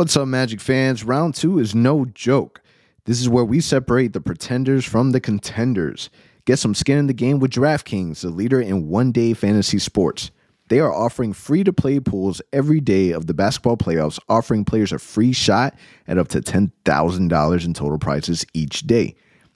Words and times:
What's 0.00 0.16
up, 0.16 0.28
Magic 0.28 0.62
fans? 0.62 1.04
Round 1.04 1.34
two 1.34 1.58
is 1.58 1.74
no 1.74 2.06
joke. 2.06 2.62
This 3.04 3.20
is 3.20 3.28
where 3.28 3.44
we 3.44 3.60
separate 3.60 4.14
the 4.14 4.20
pretenders 4.22 4.86
from 4.86 5.10
the 5.10 5.20
contenders. 5.20 6.08
Get 6.46 6.58
some 6.58 6.74
skin 6.74 6.96
in 6.96 7.06
the 7.06 7.12
game 7.12 7.38
with 7.38 7.50
DraftKings, 7.50 8.22
the 8.22 8.30
leader 8.30 8.62
in 8.62 8.88
one 8.88 9.12
day 9.12 9.34
fantasy 9.34 9.78
sports. 9.78 10.30
They 10.68 10.80
are 10.80 10.90
offering 10.90 11.34
free 11.34 11.64
to 11.64 11.72
play 11.74 12.00
pools 12.00 12.40
every 12.50 12.80
day 12.80 13.10
of 13.10 13.26
the 13.26 13.34
basketball 13.34 13.76
playoffs, 13.76 14.18
offering 14.26 14.64
players 14.64 14.90
a 14.90 14.98
free 14.98 15.34
shot 15.34 15.74
at 16.08 16.16
up 16.16 16.28
to 16.28 16.40
$10,000 16.40 17.66
in 17.66 17.74
total 17.74 17.98
prizes 17.98 18.46
each 18.54 18.86
day. 18.86 19.14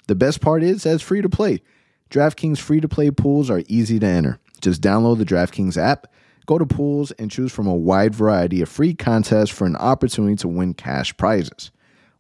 The 0.09 0.15
best 0.15 0.43
part 0.43 0.63
is 0.63 0.83
that 0.83 0.93
it's 0.93 1.03
free 1.03 1.23
to 1.23 1.31
play. 1.31 1.63
DraftKings 2.11 2.59
free 2.59 2.83
to 2.83 2.89
play 2.89 3.11
pools 3.11 3.49
are 3.49 3.63
easy 3.67 3.99
to 3.99 4.07
enter. 4.07 4.39
Just 4.61 4.83
download 4.83 5.17
the 5.17 5.25
DraftKings 5.25 5.79
app, 5.79 6.07
go 6.47 6.59
to 6.59 6.67
pools, 6.67 7.11
and 7.13 7.31
choose 7.31 7.53
from 7.53 7.67
a 7.67 7.75
wide 7.75 8.15
variety 8.15 8.61
of 8.63 8.69
free 8.69 8.95
contests 8.95 9.51
for 9.51 9.67
an 9.67 9.77
opportunity 9.77 10.37
to 10.37 10.49
win 10.49 10.75
cash 10.75 11.17
prizes. 11.17 11.71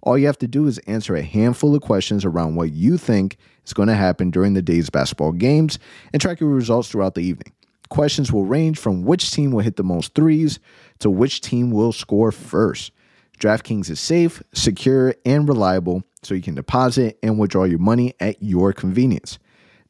All 0.02 0.18
you 0.18 0.26
have 0.26 0.38
to 0.38 0.48
do 0.48 0.66
is 0.66 0.78
answer 0.78 1.14
a 1.14 1.22
handful 1.22 1.74
of 1.74 1.82
questions 1.82 2.24
around 2.24 2.56
what 2.56 2.72
you 2.72 2.98
think 2.98 3.38
is 3.64 3.72
going 3.72 3.88
to 3.88 3.94
happen 3.94 4.30
during 4.30 4.52
the 4.52 4.62
day's 4.62 4.90
basketball 4.90 5.32
games 5.32 5.78
and 6.12 6.20
track 6.20 6.40
your 6.40 6.50
results 6.50 6.90
throughout 6.90 7.14
the 7.14 7.22
evening. 7.22 7.52
Questions 7.88 8.32
will 8.32 8.44
range 8.44 8.78
from 8.78 9.04
which 9.04 9.30
team 9.30 9.50
will 9.50 9.60
hit 9.60 9.76
the 9.76 9.82
most 9.82 10.14
threes 10.14 10.58
to 10.98 11.10
which 11.10 11.40
team 11.40 11.70
will 11.70 11.92
score 11.92 12.32
first. 12.32 12.92
DraftKings 13.38 13.90
is 13.90 14.00
safe, 14.00 14.42
secure, 14.52 15.14
and 15.24 15.48
reliable, 15.48 16.02
so 16.22 16.34
you 16.34 16.42
can 16.42 16.54
deposit 16.54 17.18
and 17.22 17.38
withdraw 17.38 17.64
your 17.64 17.78
money 17.78 18.14
at 18.20 18.42
your 18.42 18.72
convenience. 18.72 19.38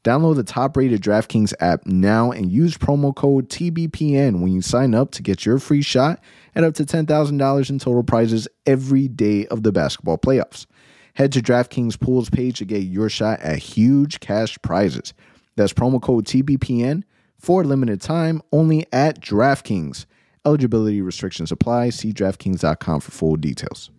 Download 0.05 0.37
the 0.37 0.45
top 0.45 0.77
rated 0.77 1.01
DraftKings 1.01 1.55
app 1.61 1.87
now 1.87 2.31
and 2.31 2.53
use 2.53 2.77
promo 2.77 3.15
code 3.15 3.49
TBPN 3.49 4.41
when 4.41 4.53
you 4.53 4.61
sign 4.61 4.95
up 4.95 5.11
to 5.13 5.23
get 5.23 5.47
your 5.47 5.59
free 5.59 5.81
shot 5.81 6.21
at 6.55 6.63
up 6.63 6.75
to 6.75 6.85
$10,000 6.85 7.71
in 7.71 7.79
total 7.79 8.03
prizes 8.03 8.47
every 8.67 9.09
day 9.09 9.47
of 9.47 9.63
the 9.63 9.73
basketball 9.73 10.19
playoffs. 10.19 10.67
Head 11.15 11.33
to 11.33 11.41
DraftKings 11.41 11.99
Pools 11.99 12.29
page 12.29 12.59
to 12.59 12.67
get 12.67 12.83
your 12.83 13.09
shot 13.09 13.41
at 13.41 13.59
huge 13.59 14.21
cash 14.21 14.59
prizes. 14.61 15.15
That's 15.57 15.73
promo 15.73 16.03
code 16.03 16.27
TBPN 16.27 17.05
for 17.39 17.65
limited 17.65 18.03
time 18.03 18.43
only 18.53 18.85
at 18.93 19.21
DraftKings. 19.21 20.05
Eligibility 20.45 21.01
restrictions 21.01 21.51
apply. 21.51 21.89
See 21.91 22.13
DraftKings.com 22.13 23.01
for 23.01 23.11
full 23.11 23.37
details. 23.37 23.91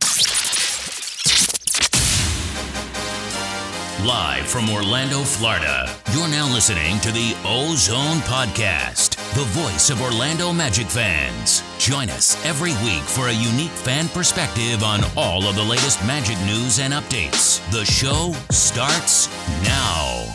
Live 4.04 4.46
from 4.46 4.70
Orlando, 4.70 5.22
Florida, 5.22 5.90
you're 6.12 6.28
now 6.28 6.52
listening 6.54 7.00
to 7.00 7.14
the 7.14 7.34
Ozone 7.46 8.18
Podcast, 8.28 9.16
the 9.34 9.46
voice 9.46 9.90
of 9.90 10.02
Orlando 10.02 10.52
Magic 10.52 10.88
fans. 10.88 11.64
Join 11.80 12.10
us 12.10 12.36
every 12.46 12.74
week 12.84 13.02
for 13.04 13.30
a 13.30 13.34
unique 13.34 13.72
fan 13.72 14.10
perspective 14.10 14.84
on 14.84 15.00
all 15.16 15.46
of 15.46 15.56
the 15.56 15.64
latest 15.64 16.06
Magic 16.06 16.38
news 16.40 16.78
and 16.78 16.94
updates. 16.94 17.62
The 17.72 17.86
show 17.86 18.34
starts 18.50 19.30
now. 19.64 20.26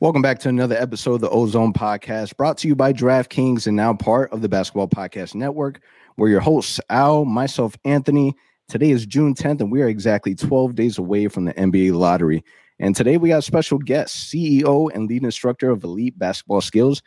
Welcome 0.00 0.20
back 0.20 0.40
to 0.40 0.48
another 0.48 0.76
episode 0.76 1.14
of 1.14 1.20
the 1.20 1.30
Ozone 1.30 1.72
Podcast, 1.72 2.36
brought 2.36 2.58
to 2.58 2.68
you 2.68 2.74
by 2.74 2.92
DraftKings 2.92 3.68
and 3.68 3.76
now 3.76 3.94
part 3.94 4.32
of 4.32 4.42
the 4.42 4.48
Basketball 4.48 4.88
Podcast 4.88 5.36
Network. 5.36 5.80
We're 6.16 6.28
your 6.28 6.40
hosts, 6.40 6.80
Al, 6.90 7.24
myself, 7.24 7.76
Anthony. 7.84 8.34
Today 8.66 8.90
is 8.90 9.06
June 9.06 9.32
10th, 9.32 9.60
and 9.60 9.70
we 9.70 9.80
are 9.80 9.88
exactly 9.88 10.34
12 10.34 10.74
days 10.74 10.98
away 10.98 11.28
from 11.28 11.44
the 11.44 11.52
NBA 11.54 11.92
lottery. 11.92 12.42
And 12.80 12.96
today 12.96 13.16
we 13.16 13.28
got 13.28 13.38
a 13.38 13.42
special 13.42 13.78
guest, 13.78 14.32
CEO 14.32 14.90
and 14.94 15.08
lead 15.08 15.22
instructor 15.22 15.70
of 15.70 15.84
Elite 15.84 16.18
Basketball 16.18 16.60
Skills 16.60 17.02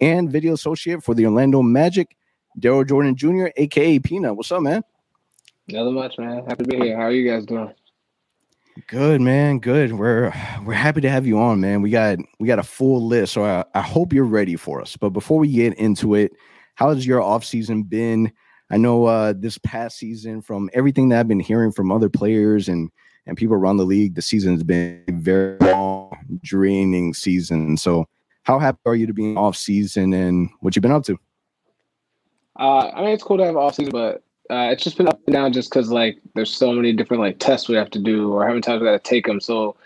and 0.00 0.30
video 0.30 0.52
associate 0.52 1.02
for 1.02 1.14
the 1.14 1.24
Orlando 1.24 1.62
Magic, 1.62 2.16
Darrell 2.58 2.84
Jordan 2.84 3.16
Jr., 3.16 3.46
aka 3.56 3.98
Peanut. 3.98 4.36
What's 4.36 4.52
up, 4.52 4.62
man? 4.62 4.82
Nothing 5.68 5.94
much, 5.94 6.18
man. 6.18 6.44
Happy 6.46 6.64
to 6.64 6.68
be 6.68 6.76
here. 6.76 6.96
How 6.96 7.04
are 7.04 7.12
you 7.12 7.28
guys 7.28 7.46
doing? 7.46 7.72
Good, 8.88 9.22
man. 9.22 9.58
Good. 9.58 9.94
We're 9.94 10.32
we're 10.64 10.74
happy 10.74 11.00
to 11.00 11.08
have 11.08 11.26
you 11.26 11.38
on, 11.38 11.60
man. 11.60 11.80
We 11.80 11.90
got 11.90 12.18
we 12.38 12.46
got 12.46 12.58
a 12.58 12.62
full 12.62 13.04
list, 13.04 13.32
so 13.32 13.44
I, 13.44 13.64
I 13.74 13.80
hope 13.80 14.12
you're 14.12 14.24
ready 14.24 14.54
for 14.56 14.82
us. 14.82 14.98
But 14.98 15.10
before 15.10 15.38
we 15.38 15.50
get 15.50 15.74
into 15.78 16.14
it, 16.14 16.32
how 16.74 16.90
has 16.90 17.06
your 17.06 17.22
off 17.22 17.42
season 17.42 17.84
been? 17.84 18.30
I 18.70 18.76
know 18.76 19.06
uh, 19.06 19.32
this 19.34 19.56
past 19.58 19.96
season, 19.96 20.42
from 20.42 20.68
everything 20.74 21.08
that 21.08 21.20
I've 21.20 21.28
been 21.28 21.40
hearing 21.40 21.72
from 21.72 21.90
other 21.90 22.10
players 22.10 22.68
and 22.68 22.90
and 23.26 23.36
people 23.36 23.56
around 23.56 23.76
the 23.78 23.84
league, 23.84 24.14
the 24.14 24.22
season 24.22 24.52
has 24.52 24.62
been 24.62 25.02
a 25.08 25.12
very 25.12 25.58
long, 25.58 26.16
draining 26.42 27.14
season. 27.14 27.76
So, 27.76 28.06
how 28.42 28.58
happy 28.58 28.78
are 28.86 28.94
you 28.94 29.06
to 29.06 29.12
be 29.12 29.34
off 29.34 29.56
season 29.56 30.12
and 30.12 30.48
what 30.60 30.76
you've 30.76 30.82
been 30.82 30.92
up 30.92 31.04
to? 31.04 31.18
Uh, 32.58 32.90
I 32.94 33.00
mean, 33.02 33.10
it's 33.10 33.22
cool 33.22 33.38
to 33.38 33.44
have 33.44 33.56
off 33.56 33.74
season, 33.74 33.92
but 33.92 34.22
uh, 34.50 34.68
it's 34.70 34.84
just 34.84 34.96
been 34.96 35.08
up 35.08 35.20
and 35.26 35.34
down 35.34 35.52
just 35.52 35.70
because 35.70 35.90
like 35.90 36.18
there's 36.34 36.52
so 36.54 36.72
many 36.72 36.92
different 36.92 37.22
like 37.22 37.38
tests 37.38 37.68
we 37.68 37.74
have 37.74 37.90
to 37.90 37.98
do 37.98 38.32
or 38.32 38.44
how 38.44 38.50
many 38.50 38.60
times 38.60 38.80
we 38.80 38.86
got 38.86 38.92
to 38.92 39.10
take 39.10 39.26
them. 39.26 39.40
So 39.40 39.76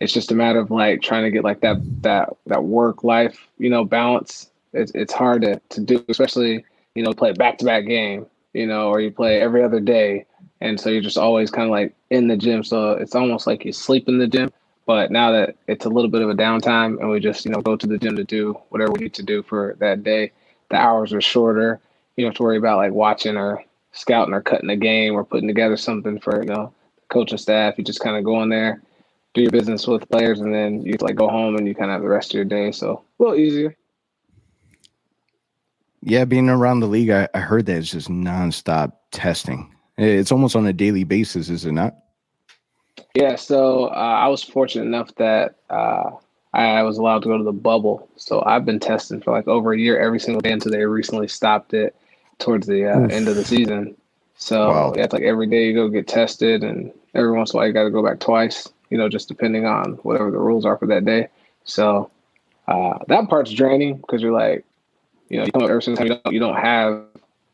it's 0.00 0.12
just 0.12 0.30
a 0.30 0.34
matter 0.34 0.58
of 0.58 0.70
like 0.70 1.02
trying 1.02 1.24
to 1.24 1.30
get 1.30 1.44
like 1.44 1.60
that 1.60 1.78
that 2.02 2.30
that 2.46 2.64
work 2.64 3.04
life 3.04 3.46
you 3.58 3.70
know 3.70 3.84
balance. 3.84 4.50
It's 4.72 4.92
it's 4.94 5.12
hard 5.12 5.42
to 5.42 5.60
to 5.70 5.80
do, 5.80 6.04
especially 6.08 6.64
you 6.94 7.02
know 7.02 7.12
play 7.12 7.32
back 7.32 7.58
to 7.58 7.64
back 7.64 7.86
game, 7.86 8.26
you 8.52 8.66
know, 8.66 8.88
or 8.88 9.00
you 9.00 9.10
play 9.10 9.40
every 9.40 9.62
other 9.62 9.80
day, 9.80 10.26
and 10.60 10.78
so 10.78 10.90
you're 10.90 11.02
just 11.02 11.18
always 11.18 11.50
kind 11.50 11.64
of 11.64 11.70
like 11.70 11.94
in 12.10 12.28
the 12.28 12.36
gym. 12.36 12.62
So 12.62 12.92
it's 12.92 13.14
almost 13.14 13.46
like 13.46 13.64
you 13.64 13.72
sleep 13.72 14.08
in 14.08 14.18
the 14.18 14.26
gym. 14.26 14.52
But 14.86 15.10
now 15.10 15.30
that 15.32 15.56
it's 15.68 15.84
a 15.84 15.88
little 15.88 16.10
bit 16.10 16.22
of 16.22 16.30
a 16.30 16.34
downtime 16.34 16.98
and 17.00 17.10
we 17.10 17.20
just 17.20 17.44
you 17.44 17.50
know 17.50 17.60
go 17.60 17.76
to 17.76 17.86
the 17.86 17.98
gym 17.98 18.16
to 18.16 18.24
do 18.24 18.54
whatever 18.70 18.92
we 18.92 19.00
need 19.00 19.14
to 19.14 19.22
do 19.22 19.42
for 19.42 19.76
that 19.78 20.02
day, 20.02 20.32
the 20.68 20.76
hours 20.76 21.12
are 21.12 21.20
shorter. 21.20 21.80
You 22.16 22.24
don't 22.24 22.30
have 22.30 22.36
to 22.38 22.42
worry 22.42 22.58
about 22.58 22.78
like 22.78 22.92
watching 22.92 23.36
or 23.36 23.64
scouting 23.92 24.34
or 24.34 24.42
cutting 24.42 24.70
a 24.70 24.76
game 24.76 25.14
or 25.14 25.24
putting 25.24 25.48
together 25.48 25.76
something 25.76 26.18
for 26.20 26.42
you 26.42 26.48
know 26.48 26.72
coaching 27.08 27.38
staff. 27.38 27.78
You 27.78 27.84
just 27.84 28.00
kind 28.00 28.16
of 28.16 28.24
go 28.24 28.42
in 28.42 28.48
there, 28.48 28.82
do 29.34 29.42
your 29.42 29.50
business 29.50 29.86
with 29.86 30.08
players, 30.08 30.40
and 30.40 30.52
then 30.52 30.82
you 30.82 30.96
like 31.00 31.16
go 31.16 31.28
home 31.28 31.56
and 31.56 31.66
you 31.66 31.74
kind 31.74 31.90
of 31.90 31.94
have 31.94 32.02
the 32.02 32.08
rest 32.08 32.30
of 32.30 32.34
your 32.34 32.44
day. 32.44 32.72
So 32.72 33.02
a 33.18 33.22
little 33.22 33.38
easier. 33.38 33.76
Yeah, 36.02 36.24
being 36.24 36.48
around 36.48 36.80
the 36.80 36.86
league, 36.86 37.10
I, 37.10 37.28
I 37.34 37.40
heard 37.40 37.66
that 37.66 37.76
it's 37.76 37.90
just 37.90 38.08
nonstop 38.08 38.92
testing. 39.10 39.74
It's 40.00 40.32
almost 40.32 40.56
on 40.56 40.66
a 40.66 40.72
daily 40.72 41.04
basis, 41.04 41.48
is 41.48 41.64
it 41.64 41.72
not? 41.72 41.94
Yeah. 43.14 43.36
So 43.36 43.86
uh, 43.86 44.18
I 44.24 44.28
was 44.28 44.42
fortunate 44.42 44.86
enough 44.86 45.14
that 45.16 45.56
uh, 45.68 46.10
I 46.54 46.82
was 46.82 46.98
allowed 46.98 47.22
to 47.22 47.28
go 47.28 47.38
to 47.38 47.44
the 47.44 47.52
bubble. 47.52 48.08
So 48.16 48.42
I've 48.44 48.64
been 48.64 48.80
testing 48.80 49.20
for 49.20 49.32
like 49.32 49.46
over 49.46 49.72
a 49.72 49.78
year 49.78 50.00
every 50.00 50.18
single 50.20 50.40
day 50.40 50.52
until 50.52 50.72
they 50.72 50.84
recently 50.84 51.28
stopped 51.28 51.74
it 51.74 51.94
towards 52.38 52.66
the 52.66 52.86
uh, 52.86 53.08
end 53.08 53.28
of 53.28 53.36
the 53.36 53.44
season. 53.44 53.96
So 54.36 54.70
wow. 54.70 54.92
yeah, 54.96 55.04
it's 55.04 55.12
like 55.12 55.22
every 55.22 55.46
day 55.46 55.66
you 55.66 55.74
go 55.74 55.88
get 55.88 56.08
tested, 56.08 56.64
and 56.64 56.90
every 57.14 57.32
once 57.32 57.52
in 57.52 57.56
a 57.56 57.58
while 57.58 57.66
you 57.66 57.74
got 57.74 57.84
to 57.84 57.90
go 57.90 58.02
back 58.02 58.20
twice. 58.20 58.68
You 58.88 58.98
know, 58.98 59.08
just 59.08 59.28
depending 59.28 59.66
on 59.66 59.92
whatever 60.02 60.30
the 60.30 60.38
rules 60.38 60.64
are 60.64 60.78
for 60.78 60.86
that 60.86 61.04
day. 61.04 61.28
So 61.64 62.10
uh, 62.66 62.98
that 63.08 63.28
part's 63.28 63.52
draining 63.52 63.98
because 63.98 64.22
you're 64.22 64.32
like, 64.32 64.64
you 65.28 65.38
know, 65.38 65.44
you 65.44 65.52
come 65.52 65.62
up 65.62 65.70
every 65.70 65.82
single 65.82 65.98
time 65.98 66.06
you 66.06 66.20
don't, 66.24 66.34
you 66.34 66.40
don't 66.40 66.56
have, 66.56 67.04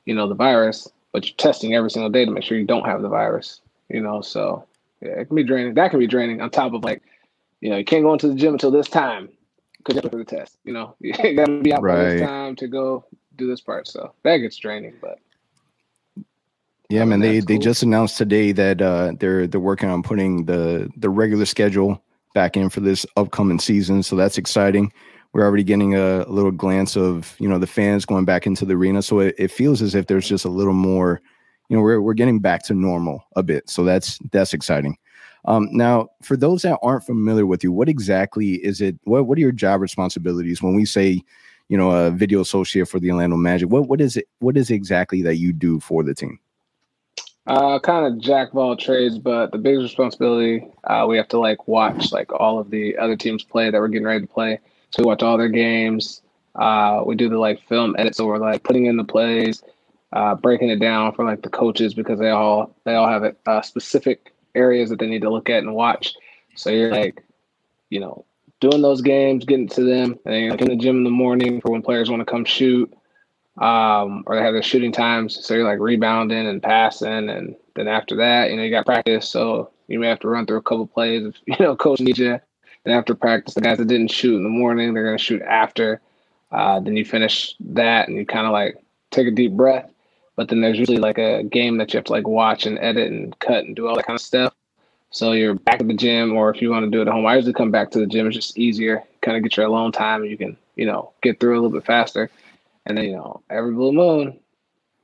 you 0.07 0.15
know, 0.15 0.29
the 0.29 0.35
virus, 0.35 0.89
but 1.17 1.25
you're 1.25 1.37
testing 1.37 1.75
every 1.75 1.91
single 1.91 2.11
day 2.11 2.27
to 2.27 2.31
make 2.31 2.45
sure 2.45 2.59
you 2.59 2.67
don't 2.67 2.85
have 2.85 3.01
the 3.01 3.09
virus. 3.09 3.63
You 3.89 4.03
know, 4.03 4.21
so 4.21 4.67
yeah, 5.01 5.13
it 5.13 5.29
can 5.29 5.35
be 5.35 5.45
draining. 5.45 5.73
That 5.73 5.91
can 5.91 5.99
be 5.99 6.07
draining 6.07 6.43
on 6.43 6.51
top 6.51 6.75
of 6.75 6.85
like, 6.85 7.03
you 7.63 7.71
know, 7.71 7.79
you 7.79 7.87
can't 7.87 8.03
go 8.03 8.13
into 8.13 8.29
the 8.29 8.35
gym 8.35 8.53
until 8.53 8.71
this 8.71 8.87
time 8.87 9.31
because 9.79 9.95
you 9.95 10.03
to 10.11 10.15
the 10.15 10.25
test. 10.27 10.59
You 10.65 10.75
know, 10.75 10.95
you 11.01 11.15
got 11.35 11.47
to 11.47 11.63
be 11.63 11.73
out 11.73 11.81
right. 11.81 12.05
this 12.05 12.21
time 12.21 12.55
to 12.57 12.69
go 12.69 13.07
do 13.37 13.47
this 13.47 13.63
part. 13.63 13.89
So 13.89 14.13
that 14.25 14.37
gets 14.37 14.59
draining, 14.59 14.93
but 15.01 15.19
yeah, 16.91 17.07
man. 17.07 17.21
They 17.21 17.39
cool. 17.39 17.47
they 17.47 17.59
just 17.61 17.83
announced 17.83 18.19
today 18.19 18.53
that 18.53 18.83
uh, 18.83 19.15
they're 19.19 19.47
they're 19.47 19.59
working 19.59 19.89
on 19.89 20.03
putting 20.03 20.45
the 20.45 20.91
the 20.99 21.09
regular 21.09 21.47
schedule 21.47 22.03
back 22.35 22.59
in 22.59 22.69
for 22.69 22.81
this 22.81 23.07
upcoming 23.17 23.59
season. 23.59 24.03
So 24.03 24.17
that's 24.17 24.37
exciting. 24.37 24.93
We're 25.33 25.45
already 25.45 25.65
getting 25.65 25.95
a, 25.95 26.23
a 26.23 26.31
little 26.31 26.51
glance 26.51 26.97
of 26.97 27.37
you 27.39 27.49
know 27.49 27.59
the 27.59 27.67
fans 27.67 28.05
going 28.05 28.25
back 28.25 28.47
into 28.47 28.65
the 28.65 28.75
arena. 28.75 29.03
So 29.03 29.21
it, 29.21 29.35
it 29.39 29.51
feels 29.51 29.83
as 29.83 29.95
if 29.95 30.07
there's 30.07 30.29
just 30.29 30.45
a 30.45 30.51
little 30.51 30.75
more. 30.75 31.21
You 31.69 31.77
know, 31.77 31.83
we're 31.83 32.01
we're 32.01 32.15
getting 32.15 32.39
back 32.39 32.63
to 32.65 32.75
normal 32.75 33.25
a 33.37 33.43
bit. 33.43 33.69
So 33.69 33.85
that's 33.85 34.19
that's 34.33 34.55
exciting. 34.55 34.97
Um, 35.45 35.69
now, 35.71 36.09
for 36.23 36.37
those 36.37 36.63
that 36.63 36.79
aren't 36.83 37.05
familiar 37.05 37.47
with 37.47 37.63
you, 37.63 37.71
what 37.71 37.89
exactly 37.89 38.55
is 38.65 38.81
it? 38.81 38.97
What 39.05 39.27
what 39.27 39.39
are 39.39 39.43
your 39.43 39.53
job 39.53 39.81
responsibilities 39.81 40.63
when 40.63 40.75
we 40.75 40.85
say 40.85 41.23
you 41.69 41.77
know 41.77 41.91
a 41.91 42.11
video 42.11 42.41
associate 42.41 42.89
for 42.89 43.01
the 43.01 43.11
Orlando 43.11 43.37
Magic. 43.37 43.69
What 43.69 43.89
what 43.89 44.01
is 44.01 44.17
it? 44.17 44.29
What 44.39 44.57
is 44.57 44.71
exactly 44.71 45.23
that 45.23 45.37
you 45.37 45.53
do 45.53 45.81
for 45.81 46.03
the 46.03 46.15
team? 46.15 46.39
Uh, 47.47 47.79
kind 47.79 48.07
of 48.07 48.21
jack 48.21 48.51
of 48.51 48.57
all 48.57 48.77
trades, 48.77 49.19
but 49.19 49.53
the 49.53 49.59
biggest 49.59 49.85
responsibility 49.85 50.67
uh, 50.85 51.07
we 51.09 51.17
have 51.17 51.29
to 51.29 51.39
like 51.39 51.69
watch 51.69 52.11
like 52.13 52.33
all 52.33 52.59
of 52.59 52.71
the 52.71 52.97
other 52.99 53.17
teams 53.17 53.45
play 53.45 53.71
that 53.71 53.79
we're 53.79 53.89
getting 53.89 54.07
ready 54.07 54.21
to 54.21 54.33
play. 54.33 54.59
So 54.91 55.03
we 55.03 55.07
watch 55.07 55.23
all 55.23 55.39
their 55.39 55.49
games. 55.49 56.23
Uh, 56.55 57.03
we 57.07 57.15
do 57.17 57.29
the 57.29 57.39
like 57.39 57.61
film 57.69 57.95
edit, 57.99 58.15
so 58.15 58.27
we're 58.27 58.39
like 58.39 58.63
putting 58.65 58.87
in 58.87 58.97
the 58.97 59.05
plays, 59.05 59.63
uh, 60.13 60.35
breaking 60.35 60.71
it 60.71 60.81
down 60.81 61.13
for 61.13 61.25
like 61.25 61.43
the 61.43 61.51
coaches 61.51 61.95
because 61.95 62.19
they 62.19 62.31
all 62.31 62.75
they 62.85 62.95
all 62.95 63.09
have 63.09 63.37
uh, 63.47 63.63
specific 63.63 64.33
areas 64.55 64.91
that 64.91 64.99
they 64.99 65.07
need 65.07 65.23
to 65.23 65.31
look 65.31 65.51
at 65.51 65.63
and 65.63 65.75
watch. 65.75 66.15
So 66.55 66.71
you're 66.71 66.91
like, 66.93 67.23
you 67.91 68.01
know, 68.01 68.25
doing 68.61 68.83
those 68.83 69.03
games, 69.03 69.45
getting 69.45 69.69
to 69.69 69.83
them, 69.85 70.19
and 70.25 70.35
then 70.35 70.49
like 70.51 70.63
in 70.63 70.69
the 70.69 70.77
gym 70.77 70.99
in 70.99 71.05
the 71.05 71.11
morning 71.11 71.61
for 71.61 71.71
when 71.73 71.83
players 71.83 72.09
want 72.11 72.21
to 72.21 72.27
come 72.27 72.45
shoot. 72.47 72.93
um, 73.59 74.25
or 74.27 74.37
they 74.37 74.43
have 74.43 74.53
their 74.53 74.63
shooting 74.63 74.93
times. 74.93 75.45
So 75.45 75.55
you're 75.55 75.65
like 75.65 75.79
rebounding 75.81 76.47
and 76.47 76.63
passing, 76.63 77.29
and 77.31 77.57
then 77.75 77.89
after 77.89 78.17
that, 78.17 78.51
you 78.51 78.57
know, 78.57 78.63
you 78.63 78.71
got 78.71 78.87
practice. 78.87 79.29
So 79.29 79.71
you 79.89 79.99
may 79.99 80.09
have 80.09 80.21
to 80.21 80.29
run 80.29 80.47
through 80.47 80.59
a 80.59 80.63
couple 80.63 80.87
plays 80.87 81.25
if 81.27 81.37
you 81.47 81.65
know 81.65 81.77
coach 81.77 82.01
needs 82.01 82.19
you. 82.19 82.41
And 82.87 82.95
after 82.95 83.17
practice, 83.17 83.55
the 83.55 83.61
guys 83.61 83.79
that 83.79 83.89
didn't 83.89 84.13
shoot 84.13 84.37
in 84.37 84.45
the 84.45 84.49
morning, 84.49 84.95
they're 84.95 85.05
gonna 85.05 85.19
shoot 85.19 85.43
after. 85.43 86.01
Uh, 86.53 86.79
then 86.79 86.97
you 86.97 87.05
finish 87.05 87.57
that, 87.59 88.07
and 88.07 88.17
you 88.17 88.25
kind 88.25 88.47
of 88.47 88.53
like 88.53 88.77
take 89.11 89.27
a 89.27 89.33
deep 89.33 89.53
breath. 89.53 89.91
But 90.37 90.49
then 90.49 90.61
there's 90.61 90.79
usually 90.79 90.99
like 90.99 91.19
a 91.19 91.43
game 91.43 91.79
that 91.79 91.93
you 91.93 91.99
have 91.99 92.05
to 92.05 92.13
like 92.13 92.29
watch 92.29 92.65
and 92.65 92.79
edit 92.79 93.11
and 93.11 93.37
cut 93.41 93.65
and 93.65 93.75
do 93.75 93.89
all 93.89 93.97
that 93.97 94.07
kind 94.07 94.17
of 94.17 94.23
stuff. 94.23 94.55
So 95.11 95.33
you're 95.33 95.55
back 95.55 95.81
at 95.81 95.89
the 95.89 95.95
gym, 95.95 96.37
or 96.37 96.51
if 96.51 96.63
you 96.63 96.71
want 96.71 96.85
to 96.85 96.91
do 96.91 97.01
it 97.01 97.09
at 97.09 97.13
home, 97.13 97.27
I 97.27 97.35
usually 97.35 97.55
come 97.55 97.73
back 97.73 97.91
to 97.91 97.99
the 97.99 98.07
gym. 98.07 98.29
It's 98.29 98.37
just 98.37 98.57
easier, 98.57 99.03
kind 99.21 99.37
of 99.37 99.43
get 99.43 99.57
your 99.57 99.67
alone 99.67 99.91
time, 99.91 100.23
and 100.23 100.31
you 100.31 100.39
can, 100.39 100.57
you 100.77 100.87
know, 100.87 101.13
get 101.23 101.41
through 101.41 101.55
a 101.55 101.61
little 101.61 101.77
bit 101.77 101.87
faster. 101.87 102.31
And 102.85 102.97
then, 102.97 103.07
you 103.07 103.17
know, 103.17 103.43
every 103.51 103.73
blue 103.73 103.93
moon, 103.93 104.39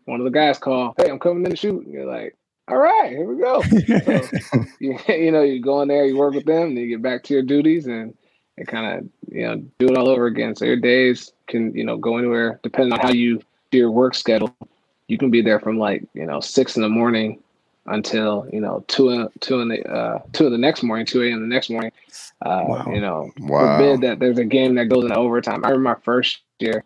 one 0.04 0.20
of 0.20 0.24
the 0.24 0.30
guys 0.30 0.58
call, 0.58 0.94
"Hey, 0.96 1.10
I'm 1.10 1.18
coming 1.18 1.44
in 1.44 1.50
to 1.50 1.56
shoot." 1.56 1.84
And 1.84 1.92
you're 1.92 2.06
like, 2.06 2.36
"All 2.68 2.78
right, 2.78 3.10
here 3.10 3.24
we 3.24 3.40
go." 3.40 3.62
so, 3.62 4.64
you, 4.80 4.98
you 5.08 5.30
know, 5.30 5.42
you 5.42 5.60
go 5.60 5.82
in 5.82 5.88
there, 5.88 6.06
you 6.06 6.16
work 6.16 6.34
with 6.34 6.44
them, 6.44 6.68
and 6.68 6.78
you 6.78 6.88
get 6.88 7.02
back 7.02 7.24
to 7.24 7.34
your 7.34 7.42
duties, 7.42 7.86
and 7.86 8.14
and 8.56 8.68
kind 8.68 8.98
of 8.98 9.08
you 9.34 9.42
know 9.42 9.56
do 9.78 9.88
it 9.88 9.96
all 9.96 10.08
over 10.08 10.26
again. 10.26 10.54
So 10.54 10.64
your 10.64 10.76
days 10.76 11.32
can 11.46 11.74
you 11.74 11.84
know 11.84 11.96
go 11.96 12.18
anywhere 12.18 12.60
depending 12.62 12.92
on 12.92 13.00
how 13.00 13.12
you 13.12 13.40
do 13.70 13.78
your 13.78 13.90
work 13.90 14.14
schedule. 14.14 14.54
You 15.08 15.18
can 15.18 15.30
be 15.30 15.42
there 15.42 15.60
from 15.60 15.78
like 15.78 16.04
you 16.14 16.26
know 16.26 16.40
six 16.40 16.76
in 16.76 16.82
the 16.82 16.88
morning 16.88 17.42
until 17.86 18.46
you 18.52 18.60
know 18.60 18.84
two 18.88 19.10
in, 19.10 19.28
two 19.40 19.60
in 19.60 19.68
the 19.68 19.82
uh, 19.88 20.20
two 20.32 20.46
in 20.46 20.52
the 20.52 20.58
next 20.58 20.82
morning, 20.82 21.06
two 21.06 21.22
a.m. 21.22 21.40
the 21.40 21.46
next 21.46 21.70
morning. 21.70 21.92
Uh, 22.40 22.64
wow. 22.66 22.86
You 22.86 23.00
know, 23.00 23.30
wow. 23.38 23.78
forbid 23.78 24.00
that 24.02 24.18
there's 24.18 24.38
a 24.38 24.44
game 24.44 24.74
that 24.76 24.86
goes 24.86 25.04
into 25.04 25.16
overtime. 25.16 25.64
I 25.64 25.68
remember 25.68 25.90
my 25.90 26.04
first 26.04 26.40
year, 26.58 26.84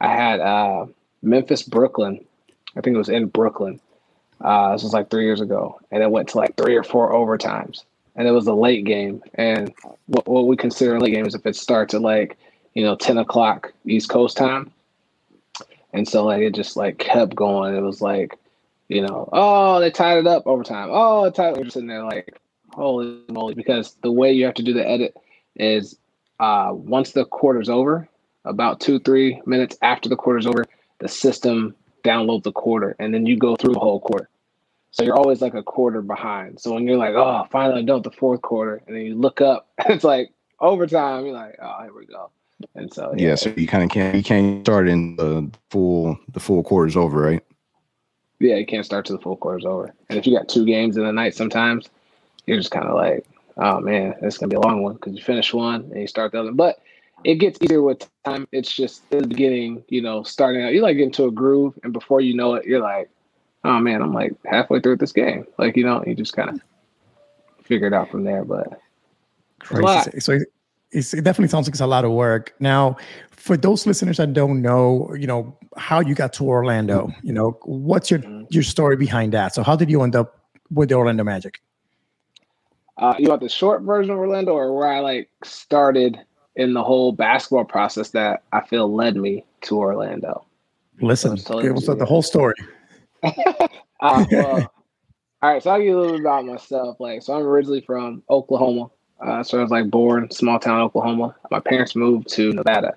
I 0.00 0.08
had 0.08 0.40
uh, 0.40 0.86
Memphis 1.22 1.62
Brooklyn. 1.62 2.24
I 2.76 2.80
think 2.80 2.94
it 2.94 2.98
was 2.98 3.08
in 3.08 3.26
Brooklyn. 3.26 3.80
Uh, 4.40 4.72
this 4.72 4.82
was 4.82 4.92
like 4.92 5.10
three 5.10 5.24
years 5.24 5.40
ago, 5.40 5.80
and 5.90 6.02
it 6.02 6.10
went 6.10 6.28
to 6.28 6.38
like 6.38 6.56
three 6.56 6.76
or 6.76 6.84
four 6.84 7.12
overtimes, 7.12 7.84
and 8.16 8.28
it 8.28 8.32
was 8.32 8.46
a 8.46 8.52
late 8.52 8.84
game. 8.84 9.22
And 9.34 9.74
what, 10.06 10.28
what 10.28 10.46
we 10.46 10.56
consider 10.56 10.96
a 10.96 11.00
late 11.00 11.14
game 11.14 11.26
is 11.26 11.34
if 11.34 11.46
it 11.46 11.56
starts 11.56 11.94
at 11.94 12.02
like 12.02 12.38
you 12.74 12.84
know 12.84 12.96
ten 12.96 13.18
o'clock 13.18 13.72
East 13.84 14.08
Coast 14.08 14.36
time, 14.36 14.70
and 15.92 16.08
so 16.08 16.24
like 16.24 16.42
it 16.42 16.54
just 16.54 16.76
like 16.76 16.98
kept 16.98 17.34
going. 17.34 17.74
It 17.74 17.80
was 17.80 18.00
like 18.00 18.38
you 18.88 19.02
know, 19.02 19.28
oh, 19.32 19.80
they 19.80 19.90
tied 19.90 20.18
it 20.18 20.26
up 20.26 20.46
overtime. 20.46 20.88
Oh, 20.90 21.24
it 21.24 21.34
tied. 21.34 21.56
We're 21.56 21.64
just 21.64 21.74
sitting 21.74 21.88
there 21.88 22.04
like, 22.04 22.38
holy 22.72 23.20
moly! 23.28 23.54
Because 23.54 23.94
the 24.02 24.12
way 24.12 24.32
you 24.32 24.46
have 24.46 24.54
to 24.54 24.62
do 24.62 24.72
the 24.72 24.88
edit 24.88 25.14
is 25.56 25.96
uh, 26.40 26.70
once 26.72 27.12
the 27.12 27.24
quarter's 27.26 27.68
over, 27.68 28.08
about 28.44 28.80
two 28.80 28.98
three 28.98 29.42
minutes 29.46 29.76
after 29.82 30.08
the 30.08 30.16
quarter's 30.16 30.46
over, 30.46 30.64
the 31.00 31.08
system 31.08 31.74
downloads 32.04 32.44
the 32.44 32.52
quarter, 32.52 32.96
and 32.98 33.12
then 33.12 33.26
you 33.26 33.36
go 33.36 33.56
through 33.56 33.74
the 33.74 33.80
whole 33.80 34.00
quarter. 34.00 34.28
So 34.90 35.04
you're 35.04 35.16
always 35.16 35.42
like 35.42 35.54
a 35.54 35.62
quarter 35.62 36.00
behind. 36.00 36.60
So 36.60 36.72
when 36.72 36.86
you're 36.86 36.96
like, 36.96 37.14
oh, 37.14 37.46
finally 37.50 37.82
done 37.84 37.96
with 37.96 38.04
the 38.04 38.18
fourth 38.18 38.42
quarter, 38.42 38.82
and 38.86 38.96
then 38.96 39.04
you 39.04 39.14
look 39.14 39.40
up, 39.40 39.68
it's 39.86 40.04
like 40.04 40.32
overtime. 40.60 41.26
You're 41.26 41.34
like, 41.34 41.56
oh, 41.62 41.82
here 41.82 41.94
we 41.94 42.06
go. 42.06 42.30
And 42.74 42.92
so 42.92 43.14
yeah, 43.16 43.28
yeah 43.28 43.34
so 43.36 43.52
you 43.56 43.68
kind 43.68 43.84
of 43.84 43.90
can't 43.90 44.16
you 44.16 44.22
can't 44.22 44.64
start 44.64 44.88
in 44.88 45.14
the 45.14 45.48
full 45.70 46.18
the 46.32 46.40
full 46.40 46.62
quarter's 46.64 46.96
over, 46.96 47.20
right? 47.20 47.42
yeah, 48.40 48.56
you 48.56 48.66
can't 48.66 48.84
start 48.84 49.04
to 49.06 49.12
the 49.12 49.18
full 49.18 49.36
quarter's 49.36 49.64
over. 49.64 49.94
And 50.08 50.18
if 50.18 50.26
you 50.26 50.36
got 50.36 50.48
two 50.48 50.64
games 50.64 50.96
in 50.96 51.04
the 51.04 51.12
night, 51.12 51.34
sometimes 51.34 51.88
you're 52.46 52.58
just 52.58 52.70
kind 52.70 52.86
of 52.86 52.94
like, 52.94 53.26
oh 53.56 53.80
man, 53.80 54.14
it's 54.22 54.38
gonna 54.38 54.50
be 54.50 54.56
a 54.56 54.60
long 54.60 54.82
one 54.82 54.94
because 54.94 55.14
you 55.14 55.22
finish 55.22 55.52
one 55.52 55.82
and 55.90 56.00
you 56.00 56.06
start 56.06 56.32
the 56.32 56.40
other. 56.40 56.52
But 56.52 56.78
it 57.24 57.36
gets 57.36 57.58
easier 57.62 57.82
with 57.82 58.08
time. 58.24 58.46
It's 58.52 58.72
just 58.72 59.02
in 59.10 59.20
the 59.20 59.28
beginning, 59.28 59.84
you 59.88 60.02
know, 60.02 60.22
starting 60.22 60.62
out, 60.62 60.72
you 60.72 60.82
like 60.82 60.96
get 60.96 61.04
into 61.04 61.24
a 61.24 61.30
groove, 61.30 61.78
and 61.82 61.92
before 61.92 62.20
you 62.20 62.34
know 62.34 62.54
it, 62.54 62.64
you're 62.64 62.80
like, 62.80 63.10
oh 63.64 63.78
man, 63.78 64.02
I'm 64.02 64.12
like 64.12 64.32
halfway 64.44 64.80
through 64.80 64.96
this 64.96 65.12
game. 65.12 65.46
Like 65.58 65.76
you 65.76 65.84
know, 65.84 66.02
you 66.06 66.14
just 66.14 66.34
kind 66.34 66.50
of 66.50 66.60
figure 67.62 67.86
it 67.86 67.92
out 67.92 68.10
from 68.10 68.24
there. 68.24 68.44
But 68.44 68.80
crazy. 69.60 70.20
So 70.20 70.38
it 70.90 71.24
definitely 71.24 71.48
sounds 71.48 71.66
like 71.66 71.74
it's 71.74 71.80
a 71.80 71.86
lot 71.86 72.04
of 72.04 72.12
work. 72.12 72.54
Now, 72.60 72.96
for 73.30 73.56
those 73.56 73.86
listeners 73.86 74.16
that 74.16 74.32
don't 74.32 74.62
know, 74.62 75.14
you 75.14 75.26
know, 75.26 75.56
how 75.76 76.00
you 76.00 76.14
got 76.14 76.32
to 76.34 76.44
Orlando, 76.44 77.12
you 77.22 77.32
know, 77.32 77.58
what's 77.64 78.10
your 78.10 78.20
mm-hmm. 78.20 78.44
your 78.50 78.62
story 78.62 78.96
behind 78.96 79.32
that? 79.32 79.54
So, 79.54 79.62
how 79.62 79.76
did 79.76 79.90
you 79.90 80.02
end 80.02 80.16
up 80.16 80.38
with 80.70 80.88
the 80.88 80.94
Orlando 80.94 81.24
Magic? 81.24 81.60
Uh, 82.96 83.14
you 83.18 83.28
want 83.28 83.40
the 83.40 83.48
short 83.48 83.82
version 83.82 84.10
of 84.10 84.18
Orlando, 84.18 84.52
or 84.52 84.76
where 84.76 84.88
I 84.88 85.00
like 85.00 85.30
started 85.44 86.18
in 86.58 86.74
the 86.74 86.82
whole 86.82 87.12
basketball 87.12 87.64
process 87.64 88.10
that 88.10 88.42
I 88.52 88.60
feel 88.60 88.92
led 88.92 89.16
me 89.16 89.44
to 89.62 89.78
Orlando? 89.78 90.44
Listen, 91.00 91.36
give 91.36 91.76
us 91.76 91.86
the 91.86 92.04
whole 92.04 92.22
story. 92.22 92.54
uh, 93.22 93.32
well, 94.00 94.26
all 95.42 95.52
right, 95.52 95.62
so 95.62 95.70
I'll 95.70 95.78
give 95.78 95.86
you 95.86 95.98
a 95.98 96.00
little 96.00 96.16
bit 96.16 96.20
about 96.20 96.44
myself. 96.44 96.98
Like, 96.98 97.22
so 97.22 97.34
I'm 97.34 97.46
originally 97.46 97.80
from 97.80 98.22
Oklahoma. 98.28 98.90
Uh, 99.20 99.42
so 99.42 99.58
I 99.58 99.62
was 99.62 99.70
like 99.70 99.88
born 99.88 100.30
small 100.30 100.58
town 100.58 100.80
Oklahoma. 100.80 101.34
My 101.50 101.60
parents 101.60 101.96
moved 101.96 102.28
to 102.34 102.52
Nevada, 102.52 102.96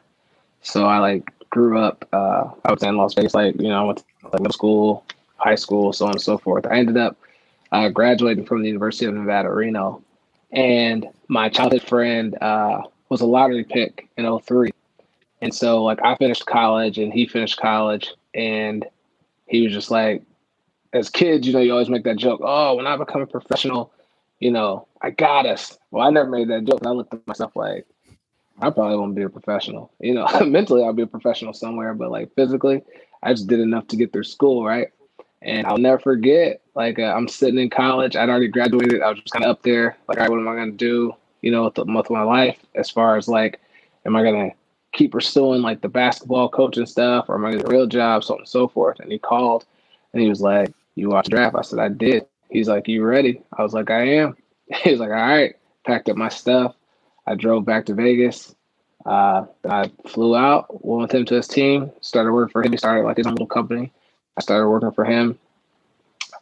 so 0.61 0.85
I 0.85 0.97
like 0.97 1.31
grew 1.49 1.79
up. 1.79 2.07
Uh, 2.11 2.49
I 2.65 2.71
was 2.71 2.83
in 2.83 2.97
Las 2.97 3.13
Vegas. 3.13 3.35
Like 3.35 3.59
you 3.59 3.69
know, 3.69 3.81
I 3.81 3.83
went 3.83 3.99
to 3.99 4.03
like, 4.25 4.41
middle 4.41 4.53
school, 4.53 5.05
high 5.37 5.55
school, 5.55 5.93
so 5.93 6.05
on 6.05 6.11
and 6.11 6.21
so 6.21 6.37
forth. 6.37 6.65
I 6.65 6.77
ended 6.77 6.97
up 6.97 7.17
uh, 7.71 7.89
graduating 7.89 8.45
from 8.45 8.61
the 8.61 8.67
University 8.67 9.05
of 9.05 9.13
Nevada, 9.13 9.51
Reno, 9.51 10.03
and 10.51 11.07
my 11.27 11.49
childhood 11.49 11.83
friend 11.83 12.37
uh, 12.41 12.81
was 13.11 13.21
a 13.21 13.25
lottery 13.27 13.63
pick 13.63 14.09
in 14.17 14.39
03. 14.39 14.71
and 15.41 15.53
so 15.53 15.83
like 15.83 15.99
I 16.03 16.15
finished 16.15 16.45
college 16.47 16.97
and 16.97 17.13
he 17.13 17.27
finished 17.27 17.59
college, 17.59 18.11
and 18.33 18.85
he 19.45 19.63
was 19.63 19.73
just 19.73 19.91
like, 19.91 20.23
as 20.93 21.09
kids, 21.09 21.45
you 21.45 21.53
know, 21.53 21.59
you 21.59 21.71
always 21.71 21.89
make 21.89 22.05
that 22.05 22.17
joke. 22.17 22.41
Oh, 22.43 22.75
when 22.75 22.87
I 22.87 22.97
become 22.97 23.21
a 23.21 23.27
professional 23.27 23.93
you 24.41 24.51
know, 24.51 24.87
I 25.01 25.11
got 25.11 25.45
us. 25.45 25.77
Well, 25.91 26.05
I 26.05 26.09
never 26.09 26.29
made 26.29 26.49
that 26.49 26.65
joke. 26.65 26.79
I 26.85 26.89
looked 26.89 27.13
at 27.13 27.25
myself 27.27 27.55
like, 27.55 27.85
I 28.59 28.69
probably 28.71 28.97
won't 28.97 29.15
be 29.15 29.21
a 29.21 29.29
professional. 29.29 29.93
You 30.01 30.15
know, 30.15 30.27
mentally 30.45 30.83
I'll 30.83 30.93
be 30.93 31.03
a 31.03 31.07
professional 31.07 31.53
somewhere, 31.53 31.93
but 31.93 32.11
like 32.11 32.33
physically, 32.35 32.81
I 33.23 33.33
just 33.33 33.47
did 33.47 33.59
enough 33.59 33.87
to 33.87 33.95
get 33.95 34.11
through 34.11 34.23
school, 34.23 34.65
right? 34.65 34.89
And 35.43 35.65
I'll 35.65 35.77
never 35.77 35.99
forget, 35.99 36.61
like 36.75 36.99
uh, 36.99 37.13
I'm 37.15 37.27
sitting 37.27 37.59
in 37.59 37.69
college. 37.69 38.15
I'd 38.15 38.29
already 38.29 38.47
graduated. 38.47 39.01
I 39.01 39.09
was 39.09 39.19
just 39.19 39.31
kind 39.31 39.45
of 39.45 39.51
up 39.51 39.63
there, 39.63 39.97
like, 40.07 40.17
all 40.17 40.23
right, 40.23 40.29
what 40.29 40.39
am 40.39 40.47
I 40.47 40.55
going 40.55 40.71
to 40.71 40.77
do? 40.77 41.13
You 41.41 41.51
know, 41.51 41.69
the, 41.69 41.81
of 41.81 42.09
my 42.09 42.23
life, 42.23 42.59
as 42.75 42.89
far 42.89 43.17
as 43.17 43.27
like, 43.27 43.59
am 44.05 44.15
I 44.15 44.23
to 44.23 44.55
keep 44.93 45.11
pursuing 45.11 45.61
like 45.61 45.81
the 45.81 45.89
basketball 45.89 46.49
coaching 46.49 46.85
stuff, 46.85 47.25
or 47.29 47.35
am 47.35 47.45
I 47.45 47.51
to 47.51 47.57
get 47.57 47.67
a 47.67 47.69
real 47.69 47.87
job, 47.87 48.23
so 48.23 48.35
on 48.35 48.41
and 48.41 48.47
so 48.47 48.67
forth? 48.67 48.99
And 48.99 49.11
he 49.11 49.19
called, 49.19 49.65
and 50.13 50.21
he 50.21 50.29
was 50.29 50.41
like, 50.41 50.73
"You 50.95 51.09
watched 51.09 51.31
draft?" 51.31 51.55
I 51.57 51.61
said, 51.61 51.79
"I 51.79 51.89
did." 51.89 52.25
He's 52.51 52.67
like, 52.67 52.87
You 52.87 53.03
ready? 53.03 53.41
I 53.57 53.63
was 53.63 53.73
like, 53.73 53.89
I 53.89 54.07
am. 54.07 54.35
He's 54.83 54.99
like, 54.99 55.09
All 55.09 55.15
right. 55.15 55.55
Packed 55.85 56.09
up 56.09 56.17
my 56.17 56.29
stuff. 56.29 56.75
I 57.25 57.35
drove 57.35 57.65
back 57.65 57.85
to 57.87 57.95
Vegas. 57.95 58.53
Uh, 59.05 59.45
I 59.67 59.89
flew 60.07 60.35
out, 60.35 60.85
went 60.85 61.01
with 61.01 61.15
him 61.15 61.25
to 61.25 61.35
his 61.35 61.47
team, 61.47 61.91
started 62.01 62.33
working 62.33 62.51
for 62.51 62.63
him. 62.63 62.71
He 62.71 62.77
started 62.77 63.03
like 63.03 63.17
his 63.17 63.25
own 63.25 63.33
little 63.33 63.47
company. 63.47 63.91
I 64.37 64.41
started 64.41 64.69
working 64.69 64.91
for 64.91 65.05
him. 65.05 65.39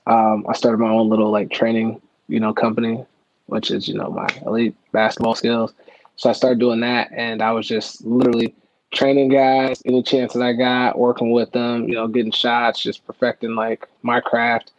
Um, 0.07 0.45
I 0.49 0.53
started 0.53 0.79
my 0.79 0.89
own 0.89 1.09
little 1.09 1.31
like 1.31 1.51
training, 1.51 2.01
you 2.27 2.41
know, 2.41 2.53
company, 2.53 3.05
which 3.49 3.71
is, 3.71 3.87
you 3.87 3.95
know, 3.95 4.09
my 4.09 4.27
elite 4.45 4.75
basketball 4.91 5.35
skills. 5.35 5.73
So 6.15 6.29
I 6.29 6.33
started 6.33 6.59
doing 6.59 6.81
that 6.81 7.09
and 7.11 7.41
I 7.41 7.51
was 7.51 7.67
just 7.67 8.03
literally 8.03 8.53
training 8.91 9.29
guys 9.29 9.81
any 9.85 10.03
chance 10.03 10.33
that 10.33 10.41
I 10.41 10.53
got, 10.53 10.97
working 10.97 11.31
with 11.31 11.51
them, 11.51 11.87
you 11.87 11.95
know, 11.95 12.07
getting 12.07 12.31
shots, 12.31 12.81
just 12.81 13.05
perfecting 13.05 13.55
like 13.55 13.87
my 14.01 14.19
craft 14.19 14.71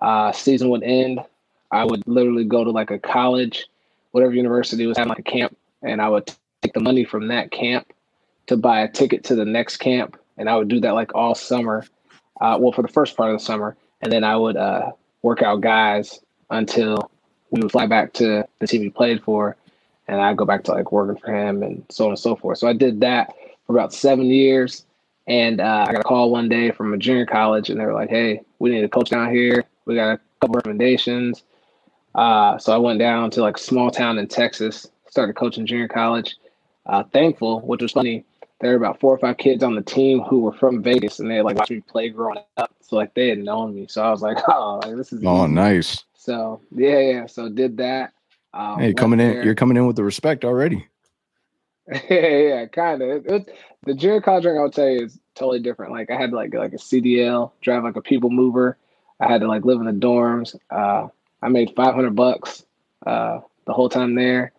uh, 0.00 0.32
season 0.32 0.70
would 0.70 0.82
end, 0.82 1.20
I 1.70 1.84
would 1.84 2.06
literally 2.06 2.44
go 2.44 2.64
to 2.64 2.70
like 2.70 2.90
a 2.90 2.98
college, 2.98 3.66
whatever 4.12 4.32
university 4.32 4.86
was 4.86 4.96
having 4.96 5.10
like 5.10 5.18
a 5.18 5.22
camp, 5.22 5.56
and 5.82 6.00
I 6.00 6.08
would 6.08 6.32
take 6.62 6.72
the 6.72 6.80
money 6.80 7.04
from 7.04 7.28
that 7.28 7.50
camp 7.50 7.92
to 8.46 8.56
buy 8.56 8.80
a 8.80 8.90
ticket 8.90 9.24
to 9.24 9.34
the 9.34 9.44
next 9.44 9.76
camp, 9.76 10.18
and 10.36 10.48
I 10.48 10.56
would 10.56 10.68
do 10.68 10.80
that 10.80 10.94
like 10.94 11.14
all 11.14 11.34
summer. 11.34 11.86
Uh, 12.40 12.56
well, 12.58 12.72
for 12.72 12.82
the 12.82 12.88
first 12.88 13.16
part 13.16 13.30
of 13.30 13.38
the 13.38 13.44
summer, 13.44 13.76
and 14.00 14.10
then 14.10 14.24
I 14.24 14.36
would 14.36 14.56
uh, 14.56 14.92
work 15.22 15.42
out 15.42 15.60
guys 15.60 16.20
until 16.48 17.10
we 17.50 17.60
would 17.60 17.72
fly 17.72 17.86
back 17.86 18.12
to 18.14 18.46
the 18.58 18.66
team 18.66 18.82
we 18.82 18.90
played 18.90 19.22
for, 19.22 19.56
and 20.08 20.20
I'd 20.20 20.36
go 20.36 20.44
back 20.44 20.64
to 20.64 20.72
like 20.72 20.92
working 20.92 21.20
for 21.20 21.34
him 21.34 21.62
and 21.62 21.84
so 21.90 22.04
on 22.04 22.10
and 22.10 22.18
so 22.18 22.36
forth. 22.36 22.58
So 22.58 22.68
I 22.68 22.72
did 22.72 23.00
that 23.00 23.34
for 23.66 23.72
about 23.74 23.92
seven 23.92 24.26
years. 24.26 24.84
And 25.26 25.60
uh, 25.60 25.84
I 25.86 25.92
got 25.92 26.00
a 26.00 26.04
call 26.04 26.32
one 26.32 26.48
day 26.48 26.72
from 26.72 26.92
a 26.92 26.98
junior 26.98 27.26
college, 27.26 27.70
and 27.70 27.78
they 27.78 27.84
were 27.84 27.94
like, 27.94 28.10
"Hey, 28.10 28.40
we 28.58 28.70
need 28.70 28.82
a 28.82 28.88
coach 28.88 29.10
down 29.10 29.32
here. 29.32 29.62
We 29.84 29.94
got 29.94 30.14
a 30.14 30.20
couple 30.40 30.54
recommendations. 30.54 31.44
Uh, 32.14 32.58
so 32.58 32.72
I 32.72 32.78
went 32.78 32.98
down 32.98 33.30
to 33.32 33.40
like 33.40 33.56
a 33.56 33.60
small 33.60 33.90
town 33.90 34.18
in 34.18 34.26
Texas, 34.26 34.88
started 35.08 35.36
coaching 35.36 35.66
junior 35.66 35.88
college. 35.88 36.36
Uh, 36.86 37.04
thankful, 37.12 37.60
which 37.60 37.82
was 37.82 37.92
funny. 37.92 38.24
There 38.60 38.70
were 38.70 38.76
about 38.76 39.00
four 39.00 39.14
or 39.14 39.18
five 39.18 39.36
kids 39.36 39.62
on 39.62 39.74
the 39.74 39.82
team 39.82 40.20
who 40.20 40.40
were 40.40 40.52
from 40.52 40.82
Vegas, 40.82 41.20
and 41.20 41.30
they 41.30 41.40
like 41.42 41.56
watched 41.56 41.70
me 41.70 41.80
play 41.80 42.08
growing 42.08 42.38
up. 42.56 42.74
So 42.80 42.96
like 42.96 43.14
they 43.14 43.28
had 43.28 43.38
known 43.38 43.74
me. 43.74 43.86
So 43.88 44.02
I 44.02 44.10
was 44.10 44.22
like, 44.22 44.38
oh, 44.48 44.80
like, 44.84 44.96
this 44.96 45.12
is 45.12 45.22
oh 45.24 45.44
easy. 45.44 45.54
nice. 45.54 46.04
So 46.30 46.60
yeah, 46.70 47.00
yeah. 47.00 47.26
So 47.26 47.48
did 47.48 47.78
that. 47.78 48.12
Um, 48.54 48.78
hey, 48.78 48.94
coming 48.94 49.18
there. 49.18 49.40
in, 49.40 49.44
you're 49.44 49.56
coming 49.56 49.76
in 49.76 49.88
with 49.88 49.96
the 49.96 50.04
respect 50.04 50.44
already. 50.44 50.86
yeah, 52.08 52.26
yeah, 52.26 52.66
kind 52.66 53.02
of. 53.02 53.24
The 53.24 53.94
junior 53.94 54.20
college 54.20 54.46
I 54.46 54.62
would 54.62 54.72
say, 54.72 54.94
is 54.94 55.18
totally 55.34 55.58
different. 55.58 55.90
Like 55.90 56.08
I 56.08 56.16
had 56.16 56.30
to 56.30 56.36
like 56.36 56.54
like 56.54 56.72
a 56.72 56.76
CDL, 56.76 57.50
drive 57.62 57.82
like 57.82 57.96
a 57.96 58.00
people 58.00 58.30
mover. 58.30 58.78
I 59.18 59.26
had 59.26 59.40
to 59.40 59.48
like 59.48 59.64
live 59.64 59.80
in 59.80 59.86
the 59.86 60.06
dorms. 60.06 60.54
Uh, 60.70 61.08
I 61.42 61.48
made 61.48 61.72
500 61.74 62.14
bucks 62.14 62.64
uh, 63.04 63.40
the 63.64 63.72
whole 63.72 63.88
time 63.88 64.14
there. 64.14 64.52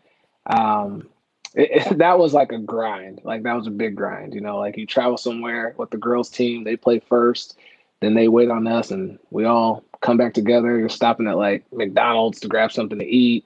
Um, 0.48 1.08
it, 1.56 1.98
that 2.00 2.20
was 2.20 2.34
like 2.34 2.52
a 2.52 2.60
grind. 2.60 3.22
Like 3.24 3.44
that 3.44 3.56
was 3.56 3.68
a 3.68 3.72
big 3.72 3.96
grind. 3.96 4.34
You 4.34 4.42
know, 4.42 4.58
like 4.58 4.76
you 4.76 4.86
travel 4.86 5.16
somewhere 5.16 5.74
with 5.78 5.90
the 5.90 5.98
girls' 5.98 6.30
team, 6.30 6.66
they 6.66 6.76
play 6.76 7.00
first, 7.00 7.58
then 8.02 8.16
they 8.16 8.28
wait 8.28 8.50
on 8.50 8.68
us, 8.68 8.92
and 8.92 9.18
we 9.30 9.46
all 9.46 9.84
come 10.02 10.18
back 10.18 10.34
together. 10.34 10.78
You're 10.78 10.90
stopping 10.90 11.28
at 11.28 11.38
like 11.38 11.64
McDonald's 11.72 12.40
to 12.42 12.48
grab 12.48 12.72
something 12.72 13.00
to 13.00 13.06
eat. 13.06 13.46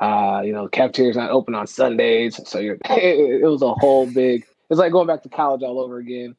Uh, 0.00 0.42
you 0.44 0.52
know, 0.52 0.68
cafeteria's 0.68 1.16
not 1.16 1.30
open 1.30 1.54
on 1.54 1.66
Sundays, 1.66 2.40
so 2.48 2.58
you're. 2.58 2.78
It, 2.90 3.42
it 3.42 3.46
was 3.46 3.62
a 3.62 3.74
whole 3.74 4.06
big. 4.06 4.46
It's 4.70 4.78
like 4.78 4.92
going 4.92 5.06
back 5.06 5.22
to 5.22 5.28
college 5.28 5.62
all 5.62 5.80
over 5.80 5.98
again. 5.98 6.36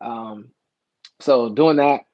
Um, 0.00 0.48
so 1.20 1.48
doing 1.48 1.76
that, 1.76 2.06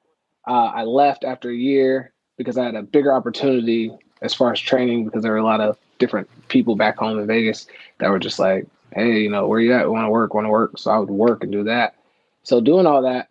uh, 0.47 0.71
I 0.73 0.83
left 0.83 1.23
after 1.23 1.49
a 1.49 1.55
year 1.55 2.11
because 2.37 2.57
I 2.57 2.65
had 2.65 2.75
a 2.75 2.81
bigger 2.81 3.13
opportunity 3.13 3.91
as 4.21 4.33
far 4.33 4.51
as 4.51 4.59
training 4.59 5.05
because 5.05 5.23
there 5.23 5.31
were 5.31 5.37
a 5.37 5.43
lot 5.43 5.61
of 5.61 5.77
different 5.99 6.29
people 6.47 6.75
back 6.75 6.97
home 6.97 7.19
in 7.19 7.27
Vegas 7.27 7.67
that 7.99 8.09
were 8.09 8.19
just 8.19 8.39
like, 8.39 8.65
hey, 8.93 9.21
you 9.21 9.29
know, 9.29 9.47
where 9.47 9.59
you 9.59 9.73
at? 9.73 9.89
Want 9.89 10.05
to 10.05 10.09
work? 10.09 10.33
Want 10.33 10.45
to 10.45 10.49
work? 10.49 10.77
So 10.77 10.91
I 10.91 10.97
would 10.97 11.09
work 11.09 11.43
and 11.43 11.51
do 11.51 11.63
that. 11.63 11.95
So 12.43 12.59
doing 12.59 12.85
all 12.85 13.03
that, 13.03 13.30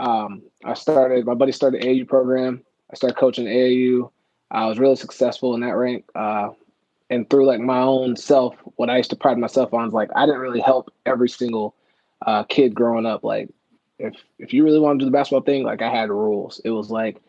um, 0.00 0.42
I 0.64 0.74
started. 0.74 1.26
My 1.26 1.34
buddy 1.34 1.52
started 1.52 1.82
AAU 1.82 2.08
program. 2.08 2.62
I 2.90 2.96
started 2.96 3.16
coaching 3.16 3.44
AAU. 3.44 4.10
I 4.50 4.66
was 4.66 4.78
really 4.78 4.96
successful 4.96 5.54
in 5.54 5.60
that 5.60 5.76
rank. 5.76 6.06
Uh, 6.14 6.50
and 7.10 7.28
through 7.28 7.46
like 7.46 7.60
my 7.60 7.80
own 7.80 8.16
self, 8.16 8.56
what 8.76 8.88
I 8.88 8.96
used 8.96 9.10
to 9.10 9.16
pride 9.16 9.36
myself 9.36 9.74
on 9.74 9.86
is 9.86 9.92
like 9.92 10.08
I 10.16 10.24
didn't 10.24 10.40
really 10.40 10.60
help 10.60 10.92
every 11.04 11.28
single 11.28 11.74
uh, 12.24 12.44
kid 12.44 12.74
growing 12.74 13.04
up. 13.04 13.22
Like 13.22 13.50
if 13.98 14.14
if 14.38 14.54
you 14.54 14.64
really 14.64 14.80
want 14.80 14.98
to 14.98 15.04
do 15.04 15.10
the 15.10 15.12
basketball 15.12 15.42
thing, 15.42 15.64
like 15.64 15.82
I 15.82 15.90
had 15.90 16.08
rules. 16.08 16.60
It 16.64 16.70
was 16.70 16.90
like 16.90 17.20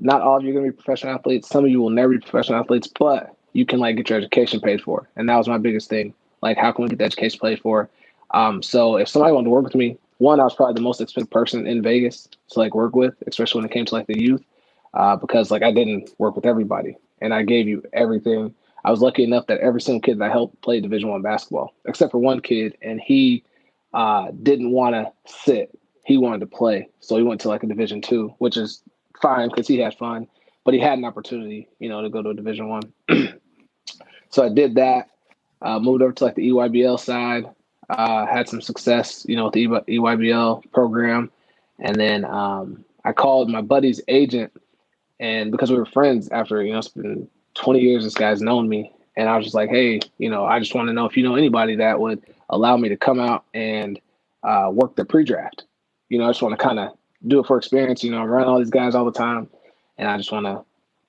not 0.00 0.20
all 0.20 0.38
of 0.38 0.42
you 0.42 0.50
are 0.50 0.54
gonna 0.54 0.72
be 0.72 0.72
professional 0.72 1.14
athletes. 1.14 1.48
Some 1.48 1.64
of 1.64 1.70
you 1.70 1.80
will 1.80 1.90
never 1.90 2.08
be 2.08 2.18
professional 2.18 2.58
athletes, 2.58 2.88
but 2.98 3.36
you 3.52 3.64
can 3.64 3.78
like 3.78 3.96
get 3.96 4.10
your 4.10 4.18
education 4.18 4.60
paid 4.60 4.82
for. 4.82 5.08
And 5.14 5.28
that 5.28 5.36
was 5.36 5.46
my 5.46 5.58
biggest 5.58 5.88
thing. 5.88 6.12
Like, 6.42 6.56
how 6.56 6.72
can 6.72 6.82
we 6.82 6.88
get 6.88 6.98
the 6.98 7.04
education 7.04 7.38
paid 7.40 7.60
for? 7.60 7.88
Um, 8.32 8.62
so 8.64 8.96
if 8.96 9.08
somebody 9.08 9.32
wanted 9.32 9.44
to 9.44 9.50
work 9.50 9.64
with 9.64 9.76
me, 9.76 9.96
one, 10.18 10.40
I 10.40 10.44
was 10.44 10.54
probably 10.54 10.74
the 10.74 10.80
most 10.80 11.00
expensive 11.00 11.30
person 11.30 11.66
in 11.66 11.82
Vegas 11.82 12.28
to 12.50 12.58
like 12.58 12.74
work 12.74 12.94
with, 12.94 13.14
especially 13.26 13.60
when 13.60 13.70
it 13.70 13.72
came 13.72 13.84
to 13.86 13.94
like 13.94 14.06
the 14.06 14.20
youth, 14.20 14.44
uh, 14.94 15.16
because 15.16 15.50
like 15.50 15.62
I 15.62 15.72
didn't 15.72 16.10
work 16.18 16.36
with 16.36 16.46
everybody, 16.46 16.96
and 17.20 17.34
I 17.34 17.42
gave 17.42 17.66
you 17.66 17.82
everything. 17.92 18.54
I 18.84 18.90
was 18.90 19.00
lucky 19.00 19.24
enough 19.24 19.46
that 19.46 19.60
every 19.60 19.80
single 19.80 20.00
kid 20.00 20.18
that 20.18 20.30
I 20.30 20.32
helped 20.32 20.60
played 20.60 20.82
Division 20.82 21.08
One 21.08 21.22
basketball, 21.22 21.74
except 21.86 22.12
for 22.12 22.18
one 22.18 22.40
kid, 22.40 22.76
and 22.82 23.00
he 23.00 23.44
uh, 23.92 24.30
didn't 24.42 24.70
want 24.70 24.94
to 24.94 25.12
sit. 25.26 25.76
He 26.04 26.18
wanted 26.18 26.40
to 26.40 26.46
play, 26.46 26.88
so 27.00 27.16
he 27.16 27.22
went 27.22 27.40
to 27.42 27.48
like 27.48 27.62
a 27.62 27.66
Division 27.66 28.00
Two, 28.00 28.34
which 28.38 28.56
is 28.56 28.82
fine 29.20 29.48
because 29.48 29.66
he 29.66 29.78
had 29.78 29.94
fun, 29.94 30.28
but 30.64 30.74
he 30.74 30.80
had 30.80 30.98
an 30.98 31.04
opportunity, 31.04 31.68
you 31.78 31.88
know, 31.88 32.02
to 32.02 32.10
go 32.10 32.22
to 32.22 32.30
a 32.30 32.34
Division 32.34 32.68
One. 32.68 32.92
so 34.30 34.44
I 34.44 34.48
did 34.48 34.76
that. 34.76 35.08
Uh, 35.62 35.78
moved 35.78 36.02
over 36.02 36.12
to 36.12 36.24
like 36.24 36.34
the 36.34 36.50
EYBL 36.50 37.00
side. 37.00 37.46
Uh, 37.90 38.26
had 38.26 38.48
some 38.48 38.60
success, 38.60 39.26
you 39.28 39.36
know, 39.36 39.44
with 39.44 39.52
the 39.54 39.66
EYBL 39.66 40.72
program, 40.72 41.30
and 41.78 41.96
then 41.96 42.24
um, 42.24 42.84
I 43.04 43.12
called 43.12 43.50
my 43.50 43.60
buddy's 43.60 44.00
agent, 44.08 44.52
and 45.20 45.50
because 45.50 45.70
we 45.70 45.76
were 45.76 45.84
friends 45.86 46.28
after 46.30 46.62
you 46.62 46.72
know 46.72 46.78
it's 46.78 46.88
been 46.88 47.28
20 47.54 47.80
years, 47.80 48.04
this 48.04 48.14
guy's 48.14 48.40
known 48.40 48.68
me, 48.68 48.92
and 49.16 49.28
I 49.28 49.36
was 49.36 49.46
just 49.46 49.54
like, 49.54 49.70
hey, 49.70 50.00
you 50.18 50.30
know, 50.30 50.44
I 50.44 50.58
just 50.58 50.74
want 50.74 50.88
to 50.88 50.94
know 50.94 51.04
if 51.06 51.16
you 51.16 51.22
know 51.22 51.36
anybody 51.36 51.76
that 51.76 52.00
would 52.00 52.22
allow 52.48 52.76
me 52.76 52.88
to 52.88 52.96
come 52.96 53.20
out 53.20 53.44
and 53.54 54.00
uh, 54.42 54.70
work 54.72 54.96
the 54.96 55.04
pre-draft. 55.04 55.64
You 56.08 56.18
know, 56.18 56.24
I 56.24 56.30
just 56.30 56.42
want 56.42 56.58
to 56.58 56.62
kind 56.62 56.78
of 56.78 56.92
do 57.26 57.40
it 57.40 57.46
for 57.46 57.56
experience. 57.56 58.04
You 58.04 58.10
know, 58.10 58.18
I'm 58.18 58.30
around 58.30 58.48
all 58.48 58.58
these 58.58 58.70
guys 58.70 58.94
all 58.94 59.04
the 59.04 59.12
time, 59.12 59.48
and 59.98 60.08
I 60.08 60.16
just 60.16 60.32
want 60.32 60.46
to, 60.46 60.64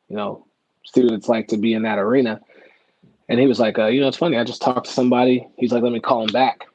you 0.10 0.16
know, 0.16 0.46
see 0.86 1.04
what 1.04 1.14
it's 1.14 1.30
like 1.30 1.48
to 1.50 1.58
be 1.58 1.74
in 1.74 1.84
that 1.84 2.00
arena. 2.00 2.42
And 3.28 3.40
he 3.40 3.48
was 3.48 3.60
like, 3.60 3.80
uh, 3.80 3.88
you 3.88 4.02
know, 4.02 4.08
it's 4.08 4.18
funny. 4.18 4.38
I 4.38 4.44
just 4.44 4.62
talked 4.62 4.86
to 4.86 4.92
somebody. 4.92 5.48
He's 5.58 5.72
like, 5.72 5.84
let 5.84 5.92
me 5.92 6.00
call 6.00 6.24
him 6.24 6.32
back. 6.32 6.66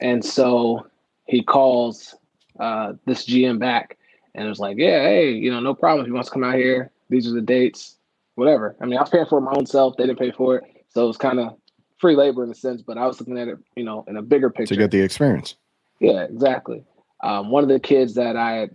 And 0.00 0.24
so 0.24 0.86
he 1.26 1.42
calls 1.42 2.14
uh, 2.60 2.94
this 3.06 3.26
GM 3.26 3.58
back 3.58 3.96
and 4.34 4.44
it 4.46 4.48
was 4.48 4.58
like, 4.58 4.76
yeah, 4.78 5.02
hey, 5.02 5.32
you 5.32 5.50
know, 5.50 5.60
no 5.60 5.74
problem 5.74 6.04
if 6.04 6.06
he 6.06 6.12
wants 6.12 6.28
to 6.28 6.34
come 6.34 6.44
out 6.44 6.56
here. 6.56 6.90
These 7.08 7.28
are 7.28 7.32
the 7.32 7.40
dates, 7.40 7.96
whatever. 8.34 8.76
I 8.80 8.86
mean, 8.86 8.98
I 8.98 9.02
was 9.02 9.10
paying 9.10 9.26
for 9.26 9.38
it 9.38 9.42
my 9.42 9.52
own 9.52 9.66
self. 9.66 9.96
They 9.96 10.06
didn't 10.06 10.18
pay 10.18 10.32
for 10.32 10.56
it. 10.56 10.64
So 10.88 11.04
it 11.04 11.06
was 11.06 11.16
kind 11.16 11.38
of 11.38 11.56
free 11.98 12.16
labor 12.16 12.44
in 12.44 12.50
a 12.50 12.54
sense, 12.54 12.82
but 12.82 12.98
I 12.98 13.06
was 13.06 13.20
looking 13.20 13.38
at 13.38 13.48
it, 13.48 13.58
you 13.76 13.84
know, 13.84 14.04
in 14.08 14.16
a 14.16 14.22
bigger 14.22 14.50
picture. 14.50 14.74
To 14.74 14.80
get 14.80 14.90
the 14.90 15.00
experience. 15.00 15.54
Yeah, 16.00 16.24
exactly. 16.24 16.84
Um, 17.22 17.50
one 17.50 17.62
of 17.62 17.68
the 17.68 17.80
kids 17.80 18.14
that 18.14 18.36
I 18.36 18.52
had 18.52 18.74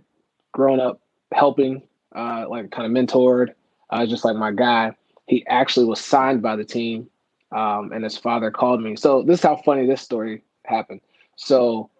grown 0.52 0.80
up 0.80 1.00
helping, 1.32 1.82
uh, 2.14 2.46
like 2.48 2.70
kind 2.70 2.86
of 2.86 2.92
mentored, 2.92 3.50
uh, 3.90 4.06
just 4.06 4.24
like 4.24 4.36
my 4.36 4.50
guy, 4.50 4.96
he 5.26 5.46
actually 5.46 5.86
was 5.86 6.00
signed 6.00 6.42
by 6.42 6.56
the 6.56 6.64
team 6.64 7.08
um, 7.52 7.92
and 7.92 8.04
his 8.04 8.16
father 8.16 8.50
called 8.50 8.82
me. 8.82 8.96
So 8.96 9.22
this 9.22 9.40
is 9.40 9.44
how 9.44 9.56
funny 9.56 9.86
this 9.86 10.02
story 10.02 10.42
happened. 10.64 11.00
So 11.36 11.90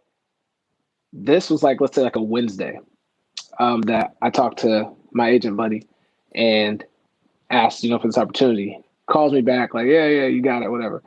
this 1.12 1.50
was 1.50 1.62
like 1.62 1.80
let's 1.80 1.94
say 1.94 2.02
like 2.02 2.16
a 2.16 2.22
Wednesday 2.22 2.78
um, 3.58 3.82
that 3.82 4.16
I 4.22 4.30
talked 4.30 4.60
to 4.60 4.90
my 5.12 5.28
agent 5.28 5.56
buddy 5.56 5.86
and 6.34 6.84
asked 7.50 7.82
you 7.82 7.90
know 7.90 7.98
for 7.98 8.08
this 8.08 8.18
opportunity. 8.18 8.78
Calls 9.06 9.32
me 9.32 9.40
back 9.40 9.74
like 9.74 9.86
yeah 9.86 10.06
yeah 10.06 10.26
you 10.26 10.42
got 10.42 10.62
it 10.62 10.70
whatever. 10.70 11.02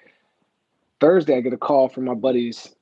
Thursday 1.00 1.38
I 1.38 1.42
get 1.42 1.54
a 1.54 1.58
call 1.58 1.90
from 1.90 2.06
my 2.06 2.14
buddy's 2.14 2.76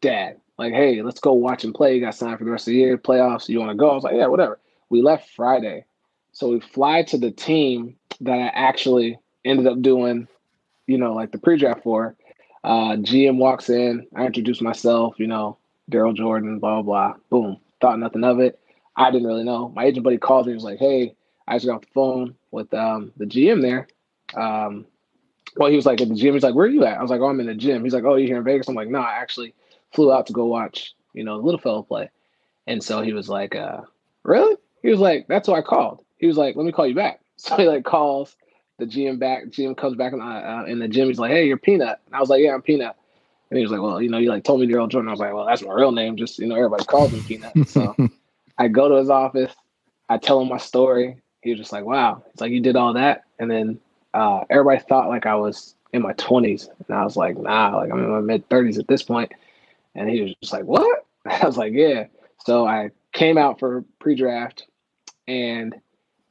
dad 0.00 0.38
like 0.58 0.72
hey 0.72 1.02
let's 1.02 1.20
go 1.20 1.32
watch 1.32 1.64
and 1.64 1.74
play. 1.74 1.94
You 1.94 2.00
got 2.00 2.14
signed 2.14 2.38
for 2.38 2.44
the 2.44 2.50
rest 2.50 2.66
of 2.66 2.72
the 2.72 2.78
year 2.78 2.96
playoffs. 2.96 3.48
You 3.48 3.58
want 3.58 3.70
to 3.70 3.76
go? 3.76 3.90
I 3.90 3.94
was 3.94 4.04
like 4.04 4.16
yeah 4.16 4.26
whatever. 4.26 4.58
We 4.88 5.02
left 5.02 5.30
Friday, 5.30 5.84
so 6.32 6.48
we 6.48 6.60
fly 6.60 7.02
to 7.04 7.18
the 7.18 7.30
team 7.30 7.96
that 8.20 8.38
I 8.38 8.46
actually 8.54 9.18
ended 9.44 9.66
up 9.66 9.82
doing 9.82 10.28
you 10.86 10.98
know, 10.98 11.14
like 11.14 11.32
the 11.32 11.38
pre-draft 11.38 11.82
for. 11.82 12.16
Uh, 12.62 12.96
GM 12.96 13.36
walks 13.36 13.68
in. 13.68 14.06
I 14.16 14.24
introduce 14.24 14.60
myself. 14.60 15.16
You 15.18 15.26
know, 15.26 15.58
Darrell 15.90 16.14
Jordan. 16.14 16.58
Blah 16.58 16.82
blah 16.82 17.12
blah. 17.12 17.14
Boom. 17.30 17.58
Thought 17.80 17.98
nothing 17.98 18.24
of 18.24 18.40
it. 18.40 18.58
I 18.96 19.10
didn't 19.10 19.26
really 19.26 19.44
know. 19.44 19.70
My 19.70 19.84
agent 19.84 20.04
buddy 20.04 20.18
called 20.18 20.46
me. 20.46 20.52
He 20.52 20.54
was 20.54 20.64
like, 20.64 20.78
"Hey, 20.78 21.14
I 21.46 21.56
just 21.56 21.66
got 21.66 21.76
off 21.76 21.80
the 21.82 21.88
phone 21.92 22.34
with 22.50 22.72
um, 22.72 23.12
the 23.16 23.26
GM 23.26 23.60
there." 23.60 23.88
Um, 24.34 24.86
well, 25.56 25.70
he 25.70 25.76
was 25.76 25.86
like 25.86 26.00
at 26.00 26.08
the 26.08 26.14
gym. 26.14 26.34
He's 26.34 26.42
like, 26.42 26.54
"Where 26.54 26.66
are 26.66 26.70
you 26.70 26.84
at?" 26.84 26.98
I 26.98 27.02
was 27.02 27.10
like, 27.10 27.20
"Oh, 27.20 27.28
I'm 27.28 27.40
in 27.40 27.46
the 27.46 27.54
gym." 27.54 27.84
He's 27.84 27.94
like, 27.94 28.04
"Oh, 28.04 28.16
you 28.16 28.26
here 28.26 28.38
in 28.38 28.44
Vegas?" 28.44 28.68
I'm 28.68 28.74
like, 28.74 28.88
"No, 28.88 29.00
I 29.00 29.12
actually 29.12 29.54
flew 29.92 30.12
out 30.12 30.26
to 30.26 30.32
go 30.32 30.46
watch, 30.46 30.94
you 31.12 31.24
know, 31.24 31.38
the 31.38 31.44
little 31.44 31.60
fellow 31.60 31.82
play." 31.82 32.10
And 32.66 32.82
so 32.82 33.02
he 33.02 33.12
was 33.12 33.28
like, 33.28 33.54
uh, 33.54 33.82
"Really?" 34.22 34.56
He 34.82 34.88
was 34.88 35.00
like, 35.00 35.26
"That's 35.28 35.48
why 35.48 35.58
I 35.58 35.62
called." 35.62 36.04
He 36.18 36.26
was 36.26 36.36
like, 36.36 36.56
"Let 36.56 36.64
me 36.64 36.72
call 36.72 36.86
you 36.86 36.94
back." 36.94 37.20
So 37.36 37.56
he 37.56 37.66
like 37.66 37.84
calls 37.84 38.36
the 38.78 38.86
GM 38.86 39.18
back. 39.18 39.46
GM 39.46 39.76
comes 39.76 39.96
back 39.96 40.12
in, 40.12 40.20
uh, 40.20 40.64
in 40.66 40.78
the 40.78 40.88
gym. 40.88 41.08
He's 41.08 41.18
like, 41.18 41.30
"Hey, 41.30 41.46
you're 41.46 41.56
Peanut." 41.56 42.00
And 42.06 42.14
I 42.14 42.20
was 42.20 42.28
like, 42.28 42.42
"Yeah, 42.42 42.54
I'm 42.54 42.62
Peanut." 42.62 42.96
And 43.50 43.58
he 43.58 43.62
was 43.62 43.70
like, 43.70 43.80
"Well, 43.80 44.02
you 44.02 44.08
know, 44.08 44.18
you 44.18 44.28
like 44.28 44.44
told 44.44 44.60
me 44.60 44.66
Darrell 44.66 44.86
Jordan." 44.86 45.08
I 45.08 45.12
was 45.12 45.20
like, 45.20 45.32
"Well, 45.32 45.46
that's 45.46 45.62
my 45.62 45.72
real 45.72 45.92
name. 45.92 46.16
Just 46.16 46.38
you 46.38 46.46
know, 46.46 46.56
everybody 46.56 46.84
calls 46.84 47.12
me 47.12 47.22
Peanut." 47.22 47.52
So 47.68 47.94
I 48.58 48.68
go 48.68 48.88
to 48.88 48.96
his 48.96 49.10
office. 49.10 49.54
I 50.08 50.18
tell 50.18 50.40
him 50.40 50.48
my 50.48 50.58
story. 50.58 51.20
He 51.42 51.50
was 51.50 51.58
just 51.58 51.72
like, 51.72 51.84
"Wow." 51.84 52.24
It's 52.32 52.40
like 52.40 52.52
you 52.52 52.60
did 52.60 52.76
all 52.76 52.94
that, 52.94 53.24
and 53.38 53.50
then 53.50 53.80
uh, 54.12 54.44
everybody 54.50 54.80
thought 54.80 55.08
like 55.08 55.26
I 55.26 55.34
was 55.36 55.74
in 55.92 56.02
my 56.02 56.12
20s, 56.14 56.68
and 56.88 56.96
I 56.96 57.04
was 57.04 57.16
like, 57.16 57.38
"Nah, 57.38 57.76
like 57.76 57.92
I'm 57.92 57.98
in 57.98 58.10
my 58.10 58.20
mid 58.20 58.48
30s 58.48 58.78
at 58.78 58.88
this 58.88 59.02
point." 59.02 59.32
And 59.94 60.10
he 60.10 60.22
was 60.22 60.34
just 60.40 60.52
like, 60.52 60.64
"What?" 60.64 61.06
I 61.26 61.46
was 61.46 61.56
like, 61.56 61.72
"Yeah." 61.72 62.06
So 62.44 62.66
I 62.66 62.90
came 63.12 63.38
out 63.38 63.58
for 63.60 63.84
pre-draft, 64.00 64.66
and 65.28 65.74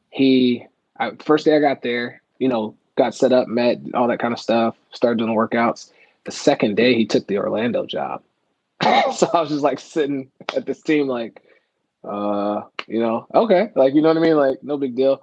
he 0.09 0.67
I, 0.99 1.11
first 1.23 1.45
day 1.45 1.55
I 1.55 1.59
got 1.59 1.81
there, 1.81 2.21
you 2.39 2.47
know, 2.47 2.75
got 2.97 3.15
set 3.15 3.31
up, 3.31 3.47
met, 3.47 3.79
all 3.93 4.07
that 4.07 4.19
kind 4.19 4.33
of 4.33 4.39
stuff, 4.39 4.75
started 4.91 5.17
doing 5.17 5.29
the 5.29 5.35
workouts. 5.35 5.91
The 6.25 6.31
second 6.31 6.75
day, 6.75 6.95
he 6.95 7.05
took 7.05 7.27
the 7.27 7.37
Orlando 7.37 7.85
job. 7.85 8.23
so 8.81 9.29
I 9.33 9.41
was 9.41 9.49
just 9.49 9.63
like 9.63 9.79
sitting 9.79 10.29
at 10.55 10.65
this 10.65 10.81
team, 10.81 11.07
like, 11.07 11.41
uh, 12.03 12.61
you 12.87 12.99
know, 12.99 13.27
okay, 13.33 13.71
like 13.75 13.93
you 13.93 14.01
know 14.01 14.09
what 14.09 14.17
I 14.17 14.21
mean, 14.21 14.35
like 14.35 14.63
no 14.63 14.77
big 14.77 14.95
deal. 14.95 15.21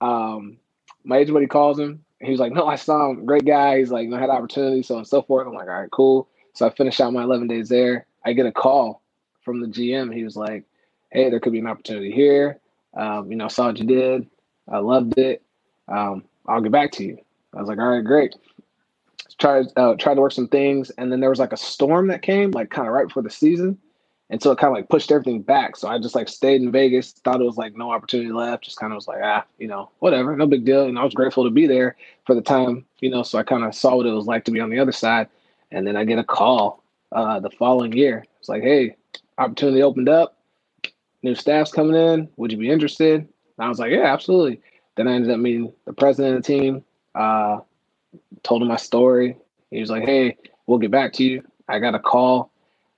Um, 0.00 0.58
my 1.04 1.18
agent 1.18 1.34
buddy 1.34 1.46
calls 1.46 1.78
him. 1.78 2.04
He 2.20 2.30
was 2.30 2.40
like, 2.40 2.52
"No, 2.52 2.66
I 2.66 2.76
saw 2.76 3.10
him. 3.10 3.26
Great 3.26 3.44
guy. 3.44 3.78
He's 3.78 3.90
like, 3.90 4.08
know, 4.08 4.16
had 4.16 4.30
opportunity, 4.30 4.82
so 4.82 4.94
on 4.94 5.00
and 5.00 5.06
so 5.06 5.22
forth." 5.22 5.46
I'm 5.46 5.54
like, 5.54 5.68
"All 5.68 5.80
right, 5.80 5.90
cool." 5.90 6.28
So 6.54 6.66
I 6.66 6.70
finished 6.70 7.00
out 7.00 7.12
my 7.12 7.22
11 7.22 7.48
days 7.48 7.68
there. 7.68 8.06
I 8.24 8.32
get 8.32 8.46
a 8.46 8.52
call 8.52 9.02
from 9.42 9.60
the 9.60 9.66
GM. 9.66 10.14
He 10.14 10.24
was 10.24 10.36
like, 10.36 10.64
"Hey, 11.10 11.28
there 11.28 11.38
could 11.38 11.52
be 11.52 11.58
an 11.58 11.66
opportunity 11.66 12.10
here. 12.10 12.58
Um, 12.94 13.30
you 13.30 13.36
know, 13.36 13.48
saw 13.48 13.66
what 13.66 13.78
you 13.78 13.84
did. 13.84 14.26
I 14.68 14.78
loved 14.78 15.18
it. 15.18 15.42
Um, 15.86 16.24
I'll 16.48 16.60
get 16.60 16.72
back 16.72 16.92
to 16.92 17.04
you. 17.04 17.18
I 17.54 17.60
was 17.60 17.68
like, 17.68 17.78
all 17.78 17.88
right, 17.88 18.04
great. 18.04 18.34
Tried 19.38 19.66
uh, 19.76 19.94
tried 19.96 20.14
to 20.14 20.20
work 20.20 20.32
some 20.32 20.48
things, 20.48 20.90
and 20.90 21.12
then 21.12 21.20
there 21.20 21.30
was 21.30 21.38
like 21.38 21.52
a 21.52 21.58
storm 21.58 22.06
that 22.08 22.22
came, 22.22 22.52
like 22.52 22.70
kind 22.70 22.88
of 22.88 22.94
right 22.94 23.06
before 23.06 23.22
the 23.22 23.30
season, 23.30 23.78
and 24.30 24.42
so 24.42 24.50
it 24.50 24.58
kind 24.58 24.70
of 24.70 24.76
like 24.76 24.88
pushed 24.88 25.12
everything 25.12 25.42
back. 25.42 25.76
So 25.76 25.88
I 25.88 25.98
just 25.98 26.14
like 26.14 26.28
stayed 26.28 26.62
in 26.62 26.72
Vegas, 26.72 27.12
thought 27.12 27.40
it 27.40 27.44
was 27.44 27.58
like 27.58 27.76
no 27.76 27.90
opportunity 27.90 28.32
left, 28.32 28.64
just 28.64 28.78
kind 28.78 28.92
of 28.92 28.96
was 28.96 29.08
like, 29.08 29.20
ah, 29.22 29.44
you 29.58 29.68
know, 29.68 29.90
whatever, 29.98 30.34
no 30.36 30.46
big 30.46 30.64
deal. 30.64 30.86
And 30.86 30.98
I 30.98 31.04
was 31.04 31.12
grateful 31.12 31.44
to 31.44 31.50
be 31.50 31.66
there 31.66 31.96
for 32.24 32.34
the 32.34 32.40
time, 32.40 32.86
you 33.00 33.10
know. 33.10 33.22
So 33.22 33.38
I 33.38 33.42
kind 33.42 33.64
of 33.64 33.74
saw 33.74 33.96
what 33.96 34.06
it 34.06 34.12
was 34.12 34.26
like 34.26 34.44
to 34.46 34.50
be 34.50 34.60
on 34.60 34.70
the 34.70 34.78
other 34.78 34.92
side, 34.92 35.28
and 35.70 35.86
then 35.86 35.96
I 35.96 36.04
get 36.04 36.18
a 36.18 36.24
call 36.24 36.82
uh, 37.12 37.38
the 37.40 37.50
following 37.50 37.92
year. 37.92 38.24
It's 38.40 38.48
like, 38.48 38.62
hey, 38.62 38.96
opportunity 39.36 39.82
opened 39.82 40.08
up, 40.08 40.38
new 41.22 41.34
staff's 41.34 41.72
coming 41.72 41.96
in. 41.96 42.28
Would 42.36 42.52
you 42.52 42.58
be 42.58 42.70
interested? 42.70 43.20
And 43.20 43.28
I 43.58 43.68
was 43.68 43.78
like, 43.78 43.92
yeah, 43.92 44.12
absolutely. 44.12 44.62
Then 44.96 45.08
I 45.08 45.14
ended 45.14 45.30
up 45.30 45.38
meeting 45.38 45.72
the 45.84 45.92
president 45.92 46.36
of 46.36 46.42
the 46.42 46.46
team. 46.46 46.84
Uh, 47.14 47.60
told 48.42 48.62
him 48.62 48.68
my 48.68 48.76
story. 48.76 49.36
He 49.70 49.80
was 49.80 49.90
like, 49.90 50.04
hey, 50.04 50.36
we'll 50.66 50.78
get 50.78 50.90
back 50.90 51.12
to 51.14 51.24
you. 51.24 51.42
I 51.68 51.78
got 51.78 51.94
a 51.94 51.98
call 51.98 52.50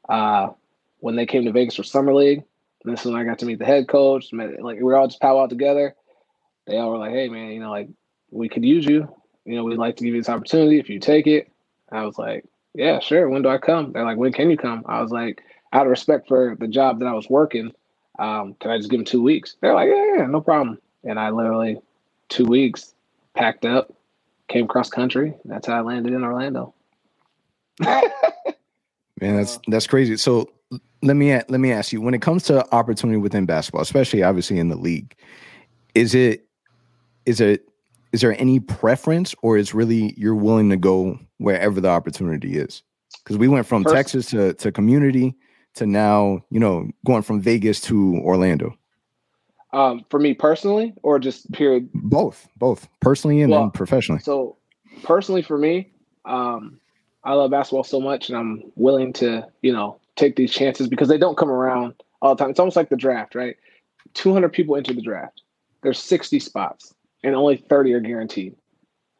uh, 0.08 0.50
when 1.00 1.16
they 1.16 1.26
came 1.26 1.44
to 1.44 1.52
Vegas 1.52 1.76
for 1.76 1.82
summer 1.82 2.14
league. 2.14 2.44
And 2.84 2.92
this 2.92 3.04
is 3.04 3.10
when 3.10 3.20
I 3.20 3.24
got 3.24 3.38
to 3.40 3.46
meet 3.46 3.58
the 3.58 3.64
head 3.64 3.88
coach. 3.88 4.32
Met, 4.32 4.62
like 4.62 4.76
we 4.76 4.84
were 4.84 4.96
all 4.96 5.08
just 5.08 5.20
powwow 5.20 5.46
together. 5.46 5.94
They 6.66 6.76
all 6.76 6.90
were 6.90 6.98
like, 6.98 7.12
"Hey, 7.12 7.28
man, 7.28 7.50
you 7.50 7.60
know, 7.60 7.70
like 7.70 7.88
we 8.30 8.48
could 8.48 8.64
use 8.64 8.84
you. 8.84 9.12
You 9.44 9.56
know, 9.56 9.64
we'd 9.64 9.78
like 9.78 9.96
to 9.96 10.04
give 10.04 10.14
you 10.14 10.20
this 10.20 10.28
opportunity 10.28 10.78
if 10.78 10.88
you 10.88 11.00
take 11.00 11.26
it." 11.26 11.50
I 11.90 12.04
was 12.04 12.18
like, 12.18 12.44
"Yeah, 12.74 13.00
sure. 13.00 13.28
When 13.28 13.42
do 13.42 13.48
I 13.48 13.58
come?" 13.58 13.92
They're 13.92 14.04
like, 14.04 14.18
"When 14.18 14.32
can 14.32 14.50
you 14.50 14.56
come?" 14.56 14.84
I 14.86 15.00
was 15.00 15.10
like, 15.10 15.42
out 15.72 15.86
of 15.86 15.90
respect 15.90 16.28
for 16.28 16.56
the 16.58 16.68
job 16.68 17.00
that 17.00 17.06
I 17.06 17.14
was 17.14 17.28
working, 17.28 17.72
um, 18.18 18.54
can 18.60 18.70
I 18.70 18.78
just 18.78 18.90
give 18.90 18.98
them 18.98 19.04
two 19.04 19.22
weeks? 19.22 19.56
They're 19.60 19.74
like, 19.74 19.88
"Yeah, 19.88 20.16
yeah, 20.18 20.26
no 20.26 20.40
problem." 20.40 20.78
And 21.04 21.18
I 21.18 21.30
literally 21.30 21.80
two 22.28 22.44
weeks 22.44 22.94
packed 23.34 23.64
up, 23.64 23.92
came 24.48 24.66
cross 24.66 24.90
country. 24.90 25.34
That's 25.44 25.66
how 25.66 25.78
I 25.78 25.80
landed 25.80 26.12
in 26.12 26.24
Orlando. 26.24 26.74
Man, 27.80 28.02
that's 29.20 29.58
that's 29.68 29.86
crazy. 29.86 30.16
So 30.16 30.50
let 31.02 31.16
me 31.16 31.32
let 31.32 31.60
me 31.60 31.72
ask 31.72 31.92
you: 31.92 32.00
when 32.00 32.14
it 32.14 32.22
comes 32.22 32.44
to 32.44 32.66
opportunity 32.74 33.18
within 33.18 33.46
basketball, 33.46 33.82
especially 33.82 34.22
obviously 34.22 34.58
in 34.58 34.68
the 34.68 34.76
league, 34.76 35.14
is 35.94 36.14
it 36.14 36.46
is 37.26 37.40
it 37.40 37.68
is 38.12 38.20
there 38.20 38.40
any 38.40 38.60
preference, 38.60 39.34
or 39.42 39.56
is 39.56 39.74
really 39.74 40.14
you're 40.16 40.34
willing 40.34 40.70
to 40.70 40.76
go 40.76 41.18
wherever 41.38 41.80
the 41.80 41.88
opportunity 41.88 42.56
is? 42.56 42.82
Because 43.22 43.36
we 43.36 43.48
went 43.48 43.66
from 43.66 43.82
First, 43.82 43.94
Texas 43.94 44.26
to 44.26 44.54
to 44.54 44.72
community 44.72 45.34
to 45.74 45.86
now, 45.86 46.44
you 46.50 46.60
know, 46.60 46.88
going 47.04 47.22
from 47.22 47.40
Vegas 47.40 47.80
to 47.82 48.20
Orlando. 48.24 48.76
Um, 49.72 50.04
for 50.08 50.18
me 50.18 50.32
personally, 50.32 50.94
or 51.02 51.18
just 51.18 51.50
period? 51.52 51.90
Both, 51.92 52.48
both 52.56 52.88
personally 53.00 53.42
and 53.42 53.52
well, 53.52 53.70
professionally. 53.70 54.20
So, 54.22 54.56
personally, 55.02 55.42
for 55.42 55.58
me, 55.58 55.90
um, 56.24 56.80
I 57.24 57.34
love 57.34 57.50
basketball 57.50 57.84
so 57.84 58.00
much, 58.00 58.30
and 58.30 58.38
I'm 58.38 58.62
willing 58.76 59.12
to, 59.14 59.46
you 59.60 59.72
know, 59.72 60.00
take 60.16 60.36
these 60.36 60.52
chances 60.52 60.88
because 60.88 61.08
they 61.08 61.18
don't 61.18 61.36
come 61.36 61.50
around 61.50 61.94
all 62.22 62.34
the 62.34 62.42
time. 62.42 62.50
It's 62.50 62.58
almost 62.58 62.76
like 62.76 62.88
the 62.88 62.96
draft, 62.96 63.34
right? 63.34 63.56
200 64.14 64.48
people 64.50 64.76
enter 64.76 64.94
the 64.94 65.02
draft. 65.02 65.42
There's 65.82 65.98
60 65.98 66.40
spots, 66.40 66.94
and 67.22 67.34
only 67.34 67.56
30 67.56 67.92
are 67.92 68.00
guaranteed. 68.00 68.56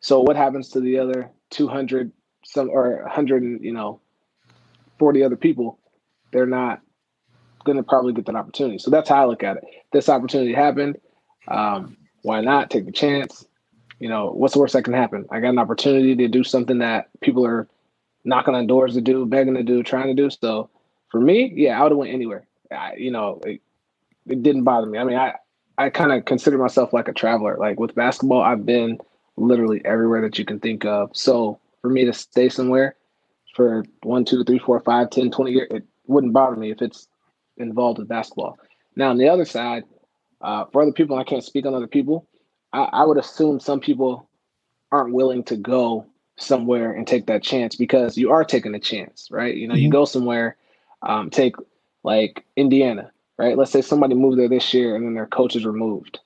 So 0.01 0.21
what 0.21 0.37
happens 0.37 0.69
to 0.71 0.81
the 0.81 0.99
other 0.99 1.31
200 1.51 2.13
some 2.45 2.71
or 2.71 3.03
100 3.03 3.63
you 3.63 3.73
know 3.73 4.01
40 4.99 5.23
other 5.25 5.37
people? 5.37 5.79
They're 6.33 6.47
not 6.47 6.81
going 7.65 7.77
to 7.77 7.83
probably 7.83 8.13
get 8.13 8.27
that 8.27 8.37
opportunity. 8.37 8.79
So 8.79 8.91
that's 8.91 9.09
how 9.09 9.23
I 9.23 9.27
look 9.27 9.43
at 9.43 9.59
it. 9.59 9.65
This 9.93 10.09
opportunity 10.09 10.53
happened. 10.53 10.99
Um, 11.47 11.97
why 12.23 12.41
not 12.41 12.71
take 12.71 12.87
the 12.87 12.93
chance? 12.93 13.47
You 13.99 14.09
know, 14.09 14.31
what's 14.31 14.55
the 14.55 14.61
worst 14.61 14.75
that 14.75 14.85
can 14.85 14.95
happen? 14.95 15.27
I 15.31 15.41
got 15.41 15.51
an 15.51 15.59
opportunity 15.59 16.15
to 16.17 16.29
do 16.29 16.45
something 16.45 16.79
that 16.79 17.09
people 17.21 17.47
are 17.47 17.69
knocking 18.25 18.55
on 18.55 18.67
doors 18.67 18.95
to 18.95 19.01
do, 19.01 19.27
begging 19.27 19.55
to 19.55 19.63
do, 19.63 19.83
trying 19.83 20.09
to 20.09 20.15
do. 20.15 20.31
So 20.31 20.71
for 21.11 21.21
me, 21.21 21.53
yeah, 21.55 21.79
I 21.79 21.83
would 21.83 21.93
have 21.93 21.99
went 21.99 22.13
anywhere. 22.13 22.47
I, 22.71 22.95
you 22.97 23.11
know, 23.11 23.41
it, 23.45 23.61
it 24.27 24.43
didn't 24.43 24.65
bother 24.65 24.87
me. 24.87 24.99
I 24.99 25.05
mean, 25.05 25.17
I 25.17 25.35
I 25.79 25.91
kind 25.91 26.13
of 26.13 26.25
consider 26.25 26.59
myself 26.59 26.93
like 26.93 27.07
a 27.07 27.13
traveler. 27.13 27.57
Like 27.57 27.79
with 27.79 27.95
basketball, 27.95 28.43
I've 28.43 28.67
been 28.67 28.99
literally 29.37 29.81
everywhere 29.85 30.21
that 30.23 30.39
you 30.39 30.45
can 30.45 30.59
think 30.59 30.85
of. 30.85 31.11
So 31.15 31.61
for 31.81 31.89
me 31.89 32.05
to 32.05 32.13
stay 32.13 32.49
somewhere 32.49 32.97
for 33.55 33.85
one, 34.03 34.25
two, 34.25 34.43
three, 34.45 34.59
four, 34.59 34.81
five, 34.81 35.11
10, 35.11 35.31
20 35.31 35.53
years, 35.53 35.69
it 35.71 35.85
wouldn't 36.07 36.33
bother 36.33 36.57
me 36.57 36.73
if 36.73 36.83
it's 36.83 37.07
involved 37.59 37.99
with 37.99 38.09
basketball. 38.09 38.59
Now, 38.97 39.11
on 39.11 39.19
the 39.19 39.29
other 39.29 39.45
side, 39.45 39.85
uh, 40.41 40.65
for 40.73 40.83
other 40.83 40.93
people, 40.93 41.19
I 41.19 41.25
can't 41.25 41.45
speak 41.45 41.67
on 41.67 41.75
other 41.75 41.87
people. 41.87 42.27
I, 42.73 42.89
I 42.93 43.05
would 43.05 43.19
assume 43.19 43.61
some 43.61 43.81
people 43.81 44.29
aren't 44.91 45.15
willing 45.15 45.45
to 45.45 45.57
go 45.57 46.07
somewhere 46.37 46.93
and 46.93 47.07
take 47.07 47.27
that 47.27 47.43
chance 47.43 47.77
because 47.77 48.17
you 48.17 48.31
are 48.31 48.45
taking 48.45 48.75
a 48.75 48.81
chance, 48.81 49.29
right? 49.31 49.55
You 49.57 49.69
know, 49.69 49.75
mm-hmm. 49.75 49.83
you 49.83 49.91
go 49.91 50.05
somewhere, 50.05 50.57
um, 51.03 51.31
take 51.31 51.57
like 52.05 52.45
Indiana, 52.57 53.11
right? 53.39 53.57
Let's 53.57 53.73
say 53.73 53.83
somebody 53.83 54.15
moved 54.15 54.39
there 54.39 54.49
this 54.49 54.73
year 54.73 54.95
and 54.95 55.05
then 55.05 55.15
their 55.15 55.27
coach 55.27 55.57
is 55.57 55.67
removed. 55.67 56.21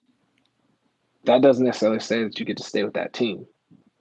That 1.25 1.43
doesn't 1.43 1.65
necessarily 1.65 2.01
say 2.01 2.25
that 2.25 2.39
you 2.39 2.45
get 2.45 2.57
to 2.59 2.63
stay 2.63 2.85
with 2.85 2.95
that 2.95 3.13
team, 3.13 3.47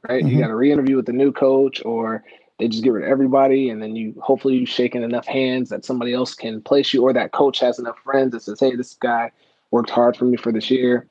right? 0.07 0.23
Mm-hmm. 0.23 0.33
You 0.33 0.39
got 0.41 0.47
to 0.47 0.55
re-interview 0.55 0.95
with 0.95 1.05
the 1.05 1.13
new 1.13 1.31
coach, 1.31 1.81
or 1.85 2.23
they 2.61 2.67
just 2.67 2.83
get 2.83 2.91
rid 2.91 3.03
of 3.03 3.09
everybody, 3.09 3.71
and 3.71 3.81
then 3.81 3.95
you 3.95 4.13
hopefully 4.21 4.55
you 4.55 4.67
shaking 4.67 5.01
enough 5.01 5.25
hands 5.25 5.69
that 5.69 5.83
somebody 5.83 6.13
else 6.13 6.35
can 6.35 6.61
place 6.61 6.93
you, 6.93 7.01
or 7.01 7.11
that 7.11 7.31
coach 7.31 7.59
has 7.59 7.79
enough 7.79 7.97
friends 8.03 8.33
that 8.33 8.43
says, 8.43 8.59
"Hey, 8.59 8.75
this 8.75 8.93
guy 8.93 9.31
worked 9.71 9.89
hard 9.89 10.15
for 10.15 10.25
me 10.25 10.37
for 10.37 10.51
this 10.51 10.69
year. 10.69 11.07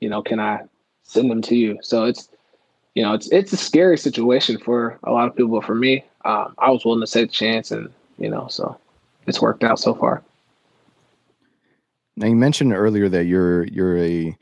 You 0.00 0.10
know, 0.10 0.20
can 0.20 0.38
I 0.38 0.64
send 1.02 1.30
them 1.30 1.40
to 1.42 1.56
you?" 1.56 1.78
So 1.80 2.04
it's 2.04 2.28
you 2.94 3.02
know, 3.02 3.14
it's 3.14 3.32
it's 3.32 3.54
a 3.54 3.56
scary 3.56 3.96
situation 3.96 4.58
for 4.58 4.98
a 5.04 5.12
lot 5.12 5.28
of 5.28 5.34
people. 5.34 5.58
But 5.58 5.64
for 5.64 5.74
me, 5.74 6.04
um, 6.26 6.54
I 6.58 6.70
was 6.70 6.84
willing 6.84 7.04
to 7.04 7.10
take 7.10 7.30
the 7.30 7.34
chance, 7.34 7.70
and 7.70 7.90
you 8.18 8.28
know, 8.28 8.48
so 8.48 8.76
it's 9.26 9.40
worked 9.40 9.64
out 9.64 9.78
so 9.78 9.94
far. 9.94 10.22
Now 12.16 12.26
you 12.26 12.36
mentioned 12.36 12.74
earlier 12.74 13.08
that 13.08 13.24
you're 13.24 13.64
you're 13.64 13.96
a, 13.96 14.10
you 14.10 14.36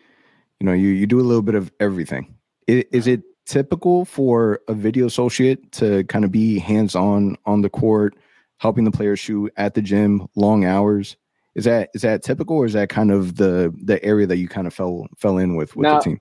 know, 0.62 0.72
you 0.72 0.88
you 0.88 1.06
do 1.06 1.20
a 1.20 1.22
little 1.22 1.42
bit 1.42 1.54
of 1.54 1.70
everything. 1.78 2.34
Is, 2.66 2.84
is 2.90 3.06
it 3.06 3.22
typical 3.46 4.04
for 4.04 4.60
a 4.68 4.74
video 4.74 5.06
associate 5.06 5.72
to 5.72 6.04
kind 6.04 6.24
of 6.24 6.32
be 6.32 6.58
hands 6.58 6.94
on 6.94 7.36
on 7.46 7.62
the 7.62 7.70
court, 7.70 8.14
helping 8.58 8.84
the 8.84 8.90
players 8.90 9.18
shoot 9.18 9.52
at 9.56 9.74
the 9.74 9.82
gym, 9.82 10.26
long 10.36 10.64
hours? 10.64 11.16
Is 11.54 11.64
that 11.64 11.90
is 11.94 12.02
that 12.02 12.22
typical, 12.22 12.56
or 12.56 12.66
is 12.66 12.74
that 12.74 12.88
kind 12.88 13.10
of 13.10 13.36
the 13.36 13.74
the 13.82 14.02
area 14.04 14.26
that 14.26 14.36
you 14.36 14.48
kind 14.48 14.66
of 14.66 14.74
fell 14.74 15.06
fell 15.18 15.38
in 15.38 15.56
with 15.56 15.76
with 15.76 15.84
now, 15.84 15.98
the 15.98 16.04
team? 16.04 16.20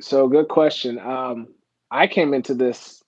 So 0.00 0.28
good 0.28 0.48
question. 0.48 0.98
Um, 0.98 1.48
I 1.90 2.06
came 2.06 2.34
into 2.34 2.54
this, 2.54 3.02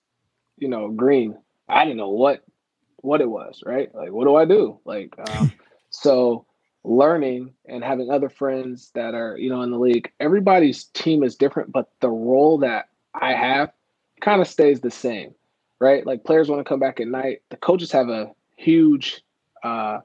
you 0.57 0.67
know, 0.67 0.89
green. 0.89 1.37
I 1.67 1.83
didn't 1.83 1.97
know 1.97 2.09
what 2.09 2.43
what 2.97 3.21
it 3.21 3.29
was, 3.29 3.63
right? 3.65 3.93
Like, 3.93 4.11
what 4.11 4.25
do 4.25 4.35
I 4.35 4.45
do? 4.45 4.79
Like, 4.85 5.15
um, 5.31 5.51
so 5.89 6.45
learning 6.83 7.53
and 7.67 7.83
having 7.83 8.09
other 8.09 8.29
friends 8.29 8.91
that 8.95 9.13
are, 9.13 9.37
you 9.37 9.49
know, 9.49 9.61
in 9.61 9.71
the 9.71 9.77
league. 9.77 10.11
Everybody's 10.19 10.85
team 10.85 11.23
is 11.23 11.35
different, 11.35 11.71
but 11.71 11.89
the 11.99 12.09
role 12.09 12.57
that 12.59 12.85
I 13.13 13.33
have 13.33 13.71
kind 14.21 14.41
of 14.41 14.47
stays 14.47 14.81
the 14.81 14.91
same, 14.91 15.33
right? 15.79 16.05
Like 16.05 16.23
players 16.23 16.49
want 16.49 16.59
to 16.59 16.69
come 16.69 16.79
back 16.79 16.99
at 16.99 17.07
night. 17.07 17.41
The 17.49 17.57
coaches 17.57 17.91
have 17.91 18.09
a 18.09 18.31
huge 18.55 19.21
uh, 19.63 19.99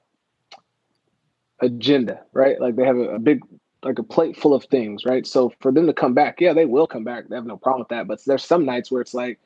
agenda, 1.61 2.23
right? 2.33 2.61
Like 2.61 2.77
they 2.77 2.85
have 2.85 2.97
a, 2.97 3.15
a 3.15 3.19
big 3.19 3.43
like 3.83 3.99
a 3.99 4.03
plate 4.03 4.37
full 4.37 4.55
of 4.55 4.65
things, 4.65 5.05
right? 5.05 5.27
So 5.27 5.53
for 5.61 5.71
them 5.71 5.87
to 5.87 5.93
come 5.93 6.13
back, 6.15 6.41
yeah, 6.41 6.53
they 6.53 6.65
will 6.65 6.87
come 6.87 7.05
back. 7.05 7.29
They 7.29 7.37
have 7.37 7.47
no 7.47 7.57
problem 7.57 7.81
with 7.81 7.89
that. 7.89 8.09
But 8.09 8.25
there's 8.25 8.45
some 8.45 8.65
nights 8.65 8.91
where 8.91 9.01
it's 9.01 9.15
like, 9.15 9.39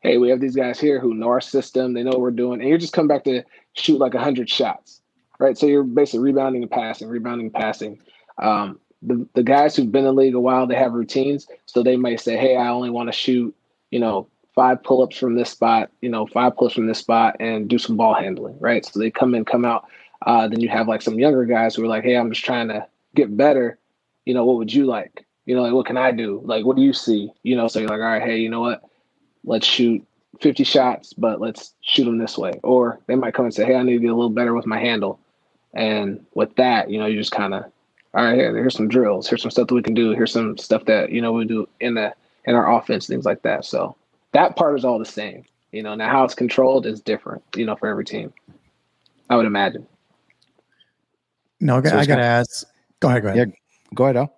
hey, 0.00 0.18
we 0.18 0.30
have 0.30 0.40
these 0.40 0.56
guys 0.56 0.80
here 0.80 0.98
who 0.98 1.14
know 1.14 1.28
our 1.28 1.40
system, 1.40 1.92
they 1.92 2.02
know 2.02 2.10
what 2.10 2.20
we're 2.20 2.30
doing, 2.32 2.60
and 2.60 2.68
you're 2.68 2.78
just 2.78 2.92
come 2.92 3.08
back 3.08 3.24
to 3.24 3.42
shoot 3.74 3.98
like 3.98 4.14
hundred 4.14 4.50
shots, 4.50 5.00
right? 5.38 5.56
So 5.56 5.66
you're 5.66 5.84
basically 5.84 6.20
rebounding 6.20 6.62
and 6.62 6.70
passing, 6.70 7.08
rebounding 7.08 7.46
and 7.46 7.54
passing. 7.54 8.00
Um, 8.38 8.80
the 9.06 9.26
the 9.34 9.42
guys 9.42 9.74
who've 9.76 9.90
been 9.90 10.04
in 10.04 10.14
the 10.14 10.20
league 10.20 10.34
a 10.34 10.40
while, 10.40 10.66
they 10.66 10.74
have 10.74 10.92
routines, 10.92 11.46
so 11.66 11.82
they 11.82 11.96
may 11.96 12.16
say, 12.16 12.36
hey, 12.36 12.56
I 12.56 12.68
only 12.68 12.90
want 12.90 13.08
to 13.08 13.12
shoot, 13.12 13.54
you 13.90 14.00
know, 14.00 14.28
five 14.54 14.82
pull-ups 14.82 15.16
from 15.16 15.36
this 15.36 15.50
spot, 15.50 15.90
you 16.00 16.08
know, 16.08 16.26
five 16.26 16.56
pull-ups 16.56 16.74
from 16.74 16.86
this 16.86 16.98
spot, 16.98 17.36
and 17.40 17.68
do 17.68 17.78
some 17.78 17.96
ball 17.96 18.14
handling, 18.14 18.58
right? 18.58 18.84
So 18.84 18.98
they 18.98 19.10
come 19.10 19.34
in, 19.34 19.44
come 19.44 19.64
out. 19.64 19.86
Uh, 20.22 20.48
then 20.48 20.60
you 20.60 20.68
have 20.68 20.88
like 20.88 21.02
some 21.02 21.18
younger 21.18 21.44
guys 21.44 21.74
who 21.76 21.84
are 21.84 21.88
like, 21.88 22.02
hey, 22.02 22.16
I'm 22.16 22.30
just 22.32 22.44
trying 22.44 22.68
to 22.68 22.86
get 23.14 23.36
better, 23.36 23.78
you 24.24 24.34
know, 24.34 24.44
what 24.44 24.56
would 24.56 24.72
you 24.72 24.86
like? 24.86 25.24
You 25.44 25.54
know, 25.54 25.62
like 25.62 25.72
what 25.72 25.86
can 25.86 25.96
I 25.96 26.10
do? 26.10 26.42
Like 26.44 26.64
what 26.64 26.76
do 26.76 26.82
you 26.82 26.92
see? 26.92 27.30
You 27.44 27.56
know, 27.56 27.68
so 27.68 27.78
you're 27.78 27.88
like, 27.88 28.00
all 28.00 28.06
right, 28.06 28.22
hey, 28.22 28.38
you 28.38 28.48
know 28.48 28.60
what? 28.60 28.82
Let's 29.44 29.66
shoot 29.66 30.04
50 30.40 30.64
shots, 30.64 31.12
but 31.12 31.40
let's 31.40 31.74
shoot 31.80 32.04
them 32.04 32.18
this 32.18 32.36
way. 32.36 32.58
Or 32.64 32.98
they 33.06 33.14
might 33.14 33.34
come 33.34 33.44
and 33.44 33.54
say, 33.54 33.64
hey, 33.64 33.76
I 33.76 33.82
need 33.82 33.94
to 33.94 34.00
get 34.00 34.10
a 34.10 34.16
little 34.16 34.30
better 34.30 34.54
with 34.54 34.66
my 34.66 34.80
handle. 34.80 35.20
And 35.74 36.26
with 36.34 36.56
that, 36.56 36.90
you 36.90 36.98
know, 36.98 37.06
you 37.06 37.18
just 37.18 37.32
kind 37.32 37.54
of, 37.54 37.64
all 38.16 38.24
right, 38.24 38.34
here, 38.34 38.56
here's 38.56 38.74
some 38.74 38.88
drills. 38.88 39.28
Here's 39.28 39.42
some 39.42 39.50
stuff 39.50 39.68
that 39.68 39.74
we 39.74 39.82
can 39.82 39.92
do. 39.92 40.12
Here's 40.12 40.32
some 40.32 40.56
stuff 40.56 40.86
that, 40.86 41.12
you 41.12 41.20
know, 41.20 41.32
we 41.32 41.44
do 41.44 41.68
in 41.80 41.94
the 41.94 42.14
in 42.46 42.54
our 42.54 42.72
offense, 42.72 43.06
things 43.06 43.26
like 43.26 43.42
that. 43.42 43.66
So 43.66 43.94
that 44.32 44.56
part 44.56 44.78
is 44.78 44.84
all 44.86 44.98
the 44.98 45.04
same. 45.04 45.44
You 45.70 45.82
know, 45.82 45.94
now 45.94 46.08
how 46.08 46.24
it's 46.24 46.34
controlled 46.34 46.86
is 46.86 47.02
different, 47.02 47.42
you 47.54 47.66
know, 47.66 47.76
for 47.76 47.88
every 47.88 48.06
team. 48.06 48.32
I 49.28 49.36
would 49.36 49.44
imagine. 49.44 49.86
No, 51.60 51.76
I, 51.76 51.82
so 51.82 51.98
I 51.98 52.06
got 52.06 52.16
to 52.16 52.22
ask. 52.22 52.66
Go 53.00 53.08
ahead, 53.08 53.22
go 53.22 53.28
ahead. 53.28 53.48
Yeah, 53.48 53.54
go 53.94 54.04
ahead, 54.04 54.16
Al. 54.16 54.32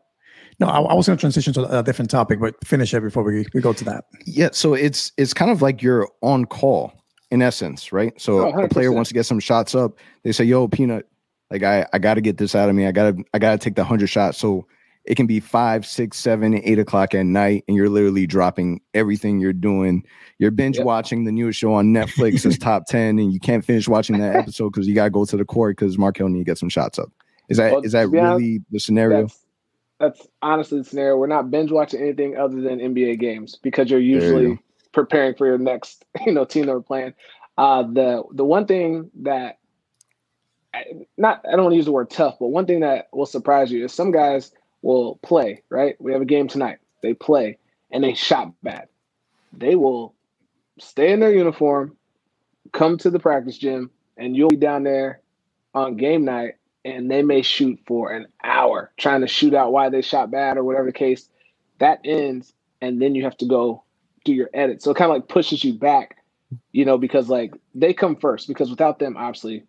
No, 0.59 0.67
I, 0.67 0.81
I 0.81 0.95
was 0.95 1.07
going 1.07 1.17
to 1.17 1.21
transition 1.21 1.53
to 1.53 1.79
a 1.79 1.83
different 1.85 2.11
topic, 2.11 2.41
but 2.41 2.57
finish 2.67 2.93
it 2.93 3.01
before 3.01 3.23
we, 3.23 3.47
we 3.55 3.61
go 3.61 3.73
to 3.73 3.85
that. 3.85 4.07
Yeah, 4.25 4.49
so 4.51 4.75
it's 4.75 5.13
it's 5.17 5.33
kind 5.33 5.53
of 5.53 5.63
like 5.63 5.83
you're 5.83 6.09
on 6.21 6.47
call 6.47 6.93
in 7.31 7.43
essence, 7.43 7.93
right? 7.93 8.19
So 8.21 8.53
oh, 8.53 8.65
a 8.65 8.69
player 8.69 8.91
wants 8.91 9.09
to 9.11 9.15
get 9.15 9.25
some 9.25 9.39
shots 9.39 9.77
up. 9.77 9.99
They 10.25 10.33
say, 10.33 10.43
"Yo, 10.43 10.67
Peanut, 10.67 11.07
like 11.51 11.63
I 11.63 11.87
I 11.93 11.99
got 11.99 12.15
to 12.15 12.21
get 12.21 12.39
this 12.39 12.55
out 12.55 12.69
of 12.69 12.75
me. 12.75 12.87
I 12.87 12.93
got 12.93 13.17
to 13.17 13.25
I 13.35 13.39
got 13.39 13.53
to 13.53 13.59
take 13.59 13.77
the 13.77 13.85
hundred 13.85 14.09
shots." 14.09 14.39
So 14.39 14.67
it 15.05 15.17
can 15.17 15.27
be 15.27 15.41
five, 15.41 15.87
six, 15.87 16.19
seven, 16.19 16.61
eight 16.65 16.79
o'clock 16.79 17.15
at 17.15 17.25
night, 17.25 17.65
and 17.67 17.77
you're 17.77 17.89
literally 17.89 18.27
dropping 18.27 18.81
everything 18.93 19.41
you're 19.41 19.55
doing. 19.55 20.05
You're 20.39 20.51
binge 20.51 20.77
yep. 20.77 20.85
watching 20.85 21.25
the 21.25 21.33
newest 21.33 21.59
show 21.59 21.73
on 21.73 21.87
Netflix 21.89 22.45
as 22.45 22.59
top 22.59 22.87
ten, 22.87 23.19
and 23.19 23.33
you 23.33 23.41
can't 23.41 23.65
finish 23.65 23.89
watching 23.89 24.19
that 24.19 24.37
episode 24.37 24.71
because 24.71 24.87
you 24.87 24.95
gotta 24.95 25.11
go 25.11 25.25
to 25.25 25.37
the 25.37 25.45
court 25.45 25.77
because 25.77 25.97
Markelle 25.97 26.29
need 26.29 26.41
to 26.41 26.45
get 26.45 26.59
some 26.59 26.69
shots 26.69 26.99
up. 26.99 27.11
Is 27.49 27.57
that 27.57 27.73
well, 27.73 27.83
is 27.83 27.93
that 27.93 28.11
really 28.11 28.25
honest, 28.27 28.65
the 28.71 28.81
scenario? 28.81 29.23
That's, 29.23 29.45
that's, 29.99 30.29
honestly 30.43 30.79
the 30.79 30.85
scenario. 30.85 31.17
We're 31.17 31.27
not 31.27 31.51
binge 31.51 31.73
watching 31.73 32.01
anything 32.03 32.37
other 32.37 32.61
than 32.61 32.79
NBA 32.79 33.19
games 33.19 33.59
because 33.63 33.91
you're 33.91 34.01
usually 34.01 34.43
you 34.43 34.59
preparing 34.93 35.35
for 35.35 35.47
your 35.47 35.59
next, 35.59 36.05
you 36.27 36.33
know, 36.33 36.45
team 36.45 36.67
that 36.67 36.73
we're 36.73 36.83
playing. 36.83 37.15
Uh, 37.57 37.83
the 37.83 38.23
the 38.33 38.45
one 38.45 38.67
thing 38.67 39.11
that 39.23 39.58
not 41.17 41.45
I 41.47 41.53
don't 41.53 41.65
want 41.65 41.73
to 41.73 41.77
use 41.77 41.87
the 41.87 41.93
word 41.93 42.11
tough, 42.11 42.37
but 42.39 42.49
one 42.49 42.67
thing 42.67 42.81
that 42.81 43.09
will 43.13 43.27
surprise 43.27 43.71
you 43.71 43.85
is 43.85 43.93
some 43.93 44.11
guys 44.11 44.53
will 44.83 45.17
play, 45.23 45.63
right? 45.71 45.97
We 46.01 46.13
have 46.13 46.23
a 46.23 46.27
game 46.27 46.49
tonight. 46.49 46.79
They 47.03 47.15
play 47.15 47.59
and 47.91 48.03
they 48.05 48.15
shot 48.15 48.53
bad. 48.63 48.89
They 49.53 49.75
will 49.75 50.15
stay 50.79 51.13
in 51.13 51.21
their 51.21 51.33
uniform, 51.33 51.97
come 52.73 52.99
to 52.99 53.11
the 53.11 53.19
practice 53.19 53.59
gym, 53.59 53.91
and 54.17 54.37
you'll 54.37 54.51
be 54.51 54.57
down 54.57 54.85
there 54.85 55.21
on 55.75 55.97
game 55.97 56.25
night 56.25 56.55
and 56.85 57.11
they 57.11 57.23
may 57.23 57.43
shoot 57.43 57.79
for 57.87 58.13
an 58.13 58.27
hour 58.43 58.91
trying 58.97 59.21
to 59.21 59.27
shoot 59.27 59.55
out 59.55 59.73
why 59.73 59.89
they 59.89 60.03
shot 60.03 60.31
bad 60.31 60.57
or 60.57 60.65
whatever 60.65 60.87
the 60.87 60.93
case. 60.93 61.29
That 61.79 62.01
ends, 62.05 62.53
and 62.81 63.01
then 63.01 63.15
you 63.15 63.25
have 63.25 63.37
to 63.39 63.47
go 63.47 63.85
do 64.25 64.33
your 64.33 64.51
edit. 64.53 64.83
So 64.83 64.91
it 64.91 64.97
kind 64.97 65.11
of 65.11 65.17
like 65.17 65.29
pushes 65.29 65.63
you 65.63 65.75
back, 65.75 66.17
you 66.73 66.85
know, 66.85 66.99
because 66.99 67.29
like 67.29 67.55
they 67.75 67.95
come 67.95 68.17
first 68.17 68.49
because 68.49 68.71
without 68.71 68.99
them, 68.99 69.17
obviously, 69.17 69.65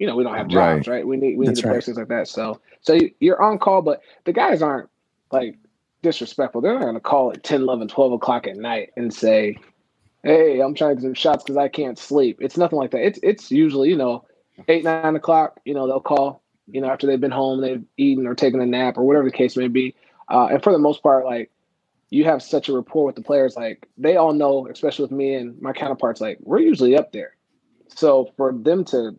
you 0.00 0.06
know, 0.06 0.16
we 0.16 0.24
don't 0.24 0.34
have 0.34 0.48
jobs, 0.48 0.88
right? 0.88 0.96
right? 0.96 1.06
We 1.06 1.18
need 1.18 1.36
we 1.36 1.46
That's 1.46 1.62
need 1.62 1.68
right. 1.68 1.84
things 1.84 1.98
like 1.98 2.08
that. 2.08 2.26
So 2.26 2.58
so 2.80 2.98
you're 3.20 3.40
on 3.40 3.58
call, 3.58 3.82
but 3.82 4.00
the 4.24 4.32
guys 4.32 4.62
aren't 4.62 4.88
like 5.30 5.58
disrespectful. 6.02 6.62
They're 6.62 6.72
not 6.72 6.86
gonna 6.86 7.00
call 7.00 7.32
at 7.32 7.44
10, 7.44 7.60
11, 7.60 7.88
12 7.88 8.12
o'clock 8.14 8.46
at 8.46 8.56
night 8.56 8.92
and 8.96 9.12
say, 9.12 9.58
Hey, 10.24 10.60
I'm 10.60 10.74
trying 10.74 10.92
to 10.92 10.94
get 10.96 11.02
some 11.02 11.14
shots 11.14 11.44
because 11.44 11.58
I 11.58 11.68
can't 11.68 11.98
sleep. 11.98 12.38
It's 12.40 12.56
nothing 12.56 12.78
like 12.78 12.92
that. 12.92 13.06
It's 13.06 13.20
it's 13.22 13.50
usually, 13.50 13.90
you 13.90 13.96
know, 13.96 14.24
eight, 14.68 14.84
nine 14.84 15.16
o'clock, 15.16 15.60
you 15.66 15.74
know, 15.74 15.86
they'll 15.86 16.00
call, 16.00 16.42
you 16.66 16.80
know, 16.80 16.88
after 16.88 17.06
they've 17.06 17.20
been 17.20 17.30
home, 17.30 17.60
they've 17.60 17.84
eaten 17.98 18.26
or 18.26 18.34
taken 18.34 18.62
a 18.62 18.66
nap 18.66 18.96
or 18.96 19.02
whatever 19.04 19.26
the 19.26 19.36
case 19.36 19.54
may 19.54 19.68
be. 19.68 19.94
Uh, 20.30 20.46
and 20.46 20.62
for 20.62 20.72
the 20.72 20.78
most 20.78 21.02
part, 21.02 21.26
like 21.26 21.50
you 22.08 22.24
have 22.24 22.42
such 22.42 22.70
a 22.70 22.72
rapport 22.72 23.04
with 23.04 23.16
the 23.16 23.22
players, 23.22 23.54
like 23.54 23.86
they 23.98 24.16
all 24.16 24.32
know, 24.32 24.66
especially 24.66 25.02
with 25.02 25.12
me 25.12 25.34
and 25.34 25.60
my 25.60 25.74
counterparts, 25.74 26.22
like 26.22 26.38
we're 26.40 26.60
usually 26.60 26.96
up 26.96 27.12
there. 27.12 27.36
So 27.88 28.30
for 28.38 28.54
them 28.54 28.86
to 28.86 29.18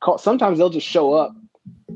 call, 0.00 0.18
sometimes 0.18 0.58
they'll 0.58 0.70
just 0.70 0.86
show 0.86 1.12
up 1.12 1.34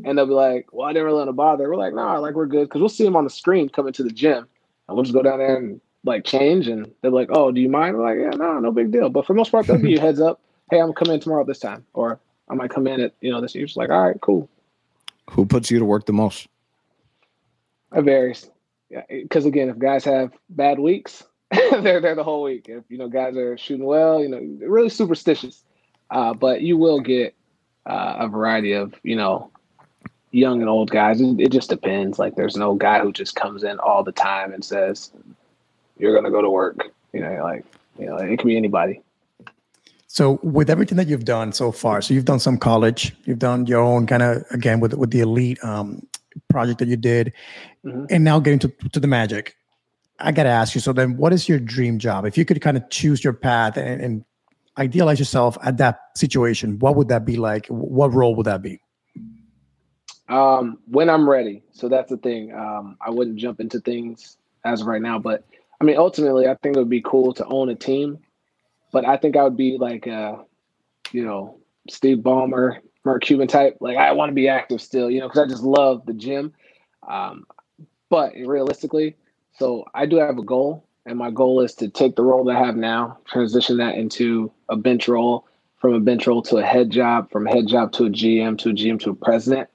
and 0.04 0.16
they'll 0.16 0.26
be 0.26 0.32
like, 0.32 0.72
"Well, 0.72 0.86
I 0.86 0.92
didn't 0.92 1.06
really 1.06 1.18
want 1.18 1.28
to 1.28 1.32
bother." 1.32 1.68
We're 1.68 1.76
like, 1.76 1.94
"Nah, 1.94 2.18
like 2.18 2.34
we're 2.34 2.46
good," 2.46 2.68
because 2.68 2.80
we'll 2.80 2.88
see 2.88 3.04
them 3.04 3.16
on 3.16 3.24
the 3.24 3.30
screen 3.30 3.68
coming 3.68 3.92
to 3.94 4.02
the 4.02 4.10
gym, 4.10 4.46
and 4.88 4.96
we'll 4.96 5.04
just 5.04 5.14
go 5.14 5.22
down 5.22 5.38
there 5.38 5.56
and 5.56 5.80
like 6.04 6.24
change, 6.24 6.68
and 6.68 6.90
they're 7.00 7.10
like, 7.10 7.28
"Oh, 7.30 7.50
do 7.50 7.60
you 7.60 7.68
mind?" 7.68 7.96
We're 7.96 8.04
like, 8.04 8.18
"Yeah, 8.18 8.36
no, 8.36 8.58
no 8.58 8.72
big 8.72 8.92
deal." 8.92 9.08
But 9.08 9.26
for 9.26 9.34
most 9.34 9.50
part, 9.50 9.66
they'll 9.66 9.78
give 9.78 9.90
you 9.90 9.98
a 9.98 10.00
heads 10.00 10.20
up. 10.20 10.40
Hey, 10.70 10.80
I'm 10.80 10.92
coming 10.92 11.14
in 11.14 11.20
tomorrow 11.20 11.42
at 11.42 11.46
this 11.46 11.58
time, 11.58 11.84
or 11.94 12.20
I 12.48 12.54
might 12.54 12.70
come 12.70 12.86
in 12.86 13.00
at 13.00 13.14
you 13.20 13.30
know 13.30 13.40
this. 13.40 13.54
You're 13.54 13.66
just 13.66 13.76
like, 13.76 13.90
"All 13.90 14.02
right, 14.06 14.20
cool." 14.20 14.48
Who 15.30 15.46
puts 15.46 15.70
you 15.70 15.78
to 15.78 15.84
work 15.84 16.06
the 16.06 16.12
most? 16.12 16.48
It 17.94 18.02
varies. 18.02 18.50
Yeah, 18.90 19.02
because 19.08 19.46
again, 19.46 19.70
if 19.70 19.78
guys 19.78 20.04
have 20.04 20.32
bad 20.50 20.78
weeks, 20.78 21.24
they're 21.50 22.00
there 22.00 22.14
the 22.14 22.24
whole 22.24 22.42
week. 22.42 22.68
If 22.68 22.84
you 22.88 22.98
know 22.98 23.08
guys 23.08 23.36
are 23.36 23.56
shooting 23.56 23.86
well, 23.86 24.20
you 24.22 24.28
know, 24.28 24.40
really 24.66 24.90
superstitious. 24.90 25.64
Uh, 26.10 26.34
but 26.34 26.60
you 26.60 26.76
will 26.76 27.00
get 27.00 27.34
uh, 27.86 28.16
a 28.20 28.28
variety 28.28 28.72
of 28.72 28.94
you 29.02 29.16
know 29.16 29.50
young 30.30 30.60
and 30.60 30.68
old 30.68 30.90
guys. 30.90 31.20
It, 31.20 31.40
it, 31.40 31.52
just 31.52 31.70
depends. 31.70 32.18
Like 32.18 32.34
there's 32.34 32.56
no 32.56 32.74
guy 32.74 33.00
who 33.00 33.12
just 33.12 33.36
comes 33.36 33.62
in 33.62 33.78
all 33.78 34.02
the 34.02 34.12
time 34.12 34.52
and 34.52 34.64
says 34.64 35.12
you're 35.98 36.14
gonna 36.14 36.30
go 36.30 36.42
to 36.42 36.50
work. 36.50 36.90
You 37.12 37.20
know, 37.20 37.40
like 37.42 37.64
you 37.98 38.06
know, 38.06 38.16
it 38.16 38.38
can 38.38 38.48
be 38.48 38.56
anybody. 38.56 39.00
So 40.08 40.38
with 40.42 40.70
everything 40.70 40.96
that 40.98 41.08
you've 41.08 41.24
done 41.24 41.52
so 41.52 41.72
far, 41.72 42.00
so 42.00 42.14
you've 42.14 42.24
done 42.24 42.38
some 42.38 42.56
college, 42.56 43.16
you've 43.24 43.40
done 43.40 43.66
your 43.66 43.80
own 43.80 44.06
kind 44.06 44.22
of 44.22 44.44
again 44.50 44.80
with 44.80 44.94
with 44.94 45.10
the 45.10 45.20
elite 45.20 45.62
um, 45.64 46.06
project 46.48 46.78
that 46.80 46.88
you 46.88 46.96
did, 46.96 47.32
mm-hmm. 47.84 48.06
and 48.10 48.24
now 48.24 48.38
getting 48.38 48.60
to, 48.60 48.68
to 48.92 49.00
the 49.00 49.08
magic. 49.08 49.56
I 50.20 50.30
gotta 50.30 50.50
ask 50.50 50.74
you. 50.74 50.80
So 50.80 50.92
then, 50.92 51.16
what 51.16 51.32
is 51.32 51.48
your 51.48 51.58
dream 51.58 51.98
job? 51.98 52.24
If 52.24 52.38
you 52.38 52.44
could 52.44 52.60
kind 52.60 52.76
of 52.76 52.88
choose 52.90 53.24
your 53.24 53.32
path 53.32 53.76
and, 53.76 54.00
and 54.00 54.24
idealize 54.78 55.18
yourself 55.18 55.56
at 55.62 55.78
that 55.78 56.00
situation, 56.16 56.78
what 56.78 56.96
would 56.96 57.08
that 57.08 57.24
be 57.24 57.36
like? 57.36 57.66
What 57.68 58.12
role 58.12 58.34
would 58.34 58.46
that 58.46 58.62
be? 58.62 58.80
Um, 60.28 60.78
when 60.86 61.10
I'm 61.10 61.28
ready. 61.28 61.62
So 61.72 61.88
that's 61.88 62.10
the 62.10 62.16
thing. 62.16 62.54
Um, 62.54 62.96
I 63.00 63.10
wouldn't 63.10 63.36
jump 63.36 63.60
into 63.60 63.80
things 63.80 64.36
as 64.64 64.80
of 64.80 64.86
right 64.86 65.02
now, 65.02 65.18
but 65.18 65.44
I 65.80 65.84
mean, 65.84 65.96
ultimately, 65.96 66.48
I 66.48 66.54
think 66.54 66.76
it 66.76 66.78
would 66.78 66.88
be 66.88 67.02
cool 67.02 67.34
to 67.34 67.44
own 67.46 67.68
a 67.68 67.74
team 67.74 68.18
but 68.94 69.04
I 69.04 69.16
think 69.16 69.36
I 69.36 69.42
would 69.42 69.56
be 69.56 69.76
like, 69.76 70.06
uh, 70.06 70.36
you 71.10 71.24
know, 71.24 71.58
Steve 71.90 72.18
Ballmer, 72.18 72.78
Mark 73.04 73.24
Cuban 73.24 73.48
type. 73.48 73.76
Like 73.80 73.96
I 73.96 74.12
want 74.12 74.30
to 74.30 74.34
be 74.34 74.48
active 74.48 74.80
still, 74.80 75.10
you 75.10 75.18
know, 75.18 75.26
because 75.26 75.40
I 75.40 75.48
just 75.48 75.64
love 75.64 76.06
the 76.06 76.14
gym. 76.14 76.52
Um, 77.06 77.44
but 78.08 78.34
realistically, 78.34 79.16
so 79.58 79.84
I 79.92 80.06
do 80.06 80.18
have 80.18 80.38
a 80.38 80.44
goal, 80.44 80.83
and 81.06 81.18
my 81.18 81.30
goal 81.30 81.60
is 81.60 81.74
to 81.74 81.88
take 81.88 82.16
the 82.16 82.22
role 82.22 82.44
that 82.44 82.56
I 82.56 82.64
have 82.64 82.76
now, 82.76 83.18
transition 83.26 83.76
that 83.78 83.96
into 83.96 84.50
a 84.68 84.76
bench 84.76 85.08
role, 85.08 85.46
from 85.78 85.94
a 85.94 86.00
bench 86.00 86.26
role 86.26 86.42
to 86.42 86.56
a 86.56 86.62
head 86.62 86.90
job, 86.90 87.30
from 87.30 87.44
head 87.44 87.66
job 87.66 87.92
to 87.92 88.06
a 88.06 88.10
GM, 88.10 88.56
to 88.58 88.70
a 88.70 88.72
GM 88.72 88.98
to 89.00 89.10
a 89.10 89.14
president, 89.14 89.68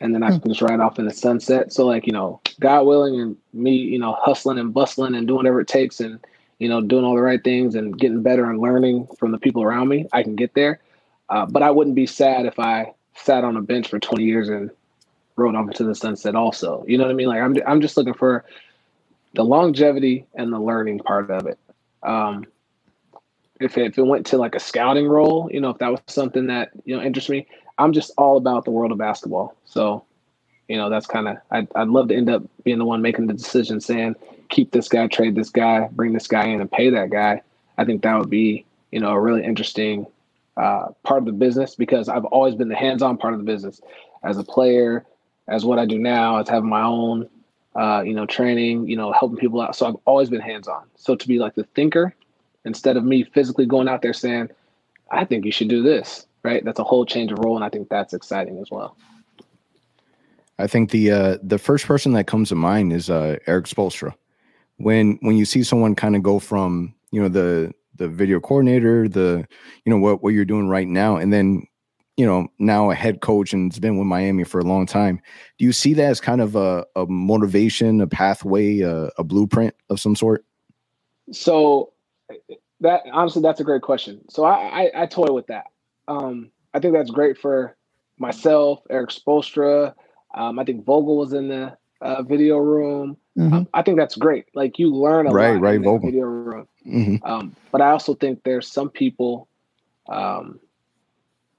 and 0.00 0.14
then 0.14 0.22
I 0.22 0.30
can 0.30 0.48
just 0.48 0.62
ride 0.62 0.78
off 0.78 1.00
in 1.00 1.06
the 1.06 1.12
sunset. 1.12 1.72
So 1.72 1.84
like 1.86 2.06
you 2.06 2.12
know, 2.12 2.40
God 2.60 2.86
willing, 2.86 3.20
and 3.20 3.36
me, 3.52 3.72
you 3.74 3.98
know, 3.98 4.16
hustling 4.20 4.58
and 4.58 4.72
bustling 4.72 5.16
and 5.16 5.26
doing 5.26 5.38
whatever 5.38 5.60
it 5.60 5.68
takes, 5.68 5.98
and 5.98 6.20
you 6.58 6.68
know, 6.68 6.80
doing 6.80 7.04
all 7.04 7.16
the 7.16 7.22
right 7.22 7.42
things 7.42 7.74
and 7.74 7.98
getting 7.98 8.22
better 8.22 8.48
and 8.48 8.60
learning 8.60 9.08
from 9.18 9.32
the 9.32 9.38
people 9.38 9.62
around 9.62 9.88
me, 9.88 10.06
I 10.12 10.22
can 10.22 10.36
get 10.36 10.54
there. 10.54 10.80
Uh, 11.28 11.46
but 11.46 11.62
I 11.62 11.70
wouldn't 11.70 11.96
be 11.96 12.06
sad 12.06 12.46
if 12.46 12.58
I 12.58 12.94
sat 13.14 13.44
on 13.44 13.56
a 13.56 13.60
bench 13.60 13.88
for 13.88 13.98
20 13.98 14.24
years 14.24 14.48
and 14.48 14.70
rode 15.36 15.54
off 15.54 15.66
into 15.66 15.84
the 15.84 15.94
sunset 15.94 16.34
also. 16.34 16.84
You 16.86 16.98
know 16.98 17.04
what 17.04 17.10
I 17.10 17.14
mean? 17.14 17.28
Like 17.28 17.40
I'm, 17.40 17.56
I'm 17.66 17.80
just 17.80 17.96
looking 17.96 18.14
for 18.14 18.44
the 19.38 19.44
longevity 19.44 20.26
and 20.34 20.52
the 20.52 20.58
learning 20.58 20.98
part 20.98 21.30
of 21.30 21.46
it. 21.46 21.60
Um, 22.02 22.44
if 23.60 23.78
it, 23.78 23.86
if 23.86 23.96
it 23.96 24.02
went 24.02 24.26
to 24.26 24.36
like 24.36 24.56
a 24.56 24.58
scouting 24.58 25.06
role, 25.06 25.48
you 25.52 25.60
know, 25.60 25.70
if 25.70 25.78
that 25.78 25.92
was 25.92 26.00
something 26.08 26.48
that, 26.48 26.70
you 26.84 26.96
know, 26.96 27.00
interests 27.00 27.30
me, 27.30 27.46
I'm 27.78 27.92
just 27.92 28.10
all 28.18 28.36
about 28.36 28.64
the 28.64 28.72
world 28.72 28.90
of 28.90 28.98
basketball. 28.98 29.54
So, 29.64 30.04
you 30.66 30.76
know, 30.76 30.90
that's 30.90 31.06
kind 31.06 31.28
of, 31.28 31.36
I'd, 31.52 31.68
I'd 31.76 31.86
love 31.86 32.08
to 32.08 32.16
end 32.16 32.28
up 32.28 32.42
being 32.64 32.78
the 32.78 32.84
one 32.84 33.00
making 33.00 33.28
the 33.28 33.32
decision 33.32 33.80
saying, 33.80 34.16
keep 34.48 34.72
this 34.72 34.88
guy, 34.88 35.06
trade 35.06 35.36
this 35.36 35.50
guy, 35.50 35.88
bring 35.92 36.14
this 36.14 36.26
guy 36.26 36.46
in 36.46 36.60
and 36.60 36.68
pay 36.68 36.90
that 36.90 37.10
guy, 37.10 37.40
I 37.78 37.84
think 37.84 38.02
that 38.02 38.18
would 38.18 38.30
be, 38.30 38.66
you 38.90 38.98
know, 38.98 39.10
a 39.10 39.20
really 39.20 39.44
interesting 39.44 40.08
uh, 40.56 40.88
part 41.04 41.20
of 41.20 41.26
the 41.26 41.32
business 41.32 41.76
because 41.76 42.08
I've 42.08 42.24
always 42.24 42.56
been 42.56 42.70
the 42.70 42.74
hands-on 42.74 43.18
part 43.18 43.34
of 43.34 43.38
the 43.38 43.46
business 43.46 43.80
as 44.24 44.36
a 44.36 44.42
player, 44.42 45.06
as 45.46 45.64
what 45.64 45.78
I 45.78 45.86
do 45.86 45.96
now, 45.96 46.38
as 46.38 46.48
having 46.48 46.68
my 46.68 46.82
own, 46.82 47.28
uh, 47.74 48.02
you 48.04 48.14
know, 48.14 48.26
training, 48.26 48.88
you 48.88 48.96
know, 48.96 49.12
helping 49.12 49.38
people 49.38 49.60
out. 49.60 49.76
So 49.76 49.86
I've 49.86 49.96
always 50.04 50.30
been 50.30 50.40
hands-on. 50.40 50.84
So 50.96 51.14
to 51.14 51.28
be 51.28 51.38
like 51.38 51.54
the 51.54 51.64
thinker 51.74 52.14
instead 52.64 52.96
of 52.96 53.04
me 53.04 53.24
physically 53.24 53.66
going 53.66 53.88
out 53.88 54.02
there 54.02 54.12
saying, 54.12 54.50
I 55.10 55.24
think 55.24 55.44
you 55.44 55.52
should 55.52 55.68
do 55.68 55.82
this, 55.82 56.26
right? 56.42 56.64
That's 56.64 56.78
a 56.78 56.84
whole 56.84 57.06
change 57.06 57.32
of 57.32 57.38
role, 57.38 57.56
and 57.56 57.64
I 57.64 57.68
think 57.68 57.88
that's 57.88 58.14
exciting 58.14 58.58
as 58.58 58.70
well. 58.70 58.96
I 60.58 60.66
think 60.66 60.90
the 60.90 61.10
uh, 61.10 61.38
the 61.42 61.58
first 61.58 61.86
person 61.86 62.12
that 62.12 62.26
comes 62.26 62.48
to 62.48 62.56
mind 62.56 62.92
is 62.92 63.08
uh, 63.08 63.36
Erik 63.46 63.66
Spoelstra 63.66 64.14
when 64.78 65.18
when 65.20 65.36
you 65.36 65.44
see 65.44 65.62
someone 65.62 65.94
kind 65.94 66.16
of 66.16 66.22
go 66.22 66.38
from 66.38 66.94
you 67.10 67.20
know 67.20 67.28
the 67.28 67.72
the 67.96 68.08
video 68.08 68.40
coordinator 68.40 69.08
the 69.08 69.46
you 69.84 69.90
know 69.92 69.98
what 69.98 70.22
what 70.22 70.32
you're 70.32 70.44
doing 70.44 70.68
right 70.68 70.88
now 70.88 71.16
and 71.16 71.32
then 71.32 71.62
you 72.18 72.26
know 72.26 72.48
now 72.58 72.90
a 72.90 72.94
head 72.94 73.20
coach 73.20 73.52
and 73.52 73.72
has 73.72 73.78
been 73.78 73.96
with 73.96 74.06
miami 74.06 74.44
for 74.44 74.58
a 74.58 74.64
long 74.64 74.84
time 74.84 75.20
do 75.58 75.64
you 75.64 75.72
see 75.72 75.94
that 75.94 76.10
as 76.10 76.20
kind 76.20 76.40
of 76.40 76.56
a, 76.56 76.84
a 76.96 77.06
motivation 77.06 78.00
a 78.00 78.06
pathway 78.06 78.80
a, 78.80 79.08
a 79.16 79.24
blueprint 79.24 79.74
of 79.88 79.98
some 79.98 80.14
sort 80.14 80.44
so 81.32 81.92
that 82.80 83.02
honestly 83.12 83.40
that's 83.40 83.60
a 83.60 83.64
great 83.64 83.82
question 83.82 84.20
so 84.28 84.44
i 84.44 84.90
i, 84.94 85.02
I 85.02 85.06
toy 85.06 85.32
with 85.32 85.46
that 85.46 85.66
um 86.08 86.50
i 86.74 86.78
think 86.78 86.92
that's 86.92 87.10
great 87.10 87.38
for 87.38 87.76
myself 88.18 88.82
Erik 88.90 89.10
Spoelstra. 89.10 89.94
um, 90.34 90.58
i 90.58 90.64
think 90.64 90.84
vogel 90.84 91.16
was 91.16 91.32
in 91.32 91.48
the 91.48 91.76
uh, 92.00 92.22
video 92.22 92.58
room 92.58 93.16
Mm-hmm. 93.38 93.54
Um, 93.54 93.68
I 93.72 93.82
think 93.82 93.98
that's 93.98 94.16
great. 94.16 94.46
Like 94.54 94.78
you 94.78 94.92
learn 94.92 95.28
a 95.28 95.30
right, 95.30 95.52
lot 95.52 95.60
right, 95.60 95.76
in 95.76 95.82
the 95.82 95.98
video 95.98 96.24
room. 96.24 96.68
Mm-hmm. 96.84 97.24
Um, 97.24 97.56
but 97.70 97.80
I 97.80 97.90
also 97.90 98.14
think 98.14 98.42
there's 98.42 98.66
some 98.66 98.90
people, 98.90 99.48
um, 100.08 100.58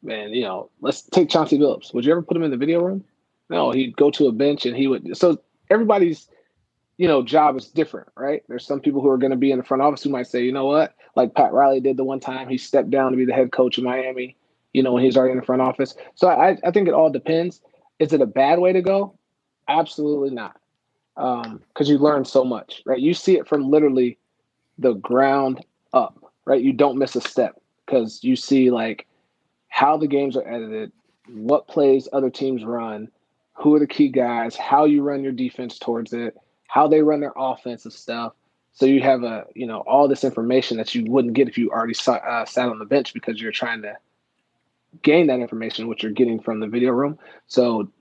man, 0.02 0.34
you 0.34 0.44
know, 0.44 0.70
let's 0.82 1.02
take 1.02 1.30
Chauncey 1.30 1.58
Billups. 1.58 1.94
Would 1.94 2.06
you 2.06 2.12
ever 2.12 2.22
put 2.22 2.38
him 2.38 2.44
in 2.44 2.52
the 2.52 2.58
video 2.58 2.82
room? 2.82 3.04
No, 3.50 3.72
he'd 3.72 3.96
go 3.96 4.12
to 4.12 4.28
a 4.28 4.32
bench 4.32 4.66
and 4.66 4.76
he 4.76 4.88
would. 4.88 5.18
So 5.18 5.40
everybody's, 5.70 6.28
you 6.98 7.08
know, 7.08 7.24
job 7.24 7.58
is 7.58 7.68
different, 7.68 8.10
right? 8.16 8.44
There's 8.48 8.66
some 8.66 8.80
people 8.80 9.02
who 9.02 9.10
are 9.10 9.18
going 9.18 9.32
to 9.32 9.38
be 9.38 9.52
in 9.52 9.58
the 9.58 9.64
front 9.64 9.82
office 9.82 10.04
who 10.04 10.10
might 10.10 10.28
say, 10.28 10.44
you 10.44 10.52
know 10.52 10.66
what, 10.66 10.96
like 11.16 11.34
Pat 11.34 11.52
Riley 11.52 11.80
did 11.80 11.98
the 11.98 12.04
one 12.04 12.20
time, 12.20 12.48
he 12.48 12.58
stepped 12.58 12.92
down 12.92 13.12
to 13.12 13.18
be 13.18 13.26
the 13.26 13.34
head 13.34 13.52
coach 13.52 13.78
in 13.78 13.84
Miami. 13.84 14.36
You 14.74 14.84
know, 14.84 14.94
when 14.94 15.04
he's 15.04 15.18
already 15.18 15.32
in 15.32 15.40
the 15.40 15.46
front 15.46 15.64
office. 15.64 15.96
So 16.14 16.28
I, 16.28 16.56
I 16.64 16.70
think 16.70 16.88
it 16.88 16.94
all 16.94 17.10
depends. 17.10 17.60
Is 17.98 18.14
it 18.14 18.22
a 18.22 18.28
bad 18.28 18.60
way 18.60 18.72
to 18.72 18.84
go? 18.84 19.18
Absolutely 19.68 20.30
not. 20.30 20.60
because 21.16 21.46
um, 21.48 21.86
you 21.86 21.98
learn 21.98 22.24
so 22.24 22.46
much, 22.46 22.84
right? 22.86 23.00
You 23.00 23.16
see 23.16 23.36
it 23.36 23.48
from 23.48 23.72
literally 23.72 24.20
the 24.78 24.94
ground 24.94 25.66
up, 25.92 26.24
right? 26.46 26.62
You 26.62 26.72
don't 26.72 27.00
miss 27.00 27.16
a 27.16 27.22
step 27.22 27.60
because 27.86 28.24
you 28.24 28.36
see 28.36 28.70
like 28.70 29.08
how 29.70 29.98
the 29.98 30.08
games 30.08 30.36
are 30.36 30.48
edited, 30.48 30.92
what 31.28 31.68
plays 31.68 32.08
other 32.12 32.30
teams 32.30 32.64
run, 32.66 33.10
who 33.54 33.76
are 33.76 33.80
the 33.80 33.88
key 33.88 34.10
guys, 34.10 34.56
how 34.56 34.86
you 34.86 35.02
run 35.02 35.24
your 35.24 35.32
defense 35.32 35.80
towards 35.80 36.14
it, 36.14 36.36
how 36.68 36.88
they 36.88 37.02
run 37.02 37.20
their 37.20 37.34
offensive 37.36 37.94
stuff. 37.94 38.34
So 38.74 38.86
you 38.86 39.02
have 39.02 39.24
a 39.24 39.46
you 39.56 39.66
know 39.66 39.80
all 39.80 40.08
this 40.08 40.24
information 40.24 40.78
that 40.78 40.94
you 40.96 41.06
wouldn't 41.06 41.34
get 41.34 41.50
if 41.50 41.58
you 41.58 41.70
already 41.72 41.94
saw, 41.94 42.14
uh, 42.16 42.46
sat 42.46 42.70
on 42.70 42.80
the 42.80 42.86
bench 42.86 43.14
because 43.14 43.42
you're 43.42 43.52
trying 43.52 43.82
to 43.82 43.98
gain 45.02 45.28
that 45.28 45.40
information, 45.40 45.88
which 45.88 46.04
you're 46.04 46.12
getting 46.12 46.40
from 46.40 46.60
the 46.60 46.68
video 46.68 46.92
room. 46.92 47.20
So, 47.48 47.92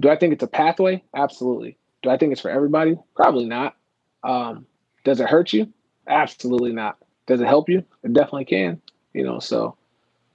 do 0.00 0.10
I 0.10 0.16
think 0.16 0.32
it's 0.32 0.42
a 0.42 0.48
pathway? 0.48 1.02
Absolutely. 1.14 1.76
Do 2.02 2.10
I 2.10 2.18
think 2.18 2.32
it's 2.32 2.40
for 2.40 2.50
everybody? 2.50 2.98
Probably 3.14 3.46
not. 3.46 3.76
Um, 4.22 4.66
does 5.04 5.20
it 5.20 5.28
hurt 5.28 5.52
you? 5.52 5.72
Absolutely 6.06 6.72
not. 6.72 6.98
Does 7.26 7.40
it 7.40 7.46
help 7.46 7.68
you? 7.68 7.84
It 8.02 8.12
definitely 8.12 8.44
can. 8.46 8.80
You 9.12 9.24
know, 9.24 9.38
so 9.38 9.76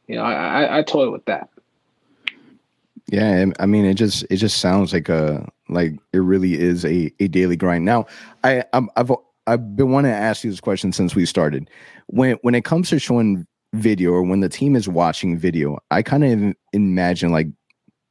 you 0.10 0.16
know, 0.16 0.24
I, 0.24 0.64
I, 0.64 0.80
I 0.80 0.82
toy 0.82 1.10
with 1.12 1.24
that. 1.26 1.50
Yeah, 3.12 3.46
I 3.60 3.66
mean, 3.66 3.86
it 3.86 3.94
just 3.94 4.26
it 4.30 4.38
just 4.38 4.58
sounds 4.60 4.92
like 4.92 5.08
a 5.08 5.48
like 5.70 5.94
it 6.14 6.18
really 6.18 6.60
is 6.60 6.84
a 6.84 7.14
a 7.20 7.28
daily 7.28 7.56
grind. 7.56 7.86
Now, 7.86 8.08
I 8.44 8.64
I'm, 8.74 8.90
I've 8.98 9.12
I've 9.48 9.76
been 9.76 9.92
wanting 9.92 10.12
to 10.12 10.18
ask 10.18 10.44
you 10.44 10.50
this 10.50 10.60
question 10.60 10.92
since 10.92 11.16
we 11.16 11.26
started. 11.26 11.70
When 12.08 12.38
when 12.42 12.56
it 12.56 12.66
comes 12.66 12.90
to 12.90 13.00
showing 13.00 13.48
video 13.74 14.12
or 14.12 14.24
when 14.24 14.42
the 14.42 14.50
team 14.50 14.76
is 14.76 14.90
watching 14.90 15.38
video, 15.38 15.78
I 15.92 16.02
kind 16.02 16.24
of 16.24 16.56
imagine 16.74 17.32
like, 17.32 17.48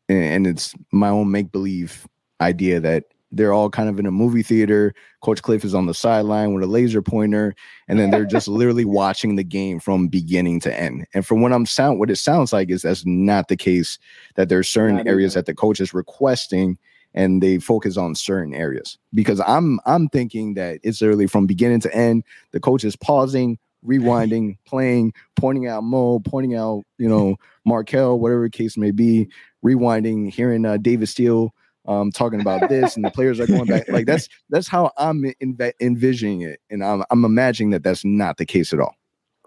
and 0.08 0.46
it's 0.46 0.74
my 0.92 1.08
own 1.08 1.30
make 1.30 1.50
believe 1.50 2.06
idea 2.40 2.78
that 2.80 3.04
they're 3.30 3.52
all 3.52 3.68
kind 3.68 3.88
of 3.88 3.98
in 3.98 4.06
a 4.06 4.10
movie 4.10 4.42
theater. 4.42 4.94
Coach 5.22 5.42
Cliff 5.42 5.64
is 5.64 5.74
on 5.74 5.86
the 5.86 5.94
sideline 5.94 6.54
with 6.54 6.64
a 6.64 6.66
laser 6.66 7.02
pointer, 7.02 7.54
and 7.86 7.98
then 7.98 8.10
they're 8.10 8.24
just 8.24 8.48
literally 8.48 8.84
watching 8.86 9.36
the 9.36 9.44
game 9.44 9.80
from 9.80 10.08
beginning 10.08 10.60
to 10.60 10.80
end. 10.80 11.06
And 11.14 11.26
from 11.26 11.42
what 11.42 11.52
I'm 11.52 11.66
sound, 11.66 11.98
what 11.98 12.10
it 12.10 12.16
sounds 12.16 12.52
like 12.52 12.70
is 12.70 12.82
that's 12.82 13.04
not 13.04 13.48
the 13.48 13.56
case. 13.56 13.98
That 14.36 14.48
there's 14.48 14.68
certain 14.68 14.96
not 14.96 15.06
areas 15.06 15.32
either. 15.32 15.40
that 15.40 15.46
the 15.46 15.54
coach 15.54 15.80
is 15.80 15.92
requesting, 15.92 16.78
and 17.14 17.42
they 17.42 17.58
focus 17.58 17.96
on 17.96 18.14
certain 18.14 18.54
areas. 18.54 18.98
Because 19.12 19.40
I'm 19.46 19.78
I'm 19.84 20.08
thinking 20.08 20.54
that 20.54 20.80
it's 20.82 21.00
literally 21.00 21.26
from 21.26 21.46
beginning 21.46 21.80
to 21.80 21.94
end. 21.94 22.24
The 22.52 22.60
coach 22.60 22.84
is 22.84 22.96
pausing, 22.96 23.58
rewinding, 23.84 24.56
playing, 24.66 25.12
pointing 25.36 25.66
out 25.66 25.84
Mo, 25.84 26.20
pointing 26.20 26.54
out 26.54 26.84
you 26.96 27.08
know 27.08 27.36
Markelle, 27.66 28.18
whatever 28.18 28.44
the 28.44 28.50
case 28.50 28.78
may 28.78 28.90
be, 28.90 29.28
rewinding, 29.62 30.32
hearing 30.32 30.64
uh, 30.64 30.78
David 30.78 31.08
Steele 31.08 31.52
um, 31.88 32.12
talking 32.12 32.40
about 32.40 32.68
this, 32.68 32.94
and 32.94 33.04
the 33.04 33.10
players 33.10 33.40
are 33.40 33.46
going 33.46 33.64
back. 33.64 33.88
Like 33.88 34.06
that's 34.06 34.28
that's 34.50 34.68
how 34.68 34.92
I'm 34.96 35.22
env- 35.42 35.72
envisioning 35.80 36.42
it, 36.42 36.60
and 36.70 36.84
I'm 36.84 37.02
I'm 37.10 37.24
imagining 37.24 37.70
that 37.70 37.82
that's 37.82 38.04
not 38.04 38.36
the 38.36 38.46
case 38.46 38.72
at 38.72 38.78
all. 38.78 38.94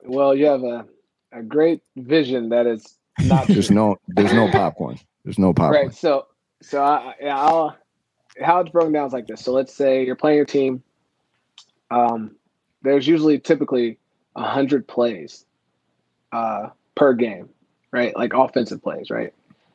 Well, 0.04 0.36
you 0.36 0.48
have 0.48 0.64
a 0.64 0.86
a 1.32 1.44
great 1.44 1.82
vision 1.96 2.50
that 2.50 2.66
is 2.66 2.98
not. 3.24 3.48
there's 3.48 3.72
no 3.72 3.98
there's 4.08 4.34
no 4.34 4.50
popcorn. 4.50 5.00
There's 5.24 5.40
no 5.40 5.54
popcorn. 5.54 5.86
Right. 5.86 5.96
So 5.96 6.28
so 6.62 6.84
I, 6.84 7.14
I'll 7.30 7.78
how 8.42 8.62
it's 8.62 8.72
broken 8.72 8.92
down 8.92 9.06
is 9.08 9.14
like 9.14 9.28
this. 9.28 9.42
So 9.42 9.54
let's 9.54 9.74
say 9.74 10.04
you're 10.06 10.16
playing 10.16 10.38
your 10.38 10.46
team. 10.46 10.84
Um, 11.92 12.36
there's 12.82 13.08
usually 13.08 13.38
typically 13.38 14.00
a 14.36 14.44
hundred 14.44 14.88
plays 14.88 15.46
uh, 16.32 16.70
per 16.96 17.14
game, 17.14 17.50
right? 17.92 18.16
Like 18.16 18.34
offensive 18.34 18.82
plays, 18.82 19.12
right? 19.12 19.34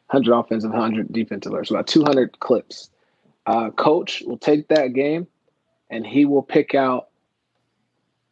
100 0.09 0.37
offensive, 0.37 0.71
100 0.71 1.13
defensive, 1.13 1.53
so 1.65 1.75
about 1.75 1.87
200 1.87 2.39
clips. 2.39 2.91
Uh, 3.45 3.71
coach 3.71 4.23
will 4.27 4.39
take 4.39 4.69
that 4.69 4.93
game 4.93 5.27
and 5.91 6.07
he 6.07 6.25
will 6.25 6.43
pick 6.43 6.75
out, 6.75 7.09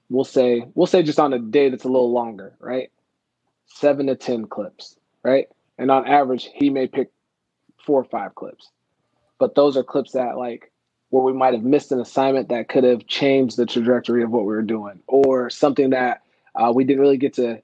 we'll 0.09 0.25
say, 0.25 0.67
we'll 0.75 0.87
say 0.87 1.03
just 1.03 1.21
on 1.21 1.33
a 1.33 1.39
day 1.39 1.69
that's 1.69 1.85
a 1.85 1.89
little 1.89 2.13
longer, 2.13 2.55
right? 2.59 2.91
Seven 3.67 4.07
to 4.07 4.17
10 4.17 4.47
clips, 4.47 4.97
right? 5.23 5.49
And 5.79 5.91
on 5.91 6.07
average, 6.07 6.51
he 6.55 6.71
may 6.71 6.87
pick 6.87 7.11
four 7.85 8.01
or 8.01 8.05
five 8.05 8.35
clips. 8.35 8.71
But 9.39 9.55
those 9.55 9.77
are 9.77 9.83
clips 9.83 10.13
that, 10.13 10.37
like, 10.37 10.71
where 11.11 11.23
we 11.23 11.33
might 11.33 11.55
have 11.55 11.63
missed 11.63 11.93
an 11.93 12.01
assignment 12.01 12.49
that 12.49 12.69
could 12.69 12.85
have 12.85 13.07
changed 13.07 13.57
the 13.57 13.67
trajectory 13.67 14.23
of 14.23 14.31
what 14.31 14.45
we 14.45 14.55
were 14.55 14.63
doing, 14.63 15.01
or 15.07 15.51
something 15.51 15.91
that 15.91 16.23
uh, 16.55 16.73
we 16.75 16.85
didn't 16.85 17.01
really 17.01 17.19
get 17.19 17.35
to 17.35 17.61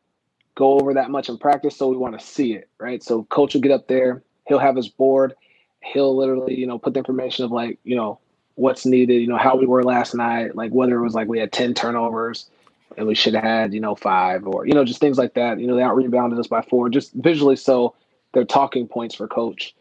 go 0.60 0.78
over 0.78 0.94
that 0.94 1.10
much 1.10 1.30
in 1.30 1.38
practice, 1.38 1.74
so 1.74 1.88
we 1.88 1.96
want 1.96 2.18
to 2.20 2.24
see 2.24 2.52
it, 2.52 2.68
right? 2.78 3.02
So 3.02 3.24
coach 3.24 3.54
will 3.54 3.62
get 3.62 3.72
up 3.72 3.88
there, 3.88 4.22
he'll 4.46 4.58
have 4.58 4.76
his 4.76 4.88
board, 4.88 5.34
he'll 5.82 6.14
literally, 6.14 6.54
you 6.54 6.66
know, 6.66 6.78
put 6.78 6.92
the 6.92 6.98
information 6.98 7.46
of 7.46 7.50
like, 7.50 7.78
you 7.82 7.96
know, 7.96 8.20
what's 8.56 8.84
needed, 8.84 9.22
you 9.22 9.26
know, 9.26 9.38
how 9.38 9.56
we 9.56 9.64
were 9.64 9.82
last 9.82 10.14
night, 10.14 10.54
like 10.54 10.70
whether 10.70 10.96
it 10.96 11.02
was 11.02 11.14
like 11.14 11.28
we 11.28 11.38
had 11.38 11.50
10 11.50 11.72
turnovers 11.72 12.50
and 12.98 13.06
we 13.06 13.14
should 13.14 13.32
have 13.32 13.42
had, 13.42 13.72
you 13.72 13.80
know, 13.80 13.94
five 13.94 14.46
or, 14.46 14.66
you 14.66 14.74
know, 14.74 14.84
just 14.84 15.00
things 15.00 15.16
like 15.16 15.32
that. 15.32 15.58
You 15.58 15.66
know, 15.66 15.76
they 15.76 15.82
out 15.82 15.96
rebounded 15.96 16.38
us 16.38 16.46
by 16.46 16.60
four, 16.60 16.90
just 16.90 17.14
visually 17.14 17.56
so 17.56 17.94
they're 18.34 18.44
talking 18.44 18.86
points 18.86 19.14
for 19.14 19.26
coach. 19.26 19.74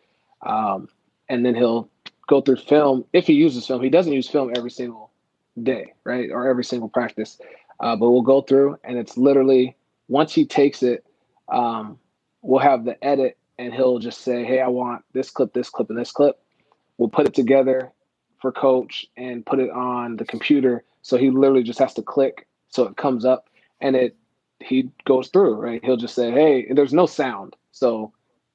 Um, 0.44 0.88
and 1.28 1.46
then 1.46 1.56
he'll 1.56 1.89
go 2.28 2.39
through 2.39 2.56
film. 2.56 3.04
If 3.12 3.28
he 3.28 3.34
uses 3.34 3.68
film, 3.68 3.84
he 3.84 3.89
doesn't 3.89 4.13
use 4.13 4.30
film 4.30 4.54
every 4.56 4.72
single 4.72 5.12
day, 5.62 5.94
right? 6.06 6.32
Or 6.32 6.48
every 6.48 6.63
single 6.63 6.88
practice. 6.88 7.38
Uh, 7.82 7.98
but 7.98 8.10
we'll 8.10 8.22
go 8.22 8.42
through 8.42 8.78
and 8.86 8.98
it's 8.98 9.18
literally 9.18 9.76
once 10.10 10.34
he 10.34 10.45
takes 10.45 10.84
it, 10.84 11.06
um, 11.48 11.98
we'll 12.41 12.60
have 12.60 12.84
the 12.84 13.02
edit 13.04 13.38
and 13.58 13.74
he'll 13.74 14.00
just 14.00 14.22
say, 14.22 14.43
Hey, 14.43 14.60
I 14.60 14.67
want 14.67 15.04
this 15.13 15.30
clip, 15.30 15.54
this 15.54 15.69
clip, 15.69 15.89
and 15.89 15.98
this 15.98 16.12
clip. 16.12 16.39
We'll 16.98 17.10
put 17.10 17.28
it 17.28 17.34
together 17.34 17.93
for 18.41 18.52
coach 18.52 19.06
and 19.15 19.45
put 19.45 19.60
it 19.60 19.69
on 19.69 20.17
the 20.17 20.26
computer. 20.26 20.84
So 21.02 21.17
he 21.17 21.30
literally 21.30 21.63
just 21.63 21.80
has 21.80 21.93
to 21.93 22.02
click 22.02 22.48
so 22.69 22.84
it 22.84 22.98
comes 22.98 23.24
up 23.24 23.50
and 23.80 23.95
it 23.95 24.15
he 24.60 24.89
goes 25.06 25.30
through, 25.30 25.54
right? 25.56 25.84
He'll 25.84 25.95
just 25.95 26.15
say, 26.15 26.32
Hey, 26.32 26.65
and 26.67 26.78
there's 26.78 26.93
no 26.93 27.06
sound. 27.06 27.56
So 27.72 28.12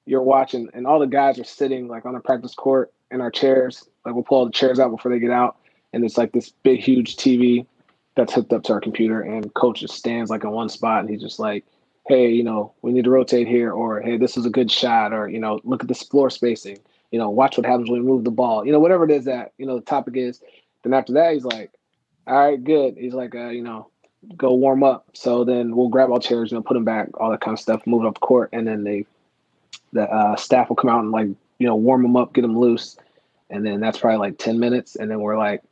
you're 0.06 0.22
watching 0.22 0.68
and 0.74 0.86
all 0.86 0.98
the 0.98 1.06
guys 1.06 1.38
are 1.38 1.44
sitting 1.44 1.88
like 1.88 2.04
on 2.04 2.14
a 2.14 2.20
practice 2.20 2.54
court 2.54 2.92
in 3.10 3.20
our 3.20 3.30
chairs. 3.30 3.88
Like 4.04 4.14
we'll 4.14 4.24
pull 4.24 4.38
all 4.38 4.46
the 4.46 4.52
chairs 4.52 4.78
out 4.78 4.90
before 4.90 5.12
they 5.12 5.20
get 5.20 5.30
out. 5.30 5.56
And 5.92 6.04
it's 6.04 6.18
like 6.18 6.32
this 6.32 6.50
big, 6.50 6.80
huge 6.80 7.16
TV 7.16 7.66
that's 8.16 8.32
hooked 8.32 8.52
up 8.52 8.62
to 8.64 8.72
our 8.72 8.80
computer 8.80 9.20
and 9.20 9.52
coach 9.54 9.80
just 9.80 9.94
stands 9.94 10.30
like 10.30 10.44
in 10.44 10.50
one 10.50 10.68
spot 10.68 11.00
and 11.00 11.10
he's 11.10 11.20
just 11.20 11.38
like 11.38 11.64
hey 12.06 12.30
you 12.30 12.44
know 12.44 12.72
we 12.82 12.92
need 12.92 13.04
to 13.04 13.10
rotate 13.10 13.48
here 13.48 13.72
or 13.72 14.00
hey 14.00 14.16
this 14.16 14.36
is 14.36 14.46
a 14.46 14.50
good 14.50 14.70
shot 14.70 15.12
or 15.12 15.28
you 15.28 15.38
know 15.38 15.60
look 15.64 15.82
at 15.82 15.88
this 15.88 16.02
floor 16.02 16.30
spacing. 16.30 16.78
You 17.10 17.18
know 17.18 17.30
watch 17.30 17.56
what 17.56 17.66
happens 17.66 17.90
when 17.90 18.00
we 18.00 18.06
move 18.06 18.24
the 18.24 18.30
ball. 18.30 18.66
You 18.66 18.72
know 18.72 18.80
whatever 18.80 19.04
it 19.04 19.10
is 19.10 19.24
that 19.24 19.52
you 19.58 19.66
know 19.66 19.76
the 19.76 19.84
topic 19.84 20.16
is. 20.16 20.40
Then 20.82 20.92
after 20.92 21.12
that 21.14 21.32
he's 21.32 21.44
like 21.44 21.72
all 22.26 22.34
right 22.34 22.62
good. 22.62 22.96
He's 22.98 23.14
like 23.14 23.34
uh, 23.34 23.48
you 23.48 23.62
know 23.62 23.88
go 24.36 24.54
warm 24.54 24.82
up. 24.82 25.06
So 25.12 25.44
then 25.44 25.74
we'll 25.76 25.88
grab 25.88 26.10
all 26.10 26.20
chairs 26.20 26.50
you 26.50 26.58
know 26.58 26.62
put 26.62 26.74
them 26.74 26.84
back 26.84 27.08
all 27.20 27.30
that 27.30 27.40
kind 27.40 27.54
of 27.54 27.60
stuff 27.60 27.86
move 27.86 28.04
it 28.04 28.08
up 28.08 28.20
court 28.20 28.50
and 28.52 28.66
then 28.66 28.84
they 28.84 29.06
the 29.92 30.02
uh, 30.02 30.36
staff 30.36 30.68
will 30.68 30.76
come 30.76 30.90
out 30.90 31.00
and 31.00 31.12
like 31.12 31.28
you 31.58 31.66
know 31.66 31.76
warm 31.76 32.02
them 32.02 32.16
up 32.16 32.32
get 32.32 32.42
them 32.42 32.58
loose. 32.58 32.96
And 33.50 33.64
then 33.64 33.78
that's 33.78 33.98
probably 33.98 34.18
like 34.18 34.38
10 34.38 34.58
minutes 34.58 34.96
and 34.96 35.10
then 35.10 35.20
we're 35.20 35.38
like 35.38 35.62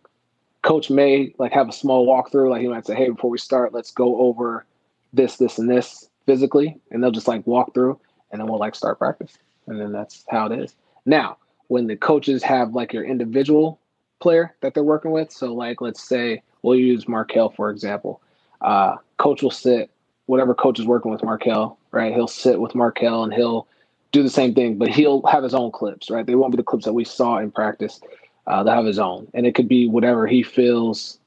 coach 0.63 0.91
may 0.91 1.35
like 1.39 1.53
have 1.53 1.69
a 1.69 1.73
small 1.73 2.07
walkthrough. 2.07 2.51
Like 2.51 2.63
he 2.63 2.69
might 2.69 2.87
say, 2.87 2.95
"Hey, 2.95 3.11
before 3.11 3.31
we 3.31 3.39
start, 3.39 3.75
let's 3.75 3.91
go 3.91 4.19
over 4.19 4.65
this, 5.13 5.37
this, 5.37 5.59
and 5.59 5.69
this 5.69 6.09
physically," 6.27 6.79
and 6.91 7.03
they'll 7.03 7.11
just 7.11 7.29
like 7.29 7.47
walk 7.47 7.75
through, 7.75 7.99
and 8.31 8.41
then 8.41 8.49
we'll 8.49 8.61
like 8.61 8.75
start 8.75 8.99
practice, 8.99 9.37
and 9.67 9.81
then 9.81 9.93
that's 9.93 10.25
how 10.29 10.47
it 10.47 10.59
is. 10.59 10.75
Now, 11.05 11.37
when 11.69 11.87
the 11.87 11.97
coaches 11.97 12.43
have 12.43 12.75
like 12.75 12.93
your 12.93 13.05
individual 13.05 13.79
player 14.21 14.55
that 14.61 14.75
they're 14.75 14.85
working 14.85 15.11
with, 15.11 15.33
so 15.33 15.53
like 15.53 15.81
let's 15.81 16.03
say 16.03 16.43
we'll 16.63 16.79
use 16.79 17.09
Markelle 17.09 17.51
for 17.51 17.71
example. 17.71 18.21
Uh, 18.61 18.97
coach 19.19 19.43
will 19.43 19.51
sit 19.51 19.91
whatever 20.27 20.55
coach 20.55 20.79
is 20.79 20.87
working 20.87 21.11
with 21.11 21.23
Markelle, 21.25 21.79
right? 21.91 22.15
He'll 22.15 22.29
sit 22.29 22.61
with 22.61 22.75
Markelle 22.75 23.25
and 23.25 23.35
he'll 23.35 23.67
do 24.13 24.23
the 24.23 24.31
same 24.31 24.55
thing, 24.55 24.79
but 24.79 24.89
he'll 24.89 25.23
have 25.27 25.43
his 25.43 25.55
own 25.55 25.73
clips, 25.73 26.11
right? 26.11 26.25
They 26.25 26.35
won't 26.35 26.53
be 26.53 26.57
the 26.57 26.63
clips 26.63 26.85
that 26.85 26.93
we 26.93 27.05
saw 27.05 27.39
in 27.39 27.51
practice 27.51 28.01
uh, 28.47 28.63
they'll 28.63 28.75
have 28.75 28.85
his 28.85 28.99
own, 28.99 29.29
and 29.35 29.47
it 29.47 29.55
could 29.55 29.69
be 29.69 29.87
whatever 29.87 30.27
he 30.27 30.43
feels 30.43 31.19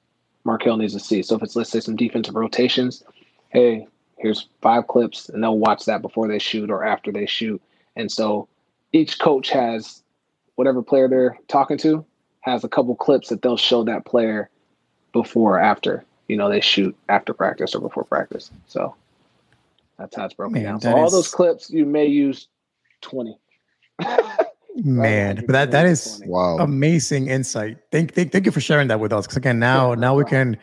Markelle 0.44 0.78
needs 0.78 0.94
to 0.94 1.00
see. 1.00 1.24
So 1.24 1.36
if 1.36 1.44
it's 1.44 1.56
let's 1.56 1.70
say 1.70 1.80
some 1.80 1.96
defensive 1.96 2.36
rotations, 2.36 3.04
hey, 3.50 3.88
here's 4.18 4.48
five 4.62 4.88
clips, 4.88 5.30
and 5.30 5.44
they'll 5.44 5.58
watch 5.58 5.86
that 5.86 6.02
before 6.02 6.28
they 6.28 6.40
shoot 6.40 6.70
or 6.70 6.84
after 6.84 7.12
they 7.12 7.26
shoot. 7.26 7.62
And 7.96 8.12
so 8.12 8.48
each 8.92 9.20
coach 9.20 9.50
has 9.50 10.04
whatever 10.56 10.82
player 10.82 11.08
they're 11.08 11.38
talking 11.48 11.78
to 11.80 12.06
has 12.42 12.64
a 12.64 12.70
couple 12.70 12.96
clips 12.96 13.30
that 13.30 13.42
they'll 13.42 13.58
show 13.58 13.84
that 13.84 14.06
player 14.06 14.50
before 15.14 15.56
or 15.56 15.60
after. 15.60 16.06
You 16.28 16.38
know, 16.38 16.50
they 16.50 16.62
shoot 16.62 16.96
after 17.10 17.34
practice 17.34 17.74
or 17.74 17.82
before 17.82 18.04
practice. 18.04 18.52
So 18.68 18.96
that's 19.98 20.16
how 20.16 20.26
it's 20.26 20.34
broken 20.34 20.62
Man, 20.62 20.64
down. 20.64 20.82
So 20.82 20.96
all 20.96 21.08
is... 21.08 21.14
those 21.14 21.34
clips 21.34 21.70
you 21.70 21.86
may 21.86 22.06
use 22.06 22.48
twenty. 23.02 23.38
Man, 24.84 25.38
but 25.38 25.54
that 25.54 25.72
that 25.72 25.86
is 25.86 26.22
wow 26.26 26.58
amazing 26.58 27.28
insight. 27.28 27.78
Thank 27.92 28.14
thank 28.14 28.32
thank 28.34 28.46
you 28.46 28.52
for 28.52 28.60
sharing 28.60 28.90
that 28.90 29.00
with 29.00 29.14
us. 29.14 29.26
Because 29.26 29.38
again, 29.38 29.58
now 29.58 29.94
now 29.94 30.16
we 30.16 30.26
can 30.26 30.58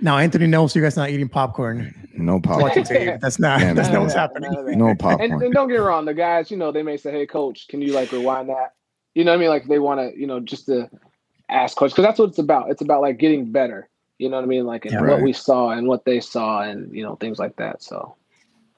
now 0.00 0.18
Anthony 0.18 0.48
knows 0.48 0.74
you 0.74 0.82
guys 0.82 0.96
not 0.96 1.10
eating 1.10 1.28
popcorn. 1.28 1.94
No 2.14 2.40
popcorn. 2.40 2.72
That's 3.20 3.38
not 3.38 3.60
Man, 3.60 3.76
that's 3.76 3.88
not 3.88 4.02
what's 4.02 4.14
happening. 4.14 4.50
No 4.76 4.96
popcorn. 4.96 5.32
And, 5.32 5.42
and, 5.42 5.54
don't 5.54 5.68
get 5.68 5.76
wrong, 5.76 6.04
the 6.06 6.14
guys, 6.14 6.50
you 6.50 6.56
know, 6.56 6.72
they 6.72 6.82
may 6.82 6.96
say, 6.96 7.12
"Hey, 7.12 7.24
coach, 7.24 7.68
can 7.68 7.80
you 7.80 7.92
like 7.92 8.10
rewind 8.10 8.48
that?" 8.48 8.74
You 9.14 9.24
know 9.24 9.30
what 9.30 9.36
I 9.36 9.40
mean? 9.40 9.48
Like 9.50 9.66
they 9.66 9.78
want 9.78 10.00
to, 10.00 10.18
you 10.18 10.26
know, 10.26 10.40
just 10.40 10.66
to 10.66 10.90
ask 11.48 11.76
questions 11.76 11.94
because 11.94 12.08
that's 12.08 12.18
what 12.18 12.30
it's 12.30 12.38
about. 12.38 12.70
It's 12.70 12.82
about 12.82 13.00
like 13.00 13.18
getting 13.18 13.52
better. 13.52 13.88
You 14.18 14.28
know 14.28 14.36
what 14.36 14.44
I 14.44 14.48
mean? 14.48 14.66
Like 14.66 14.86
yeah, 14.86 15.00
what 15.00 15.22
we 15.22 15.32
saw 15.32 15.70
and 15.70 15.86
what 15.86 16.04
they 16.04 16.18
saw 16.18 16.62
and 16.62 16.92
you 16.92 17.04
know 17.04 17.14
things 17.16 17.38
like 17.38 17.56
that. 17.56 17.82
So 17.82 18.16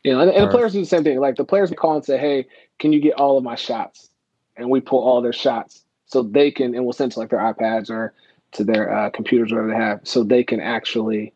you 0.02 0.12
know, 0.12 0.20
and, 0.20 0.30
and 0.30 0.46
the 0.46 0.50
players 0.50 0.74
do 0.74 0.80
the 0.80 0.86
same 0.86 1.04
thing. 1.04 1.20
Like 1.20 1.36
the 1.36 1.44
players 1.44 1.72
call 1.76 1.96
and 1.96 2.04
say, 2.04 2.18
"Hey, 2.18 2.46
can 2.78 2.92
you 2.92 3.00
get 3.00 3.14
all 3.14 3.38
of 3.38 3.44
my 3.44 3.54
shots?" 3.54 4.10
And 4.56 4.70
we 4.70 4.80
pull 4.80 5.00
all 5.00 5.20
their 5.20 5.32
shots 5.32 5.84
so 6.06 6.22
they 6.22 6.50
can, 6.50 6.74
and 6.74 6.84
we'll 6.84 6.92
send 6.92 7.12
to 7.12 7.18
like 7.18 7.30
their 7.30 7.40
iPads 7.40 7.90
or 7.90 8.14
to 8.52 8.64
their 8.64 8.92
uh, 8.92 9.10
computers, 9.10 9.50
whatever 9.50 9.68
they 9.68 9.76
have, 9.76 10.00
so 10.04 10.22
they 10.22 10.44
can 10.44 10.60
actually 10.60 11.32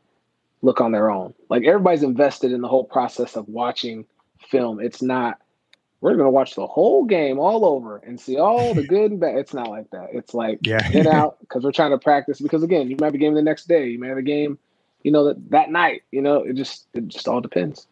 look 0.62 0.80
on 0.80 0.92
their 0.92 1.10
own. 1.10 1.34
Like 1.48 1.64
everybody's 1.64 2.02
invested 2.02 2.52
in 2.52 2.60
the 2.60 2.68
whole 2.68 2.84
process 2.84 3.36
of 3.36 3.48
watching 3.48 4.06
film. 4.48 4.80
It's 4.80 5.02
not 5.02 5.38
we're 6.00 6.16
gonna 6.16 6.30
watch 6.30 6.54
the 6.54 6.66
whole 6.66 7.04
game 7.04 7.38
all 7.38 7.64
over 7.64 7.96
and 7.98 8.20
see 8.20 8.38
all 8.38 8.74
the 8.74 8.86
good 8.86 9.10
and 9.10 9.20
bad. 9.20 9.36
It's 9.36 9.54
not 9.54 9.68
like 9.68 9.90
that. 9.90 10.08
It's 10.12 10.34
like 10.34 10.60
yeah. 10.62 10.88
get 10.90 11.06
out 11.12 11.40
because 11.40 11.64
we're 11.64 11.72
trying 11.72 11.90
to 11.90 11.98
practice. 11.98 12.40
Because 12.40 12.62
again, 12.62 12.88
you 12.88 12.96
might 13.00 13.06
have 13.06 13.14
a 13.14 13.18
game 13.18 13.34
the 13.34 13.42
next 13.42 13.66
day. 13.66 13.88
You 13.88 13.98
may 13.98 14.08
have 14.08 14.18
a 14.18 14.22
game, 14.22 14.58
you 15.02 15.10
know, 15.10 15.24
that 15.24 15.50
that 15.50 15.70
night. 15.70 16.02
You 16.12 16.22
know, 16.22 16.42
it 16.42 16.54
just 16.54 16.86
it 16.94 17.08
just 17.08 17.26
all 17.28 17.40
depends. 17.40 17.86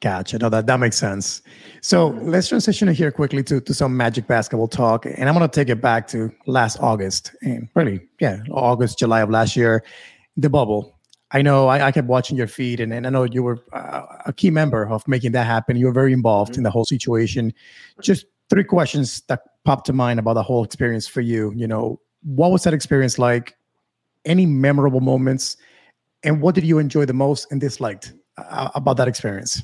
Gotcha. 0.00 0.38
No, 0.38 0.48
that, 0.48 0.66
that 0.66 0.80
makes 0.80 0.96
sense. 0.96 1.42
So 1.82 2.08
let's 2.22 2.48
transition 2.48 2.88
here 2.88 3.10
quickly 3.10 3.42
to, 3.44 3.60
to 3.60 3.74
some 3.74 3.94
magic 3.96 4.26
basketball 4.26 4.68
talk. 4.68 5.04
And 5.04 5.28
I'm 5.28 5.34
going 5.34 5.48
to 5.48 5.54
take 5.54 5.68
it 5.68 5.82
back 5.82 6.08
to 6.08 6.32
last 6.46 6.78
August 6.80 7.32
and 7.42 7.68
really, 7.74 8.00
yeah, 8.18 8.38
August, 8.50 8.98
July 8.98 9.20
of 9.20 9.28
last 9.28 9.56
year, 9.56 9.84
the 10.38 10.48
bubble. 10.48 10.98
I 11.32 11.42
know 11.42 11.68
I, 11.68 11.88
I 11.88 11.92
kept 11.92 12.08
watching 12.08 12.36
your 12.36 12.46
feed 12.46 12.80
and, 12.80 12.94
and 12.94 13.06
I 13.06 13.10
know 13.10 13.24
you 13.24 13.42
were 13.42 13.62
uh, 13.74 14.06
a 14.24 14.32
key 14.32 14.50
member 14.50 14.88
of 14.88 15.06
making 15.06 15.32
that 15.32 15.44
happen. 15.44 15.76
You 15.76 15.86
were 15.86 15.92
very 15.92 16.14
involved 16.14 16.52
mm-hmm. 16.52 16.60
in 16.60 16.64
the 16.64 16.70
whole 16.70 16.86
situation. 16.86 17.52
Just 18.00 18.24
three 18.48 18.64
questions 18.64 19.22
that 19.28 19.42
popped 19.64 19.84
to 19.86 19.92
mind 19.92 20.18
about 20.18 20.34
the 20.34 20.42
whole 20.42 20.64
experience 20.64 21.06
for 21.06 21.20
you. 21.20 21.52
You 21.54 21.68
know, 21.68 22.00
what 22.22 22.50
was 22.50 22.64
that 22.64 22.72
experience 22.72 23.18
like? 23.18 23.54
Any 24.24 24.46
memorable 24.46 25.00
moments? 25.00 25.58
And 26.22 26.40
what 26.40 26.54
did 26.54 26.64
you 26.64 26.78
enjoy 26.78 27.04
the 27.04 27.12
most 27.12 27.46
and 27.50 27.60
disliked 27.60 28.14
uh, 28.38 28.70
about 28.74 28.96
that 28.96 29.06
experience? 29.06 29.62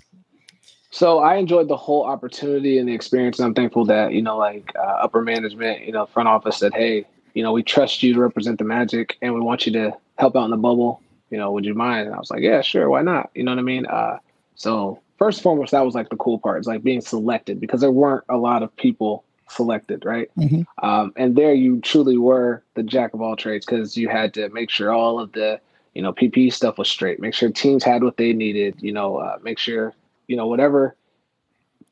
So 0.97 1.19
I 1.19 1.37
enjoyed 1.37 1.69
the 1.69 1.77
whole 1.77 2.05
opportunity 2.05 2.79
and 2.79 2.89
the 2.89 2.95
experience. 2.95 3.39
And 3.39 3.45
I'm 3.45 3.53
thankful 3.53 3.85
that, 3.85 4.15
you 4.15 4.23
know, 4.23 4.39
like 4.39 4.73
uh, 4.77 4.81
upper 4.81 5.21
management, 5.21 5.85
you 5.85 5.93
know, 5.93 6.07
front 6.07 6.27
office 6.27 6.57
said, 6.57 6.73
hey, 6.73 7.05
you 7.35 7.43
know, 7.43 7.53
we 7.53 7.63
trust 7.63 8.03
you 8.03 8.15
to 8.15 8.21
represent 8.21 8.59
the 8.59 8.65
Magic 8.65 9.19
and 9.21 9.35
we 9.35 9.43
want 9.43 9.67
you 9.67 9.73
to 9.73 9.93
help 10.17 10.35
out 10.37 10.47
in 10.47 10.53
the 10.53 10.57
bubble. 10.57 11.03
You 11.29 11.37
know, 11.37 11.53
would 11.53 11.67
you 11.67 11.75
mind? 11.75 12.07
And 12.07 12.15
I 12.15 12.19
was 12.19 12.31
like, 12.31 12.41
yeah, 12.41 12.63
sure. 12.63 12.89
Why 12.89 13.03
not? 13.03 13.29
You 13.35 13.45
know 13.45 13.53
what 13.53 13.59
I 13.59 13.63
mean? 13.63 13.85
Uh, 13.85 14.21
so 14.55 14.99
first 15.19 15.41
and 15.41 15.43
foremost, 15.43 15.73
that 15.73 15.85
was 15.85 15.95
like 15.95 16.09
the 16.09 16.17
cool 16.17 16.39
part. 16.39 16.57
It's 16.57 16.67
like 16.67 16.83
being 16.83 17.03
selected 17.03 17.61
because 17.61 17.83
there 17.83 17.91
weren't 17.91 18.25
a 18.31 18.39
lot 18.39 18.63
of 18.63 18.75
people 18.77 19.23
selected, 19.51 20.03
right? 20.03 20.31
Mm-hmm. 20.39 20.63
Um, 20.83 21.13
and 21.17 21.37
there 21.37 21.53
you 21.53 21.79
truly 21.83 22.17
were 22.17 22.63
the 22.73 22.83
jack 22.83 23.13
of 23.13 23.21
all 23.21 23.37
trades 23.37 23.67
because 23.67 23.99
you 23.99 24.09
had 24.09 24.33
to 24.33 24.49
make 24.49 24.71
sure 24.71 24.95
all 24.95 25.21
of 25.21 25.33
the, 25.33 25.61
you 25.93 26.01
know, 26.01 26.15
PPE 26.15 26.55
stuff 26.55 26.79
was 26.79 26.89
straight, 26.89 27.21
make 27.21 27.35
sure 27.35 27.51
teams 27.51 27.85
had 27.85 28.03
what 28.03 28.17
they 28.17 28.33
needed, 28.33 28.77
you 28.81 28.93
know, 28.93 29.19
uh, 29.19 29.37
make 29.43 29.59
sure 29.59 29.93
you 30.27 30.37
know, 30.37 30.47
whatever 30.47 30.97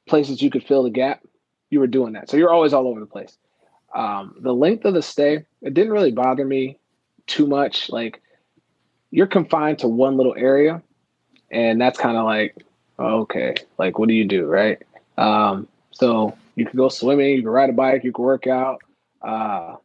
places 0.07 0.43
you 0.43 0.51
could 0.51 0.65
fill 0.65 0.83
the 0.83 0.91
gap, 0.91 1.23
you 1.71 1.81
were 1.81 1.87
doing 1.87 2.13
that. 2.13 2.29
So 2.29 2.37
you're 2.37 2.53
always 2.53 2.73
all 2.73 2.87
over 2.87 3.01
the 3.01 3.07
place. 3.07 3.37
Um, 3.95 4.37
the 4.41 4.53
length 4.53 4.85
of 4.85 4.95
the 4.95 5.03
stay, 5.03 5.45
it 5.63 5.75
didn't 5.75 5.93
really 5.93 6.13
bother 6.13 6.45
me 6.45 6.79
too 7.27 7.47
much. 7.47 7.91
Like 7.91 8.21
you're 9.11 9.27
confined 9.27 9.79
to 9.81 9.89
one 9.89 10.17
little 10.17 10.35
area, 10.37 10.83
and 11.51 11.81
that's 11.81 11.99
kind 11.99 12.17
of 12.17 12.25
like, 12.25 12.57
okay, 12.99 13.55
like 13.79 13.99
what 13.99 14.09
do 14.09 14.15
you 14.15 14.27
do, 14.27 14.47
right? 14.47 14.83
Um, 15.17 15.69
so 15.93 16.37
you 16.57 16.67
could 16.67 16.77
go 16.77 16.89
swimming, 16.89 17.37
you 17.37 17.43
could 17.43 17.51
ride 17.51 17.71
a 17.71 17.75
bike, 17.75 18.05
you 18.05 18.13
could 18.13 18.23
work 18.23 18.47
out, 18.47 18.83
uh, 19.23 19.77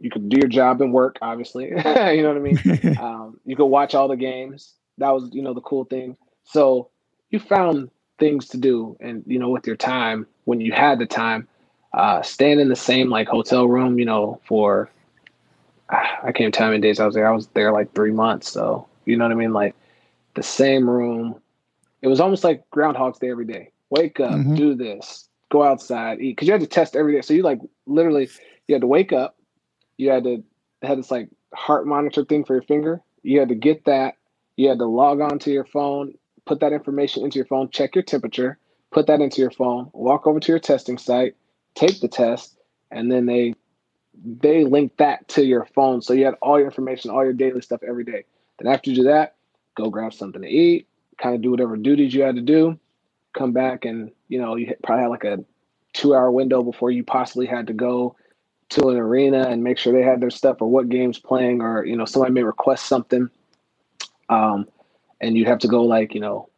you 0.00 0.10
could 0.10 0.28
do 0.28 0.38
your 0.38 0.48
job 0.48 0.80
and 0.80 0.92
work, 0.92 1.18
obviously. 1.20 1.66
you 1.68 1.74
know 1.74 1.82
what 1.82 2.36
I 2.36 2.38
mean? 2.38 2.98
um, 2.98 3.40
you 3.44 3.54
could 3.54 3.66
watch 3.66 3.94
all 3.94 4.08
the 4.08 4.16
games. 4.16 4.74
That 4.98 5.10
was, 5.10 5.28
you 5.32 5.42
know, 5.42 5.54
the 5.54 5.60
cool 5.60 5.84
thing. 5.84 6.16
So 6.44 6.88
you 7.30 7.38
found 7.38 7.90
things 8.18 8.48
to 8.48 8.58
do 8.58 8.96
and 9.00 9.22
you 9.26 9.38
know 9.38 9.48
with 9.48 9.66
your 9.66 9.76
time 9.76 10.26
when 10.44 10.60
you 10.60 10.72
had 10.72 10.98
the 10.98 11.06
time 11.06 11.48
uh 11.94 12.20
staying 12.22 12.60
in 12.60 12.68
the 12.68 12.76
same 12.76 13.08
like 13.08 13.26
hotel 13.26 13.66
room 13.66 13.98
you 13.98 14.04
know 14.04 14.38
for 14.44 14.90
i 15.88 16.30
can't 16.34 16.52
tell 16.52 16.66
how 16.66 16.70
many 16.70 16.82
days 16.82 17.00
i 17.00 17.06
was 17.06 17.14
there. 17.14 17.28
I 17.28 17.34
was 17.34 17.46
there 17.48 17.72
like 17.72 17.94
three 17.94 18.12
months 18.12 18.50
so 18.50 18.86
you 19.06 19.16
know 19.16 19.24
what 19.24 19.32
i 19.32 19.36
mean? 19.36 19.52
Like 19.52 19.74
the 20.34 20.42
same 20.42 20.88
room. 20.88 21.40
It 22.02 22.08
was 22.08 22.20
almost 22.20 22.44
like 22.44 22.68
groundhog's 22.70 23.18
day 23.18 23.30
every 23.30 23.46
day. 23.46 23.72
Wake 23.90 24.20
up 24.20 24.30
mm-hmm. 24.30 24.54
do 24.54 24.74
this 24.74 25.28
go 25.50 25.64
outside 25.64 26.20
eat 26.20 26.36
because 26.36 26.46
you 26.46 26.52
had 26.52 26.60
to 26.60 26.66
test 26.66 26.94
every 26.94 27.14
day. 27.14 27.22
So 27.22 27.34
you 27.34 27.42
like 27.42 27.60
literally 27.86 28.28
you 28.68 28.74
had 28.74 28.82
to 28.82 28.86
wake 28.86 29.12
up 29.12 29.36
you 29.96 30.10
had 30.10 30.24
to 30.24 30.44
had 30.82 30.98
this 30.98 31.10
like 31.10 31.28
heart 31.52 31.86
monitor 31.86 32.24
thing 32.24 32.44
for 32.44 32.54
your 32.54 32.62
finger 32.62 33.02
you 33.22 33.40
had 33.40 33.48
to 33.48 33.54
get 33.54 33.84
that 33.84 34.14
you 34.56 34.68
had 34.68 34.78
to 34.78 34.86
log 34.86 35.20
on 35.20 35.38
to 35.40 35.50
your 35.50 35.64
phone 35.64 36.14
put 36.46 36.60
that 36.60 36.72
information 36.72 37.24
into 37.24 37.36
your 37.36 37.46
phone, 37.46 37.70
check 37.70 37.94
your 37.94 38.04
temperature, 38.04 38.58
put 38.90 39.06
that 39.06 39.20
into 39.20 39.40
your 39.40 39.50
phone, 39.50 39.90
walk 39.92 40.26
over 40.26 40.40
to 40.40 40.52
your 40.52 40.58
testing 40.58 40.98
site, 40.98 41.36
take 41.74 42.00
the 42.00 42.08
test, 42.08 42.56
and 42.90 43.10
then 43.10 43.26
they 43.26 43.54
they 44.22 44.64
link 44.64 44.96
that 44.98 45.26
to 45.28 45.44
your 45.44 45.64
phone. 45.66 46.02
So 46.02 46.12
you 46.12 46.24
had 46.24 46.34
all 46.42 46.58
your 46.58 46.66
information, 46.66 47.10
all 47.10 47.24
your 47.24 47.32
daily 47.32 47.60
stuff 47.60 47.82
every 47.86 48.04
day. 48.04 48.24
Then 48.58 48.72
after 48.72 48.90
you 48.90 48.96
do 48.96 49.04
that, 49.04 49.36
go 49.76 49.88
grab 49.88 50.12
something 50.12 50.42
to 50.42 50.48
eat, 50.48 50.88
kind 51.16 51.34
of 51.34 51.42
do 51.42 51.50
whatever 51.50 51.76
duties 51.76 52.12
you 52.12 52.22
had 52.22 52.34
to 52.34 52.42
do, 52.42 52.78
come 53.36 53.52
back 53.52 53.84
and 53.84 54.10
you 54.28 54.40
know, 54.40 54.56
you 54.56 54.74
probably 54.82 55.02
had 55.02 55.10
like 55.10 55.24
a 55.24 55.44
two 55.92 56.14
hour 56.14 56.30
window 56.30 56.62
before 56.62 56.90
you 56.90 57.02
possibly 57.04 57.46
had 57.46 57.66
to 57.66 57.72
go 57.72 58.16
to 58.70 58.88
an 58.88 58.96
arena 58.96 59.48
and 59.48 59.64
make 59.64 59.78
sure 59.78 59.92
they 59.92 60.02
had 60.02 60.20
their 60.20 60.30
stuff 60.30 60.58
or 60.60 60.68
what 60.68 60.88
game's 60.88 61.18
playing 61.18 61.60
or 61.60 61.84
you 61.84 61.96
know 61.96 62.04
somebody 62.04 62.32
may 62.32 62.42
request 62.42 62.86
something 62.86 63.28
um, 64.28 64.66
and 65.20 65.36
you'd 65.36 65.48
have 65.48 65.58
to 65.60 65.68
go 65.68 65.82
like 65.84 66.14
you 66.14 66.20
know 66.20 66.48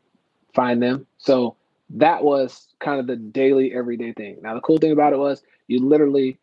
find 0.55 0.83
them. 0.83 1.07
So 1.19 1.57
that 1.91 2.25
was 2.25 2.69
kind 2.81 3.01
of 3.01 3.07
the 3.07 3.17
daily 3.17 3.75
everyday 3.75 4.13
thing. 4.13 4.39
Now 4.43 4.55
the 4.55 4.61
cool 4.61 4.79
thing 4.79 4.93
about 4.93 5.13
it 5.13 5.19
was 5.19 5.43
you 5.67 5.81
literally 5.81 6.39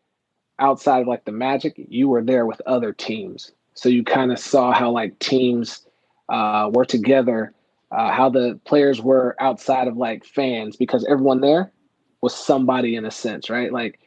outside 0.58 1.00
of 1.00 1.08
like 1.08 1.24
the 1.24 1.32
magic 1.32 1.74
you 1.76 2.08
were 2.08 2.22
there 2.22 2.46
with 2.46 2.60
other 2.66 2.92
teams. 2.92 3.52
So 3.74 3.88
you 3.88 4.04
kind 4.04 4.32
of 4.32 4.38
saw 4.38 4.72
how 4.72 4.90
like 4.90 5.18
teams 5.18 5.86
uh, 6.28 6.70
were 6.72 6.84
together 6.84 7.52
uh, 7.90 8.12
how 8.12 8.28
the 8.28 8.60
players 8.64 9.00
were 9.00 9.34
outside 9.40 9.88
of 9.88 9.96
like 9.96 10.24
fans 10.24 10.76
because 10.76 11.04
everyone 11.06 11.40
there 11.40 11.72
was 12.20 12.34
somebody 12.36 12.94
in 12.94 13.04
a 13.04 13.10
sense 13.10 13.50
right? 13.50 13.72
Like 13.72 13.98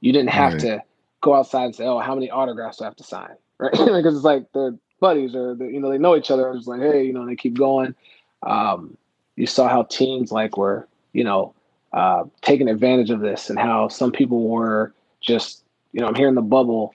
you 0.00 0.12
didn't 0.12 0.30
have 0.30 0.54
right. 0.54 0.62
to 0.62 0.82
go 1.20 1.34
outside 1.34 1.66
and 1.66 1.76
say 1.76 1.84
oh 1.84 1.98
how 1.98 2.14
many 2.14 2.30
autographs 2.30 2.78
do 2.78 2.84
i 2.84 2.86
have 2.86 2.96
to 2.96 3.04
sign? 3.04 3.34
Right? 3.60 3.72
Because 3.72 4.16
it's 4.16 4.24
like 4.24 4.50
the 4.54 4.78
buddies 5.00 5.34
or 5.34 5.54
the, 5.54 5.66
you 5.66 5.80
know 5.80 5.90
they 5.90 5.98
know 5.98 6.16
each 6.16 6.30
other. 6.30 6.52
It's 6.52 6.66
like 6.66 6.80
hey, 6.80 7.04
you 7.04 7.12
know, 7.12 7.26
they 7.26 7.36
keep 7.36 7.54
going. 7.58 7.94
Um, 8.42 8.96
you 9.36 9.46
saw 9.46 9.68
how 9.68 9.82
teams 9.84 10.30
like 10.30 10.56
were 10.56 10.86
you 11.12 11.24
know 11.24 11.54
uh, 11.92 12.24
taking 12.42 12.68
advantage 12.68 13.10
of 13.10 13.20
this 13.20 13.50
and 13.50 13.58
how 13.58 13.88
some 13.88 14.12
people 14.12 14.48
were 14.48 14.94
just 15.20 15.64
you 15.92 16.00
know 16.00 16.06
I'm 16.06 16.14
here 16.14 16.28
in 16.28 16.34
the 16.34 16.42
bubble. 16.42 16.94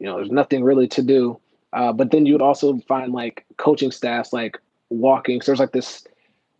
You 0.00 0.06
know, 0.06 0.16
there's 0.16 0.30
nothing 0.30 0.64
really 0.64 0.88
to 0.88 1.02
do. 1.02 1.38
Uh, 1.72 1.92
but 1.92 2.10
then 2.10 2.24
you 2.24 2.32
would 2.32 2.42
also 2.42 2.78
find 2.88 3.12
like 3.12 3.44
coaching 3.56 3.90
staffs 3.90 4.32
like 4.32 4.58
walking. 4.90 5.40
So 5.40 5.46
there's 5.46 5.60
like 5.60 5.72
this. 5.72 6.06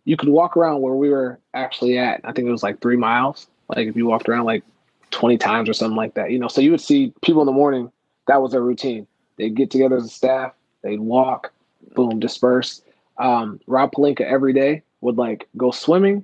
You 0.03 0.17
could 0.17 0.29
walk 0.29 0.55
around 0.55 0.81
where 0.81 0.93
we 0.93 1.09
were 1.09 1.39
actually 1.53 1.97
at. 1.97 2.21
I 2.23 2.31
think 2.31 2.47
it 2.47 2.51
was 2.51 2.63
like 2.63 2.81
three 2.81 2.97
miles. 2.97 3.47
Like 3.69 3.87
if 3.87 3.95
you 3.95 4.05
walked 4.05 4.29
around 4.29 4.45
like 4.45 4.63
20 5.11 5.37
times 5.37 5.69
or 5.69 5.73
something 5.73 5.95
like 5.95 6.13
that, 6.15 6.31
you 6.31 6.37
know. 6.37 6.47
So 6.47 6.61
you 6.61 6.69
would 6.71 6.81
see 6.81 7.13
people 7.23 7.41
in 7.41 7.45
the 7.45 7.53
morning. 7.53 7.91
That 8.27 8.41
was 8.41 8.51
their 8.51 8.61
routine. 8.61 9.07
They'd 9.37 9.55
get 9.55 9.71
together 9.71 9.97
as 9.97 10.05
a 10.05 10.09
staff, 10.09 10.53
They'd 10.85 10.99
walk, 10.99 11.51
boom, 11.95 12.19
disperse. 12.19 12.83
Um, 13.17 13.59
Rob 13.65 13.91
Pelinka 13.91 14.21
every 14.21 14.53
day 14.53 14.83
would 15.01 15.17
like 15.17 15.49
go 15.57 15.71
swimming, 15.71 16.23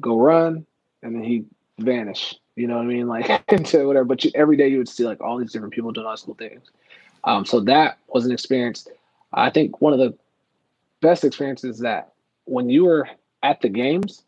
go 0.00 0.20
run, 0.20 0.66
and 1.04 1.14
then 1.14 1.22
he'd 1.22 1.46
vanish. 1.78 2.34
You 2.56 2.66
know 2.66 2.76
what 2.76 2.82
I 2.82 2.86
mean? 2.86 3.06
Like 3.08 3.30
into 3.52 3.86
whatever. 3.86 4.04
But 4.04 4.24
you, 4.24 4.32
every 4.34 4.56
day 4.56 4.66
you 4.66 4.78
would 4.78 4.88
see 4.88 5.04
like 5.04 5.20
all 5.20 5.38
these 5.38 5.52
different 5.52 5.72
people 5.72 5.92
doing 5.92 6.04
all 6.04 6.12
these 6.12 6.22
cool 6.22 6.34
things. 6.34 6.68
Um, 7.22 7.44
so 7.46 7.60
that 7.60 7.98
was 8.08 8.26
an 8.26 8.32
experience. 8.32 8.88
I 9.32 9.50
think 9.50 9.80
one 9.80 9.92
of 9.92 10.00
the 10.00 10.18
best 11.00 11.24
experiences 11.24 11.78
that 11.78 12.12
when 12.46 12.70
you 12.70 12.84
were 12.86 13.08
at 13.44 13.60
the 13.60 13.68
games, 13.68 14.24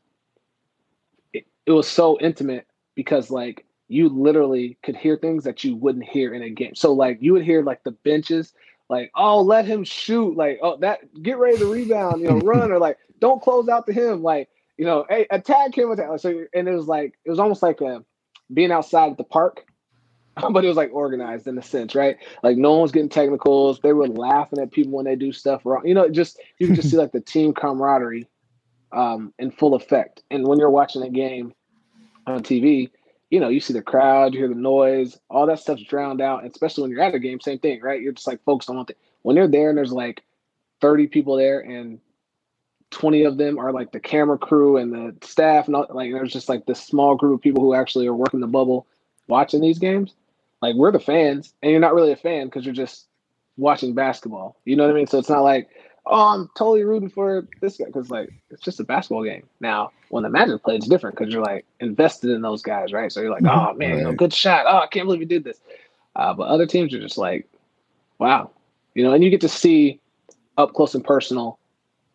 it, 1.33 1.47
it 1.67 1.73
was 1.73 1.89
so 1.89 2.17
intimate 2.21 2.69
because 2.95 3.29
like 3.29 3.65
you 3.89 4.09
literally 4.09 4.79
could 4.85 4.97
hear 4.97 5.17
things 5.17 5.43
that 5.45 5.65
you 5.65 5.75
wouldn't 5.75 6.05
hear 6.05 6.33
in 6.33 6.43
a 6.43 6.51
game. 6.51 6.77
So 6.77 6.93
like 6.93 7.19
you 7.21 7.33
would 7.33 7.45
hear 7.45 7.65
like 7.65 7.83
the 7.83 7.91
benches 7.91 8.53
like, 8.93 9.11
oh, 9.17 9.41
let 9.41 9.65
him 9.65 9.83
shoot. 9.83 10.37
Like, 10.37 10.59
oh, 10.63 10.77
that 10.77 11.01
get 11.23 11.39
ready 11.39 11.59
to 11.59 11.67
rebound, 11.67 12.21
you 12.21 12.29
know, 12.29 12.39
run 12.45 12.71
or 12.71 12.79
like 12.79 12.99
don't 13.19 13.43
close 13.43 13.69
out 13.69 13.87
to 13.87 13.93
him. 13.93 14.23
Like, 14.23 14.49
you 14.77 14.85
know, 14.85 15.07
hey, 15.09 15.27
attack 15.31 15.77
him. 15.77 15.91
Attack. 15.91 16.21
So, 16.21 16.45
and 16.55 16.69
it 16.69 16.75
was 16.75 16.87
like 16.87 17.15
it 17.25 17.31
was 17.31 17.39
almost 17.39 17.63
like 17.63 17.81
a, 17.81 18.05
being 18.53 18.71
outside 18.71 19.13
at 19.13 19.17
the 19.17 19.25
park, 19.25 19.65
but 20.51 20.65
it 20.65 20.69
was 20.69 20.77
like 20.77 20.91
organized 20.93 21.49
in 21.49 21.57
a 21.59 21.63
sense, 21.63 21.95
right? 21.95 22.19
Like 22.43 22.59
no 22.59 22.75
one's 22.75 22.93
getting 22.93 23.09
technicals. 23.09 23.81
They 23.81 23.95
were 23.95 24.07
laughing 24.07 24.61
at 24.61 24.71
people 24.71 24.93
when 24.93 25.07
they 25.07 25.17
do 25.17 25.33
stuff 25.33 25.63
wrong. 25.65 25.87
You 25.87 25.95
know, 25.95 26.09
just 26.09 26.39
you 26.59 26.67
can 26.67 26.77
just 26.77 26.91
see 26.91 26.97
like 26.99 27.13
the 27.13 27.21
team 27.21 27.55
camaraderie 27.55 28.29
um, 28.93 29.33
in 29.39 29.51
full 29.51 29.75
effect. 29.75 30.23
And 30.31 30.47
when 30.47 30.59
you're 30.59 30.71
watching 30.71 31.03
a 31.03 31.11
game 31.11 31.55
on 32.27 32.43
TV, 32.43 32.91
you 33.33 33.41
know, 33.41 33.49
you 33.49 33.61
see 33.61 33.73
the 33.73 33.81
crowd, 33.81 34.35
you 34.35 34.41
hear 34.41 34.49
the 34.49 34.55
noise, 34.55 35.19
all 35.31 35.47
that 35.47 35.59
stuff's 35.59 35.83
drowned 35.85 36.21
out. 36.21 36.43
And 36.43 36.53
especially 36.53 36.83
when 36.83 36.91
you're 36.91 37.01
at 37.01 37.15
a 37.15 37.19
game, 37.19 37.41
same 37.41 37.59
thing, 37.59 37.81
right? 37.81 37.99
You're 37.99 38.13
just 38.13 38.27
like 38.27 38.45
focused 38.45 38.69
on 38.69 38.77
one 38.77 38.85
thing. 38.85 38.97
When 39.23 39.35
they're 39.35 39.49
there 39.49 39.71
and 39.71 39.79
there's 39.79 39.91
like 39.91 40.23
30 40.83 41.07
people 41.07 41.37
there 41.37 41.61
and 41.61 41.99
20 42.91 43.25
of 43.25 43.39
them 43.39 43.59
are 43.59 43.73
like 43.73 43.91
the 43.91 44.01
camera 44.01 44.37
crew 44.37 44.77
and 44.77 44.93
the 44.93 45.17
staff 45.27 45.67
and 45.67 45.75
all, 45.75 45.87
like 45.89 46.13
there's 46.13 46.31
just 46.31 46.51
like 46.51 46.67
this 46.67 46.85
small 46.85 47.17
group 47.17 47.37
of 47.37 47.41
people 47.41 47.63
who 47.63 47.73
actually 47.73 48.07
are 48.07 48.15
working 48.15 48.41
the 48.41 48.47
bubble 48.47 48.87
watching 49.29 49.63
these 49.63 49.79
games 49.79 50.13
like 50.61 50.75
we're 50.75 50.93
the 50.93 51.01
fans 51.01 51.55
and 51.63 51.71
you're 51.71 51.81
not 51.81 51.95
really 51.95 52.13
a 52.13 52.17
fan 52.17 52.49
because 52.49 52.67
you're 52.67 52.75
just 52.75 53.07
watching 53.57 53.95
basketball 53.95 54.57
you 54.67 54.77
know 54.77 54.85
what 54.85 54.93
i 54.93 54.95
mean 54.95 55.07
so 55.07 55.19
it's 55.19 55.31
not 55.31 55.41
like 55.41 55.71
oh 56.07 56.29
i'm 56.29 56.51
totally 56.57 56.83
rooting 56.83 57.09
for 57.09 57.47
this 57.61 57.77
guy 57.77 57.85
because 57.87 58.11
like 58.11 58.33
it's 58.51 58.63
just 58.63 58.81
a 58.81 58.85
basketball 58.85 59.23
game 59.23 59.47
now 59.61 59.91
when 60.09 60.23
the 60.23 60.29
magic 60.29 60.63
play 60.63 60.77
it's 60.77 60.89
different 60.89 61.17
because 61.17 61.33
you're 61.33 61.43
like 61.43 61.65
invested 61.81 62.31
in 62.31 62.43
those 62.43 62.63
guys 62.63 62.93
right 62.93 63.13
so 63.13 63.21
you're 63.21 63.31
like 63.31 63.45
oh 63.45 63.73
man 63.77 63.91
right. 63.91 63.99
you 63.99 64.05
know, 64.05 64.13
good 64.13 64.33
shot 64.33 64.65
oh 64.67 64.79
i 64.79 64.87
can't 64.87 65.07
believe 65.07 65.21
you 65.21 65.27
did 65.27 65.45
this 65.45 65.61
uh, 66.17 66.35
but 66.35 66.45
other 66.45 66.67
teams 66.67 66.93
are 66.93 67.01
just 67.01 67.19
like 67.19 67.49
wow 68.19 68.51
you 68.95 69.03
know 69.03 69.13
and 69.13 69.23
you 69.23 69.31
get 69.31 69.41
to 69.41 69.49
see 69.49 70.01
up 70.59 70.75
close 70.75 70.95
and 70.95 71.05
personal 71.05 71.59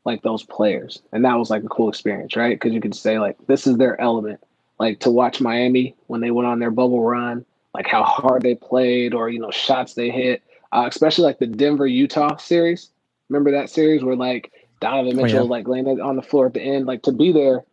like 0.07 0.23
those 0.23 0.41
players. 0.43 1.01
And 1.11 1.23
that 1.25 1.35
was 1.35 1.51
like 1.51 1.63
a 1.63 1.67
cool 1.67 1.89
experience, 1.89 2.35
right? 2.35 2.55
Because 2.55 2.73
you 2.73 2.81
could 2.81 2.95
say 2.95 3.19
like 3.19 3.37
this 3.45 3.67
is 3.67 3.77
their 3.77 3.99
element. 4.01 4.39
Like 4.79 4.99
to 5.01 5.11
watch 5.11 5.41
Miami 5.41 5.95
when 6.07 6.21
they 6.21 6.31
went 6.31 6.47
on 6.47 6.59
their 6.59 6.71
bubble 6.71 7.03
run, 7.03 7.45
like 7.73 7.87
how 7.87 8.03
hard 8.03 8.41
they 8.41 8.55
played 8.55 9.13
or 9.13 9.29
you 9.29 9.39
know 9.39 9.51
shots 9.51 9.93
they 9.93 10.09
hit, 10.09 10.41
uh, 10.71 10.85
especially 10.89 11.25
like 11.25 11.39
the 11.39 11.45
Denver 11.45 11.85
Utah 11.85 12.37
series. 12.37 12.89
Remember 13.29 13.51
that 13.51 13.69
series 13.69 14.03
where 14.03 14.15
like 14.15 14.51
Donovan 14.79 15.19
oh, 15.19 15.23
Mitchell 15.23 15.39
oh, 15.39 15.43
yeah. 15.43 15.49
like 15.49 15.67
landed 15.67 15.99
on 15.99 16.15
the 16.15 16.21
floor 16.21 16.47
at 16.47 16.53
the 16.53 16.61
end, 16.61 16.85
like 16.85 17.03
to 17.03 17.11
be 17.11 17.31
there. 17.31 17.63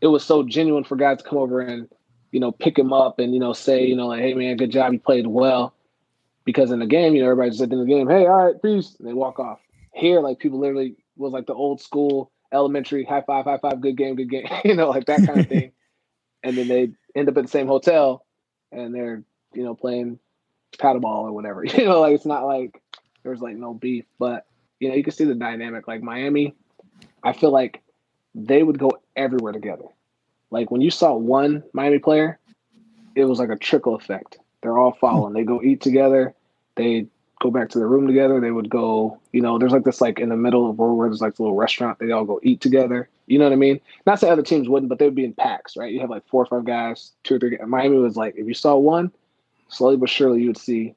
It 0.00 0.08
was 0.08 0.24
so 0.24 0.42
genuine 0.42 0.84
for 0.84 0.96
guys 0.96 1.18
to 1.18 1.24
come 1.24 1.38
over 1.38 1.60
and 1.60 1.88
you 2.30 2.40
know 2.40 2.50
pick 2.50 2.78
him 2.78 2.92
up 2.92 3.18
and 3.18 3.34
you 3.34 3.40
know 3.40 3.52
say 3.52 3.84
you 3.84 3.94
know 3.94 4.08
like 4.08 4.20
hey 4.20 4.34
man 4.34 4.56
good 4.56 4.70
job 4.70 4.92
you 4.92 4.98
played 4.98 5.26
well 5.26 5.74
because 6.46 6.70
in 6.70 6.78
the 6.78 6.86
game 6.86 7.14
you 7.14 7.20
know 7.20 7.26
everybody 7.26 7.50
just 7.50 7.60
at 7.60 7.68
the 7.68 7.74
end 7.74 7.82
of 7.82 7.86
the 7.86 7.94
game 7.94 8.08
hey 8.08 8.26
all 8.26 8.46
right 8.46 8.62
peace 8.62 8.96
and 8.98 9.06
they 9.06 9.12
walk 9.12 9.38
off 9.38 9.60
here 9.92 10.18
like 10.20 10.38
people 10.38 10.58
literally 10.58 10.96
was 11.16 11.32
like 11.32 11.46
the 11.46 11.52
old 11.52 11.78
school 11.78 12.32
elementary 12.52 13.04
high 13.04 13.22
five, 13.22 13.44
high 13.44 13.58
five, 13.58 13.80
good 13.80 13.96
game, 13.96 14.14
good 14.14 14.30
game, 14.30 14.46
you 14.64 14.76
know, 14.76 14.90
like 14.90 15.06
that 15.06 15.26
kind 15.26 15.40
of 15.40 15.48
thing. 15.48 15.72
and 16.42 16.56
then 16.56 16.68
they 16.68 16.90
end 17.14 17.28
up 17.28 17.36
at 17.36 17.44
the 17.44 17.50
same 17.50 17.66
hotel 17.66 18.24
and 18.70 18.94
they're, 18.94 19.22
you 19.54 19.64
know, 19.64 19.74
playing 19.74 20.18
paddleball 20.78 21.24
or 21.24 21.32
whatever. 21.32 21.64
You 21.76 21.84
know, 21.84 22.00
like 22.00 22.14
it's 22.14 22.26
not 22.26 22.44
like 22.44 22.80
there's 23.22 23.40
like 23.40 23.56
no 23.56 23.74
beef, 23.74 24.04
but 24.18 24.46
you 24.82 24.88
know, 24.88 24.96
you 24.96 25.04
can 25.04 25.12
see 25.12 25.24
the 25.24 25.34
dynamic. 25.34 25.86
Like 25.86 26.02
Miami, 26.02 26.56
I 27.22 27.32
feel 27.32 27.52
like 27.52 27.80
they 28.34 28.64
would 28.64 28.80
go 28.80 28.90
everywhere 29.14 29.52
together. 29.52 29.84
Like 30.50 30.72
when 30.72 30.80
you 30.80 30.90
saw 30.90 31.14
one 31.14 31.62
Miami 31.72 32.00
player, 32.00 32.40
it 33.14 33.24
was 33.24 33.38
like 33.38 33.50
a 33.50 33.56
trickle 33.56 33.94
effect. 33.94 34.38
They're 34.60 34.76
all 34.76 34.92
following. 35.00 35.34
They 35.34 35.44
go 35.44 35.62
eat 35.62 35.80
together. 35.80 36.34
They 36.74 37.06
go 37.40 37.52
back 37.52 37.68
to 37.70 37.78
the 37.78 37.86
room 37.86 38.08
together. 38.08 38.40
They 38.40 38.50
would 38.50 38.68
go, 38.68 39.20
you 39.32 39.40
know, 39.40 39.56
there's 39.56 39.72
like 39.72 39.84
this 39.84 40.00
like 40.00 40.18
in 40.18 40.30
the 40.30 40.36
middle 40.36 40.68
of 40.68 40.78
where 40.78 41.08
there's 41.08 41.20
like 41.20 41.38
a 41.38 41.42
little 41.42 41.56
restaurant. 41.56 42.00
They 42.00 42.10
all 42.10 42.24
go 42.24 42.40
eat 42.42 42.60
together. 42.60 43.08
You 43.26 43.38
know 43.38 43.44
what 43.44 43.52
I 43.52 43.56
mean? 43.56 43.80
Not 44.04 44.18
say 44.18 44.30
other 44.30 44.42
teams 44.42 44.68
wouldn't, 44.68 44.90
but 44.90 44.98
they 44.98 45.04
would 45.04 45.14
be 45.14 45.24
in 45.24 45.32
packs, 45.32 45.76
right? 45.76 45.92
You 45.92 46.00
have 46.00 46.10
like 46.10 46.26
four 46.26 46.42
or 46.42 46.46
five 46.46 46.64
guys, 46.64 47.12
two 47.22 47.36
or 47.36 47.38
three. 47.38 47.56
Guys. 47.56 47.68
Miami 47.68 47.98
was 47.98 48.16
like, 48.16 48.34
if 48.36 48.48
you 48.48 48.54
saw 48.54 48.76
one, 48.76 49.12
slowly 49.68 49.96
but 49.96 50.10
surely 50.10 50.40
you 50.40 50.48
would 50.48 50.58
see 50.58 50.96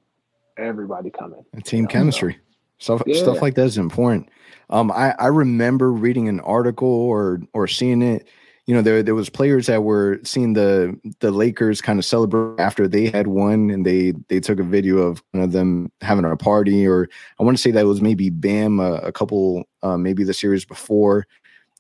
everybody 0.57 1.11
coming. 1.11 1.45
And 1.53 1.63
team 1.63 1.77
you 1.77 1.83
know, 1.83 1.89
chemistry. 1.89 2.39
Stuff 2.77 3.03
yeah. 3.05 3.21
stuff 3.21 3.41
like 3.41 3.55
that 3.55 3.65
is 3.65 3.77
important. 3.77 4.29
Um, 4.69 4.91
I, 4.91 5.13
I 5.19 5.27
remember 5.27 5.91
reading 5.91 6.27
an 6.27 6.39
article 6.41 6.87
or 6.87 7.41
or 7.53 7.67
seeing 7.67 8.01
it 8.01 8.27
you 8.65 8.73
know 8.73 8.81
there 8.81 9.03
there 9.03 9.15
was 9.15 9.29
players 9.29 9.67
that 9.67 9.83
were 9.83 10.19
seeing 10.23 10.53
the 10.53 10.99
the 11.19 11.31
Lakers 11.31 11.81
kind 11.81 11.99
of 11.99 12.05
celebrate 12.05 12.59
after 12.59 12.87
they 12.87 13.07
had 13.07 13.27
won 13.27 13.69
and 13.69 13.85
they 13.85 14.13
they 14.27 14.39
took 14.39 14.59
a 14.59 14.63
video 14.63 14.97
of 14.97 15.23
one 15.31 15.43
of 15.43 15.51
them 15.51 15.91
having 16.01 16.25
a 16.25 16.35
party 16.35 16.87
or 16.87 17.07
I 17.39 17.43
want 17.43 17.57
to 17.57 17.61
say 17.61 17.71
that 17.71 17.85
was 17.85 18.01
maybe 18.01 18.29
Bam 18.29 18.79
a, 18.79 18.93
a 18.95 19.11
couple 19.11 19.65
uh, 19.83 19.97
maybe 19.97 20.23
the 20.23 20.33
series 20.33 20.65
before 20.65 21.27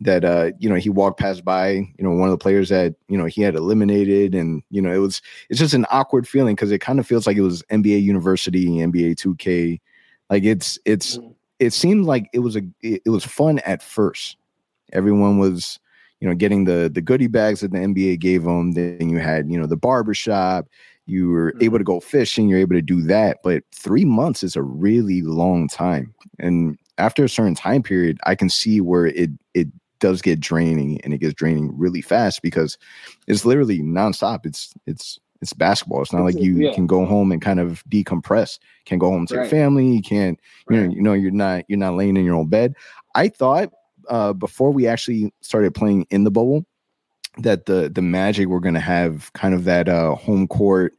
that 0.01 0.25
uh 0.25 0.51
you 0.59 0.69
know 0.69 0.75
he 0.75 0.89
walked 0.89 1.19
past 1.19 1.43
by 1.43 1.69
you 1.69 1.93
know 1.99 2.11
one 2.11 2.27
of 2.27 2.31
the 2.31 2.37
players 2.37 2.69
that 2.69 2.95
you 3.07 3.17
know 3.17 3.25
he 3.25 3.41
had 3.41 3.55
eliminated 3.55 4.35
and 4.35 4.61
you 4.69 4.81
know 4.81 4.93
it 4.93 4.97
was 4.97 5.21
it's 5.49 5.59
just 5.59 5.73
an 5.73 5.85
awkward 5.89 6.27
feeling 6.27 6.53
because 6.53 6.71
it 6.71 6.79
kind 6.79 6.99
of 6.99 7.07
feels 7.07 7.25
like 7.25 7.37
it 7.37 7.41
was 7.41 7.63
NBA 7.71 8.03
University 8.03 8.67
NBA 8.67 9.15
2K 9.15 9.79
like 10.29 10.43
it's 10.43 10.79
it's 10.85 11.17
mm. 11.17 11.33
it 11.59 11.73
seemed 11.73 12.05
like 12.05 12.29
it 12.33 12.39
was 12.39 12.55
a 12.55 12.61
it, 12.81 13.09
was 13.09 13.25
fun 13.25 13.59
at 13.59 13.81
first 13.83 14.37
everyone 14.93 15.37
was 15.37 15.79
you 16.19 16.27
know, 16.27 16.35
getting 16.35 16.65
the 16.65 16.89
the 16.93 17.01
goodie 17.01 17.27
bags 17.27 17.59
that 17.59 17.71
the 17.71 17.77
NBA 17.77 18.19
gave 18.19 18.43
them. 18.43 18.71
Then 18.71 19.09
you 19.09 19.19
had, 19.19 19.49
you 19.49 19.59
know, 19.59 19.67
the 19.67 19.77
barbershop. 19.77 20.67
You 21.07 21.29
were 21.29 21.53
able 21.61 21.77
to 21.77 21.83
go 21.83 21.99
fishing. 21.99 22.49
You're 22.49 22.59
able 22.59 22.75
to 22.75 22.81
do 22.81 23.01
that. 23.03 23.37
But 23.43 23.63
three 23.71 24.05
months 24.05 24.41
is 24.41 24.55
a 24.55 24.63
really 24.63 25.21
long 25.21 25.67
time. 25.67 26.15
And 26.39 26.79
after 26.97 27.23
a 27.23 27.29
certain 27.29 27.53
time 27.53 27.83
period, 27.83 28.17
I 28.25 28.33
can 28.33 28.49
see 28.49 28.81
where 28.81 29.05
it 29.05 29.29
it 29.53 29.67
does 29.99 30.21
get 30.21 30.39
draining 30.39 30.99
and 31.01 31.13
it 31.13 31.19
gets 31.19 31.35
draining 31.35 31.77
really 31.77 32.01
fast 32.01 32.41
because 32.41 32.77
it's 33.27 33.45
literally 33.45 33.81
nonstop. 33.81 34.45
It's 34.45 34.73
it's 34.87 35.19
it's 35.45 35.53
basketball. 35.53 36.01
It's 36.01 36.11
not 36.11 36.23
like 36.23 36.39
you 36.39 36.57
yeah. 36.57 36.73
can 36.73 36.87
go 36.87 37.05
home 37.05 37.31
and 37.31 37.41
kind 37.41 37.59
of 37.59 37.83
decompress. 37.85 38.57
Can't 38.85 38.99
go 38.99 39.11
home 39.11 39.27
to 39.27 39.35
right. 39.35 39.41
your 39.43 39.49
family. 39.49 39.87
You 39.87 40.01
can't. 40.01 40.39
You 40.69 40.75
right. 40.75 40.87
know. 40.87 40.95
You 40.95 41.01
know. 41.01 41.13
You're 41.13 41.31
not. 41.31 41.65
You're 41.67 41.77
not 41.77 41.95
laying 41.95 42.17
in 42.17 42.25
your 42.25 42.35
own 42.35 42.47
bed. 42.47 42.73
I 43.13 43.27
thought 43.27 43.69
uh, 44.09 44.33
before 44.33 44.71
we 44.71 44.87
actually 44.87 45.33
started 45.41 45.75
playing 45.75 46.07
in 46.09 46.23
the 46.23 46.31
bubble 46.31 46.65
that 47.37 47.67
the 47.67 47.91
the 47.93 48.01
Magic 48.01 48.47
were 48.47 48.59
going 48.59 48.73
to 48.73 48.79
have 48.79 49.31
kind 49.33 49.53
of 49.53 49.65
that 49.65 49.87
uh, 49.87 50.15
home 50.15 50.47
court 50.47 50.93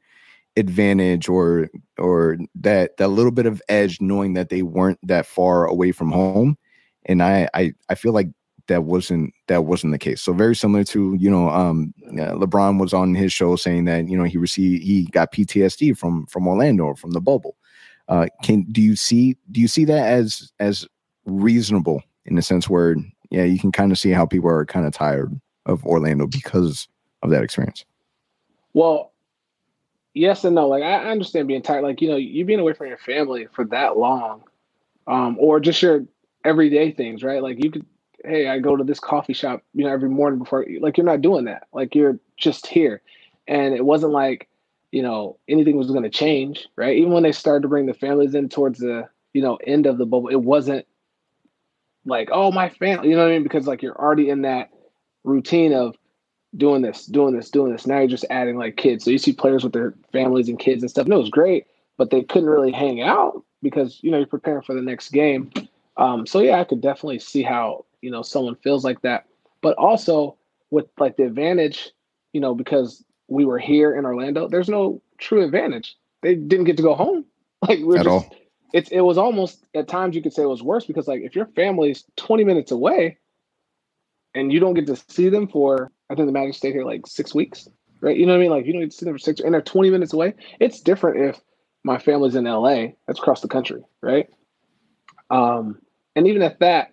advantage 0.56 1.28
or 1.28 1.68
or 1.98 2.38
that 2.54 2.96
that 2.98 3.08
little 3.08 3.32
bit 3.32 3.46
of 3.46 3.60
edge 3.68 4.00
knowing 4.00 4.34
that 4.34 4.48
they 4.48 4.62
weren't 4.62 4.98
that 5.02 5.26
far 5.26 5.66
away 5.66 5.92
from 5.92 6.10
home 6.10 6.56
and 7.04 7.22
I 7.22 7.48
I, 7.52 7.72
I 7.90 7.94
feel 7.94 8.12
like 8.12 8.28
that 8.68 8.84
wasn't 8.84 9.32
that 9.48 9.64
wasn't 9.64 9.92
the 9.92 9.98
case 9.98 10.20
so 10.20 10.32
very 10.32 10.54
similar 10.54 10.84
to 10.84 11.14
you 11.18 11.30
know 11.30 11.48
um 11.50 11.94
uh, 12.12 12.34
LeBron 12.34 12.80
was 12.80 12.92
on 12.92 13.14
his 13.14 13.32
show 13.32 13.56
saying 13.56 13.84
that 13.84 14.08
you 14.08 14.16
know 14.16 14.24
he 14.24 14.38
received 14.38 14.82
he 14.82 15.04
got 15.06 15.32
PTSD 15.32 15.96
from 15.96 16.26
from 16.26 16.46
Orlando 16.48 16.94
from 16.94 17.12
the 17.12 17.20
bubble 17.20 17.56
uh 18.08 18.26
can 18.42 18.62
do 18.72 18.82
you 18.82 18.96
see 18.96 19.36
do 19.52 19.60
you 19.60 19.68
see 19.68 19.84
that 19.84 20.06
as 20.06 20.52
as 20.60 20.86
reasonable 21.24 22.02
in 22.24 22.34
the 22.34 22.42
sense 22.42 22.68
where 22.68 22.96
yeah, 23.30 23.44
you 23.44 23.58
can 23.58 23.72
kind 23.72 23.92
of 23.92 23.98
see 23.98 24.10
how 24.10 24.26
people 24.26 24.50
are 24.50 24.64
kind 24.64 24.86
of 24.86 24.92
tired 24.92 25.38
of 25.66 25.84
Orlando 25.84 26.26
because 26.26 26.88
of 27.22 27.30
that 27.30 27.42
experience. 27.42 27.84
Well, 28.72 29.12
yes 30.14 30.44
and 30.44 30.54
no. 30.54 30.68
Like 30.68 30.82
I 30.82 31.10
understand 31.10 31.48
being 31.48 31.62
tired. 31.62 31.82
Like 31.82 32.00
you 32.00 32.08
know, 32.08 32.16
you 32.16 32.44
being 32.44 32.60
away 32.60 32.72
from 32.74 32.88
your 32.88 32.98
family 32.98 33.48
for 33.52 33.64
that 33.66 33.96
long, 33.96 34.42
um, 35.06 35.36
or 35.40 35.60
just 35.60 35.82
your 35.82 36.04
everyday 36.44 36.92
things, 36.92 37.22
right? 37.22 37.42
Like 37.42 37.62
you 37.62 37.70
could, 37.70 37.86
hey, 38.26 38.48
I 38.48 38.58
go 38.58 38.76
to 38.76 38.84
this 38.84 39.00
coffee 39.00 39.32
shop, 39.32 39.62
you 39.74 39.84
know, 39.84 39.92
every 39.92 40.08
morning 40.08 40.38
before. 40.38 40.66
Like 40.80 40.96
you're 40.96 41.06
not 41.06 41.22
doing 41.22 41.44
that. 41.46 41.68
Like 41.72 41.94
you're 41.94 42.18
just 42.36 42.66
here, 42.66 43.02
and 43.46 43.74
it 43.74 43.84
wasn't 43.84 44.12
like 44.12 44.48
you 44.92 45.02
know 45.02 45.38
anything 45.48 45.76
was 45.76 45.90
going 45.90 46.02
to 46.02 46.10
change, 46.10 46.66
right? 46.76 46.96
Even 46.96 47.12
when 47.12 47.22
they 47.22 47.32
started 47.32 47.62
to 47.62 47.68
bring 47.68 47.86
the 47.86 47.94
families 47.94 48.34
in 48.34 48.48
towards 48.48 48.78
the 48.78 49.08
you 49.32 49.42
know 49.42 49.56
end 49.66 49.86
of 49.86 49.98
the 49.98 50.06
bubble, 50.06 50.28
it 50.28 50.42
wasn't 50.42 50.86
like, 52.06 52.28
oh, 52.32 52.52
my 52.52 52.68
family, 52.68 53.10
you 53.10 53.16
know 53.16 53.22
what 53.22 53.30
I 53.30 53.34
mean? 53.34 53.42
Because 53.42 53.66
like 53.66 53.82
you're 53.82 53.98
already 53.98 54.30
in 54.30 54.42
that 54.42 54.70
routine 55.24 55.72
of 55.72 55.96
doing 56.56 56.82
this, 56.82 57.06
doing 57.06 57.36
this, 57.36 57.50
doing 57.50 57.72
this. 57.72 57.86
Now 57.86 57.98
you're 57.98 58.08
just 58.08 58.24
adding 58.30 58.56
like 58.56 58.76
kids. 58.76 59.04
So 59.04 59.10
you 59.10 59.18
see 59.18 59.32
players 59.32 59.64
with 59.64 59.72
their 59.72 59.94
families 60.12 60.48
and 60.48 60.58
kids 60.58 60.82
and 60.82 60.90
stuff. 60.90 61.06
No, 61.06 61.16
it 61.16 61.20
was 61.20 61.30
great, 61.30 61.66
but 61.96 62.10
they 62.10 62.22
couldn't 62.22 62.48
really 62.48 62.72
hang 62.72 63.02
out 63.02 63.42
because 63.62 63.98
you 64.02 64.10
know 64.10 64.18
you're 64.18 64.26
preparing 64.26 64.62
for 64.62 64.74
the 64.74 64.82
next 64.82 65.10
game. 65.10 65.50
Um, 65.96 66.26
so 66.26 66.40
yeah, 66.40 66.60
I 66.60 66.64
could 66.64 66.80
definitely 66.80 67.18
see 67.18 67.42
how 67.42 67.85
you 68.02 68.10
know 68.10 68.22
someone 68.22 68.56
feels 68.56 68.84
like 68.84 69.02
that. 69.02 69.26
But 69.62 69.76
also 69.76 70.36
with 70.70 70.86
like 70.98 71.16
the 71.16 71.24
advantage, 71.24 71.90
you 72.32 72.40
know, 72.40 72.54
because 72.54 73.04
we 73.28 73.44
were 73.44 73.58
here 73.58 73.96
in 73.96 74.04
Orlando, 74.04 74.48
there's 74.48 74.68
no 74.68 75.02
true 75.18 75.44
advantage. 75.44 75.96
They 76.22 76.34
didn't 76.34 76.66
get 76.66 76.76
to 76.78 76.82
go 76.82 76.94
home. 76.94 77.24
Like 77.66 77.80
we're 77.80 77.96
At 77.96 78.04
just 78.04 78.08
all 78.08 78.36
it's 78.76 78.90
it 78.90 79.00
was 79.00 79.18
almost 79.18 79.66
at 79.74 79.88
times 79.88 80.14
you 80.14 80.22
could 80.22 80.32
say 80.32 80.42
it 80.42 80.48
was 80.48 80.62
worse 80.62 80.84
because 80.84 81.08
like 81.08 81.22
if 81.22 81.34
your 81.34 81.46
family's 81.46 82.04
20 82.16 82.44
minutes 82.44 82.70
away 82.70 83.18
and 84.34 84.52
you 84.52 84.60
don't 84.60 84.74
get 84.74 84.86
to 84.86 84.96
see 85.08 85.30
them 85.30 85.48
for 85.48 85.90
I 86.10 86.14
think 86.14 86.26
the 86.26 86.32
Magic 86.32 86.54
stayed 86.54 86.74
here 86.74 86.84
like 86.84 87.06
six 87.06 87.34
weeks, 87.34 87.68
right? 88.00 88.16
You 88.16 88.26
know 88.26 88.32
what 88.32 88.38
I 88.38 88.42
mean? 88.42 88.50
Like 88.50 88.66
you 88.66 88.72
don't 88.72 88.82
get 88.82 88.90
to 88.90 88.96
see 88.96 89.06
them 89.06 89.14
for 89.14 89.18
six 89.18 89.40
and 89.40 89.54
they're 89.54 89.62
20 89.62 89.90
minutes 89.90 90.12
away. 90.12 90.34
It's 90.60 90.80
different 90.80 91.30
if 91.30 91.40
my 91.84 91.98
family's 91.98 92.34
in 92.34 92.44
LA, 92.44 92.88
that's 93.06 93.18
across 93.18 93.40
the 93.40 93.48
country, 93.48 93.82
right? 94.02 94.28
Um, 95.30 95.80
and 96.14 96.26
even 96.26 96.42
at 96.42 96.60
that, 96.60 96.90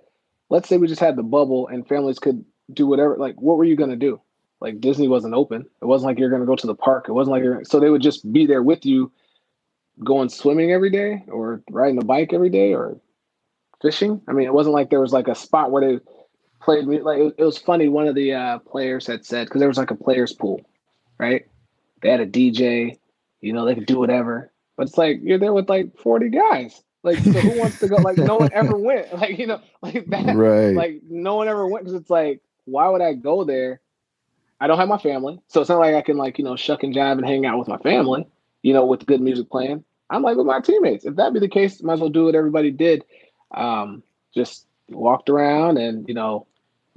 let's 0.53 0.69
say 0.69 0.77
we 0.77 0.87
just 0.87 1.01
had 1.01 1.15
the 1.15 1.23
bubble 1.23 1.67
and 1.67 1.87
families 1.87 2.19
could 2.19 2.45
do 2.71 2.85
whatever, 2.85 3.17
like 3.17 3.41
what 3.41 3.57
were 3.57 3.63
you 3.63 3.75
gonna 3.75 3.95
do? 3.95 4.21
Like 4.61 4.79
Disney 4.79 5.07
wasn't 5.07 5.33
open. 5.33 5.65
It 5.81 5.85
wasn't 5.85 6.11
like 6.11 6.19
you're 6.19 6.29
gonna 6.29 6.45
go 6.45 6.55
to 6.55 6.67
the 6.67 6.75
park. 6.75 7.05
It 7.09 7.13
wasn't 7.13 7.31
like 7.31 7.43
you're 7.43 7.63
so 7.63 7.79
they 7.79 7.89
would 7.89 8.03
just 8.03 8.31
be 8.31 8.45
there 8.45 8.61
with 8.61 8.85
you 8.85 9.11
going 10.03 10.29
swimming 10.29 10.71
every 10.71 10.91
day 10.91 11.23
or 11.27 11.63
riding 11.71 11.97
a 11.97 12.05
bike 12.05 12.33
every 12.33 12.51
day 12.51 12.75
or 12.75 13.01
fishing. 13.81 14.21
I 14.27 14.33
mean, 14.33 14.45
it 14.45 14.53
wasn't 14.53 14.75
like 14.75 14.91
there 14.91 15.01
was 15.01 15.11
like 15.11 15.27
a 15.27 15.33
spot 15.33 15.71
where 15.71 15.81
they 15.81 15.99
played. 16.61 16.85
Like 16.85 17.33
it, 17.35 17.43
was 17.43 17.57
funny. 17.57 17.87
One 17.87 18.07
of 18.07 18.13
the 18.13 18.33
uh, 18.33 18.59
players 18.59 19.07
had 19.07 19.25
said 19.25 19.47
because 19.47 19.59
there 19.59 19.67
was 19.67 19.79
like 19.79 19.91
a 19.91 19.95
players 19.95 20.33
pool, 20.33 20.61
right? 21.17 21.47
They 22.03 22.09
had 22.11 22.21
a 22.21 22.27
DJ. 22.27 22.99
You 23.41 23.53
know, 23.53 23.65
they 23.65 23.73
could 23.73 23.87
do 23.87 23.97
whatever. 23.97 24.51
But 24.77 24.87
it's 24.87 24.99
like 24.99 25.19
you're 25.23 25.39
there 25.39 25.51
with 25.51 25.67
like 25.67 25.97
40 25.97 26.29
guys. 26.29 26.83
Like, 27.03 27.19
so 27.19 27.31
who 27.31 27.59
wants 27.59 27.79
to 27.79 27.87
go? 27.89 27.97
Like, 27.97 28.17
no 28.17 28.37
one 28.37 28.49
ever 28.53 28.77
went. 28.77 29.13
Like, 29.13 29.37
you 29.37 29.47
know, 29.47 29.61
like 29.81 30.05
that. 30.07 30.35
Right. 30.35 30.73
Like, 30.73 31.01
no 31.09 31.35
one 31.35 31.47
ever 31.47 31.67
went 31.67 31.85
because 31.85 31.99
it's 31.99 32.09
like, 32.09 32.41
why 32.65 32.87
would 32.87 33.01
I 33.01 33.13
go 33.13 33.43
there? 33.43 33.81
I 34.59 34.67
don't 34.67 34.77
have 34.77 34.87
my 34.87 34.97
family, 34.97 35.41
so 35.47 35.59
it's 35.59 35.69
not 35.69 35.79
like 35.79 35.93
I 35.93 36.01
can 36.01 36.15
like 36.15 36.37
you 36.37 36.45
know 36.45 36.55
shuck 36.55 36.83
and 36.83 36.95
jive 36.95 37.17
and 37.17 37.25
hang 37.25 37.45
out 37.45 37.59
with 37.59 37.67
my 37.67 37.77
family. 37.79 38.25
You 38.61 38.73
know, 38.73 38.85
with 38.85 39.05
good 39.05 39.19
music 39.19 39.49
playing. 39.49 39.83
I'm 40.09 40.21
like 40.21 40.37
with 40.37 40.45
my 40.45 40.61
teammates. 40.61 41.03
If 41.03 41.17
that 41.17 41.33
be 41.33 41.41
the 41.41 41.49
case, 41.49 41.83
might 41.83 41.95
as 41.95 41.99
well 41.99 42.09
do 42.09 42.25
what 42.25 42.35
everybody 42.35 42.71
did. 42.71 43.03
Um, 43.51 44.03
just 44.33 44.65
walked 44.87 45.29
around 45.29 45.77
and 45.77 46.07
you 46.07 46.13
know 46.13 46.47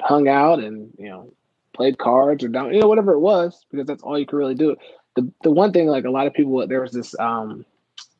hung 0.00 0.28
out 0.28 0.60
and 0.60 0.92
you 0.96 1.08
know 1.08 1.32
played 1.72 1.98
cards 1.98 2.44
or 2.44 2.48
down 2.48 2.72
you 2.72 2.80
know 2.80 2.88
whatever 2.88 3.12
it 3.12 3.20
was 3.20 3.64
because 3.70 3.86
that's 3.86 4.02
all 4.02 4.16
you 4.16 4.26
could 4.26 4.36
really 4.36 4.54
do. 4.54 4.76
The 5.16 5.28
the 5.42 5.50
one 5.50 5.72
thing 5.72 5.88
like 5.88 6.04
a 6.04 6.10
lot 6.10 6.28
of 6.28 6.34
people 6.34 6.64
there 6.68 6.82
was 6.82 6.92
this 6.92 7.18
um 7.18 7.64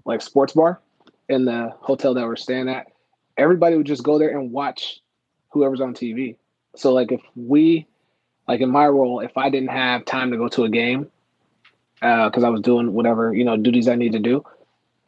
like 0.05 0.22
sports 0.22 0.55
bar 0.55 0.80
in 1.29 1.45
the 1.45 1.72
hotel 1.81 2.14
that 2.14 2.24
we're 2.27 2.37
staying 2.37 2.68
at. 2.68 2.89
Everybody 3.39 3.77
would 3.77 3.87
just 3.87 4.03
go 4.05 4.18
there 4.18 4.31
and 4.31 4.53
watch 4.53 5.01
whoever's 5.51 5.81
on 5.81 5.95
TV. 5.95 6.37
So 6.77 6.93
like 6.93 7.12
if 7.12 7.22
we 7.37 7.87
like 8.49 8.61
in 8.61 8.70
my 8.70 8.87
role, 8.87 9.20
if 9.20 9.37
I 9.37 9.51
didn't 9.51 9.70
have 9.70 10.05
time 10.05 10.31
to 10.33 10.37
go 10.39 10.49
to 10.49 10.64
a 10.64 10.70
game 10.70 11.11
because 12.01 12.45
uh, 12.45 12.49
I 12.49 12.51
was 12.51 12.62
doing 12.62 12.93
whatever 12.95 13.35
you 13.35 13.45
know 13.45 13.57
duties 13.57 13.89
I 13.89 13.97
need 13.97 14.12
to 14.12 14.20
do, 14.20 14.45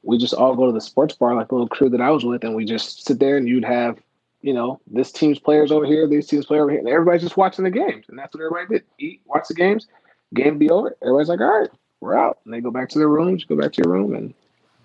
we 0.02 0.18
just 0.18 0.34
all 0.34 0.56
go 0.56 0.66
to 0.66 0.72
the 0.72 0.80
sports 0.80 1.14
bar 1.14 1.34
like 1.36 1.48
the 1.48 1.54
little 1.54 1.68
crew 1.68 1.90
that 1.90 2.00
I 2.02 2.10
was 2.10 2.24
with, 2.24 2.44
and 2.44 2.54
we 2.56 2.64
just 2.64 3.06
sit 3.06 3.20
there 3.20 3.36
and 3.36 3.48
you'd 3.48 3.64
have 3.64 3.98
you 4.42 4.54
know, 4.54 4.80
this 4.88 5.12
team's 5.12 5.38
players 5.38 5.72
over 5.72 5.86
here, 5.86 6.08
these 6.08 6.26
team's 6.28 6.46
players 6.46 6.62
over 6.62 6.70
here, 6.70 6.80
and 6.80 6.88
everybody's 6.88 7.22
just 7.22 7.36
watching 7.36 7.64
the 7.64 7.70
games. 7.70 8.06
And 8.08 8.18
that's 8.18 8.34
what 8.34 8.44
everybody 8.44 8.80
did. 8.80 8.84
Eat, 8.98 9.20
watch 9.26 9.48
the 9.48 9.54
games, 9.54 9.88
game 10.34 10.58
be 10.58 10.70
over. 10.70 10.96
Everybody's 11.02 11.28
like, 11.28 11.40
all 11.40 11.60
right, 11.60 11.70
we're 12.00 12.16
out. 12.18 12.38
And 12.44 12.54
they 12.54 12.60
go 12.60 12.70
back 12.70 12.88
to 12.90 12.98
their 13.00 13.08
rooms, 13.08 13.44
go 13.44 13.56
back 13.56 13.72
to 13.74 13.82
your 13.84 13.92
room, 13.92 14.14
and 14.14 14.34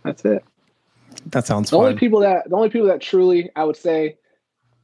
that's 0.04 0.26
it. 0.26 0.44
That 1.28 1.45
sounds 1.45 1.69
the 1.69 1.78
fun. 1.78 1.86
only 1.86 1.97
people 1.97 2.19
that 2.21 2.49
the 2.49 2.55
only 2.55 2.69
people 2.69 2.88
that 2.88 3.01
truly 3.01 3.49
I 3.55 3.63
would 3.63 3.78
say 3.78 4.17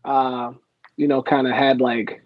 uh, 0.05 0.53
you 0.97 1.07
know, 1.07 1.21
kind 1.21 1.47
of 1.47 1.53
had 1.53 1.81
like 1.81 2.21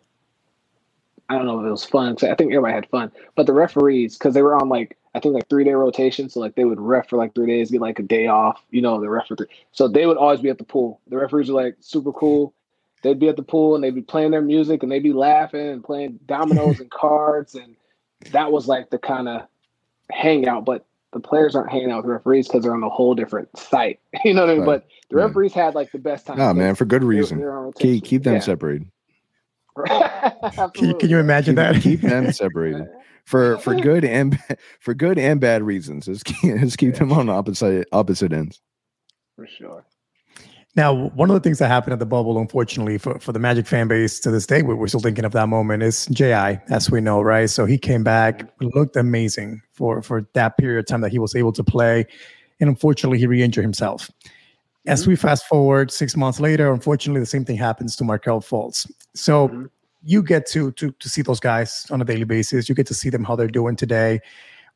I 1.29 1.35
don't 1.35 1.45
know 1.45 1.59
if 1.59 1.65
it 1.65 1.71
was 1.71 1.85
fun. 1.85 2.15
I 2.23 2.35
think 2.35 2.51
everybody 2.51 2.73
had 2.73 2.89
fun, 2.89 3.11
but 3.35 3.45
the 3.45 3.53
referees 3.53 4.17
because 4.17 4.33
they 4.33 4.41
were 4.41 4.55
on 4.55 4.69
like 4.69 4.97
I 5.15 5.19
think 5.19 5.35
like 5.35 5.47
three 5.47 5.63
day 5.63 5.73
rotation, 5.73 6.29
so 6.29 6.39
like 6.39 6.55
they 6.55 6.65
would 6.65 6.79
ref 6.79 7.09
for 7.09 7.17
like 7.17 7.35
three 7.35 7.47
days, 7.47 7.71
get 7.71 7.81
like 7.81 7.99
a 7.99 8.03
day 8.03 8.27
off. 8.27 8.63
You 8.71 8.81
know, 8.81 8.99
the 8.99 9.09
ref 9.09 9.27
for 9.27 9.35
three. 9.35 9.47
So 9.71 9.87
they 9.87 10.05
would 10.05 10.17
always 10.17 10.41
be 10.41 10.49
at 10.49 10.57
the 10.57 10.63
pool. 10.63 10.99
The 11.07 11.17
referees 11.17 11.49
were 11.49 11.61
like 11.61 11.77
super 11.79 12.11
cool. 12.11 12.53
They'd 13.03 13.19
be 13.19 13.29
at 13.29 13.35
the 13.35 13.43
pool 13.43 13.75
and 13.75 13.83
they'd 13.83 13.93
be 13.93 14.01
playing 14.01 14.31
their 14.31 14.41
music 14.41 14.81
and 14.81 14.91
they'd 14.91 15.03
be 15.03 15.13
laughing 15.13 15.67
and 15.67 15.83
playing 15.83 16.19
dominoes 16.25 16.79
and 16.79 16.89
cards 16.89 17.53
and 17.53 17.75
that 18.31 18.51
was 18.51 18.67
like 18.67 18.89
the 18.89 18.97
kind 18.97 19.27
of 19.27 19.41
hangout. 20.09 20.63
But 20.63 20.85
the 21.13 21.19
players 21.19 21.55
aren't 21.55 21.71
hanging 21.71 21.91
out 21.91 22.03
with 22.03 22.11
referees 22.11 22.47
because 22.47 22.63
they're 22.63 22.73
on 22.73 22.83
a 22.83 22.89
whole 22.89 23.15
different 23.15 23.49
site. 23.57 23.99
You 24.25 24.33
know 24.33 24.41
what 24.41 24.49
I 24.49 24.53
mean? 24.53 24.61
Right. 24.61 24.65
But 24.65 24.87
the 25.09 25.17
referees 25.17 25.55
yeah. 25.55 25.65
had 25.65 25.75
like 25.75 25.91
the 25.91 25.99
best 25.99 26.25
time. 26.25 26.37
No, 26.37 26.53
man, 26.53 26.75
for 26.75 26.85
good 26.85 27.03
reason. 27.03 27.39
They 27.39 27.45
were, 27.45 27.71
they 27.75 27.81
keep, 27.81 28.03
keep 28.05 28.23
them 28.23 28.35
yeah. 28.35 28.39
separated. 28.39 28.87
can, 30.73 30.97
can, 30.99 31.09
you 31.09 31.19
imagine 31.19 31.55
keep, 31.55 31.63
that? 31.63 31.81
keep 31.81 32.01
them 32.01 32.31
separated 32.31 32.87
for 33.25 33.57
for 33.57 33.73
good 33.75 34.05
and 34.05 34.39
for 34.79 34.93
good 34.93 35.17
and 35.17 35.41
bad 35.41 35.63
reasons. 35.63 36.05
Just 36.05 36.25
keep, 36.25 36.59
just 36.59 36.77
keep 36.77 36.93
yeah. 36.93 36.99
them 36.99 37.11
on 37.11 37.29
opposite 37.29 37.87
opposite 37.91 38.33
ends. 38.33 38.61
For 39.35 39.47
sure. 39.47 39.85
Now, 40.75 41.09
one 41.09 41.29
of 41.29 41.35
the 41.35 41.39
things 41.39 41.59
that 41.59 41.67
happened 41.67 41.93
at 41.93 41.99
the 41.99 42.05
bubble, 42.05 42.39
unfortunately, 42.39 42.97
for, 42.97 43.19
for 43.19 43.31
the 43.31 43.37
Magic 43.37 43.67
fan 43.67 43.87
base 43.87 44.19
to 44.21 44.31
this 44.31 44.47
day, 44.47 44.63
we're 44.63 44.87
still 44.87 44.99
thinking 44.99 45.23
of 45.23 45.31
that 45.33 45.47
moment, 45.47 45.83
is 45.83 46.07
J.I., 46.07 46.59
as 46.69 46.89
we 46.89 46.99
know, 46.99 47.21
right? 47.21 47.47
So 47.47 47.65
he 47.65 47.77
came 47.77 48.03
back, 48.03 48.51
looked 48.59 48.95
amazing 48.95 49.61
for, 49.71 50.01
for 50.01 50.27
that 50.33 50.57
period 50.57 50.79
of 50.79 50.87
time 50.87 51.01
that 51.01 51.11
he 51.11 51.19
was 51.19 51.35
able 51.35 51.51
to 51.53 51.63
play. 51.63 52.07
And 52.59 52.69
unfortunately, 52.69 53.19
he 53.19 53.27
re 53.27 53.43
injured 53.43 53.63
himself. 53.63 54.09
As 54.87 55.01
mm-hmm. 55.01 55.11
we 55.11 55.15
fast 55.15 55.45
forward 55.45 55.91
six 55.91 56.17
months 56.17 56.39
later, 56.39 56.73
unfortunately, 56.73 57.19
the 57.19 57.27
same 57.27 57.45
thing 57.45 57.57
happens 57.57 57.95
to 57.97 58.03
Markelle 58.03 58.41
Fultz. 58.41 58.91
So 59.13 59.49
mm-hmm. 59.49 59.65
you 60.03 60.23
get 60.23 60.47
to, 60.47 60.71
to, 60.71 60.91
to 60.91 61.09
see 61.09 61.21
those 61.21 61.39
guys 61.39 61.85
on 61.91 62.01
a 62.01 62.05
daily 62.05 62.23
basis, 62.23 62.67
you 62.67 62.73
get 62.73 62.87
to 62.87 62.95
see 62.95 63.09
them 63.09 63.23
how 63.23 63.35
they're 63.35 63.47
doing 63.47 63.75
today. 63.75 64.21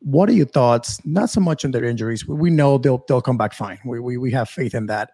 What 0.01 0.29
are 0.29 0.33
your 0.33 0.45
thoughts? 0.45 1.03
Not 1.05 1.31
so 1.31 1.41
much 1.41 1.65
on 1.65 1.71
their 1.71 1.83
injuries. 1.83 2.27
We 2.27 2.51
know 2.51 2.77
they'll 2.77 3.03
they'll 3.07 3.19
come 3.19 3.37
back 3.37 3.53
fine. 3.53 3.79
We, 3.83 3.99
we, 3.99 4.17
we 4.17 4.31
have 4.31 4.47
faith 4.47 4.75
in 4.75 4.85
that 4.85 5.09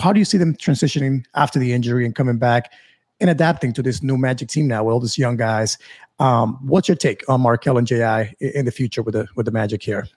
how 0.00 0.12
do 0.12 0.18
you 0.18 0.24
see 0.24 0.38
them 0.38 0.54
transitioning 0.54 1.24
after 1.34 1.58
the 1.58 1.72
injury 1.72 2.04
and 2.04 2.14
coming 2.14 2.38
back 2.38 2.72
and 3.20 3.30
adapting 3.30 3.72
to 3.74 3.82
this 3.82 4.02
new 4.02 4.16
Magic 4.16 4.48
team 4.48 4.66
now 4.66 4.84
with 4.84 4.92
all 4.92 5.00
these 5.00 5.18
young 5.18 5.36
guys? 5.36 5.78
Um, 6.18 6.58
what's 6.66 6.88
your 6.88 6.96
take 6.96 7.28
on 7.28 7.40
Markelle 7.40 7.78
and 7.78 7.86
Ji 7.86 8.02
in 8.40 8.64
the 8.64 8.72
future 8.72 9.02
with 9.02 9.14
the 9.14 9.28
with 9.36 9.46
the 9.46 9.52
Magic 9.52 9.82
here? 9.82 10.08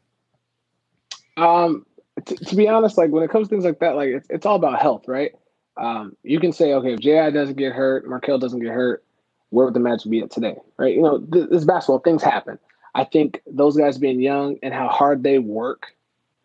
Um, 1.37 1.85
t- 2.25 2.35
to 2.35 2.55
be 2.55 2.67
honest, 2.67 2.97
like 2.97 3.11
when 3.11 3.23
it 3.23 3.29
comes 3.29 3.47
to 3.47 3.49
things 3.49 3.65
like 3.65 3.79
that, 3.79 3.95
like 3.95 4.09
it's, 4.09 4.27
it's 4.29 4.45
all 4.45 4.55
about 4.55 4.81
health, 4.81 5.07
right? 5.07 5.31
Um, 5.77 6.15
you 6.23 6.39
can 6.39 6.51
say, 6.51 6.73
okay, 6.73 6.93
if 6.93 6.99
Ji 6.99 7.31
doesn't 7.31 7.57
get 7.57 7.73
hurt, 7.73 8.07
Markelle 8.07 8.39
doesn't 8.39 8.59
get 8.59 8.71
hurt, 8.71 9.03
where 9.49 9.65
would 9.65 9.73
the 9.73 9.79
Magic 9.79 10.09
be 10.11 10.19
at 10.19 10.31
today, 10.31 10.55
right? 10.77 10.95
You 10.95 11.01
know, 11.01 11.17
this, 11.19 11.47
this 11.49 11.65
basketball 11.65 11.99
things 11.99 12.23
happen. 12.23 12.59
I 12.93 13.05
think 13.05 13.41
those 13.47 13.77
guys 13.77 13.97
being 13.97 14.19
young 14.19 14.57
and 14.63 14.73
how 14.73 14.89
hard 14.89 15.23
they 15.23 15.39
work 15.39 15.95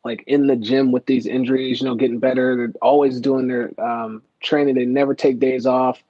like 0.06 0.22
in 0.28 0.46
the 0.46 0.54
gym 0.54 0.92
with 0.92 1.04
these 1.06 1.26
injuries, 1.26 1.80
you 1.80 1.86
know, 1.86 1.96
getting 1.96 2.20
better. 2.20 2.56
They're 2.56 2.72
always 2.80 3.20
doing 3.20 3.48
their 3.48 3.78
um, 3.80 4.22
training. 4.40 4.76
They 4.76 4.86
never 4.86 5.14
take 5.14 5.40
days 5.40 5.66
off. 5.66 6.00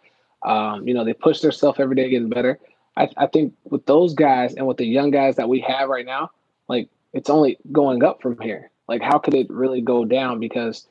Um, 0.42 0.86
you 0.86 0.92
know, 0.92 1.03
they 1.03 1.14
push 1.14 1.40
themselves 1.40 1.80
every 1.80 1.97
day, 1.97 2.11
getting 2.11 2.28
better. 2.28 2.61
I, 2.94 3.09
I 3.16 3.26
think 3.26 3.55
with 3.64 3.86
those 3.86 4.12
guys 4.12 4.55
and 4.55 4.66
with 4.66 4.76
the 4.76 4.86
young 4.86 5.11
guys 5.11 5.36
that 5.36 5.49
we 5.49 5.61
have 5.61 5.88
right 5.88 6.05
now, 6.05 6.30
like 6.68 6.90
it's 7.14 7.30
only 7.30 7.57
going 7.72 8.05
up 8.05 8.20
from 8.20 8.38
here. 8.38 8.70
Like, 8.86 9.01
how 9.01 9.18
could 9.18 9.34
it 9.34 9.49
really 9.51 9.80
go 9.80 10.05
down? 10.05 10.40
Because 10.40 10.86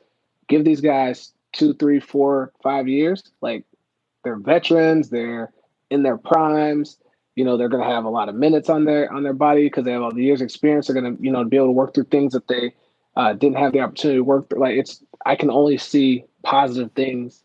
give 0.48 0.64
these 0.64 0.80
guys 0.80 1.32
two, 1.52 1.74
three, 1.74 2.00
four, 2.00 2.52
five 2.60 2.88
years, 2.88 3.22
like 3.40 3.64
they're 4.24 4.36
veterans, 4.36 5.10
they're 5.10 5.52
in 5.90 6.02
their 6.02 6.18
primes. 6.18 6.98
You 7.36 7.44
know, 7.44 7.56
they're 7.56 7.68
going 7.68 7.86
to 7.86 7.94
have 7.94 8.04
a 8.04 8.10
lot 8.10 8.28
of 8.28 8.34
minutes 8.34 8.68
on 8.68 8.84
their 8.84 9.12
on 9.12 9.22
their 9.22 9.34
body 9.34 9.64
because 9.64 9.84
they 9.84 9.92
have 9.92 10.02
all 10.02 10.12
the 10.12 10.24
years 10.24 10.40
experience. 10.40 10.86
They're 10.86 11.00
going 11.00 11.16
to, 11.16 11.22
you 11.22 11.30
know, 11.30 11.44
be 11.44 11.56
able 11.56 11.68
to 11.68 11.72
work 11.72 11.94
through 11.94 12.04
things 12.04 12.32
that 12.32 12.48
they 12.48 12.74
uh, 13.16 13.32
didn't 13.32 13.58
have 13.58 13.72
the 13.72 13.80
opportunity 13.80 14.18
to 14.18 14.24
work. 14.24 14.52
Like 14.54 14.76
it's, 14.76 15.02
I 15.24 15.36
can 15.36 15.50
only 15.50 15.78
see 15.78 16.24
positive 16.42 16.92
things, 16.92 17.42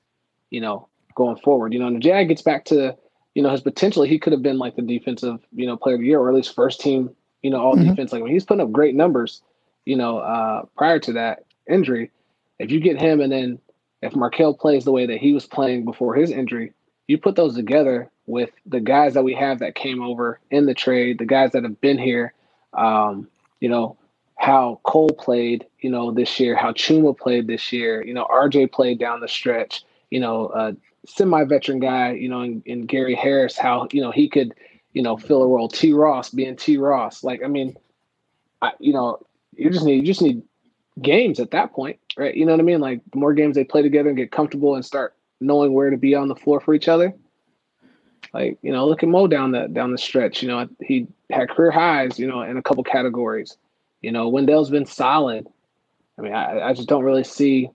you 0.49 0.61
know, 0.61 0.87
going 1.15 1.37
forward. 1.37 1.73
You 1.73 1.79
know, 1.79 1.87
and 1.87 1.95
the 1.95 1.99
Jag 1.99 2.27
gets 2.27 2.41
back 2.41 2.65
to, 2.65 2.95
you 3.35 3.41
know, 3.41 3.49
his 3.49 3.61
potential. 3.61 4.03
He 4.03 4.19
could 4.19 4.33
have 4.33 4.41
been 4.41 4.57
like 4.57 4.75
the 4.75 4.81
defensive, 4.81 5.39
you 5.53 5.65
know, 5.65 5.77
player 5.77 5.95
of 5.95 6.01
the 6.01 6.07
year, 6.07 6.19
or 6.19 6.29
at 6.29 6.35
least 6.35 6.55
first 6.55 6.81
team, 6.81 7.15
you 7.41 7.49
know, 7.49 7.61
all 7.61 7.75
mm-hmm. 7.75 7.89
defense. 7.89 8.11
Like 8.11 8.21
when 8.21 8.31
he's 8.31 8.45
putting 8.45 8.61
up 8.61 8.71
great 8.71 8.95
numbers, 8.95 9.41
you 9.85 9.95
know, 9.95 10.19
uh, 10.19 10.63
prior 10.77 10.99
to 10.99 11.13
that 11.13 11.45
injury. 11.69 12.11
If 12.59 12.69
you 12.69 12.79
get 12.79 13.01
him, 13.01 13.21
and 13.21 13.31
then 13.31 13.59
if 14.01 14.15
Markelle 14.15 14.53
plays 14.53 14.85
the 14.85 14.91
way 14.91 15.05
that 15.07 15.17
he 15.17 15.33
was 15.33 15.47
playing 15.47 15.85
before 15.85 16.13
his 16.13 16.31
injury, 16.31 16.73
you 17.07 17.17
put 17.17 17.35
those 17.35 17.55
together 17.55 18.11
with 18.27 18.51
the 18.65 18.79
guys 18.79 19.15
that 19.15 19.23
we 19.23 19.33
have 19.33 19.59
that 19.59 19.75
came 19.75 20.01
over 20.01 20.39
in 20.51 20.65
the 20.65 20.73
trade, 20.73 21.17
the 21.17 21.25
guys 21.25 21.51
that 21.51 21.63
have 21.63 21.81
been 21.81 21.97
here. 21.97 22.33
Um, 22.73 23.27
you 23.59 23.69
know, 23.69 23.97
how 24.41 24.79
Cole 24.81 25.11
played, 25.19 25.67
you 25.81 25.91
know, 25.91 26.11
this 26.11 26.39
year, 26.39 26.55
how 26.55 26.71
Chuma 26.71 27.15
played 27.15 27.45
this 27.45 27.71
year, 27.71 28.03
you 28.03 28.11
know, 28.11 28.25
RJ 28.25 28.71
played 28.71 28.97
down 28.97 29.19
the 29.19 29.27
stretch, 29.27 29.83
you 30.09 30.19
know, 30.19 30.49
a 30.55 30.75
semi-veteran 31.05 31.79
guy, 31.79 32.13
you 32.13 32.27
know, 32.27 32.41
in, 32.41 32.63
in 32.65 32.87
Gary 32.87 33.13
Harris, 33.13 33.55
how, 33.55 33.87
you 33.91 34.01
know, 34.01 34.09
he 34.09 34.27
could, 34.27 34.55
you 34.93 35.03
know, 35.03 35.15
fill 35.15 35.43
a 35.43 35.47
role. 35.47 35.67
T 35.67 35.93
Ross 35.93 36.31
being 36.31 36.55
T 36.55 36.77
Ross. 36.77 37.23
Like, 37.23 37.43
I 37.43 37.47
mean, 37.47 37.77
I, 38.63 38.71
you 38.79 38.93
know, 38.93 39.19
you 39.55 39.69
just 39.69 39.85
need, 39.85 39.97
you 39.97 40.11
just 40.11 40.23
need 40.23 40.41
games 40.99 41.39
at 41.39 41.51
that 41.51 41.71
point, 41.71 41.99
right? 42.17 42.33
You 42.33 42.47
know 42.47 42.53
what 42.53 42.61
I 42.61 42.63
mean? 42.63 42.79
Like 42.79 43.01
the 43.11 43.19
more 43.19 43.35
games 43.35 43.53
they 43.53 43.63
play 43.63 43.83
together 43.83 44.09
and 44.09 44.17
get 44.17 44.31
comfortable 44.31 44.73
and 44.73 44.83
start 44.83 45.13
knowing 45.39 45.71
where 45.71 45.91
to 45.91 45.97
be 45.97 46.15
on 46.15 46.29
the 46.29 46.35
floor 46.35 46.59
for 46.59 46.73
each 46.73 46.87
other. 46.87 47.13
Like, 48.33 48.57
you 48.63 48.71
know, 48.71 48.87
look 48.87 49.03
at 49.03 49.09
Mo 49.09 49.27
down 49.27 49.51
the 49.51 49.67
down 49.67 49.91
the 49.91 49.99
stretch. 49.99 50.41
You 50.41 50.47
know, 50.47 50.67
he 50.81 51.05
had 51.29 51.49
career 51.49 51.69
highs, 51.69 52.17
you 52.17 52.25
know, 52.25 52.41
in 52.41 52.57
a 52.57 52.63
couple 52.63 52.83
categories. 52.83 53.55
You 54.01 54.11
know, 54.11 54.29
Wendell's 54.29 54.69
been 54.69 54.85
solid. 54.85 55.47
I 56.17 56.21
mean, 56.21 56.33
I, 56.33 56.69
I 56.69 56.73
just 56.73 56.89
don't 56.89 57.03
really 57.03 57.23
see 57.23 57.69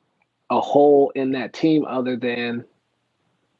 a 0.50 0.60
hole 0.60 1.10
in 1.14 1.32
that 1.32 1.52
team 1.52 1.84
other 1.86 2.16
than, 2.16 2.64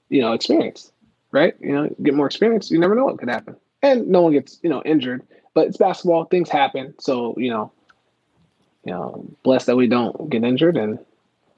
you 0.08 0.20
know, 0.20 0.32
experience, 0.32 0.92
right? 1.30 1.54
You 1.60 1.72
know, 1.72 1.94
get 2.02 2.14
more 2.14 2.26
experience. 2.26 2.70
You 2.70 2.78
never 2.78 2.94
know 2.94 3.04
what 3.04 3.18
could 3.18 3.28
happen. 3.28 3.56
And 3.82 4.08
no 4.08 4.22
one 4.22 4.32
gets, 4.32 4.58
you 4.62 4.70
know, 4.70 4.82
injured. 4.84 5.22
But 5.54 5.68
it's 5.68 5.76
basketball. 5.76 6.24
Things 6.24 6.50
happen. 6.50 6.94
So, 7.00 7.34
you 7.38 7.50
know, 7.50 7.72
you 8.84 8.92
know, 8.92 9.24
blessed 9.42 9.66
that 9.66 9.76
we 9.76 9.88
don't 9.88 10.28
get 10.30 10.44
injured 10.44 10.76
and 10.76 10.98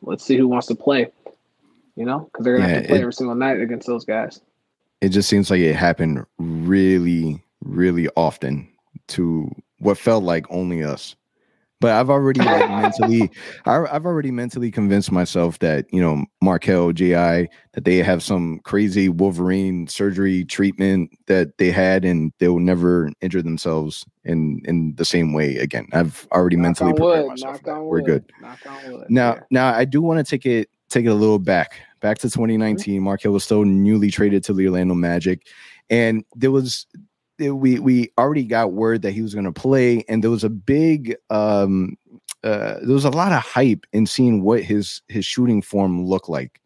let's 0.03 0.25
see 0.25 0.37
who 0.37 0.49
wants 0.49 0.67
to 0.69 0.75
play. 0.75 1.11
You 1.97 2.05
know, 2.05 2.21
because 2.33 2.45
they're 2.45 2.57
gonna 2.57 2.69
yeah, 2.69 2.75
have 2.75 2.83
to 2.85 2.89
play 2.89 2.99
it, 2.99 3.03
every 3.03 3.13
single 3.13 3.35
night 3.35 3.61
against 3.61 3.87
those 3.87 4.05
guys. 4.05 4.41
It 5.01 5.09
just 5.09 5.29
seems 5.29 5.51
like 5.51 5.61
it 5.61 5.75
happened 5.75 6.25
really, 6.39 7.43
really 7.63 8.09
often 8.17 8.69
to 9.09 9.51
what 9.79 9.99
felt 9.99 10.25
like 10.25 10.47
only 10.51 10.83
us. 10.83 11.17
but 11.81 11.93
I've 11.93 12.11
already 12.11 12.41
like 12.41 12.69
mentally, 12.69 13.31
I've 13.67 14.05
already 14.05 14.31
mentally 14.31 14.71
convinced 14.71 15.13
myself 15.13 15.61
that 15.61 15.87
you 15.93 16.01
know 16.01 16.25
Markelle 16.43 16.93
Gi 16.93 17.13
that 17.13 17.85
they 17.85 17.99
have 17.99 18.23
some 18.23 18.59
crazy 18.65 19.09
Wolverine 19.09 19.87
surgery 19.87 20.45
treatment 20.45 21.11
that 21.27 21.57
they 21.59 21.71
had, 21.71 22.05
and 22.05 22.33
they 22.39 22.49
will 22.49 22.59
never 22.59 23.11
injure 23.21 23.43
themselves 23.43 24.05
in 24.25 24.61
in 24.65 24.95
the 24.97 25.05
same 25.05 25.33
way 25.33 25.57
again. 25.57 25.87
I've 25.93 26.27
already 26.33 26.57
knock 26.57 26.63
mentally 26.63 26.93
prepared 26.95 27.27
wood, 27.27 27.41
myself. 27.41 27.63
We're 27.85 28.01
good. 28.01 28.25
Now, 29.09 29.35
yeah. 29.35 29.41
now 29.51 29.75
I 29.75 29.85
do 29.85 30.03
want 30.03 30.19
to 30.19 30.29
take 30.29 30.47
it 30.47 30.69
take 30.89 31.05
it 31.05 31.11
a 31.11 31.15
little 31.15 31.39
back 31.39 31.81
back 32.01 32.19
to 32.19 32.31
2019. 32.31 32.97
Mm-hmm. 32.97 33.05
Markelle 33.05 33.33
was 33.33 33.45
still 33.45 33.65
newly 33.65 34.11
traded 34.11 34.43
to 34.45 34.53
the 34.53 34.67
Orlando 34.67 34.95
Magic, 34.95 35.47
and 35.91 36.25
there 36.35 36.51
was 36.51 36.87
we 37.39 37.79
we 37.79 38.13
already 38.19 38.45
got 38.45 38.73
word 38.73 39.03
that 39.03 39.13
he 39.13 39.23
was 39.23 39.35
going 39.35 39.45
to 39.45 39.53
play, 39.53 40.05
and 40.09 40.23
there 40.23 40.31
was 40.31 40.45
a 40.45 40.51
big 40.51 41.17
um, 41.31 41.97
uh, 42.45 42.75
there 42.83 42.95
was 42.95 43.05
a 43.05 43.11
lot 43.11 43.33
of 43.33 43.43
hype 43.43 43.87
in 43.93 44.07
seeing 44.07 44.43
what 44.43 44.63
his 44.63 45.03
his 45.09 45.25
shooting 45.25 45.63
form 45.63 46.05
looked 46.05 46.29
like, 46.29 46.61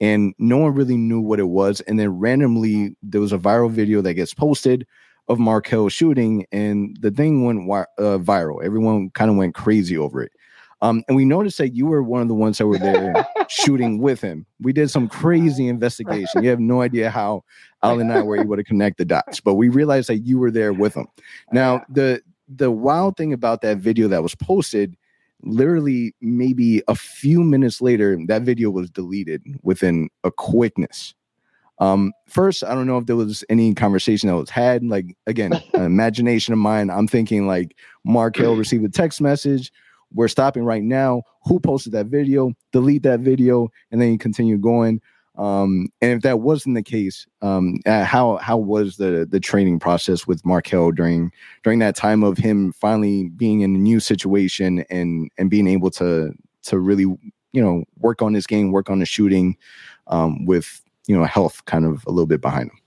and 0.00 0.34
no 0.38 0.58
one 0.58 0.74
really 0.74 0.96
knew 0.96 1.20
what 1.20 1.40
it 1.40 1.48
was. 1.48 1.80
And 1.82 1.98
then 1.98 2.18
randomly, 2.18 2.96
there 3.02 3.20
was 3.20 3.32
a 3.32 3.38
viral 3.38 3.70
video 3.70 4.00
that 4.02 4.14
gets 4.14 4.34
posted 4.34 4.86
of 5.28 5.38
Markelle 5.38 5.88
shooting, 5.88 6.46
and 6.52 6.96
the 7.00 7.10
thing 7.10 7.44
went 7.44 7.60
wi- 7.60 7.86
uh, 7.98 8.18
viral. 8.18 8.64
Everyone 8.64 9.10
kind 9.10 9.30
of 9.30 9.36
went 9.36 9.54
crazy 9.54 9.96
over 9.96 10.22
it. 10.22 10.32
Um, 10.80 11.02
and 11.08 11.16
we 11.16 11.24
noticed 11.24 11.58
that 11.58 11.74
you 11.74 11.86
were 11.86 12.02
one 12.02 12.22
of 12.22 12.28
the 12.28 12.34
ones 12.34 12.58
that 12.58 12.66
were 12.66 12.78
there 12.78 13.26
shooting 13.48 13.98
with 13.98 14.20
him. 14.20 14.46
We 14.60 14.72
did 14.72 14.90
some 14.90 15.08
crazy 15.08 15.68
investigation. 15.74 16.42
You 16.42 16.50
have 16.50 16.60
no 16.60 16.82
idea 16.82 17.10
how 17.10 17.44
Al 17.82 18.00
and 18.00 18.12
I 18.12 18.22
were 18.22 18.38
able 18.38 18.56
to 18.56 18.64
connect 18.64 18.98
the 18.98 19.04
dots, 19.04 19.40
but 19.40 19.54
we 19.54 19.68
realized 19.68 20.08
that 20.08 20.18
you 20.18 20.38
were 20.38 20.50
there 20.50 20.72
with 20.72 20.94
him. 20.94 21.06
Now, 21.52 21.84
the 21.88 22.22
the 22.48 22.70
wild 22.70 23.16
thing 23.16 23.32
about 23.32 23.60
that 23.60 23.76
video 23.78 24.08
that 24.08 24.22
was 24.22 24.34
posted, 24.34 24.96
literally 25.42 26.14
maybe 26.20 26.82
a 26.88 26.94
few 26.94 27.42
minutes 27.44 27.80
later, 27.82 28.18
that 28.26 28.42
video 28.42 28.70
was 28.70 28.90
deleted 28.90 29.42
within 29.62 30.08
a 30.24 30.30
quickness. 30.30 31.14
Um, 31.78 32.12
first, 32.26 32.64
I 32.64 32.74
don't 32.74 32.86
know 32.86 32.98
if 32.98 33.06
there 33.06 33.16
was 33.16 33.44
any 33.48 33.74
conversation 33.74 34.28
that 34.28 34.36
was 34.36 34.50
had. 34.50 34.82
Like 34.84 35.16
again, 35.26 35.52
imagination 35.74 36.52
of 36.52 36.58
mine. 36.58 36.90
I'm 36.90 37.06
thinking 37.06 37.46
like 37.46 37.76
Markelle 38.04 38.56
received 38.56 38.84
a 38.84 38.88
text 38.88 39.20
message 39.20 39.72
we're 40.12 40.28
stopping 40.28 40.64
right 40.64 40.82
now. 40.82 41.22
Who 41.44 41.60
posted 41.60 41.92
that 41.92 42.06
video? 42.06 42.52
Delete 42.72 43.02
that 43.02 43.20
video, 43.20 43.68
and 43.90 44.00
then 44.00 44.12
you 44.12 44.18
continue 44.18 44.58
going. 44.58 45.00
Um, 45.36 45.88
and 46.02 46.12
if 46.12 46.22
that 46.22 46.40
wasn't 46.40 46.74
the 46.74 46.82
case, 46.82 47.26
um, 47.42 47.78
uh, 47.86 48.04
how 48.04 48.36
how 48.38 48.56
was 48.56 48.96
the 48.96 49.26
the 49.30 49.38
training 49.38 49.78
process 49.78 50.26
with 50.26 50.44
Markelle 50.44 50.90
during 50.90 51.30
during 51.62 51.78
that 51.78 51.94
time 51.94 52.24
of 52.24 52.38
him 52.38 52.72
finally 52.72 53.28
being 53.28 53.60
in 53.60 53.74
a 53.74 53.78
new 53.78 54.00
situation 54.00 54.84
and 54.90 55.30
and 55.38 55.48
being 55.48 55.68
able 55.68 55.90
to 55.92 56.32
to 56.64 56.78
really 56.78 57.04
you 57.52 57.62
know 57.62 57.84
work 57.98 58.20
on 58.20 58.34
his 58.34 58.46
game, 58.46 58.72
work 58.72 58.90
on 58.90 58.98
the 58.98 59.06
shooting, 59.06 59.56
um, 60.08 60.44
with 60.44 60.82
you 61.06 61.16
know 61.16 61.24
health 61.24 61.64
kind 61.66 61.84
of 61.84 62.04
a 62.06 62.10
little 62.10 62.26
bit 62.26 62.40
behind 62.40 62.70
him. 62.70 62.77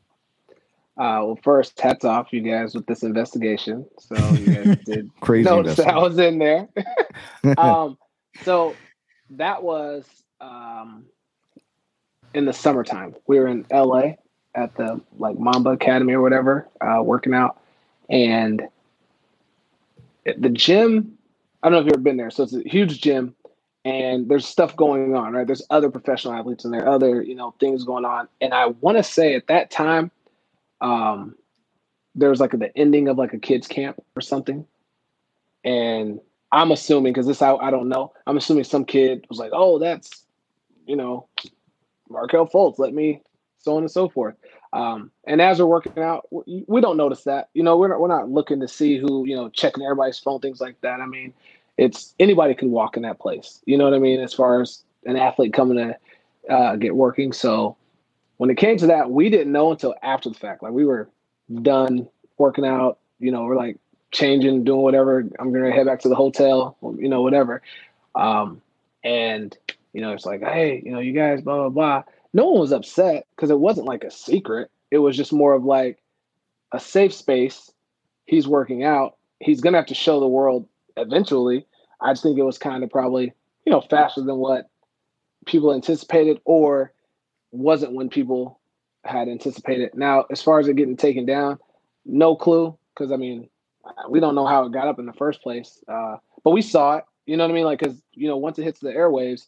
Uh, 0.97 1.23
well, 1.23 1.39
first, 1.41 1.79
hats 1.79 2.03
off 2.03 2.33
you 2.33 2.41
guys 2.41 2.75
with 2.75 2.85
this 2.85 3.01
investigation. 3.01 3.85
So 3.97 4.15
you 4.33 4.53
guys 4.53 4.77
did 4.85 5.09
crazy. 5.21 5.49
Notice 5.49 5.77
that 5.77 5.87
I 5.87 5.97
was 5.97 6.17
in 6.19 6.37
there. 6.37 6.67
um, 7.57 7.97
so 8.43 8.75
that 9.31 9.63
was 9.63 10.05
um, 10.41 11.05
in 12.33 12.45
the 12.45 12.53
summertime. 12.53 13.15
We 13.25 13.39
were 13.39 13.47
in 13.47 13.65
LA 13.71 14.13
at 14.53 14.75
the 14.75 15.01
like 15.17 15.39
Mamba 15.39 15.71
Academy 15.71 16.13
or 16.13 16.21
whatever, 16.21 16.67
uh, 16.81 17.01
working 17.01 17.33
out, 17.33 17.61
and 18.09 18.61
the 20.25 20.49
gym. 20.49 21.17
I 21.63 21.69
don't 21.69 21.73
know 21.73 21.79
if 21.79 21.85
you've 21.85 21.93
ever 21.93 22.01
been 22.01 22.17
there. 22.17 22.31
So 22.31 22.43
it's 22.43 22.53
a 22.53 22.67
huge 22.67 23.01
gym, 23.01 23.33
and 23.85 24.27
there's 24.27 24.45
stuff 24.45 24.75
going 24.75 25.15
on. 25.15 25.33
Right, 25.33 25.47
there's 25.47 25.63
other 25.69 25.89
professional 25.89 26.33
athletes 26.33 26.65
in 26.65 26.71
there, 26.71 26.87
other 26.87 27.21
you 27.21 27.35
know 27.35 27.55
things 27.61 27.85
going 27.85 28.03
on. 28.03 28.27
And 28.41 28.53
I 28.53 28.67
want 28.67 28.97
to 28.97 29.03
say 29.03 29.35
at 29.35 29.47
that 29.47 29.71
time 29.71 30.11
um, 30.81 31.35
there 32.15 32.29
was 32.29 32.39
like 32.39 32.51
the 32.51 32.75
ending 32.77 33.07
of 33.07 33.17
like 33.17 33.33
a 33.33 33.39
kids 33.39 33.67
camp 33.67 34.01
or 34.15 34.21
something, 34.21 34.65
and 35.63 36.19
I'm 36.51 36.71
assuming 36.71 37.13
because 37.13 37.27
this 37.27 37.41
I, 37.41 37.55
I 37.55 37.71
don't 37.71 37.89
know. 37.89 38.13
I'm 38.27 38.37
assuming 38.37 38.63
some 38.65 38.85
kid 38.85 39.25
was 39.29 39.39
like, 39.39 39.51
"Oh, 39.53 39.79
that's 39.79 40.25
you 40.85 40.95
know, 40.95 41.27
Markelle 42.09 42.47
Fultz. 42.47 42.79
Let 42.79 42.93
me 42.93 43.21
so 43.59 43.77
on 43.77 43.83
and 43.83 43.91
so 43.91 44.09
forth." 44.09 44.35
Um, 44.73 45.11
and 45.25 45.41
as 45.41 45.59
we're 45.59 45.65
working 45.65 46.01
out, 46.01 46.27
we, 46.31 46.65
we 46.67 46.81
don't 46.81 46.97
notice 46.97 47.23
that. 47.25 47.49
You 47.53 47.63
know, 47.63 47.77
we're 47.77 47.89
not, 47.89 47.99
we're 47.99 48.07
not 48.07 48.29
looking 48.29 48.59
to 48.61 48.67
see 48.67 48.97
who 48.97 49.25
you 49.25 49.35
know 49.35 49.49
checking 49.49 49.83
everybody's 49.83 50.19
phone, 50.19 50.39
things 50.39 50.59
like 50.59 50.79
that. 50.81 50.99
I 50.99 51.05
mean, 51.05 51.33
it's 51.77 52.13
anybody 52.19 52.53
can 52.55 52.71
walk 52.71 52.97
in 52.97 53.03
that 53.03 53.19
place. 53.19 53.61
You 53.65 53.77
know 53.77 53.85
what 53.85 53.93
I 53.93 53.99
mean? 53.99 54.19
As 54.19 54.33
far 54.33 54.61
as 54.61 54.83
an 55.05 55.15
athlete 55.15 55.53
coming 55.53 55.77
to 55.77 56.53
uh, 56.53 56.75
get 56.75 56.95
working, 56.95 57.31
so 57.31 57.77
when 58.41 58.49
it 58.49 58.57
came 58.57 58.75
to 58.75 58.87
that, 58.87 59.11
we 59.11 59.29
didn't 59.29 59.51
know 59.51 59.69
until 59.69 59.93
after 60.01 60.27
the 60.27 60.33
fact. 60.33 60.63
Like 60.63 60.71
we 60.71 60.83
were 60.83 61.07
done 61.61 62.09
working 62.39 62.65
out, 62.65 62.97
you 63.19 63.31
know, 63.31 63.43
we're 63.43 63.55
like 63.55 63.77
changing, 64.11 64.63
doing 64.63 64.81
whatever. 64.81 65.23
I'm 65.37 65.53
gonna 65.53 65.71
head 65.71 65.85
back 65.85 65.99
to 65.99 66.09
the 66.09 66.15
hotel, 66.15 66.75
you 66.97 67.07
know, 67.07 67.21
whatever. 67.21 67.61
Um, 68.15 68.59
and 69.03 69.55
you 69.93 70.01
know, 70.01 70.13
it's 70.13 70.25
like, 70.25 70.41
hey, 70.41 70.81
you 70.83 70.91
know, 70.91 70.97
you 70.97 71.13
guys, 71.13 71.41
blah 71.41 71.55
blah 71.55 71.69
blah. 71.69 72.03
No 72.33 72.47
one 72.47 72.61
was 72.61 72.71
upset 72.71 73.27
because 73.35 73.51
it 73.51 73.59
wasn't 73.59 73.85
like 73.85 74.03
a 74.03 74.09
secret. 74.09 74.71
It 74.89 74.97
was 74.97 75.15
just 75.15 75.31
more 75.31 75.53
of 75.53 75.63
like 75.63 75.99
a 76.71 76.79
safe 76.79 77.13
space. 77.13 77.69
He's 78.25 78.47
working 78.47 78.83
out. 78.83 79.17
He's 79.39 79.61
gonna 79.61 79.77
have 79.77 79.85
to 79.85 79.93
show 79.93 80.19
the 80.19 80.27
world 80.27 80.67
eventually. 80.97 81.67
I 82.01 82.11
just 82.13 82.23
think 82.23 82.39
it 82.39 82.43
was 82.43 82.57
kind 82.57 82.83
of 82.83 82.89
probably, 82.89 83.33
you 83.67 83.71
know, 83.71 83.81
faster 83.81 84.21
than 84.21 84.37
what 84.37 84.67
people 85.45 85.75
anticipated, 85.75 86.41
or 86.43 86.91
wasn't 87.51 87.93
when 87.93 88.09
people 88.09 88.59
had 89.03 89.27
anticipated. 89.27 89.91
Now, 89.95 90.25
as 90.31 90.41
far 90.41 90.59
as 90.59 90.67
it 90.67 90.75
getting 90.75 90.97
taken 90.97 91.25
down, 91.25 91.59
no 92.05 92.35
clue 92.35 92.77
because 92.93 93.11
I 93.11 93.17
mean, 93.17 93.49
we 94.09 94.19
don't 94.19 94.35
know 94.35 94.45
how 94.45 94.65
it 94.65 94.71
got 94.71 94.87
up 94.87 94.99
in 94.99 95.05
the 95.05 95.13
first 95.13 95.41
place. 95.41 95.83
Uh, 95.87 96.17
but 96.43 96.51
we 96.51 96.61
saw 96.61 96.97
it. 96.97 97.05
You 97.25 97.37
know 97.37 97.43
what 97.43 97.51
I 97.51 97.55
mean? 97.55 97.65
Like, 97.65 97.79
because 97.79 98.01
you 98.13 98.27
know, 98.27 98.37
once 98.37 98.59
it 98.59 98.63
hits 98.63 98.79
the 98.79 98.89
airwaves, 98.89 99.43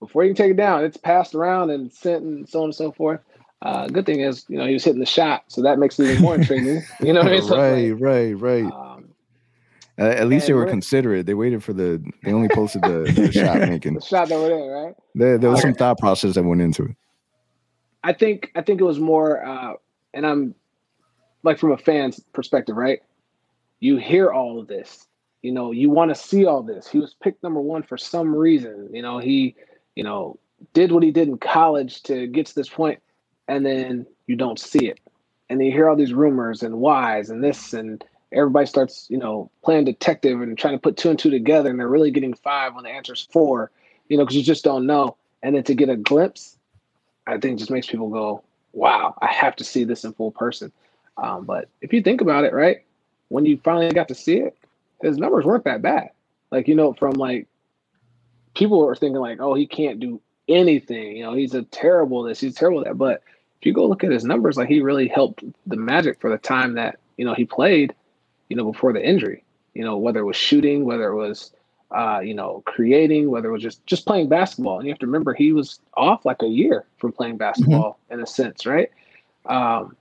before 0.00 0.24
you 0.24 0.30
can 0.30 0.36
take 0.36 0.52
it 0.52 0.56
down, 0.56 0.84
it's 0.84 0.96
passed 0.96 1.34
around 1.34 1.70
and 1.70 1.92
sent 1.92 2.24
and 2.24 2.48
so 2.48 2.60
on 2.60 2.64
and 2.66 2.74
so 2.74 2.92
forth. 2.92 3.20
Uh, 3.62 3.86
good 3.88 4.06
thing 4.06 4.20
is, 4.20 4.46
you 4.48 4.56
know, 4.56 4.66
he 4.66 4.72
was 4.72 4.82
hitting 4.82 5.00
the 5.00 5.06
shot, 5.06 5.44
so 5.48 5.60
that 5.60 5.78
makes 5.78 6.00
it 6.00 6.08
even 6.08 6.22
more 6.22 6.34
intriguing. 6.34 6.82
You 7.00 7.12
know 7.12 7.20
what 7.20 7.28
I 7.28 7.32
mean? 7.32 7.42
So 7.42 7.58
right, 7.58 7.92
like, 7.92 8.00
right, 8.00 8.32
right. 8.32 8.64
Um, 8.64 9.10
uh, 9.98 10.04
at 10.04 10.28
least 10.28 10.46
they 10.46 10.54
were 10.54 10.64
considerate. 10.64 11.26
They 11.26 11.34
waited 11.34 11.62
for 11.62 11.74
the. 11.74 12.02
They 12.24 12.32
only 12.32 12.48
posted 12.48 12.82
the, 12.82 13.12
the 13.14 13.30
shot 13.30 13.58
making. 13.68 13.94
the 13.94 14.00
shot 14.00 14.30
that 14.30 14.40
went 14.40 14.52
in, 14.52 14.68
right? 14.68 14.94
There, 15.14 15.36
there 15.36 15.50
was 15.50 15.60
some 15.60 15.74
thought 15.74 15.98
process 15.98 16.36
that 16.36 16.42
went 16.42 16.62
into 16.62 16.84
it. 16.84 16.96
I 18.02 18.12
think 18.12 18.50
I 18.54 18.62
think 18.62 18.80
it 18.80 18.84
was 18.84 18.98
more, 18.98 19.44
uh, 19.44 19.74
and 20.14 20.26
I'm 20.26 20.54
like 21.42 21.58
from 21.58 21.72
a 21.72 21.78
fan's 21.78 22.20
perspective, 22.32 22.76
right? 22.76 23.00
You 23.80 23.96
hear 23.96 24.30
all 24.30 24.58
of 24.58 24.66
this, 24.66 25.06
you 25.42 25.52
know, 25.52 25.70
you 25.72 25.90
want 25.90 26.10
to 26.10 26.14
see 26.14 26.44
all 26.44 26.62
this. 26.62 26.88
He 26.88 26.98
was 26.98 27.14
picked 27.14 27.42
number 27.42 27.60
one 27.60 27.82
for 27.82 27.96
some 27.96 28.34
reason. 28.34 28.88
You 28.92 29.02
know, 29.02 29.18
he, 29.18 29.54
you 29.94 30.04
know, 30.04 30.38
did 30.74 30.92
what 30.92 31.02
he 31.02 31.10
did 31.10 31.28
in 31.28 31.38
college 31.38 32.02
to 32.04 32.26
get 32.26 32.46
to 32.46 32.54
this 32.54 32.68
point, 32.68 33.00
and 33.48 33.64
then 33.64 34.06
you 34.26 34.36
don't 34.36 34.58
see 34.58 34.86
it, 34.86 35.00
and 35.48 35.60
then 35.60 35.66
you 35.66 35.72
hear 35.72 35.88
all 35.88 35.96
these 35.96 36.14
rumors 36.14 36.62
and 36.62 36.76
whys 36.76 37.30
and 37.30 37.42
this 37.42 37.72
and 37.72 38.04
everybody 38.32 38.66
starts, 38.66 39.06
you 39.10 39.18
know, 39.18 39.50
playing 39.64 39.84
detective 39.84 40.40
and 40.40 40.56
trying 40.56 40.74
to 40.74 40.80
put 40.80 40.96
two 40.96 41.10
and 41.10 41.18
two 41.18 41.30
together, 41.30 41.70
and 41.70 41.80
they're 41.80 41.88
really 41.88 42.10
getting 42.10 42.34
five 42.34 42.74
when 42.74 42.84
the 42.84 42.90
answer 42.90 43.12
is 43.12 43.26
four, 43.32 43.70
you 44.08 44.16
know, 44.16 44.24
because 44.24 44.36
you 44.36 44.42
just 44.42 44.64
don't 44.64 44.86
know. 44.86 45.16
And 45.42 45.56
then 45.56 45.64
to 45.64 45.74
get 45.74 45.88
a 45.88 45.96
glimpse 45.96 46.58
I 47.30 47.38
think 47.38 47.58
just 47.58 47.70
makes 47.70 47.86
people 47.86 48.08
go, 48.08 48.42
wow, 48.72 49.14
I 49.20 49.26
have 49.26 49.56
to 49.56 49.64
see 49.64 49.84
this 49.84 50.04
in 50.04 50.12
full 50.12 50.30
person. 50.30 50.72
Um, 51.16 51.44
but 51.44 51.68
if 51.80 51.92
you 51.92 52.02
think 52.02 52.20
about 52.20 52.44
it, 52.44 52.52
right, 52.52 52.84
when 53.28 53.46
you 53.46 53.58
finally 53.62 53.90
got 53.92 54.08
to 54.08 54.14
see 54.14 54.38
it, 54.38 54.56
his 55.02 55.18
numbers 55.18 55.44
weren't 55.44 55.64
that 55.64 55.82
bad. 55.82 56.10
Like, 56.50 56.68
you 56.68 56.74
know, 56.74 56.92
from 56.92 57.12
like 57.12 57.46
people 58.54 58.80
were 58.80 58.96
thinking 58.96 59.20
like, 59.20 59.40
oh, 59.40 59.54
he 59.54 59.66
can't 59.66 60.00
do 60.00 60.20
anything. 60.48 61.16
You 61.16 61.24
know, 61.24 61.34
he's 61.34 61.54
a 61.54 61.62
terrible 61.62 62.22
this, 62.22 62.40
he's 62.40 62.54
terrible 62.54 62.84
that. 62.84 62.98
But 62.98 63.22
if 63.60 63.66
you 63.66 63.72
go 63.72 63.86
look 63.86 64.04
at 64.04 64.10
his 64.10 64.24
numbers, 64.24 64.56
like 64.56 64.68
he 64.68 64.80
really 64.80 65.08
helped 65.08 65.44
the 65.66 65.76
Magic 65.76 66.20
for 66.20 66.30
the 66.30 66.38
time 66.38 66.74
that, 66.74 66.98
you 67.16 67.24
know, 67.24 67.34
he 67.34 67.44
played, 67.44 67.94
you 68.48 68.56
know, 68.56 68.70
before 68.70 68.92
the 68.92 69.06
injury. 69.06 69.44
You 69.74 69.84
know, 69.84 69.98
whether 69.98 70.20
it 70.20 70.24
was 70.24 70.36
shooting, 70.36 70.84
whether 70.84 71.08
it 71.08 71.16
was 71.16 71.52
uh, 71.92 72.20
you 72.20 72.34
know, 72.34 72.62
creating, 72.66 73.30
whether 73.30 73.48
it 73.48 73.52
was 73.52 73.62
just 73.62 73.84
just 73.86 74.06
playing 74.06 74.28
basketball. 74.28 74.78
And 74.78 74.86
you 74.86 74.92
have 74.92 74.98
to 75.00 75.06
remember 75.06 75.34
he 75.34 75.52
was 75.52 75.80
off 75.94 76.24
like 76.24 76.42
a 76.42 76.46
year 76.46 76.84
from 76.98 77.12
playing 77.12 77.36
basketball 77.36 77.98
mm-hmm. 78.04 78.14
in 78.14 78.20
a 78.20 78.26
sense, 78.26 78.66
right? 78.66 78.90
Um, 79.46 79.96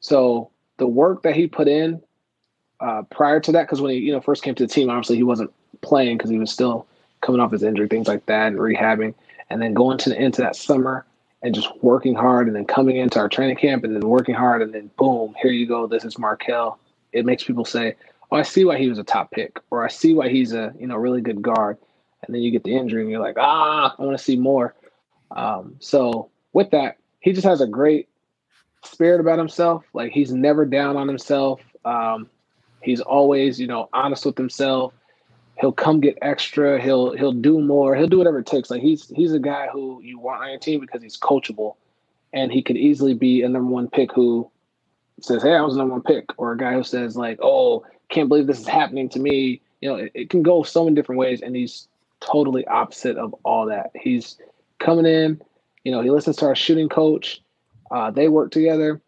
so 0.00 0.50
the 0.76 0.86
work 0.86 1.22
that 1.22 1.34
he 1.34 1.46
put 1.46 1.68
in 1.68 2.02
uh, 2.80 3.02
prior 3.10 3.40
to 3.40 3.52
that, 3.52 3.62
because 3.62 3.80
when 3.80 3.92
he 3.92 3.98
you 3.98 4.12
know 4.12 4.20
first 4.20 4.42
came 4.42 4.54
to 4.56 4.66
the 4.66 4.72
team, 4.72 4.90
obviously 4.90 5.16
he 5.16 5.22
wasn't 5.22 5.52
playing 5.80 6.18
because 6.18 6.30
he 6.30 6.38
was 6.38 6.50
still 6.50 6.86
coming 7.20 7.40
off 7.40 7.52
his 7.52 7.62
injury, 7.62 7.88
things 7.88 8.08
like 8.08 8.26
that, 8.26 8.48
and 8.48 8.56
rehabbing, 8.56 9.14
and 9.48 9.62
then 9.62 9.72
going 9.72 9.96
to 9.98 10.10
the, 10.10 10.20
into 10.20 10.42
that 10.42 10.56
summer 10.56 11.06
and 11.42 11.54
just 11.54 11.70
working 11.82 12.14
hard, 12.14 12.46
and 12.46 12.54
then 12.54 12.64
coming 12.64 12.96
into 12.96 13.18
our 13.18 13.28
training 13.28 13.56
camp 13.56 13.82
and 13.84 13.96
then 13.96 14.08
working 14.08 14.34
hard, 14.34 14.62
and 14.62 14.74
then 14.74 14.90
boom, 14.96 15.34
here 15.40 15.50
you 15.50 15.66
go. 15.66 15.86
This 15.86 16.04
is 16.04 16.18
Markelle. 16.18 16.78
It 17.12 17.24
makes 17.24 17.42
people 17.42 17.64
say, 17.64 17.96
oh, 18.32 18.36
I 18.36 18.42
see 18.42 18.64
why 18.64 18.78
he 18.78 18.88
was 18.88 18.98
a 18.98 19.04
top 19.04 19.30
pick, 19.30 19.60
or 19.70 19.84
I 19.84 19.88
see 19.88 20.14
why 20.14 20.28
he's 20.28 20.52
a 20.52 20.72
you 20.78 20.86
know 20.86 20.96
really 20.96 21.20
good 21.20 21.42
guard. 21.42 21.76
And 22.24 22.34
then 22.34 22.42
you 22.42 22.50
get 22.50 22.64
the 22.64 22.74
injury, 22.74 23.02
and 23.02 23.10
you're 23.10 23.20
like, 23.20 23.36
ah, 23.38 23.94
I 23.96 24.02
want 24.02 24.16
to 24.16 24.24
see 24.24 24.36
more. 24.36 24.74
Um, 25.32 25.76
so 25.80 26.30
with 26.52 26.70
that, 26.70 26.96
he 27.20 27.32
just 27.32 27.46
has 27.46 27.60
a 27.60 27.66
great 27.66 28.08
spirit 28.84 29.20
about 29.20 29.38
himself. 29.38 29.84
Like 29.92 30.12
he's 30.12 30.32
never 30.32 30.64
down 30.64 30.96
on 30.96 31.08
himself. 31.08 31.60
Um, 31.84 32.28
he's 32.80 33.00
always 33.00 33.60
you 33.60 33.66
know 33.66 33.88
honest 33.92 34.24
with 34.24 34.38
himself. 34.38 34.94
He'll 35.60 35.72
come 35.72 36.00
get 36.00 36.16
extra. 36.22 36.80
He'll 36.80 37.14
he'll 37.16 37.32
do 37.32 37.60
more. 37.60 37.94
He'll 37.94 38.08
do 38.08 38.18
whatever 38.18 38.38
it 38.38 38.46
takes. 38.46 38.70
Like 38.70 38.82
he's 38.82 39.08
he's 39.08 39.34
a 39.34 39.38
guy 39.38 39.68
who 39.70 40.00
you 40.02 40.18
want 40.18 40.42
on 40.42 40.48
your 40.48 40.58
team 40.58 40.80
because 40.80 41.02
he's 41.02 41.18
coachable, 41.18 41.74
and 42.32 42.50
he 42.50 42.62
could 42.62 42.78
easily 42.78 43.14
be 43.14 43.42
a 43.42 43.48
number 43.48 43.70
one 43.70 43.90
pick 43.90 44.10
who 44.12 44.50
says, 45.20 45.42
"Hey, 45.42 45.54
I 45.54 45.60
was 45.60 45.76
number 45.76 45.92
one 45.92 46.02
pick," 46.02 46.30
or 46.38 46.52
a 46.52 46.56
guy 46.56 46.72
who 46.72 46.82
says 46.82 47.14
like, 47.16 47.38
"Oh, 47.42 47.84
can't 48.12 48.28
believe 48.28 48.46
this 48.46 48.60
is 48.60 48.68
happening 48.68 49.08
to 49.10 49.18
me." 49.18 49.60
You 49.80 49.88
know, 49.88 49.96
it, 49.96 50.12
it 50.14 50.30
can 50.30 50.42
go 50.42 50.62
so 50.62 50.84
many 50.84 50.94
different 50.94 51.18
ways, 51.18 51.42
and 51.42 51.56
he's 51.56 51.88
totally 52.20 52.66
opposite 52.66 53.16
of 53.16 53.34
all 53.44 53.66
that. 53.66 53.90
He's 53.94 54.38
coming 54.78 55.06
in. 55.06 55.42
You 55.84 55.92
know, 55.92 56.00
he 56.00 56.10
listens 56.10 56.36
to 56.36 56.46
our 56.46 56.54
shooting 56.54 56.88
coach. 56.88 57.42
Uh, 57.90 58.10
they 58.10 58.28
work 58.28 58.52
together. 58.52 59.00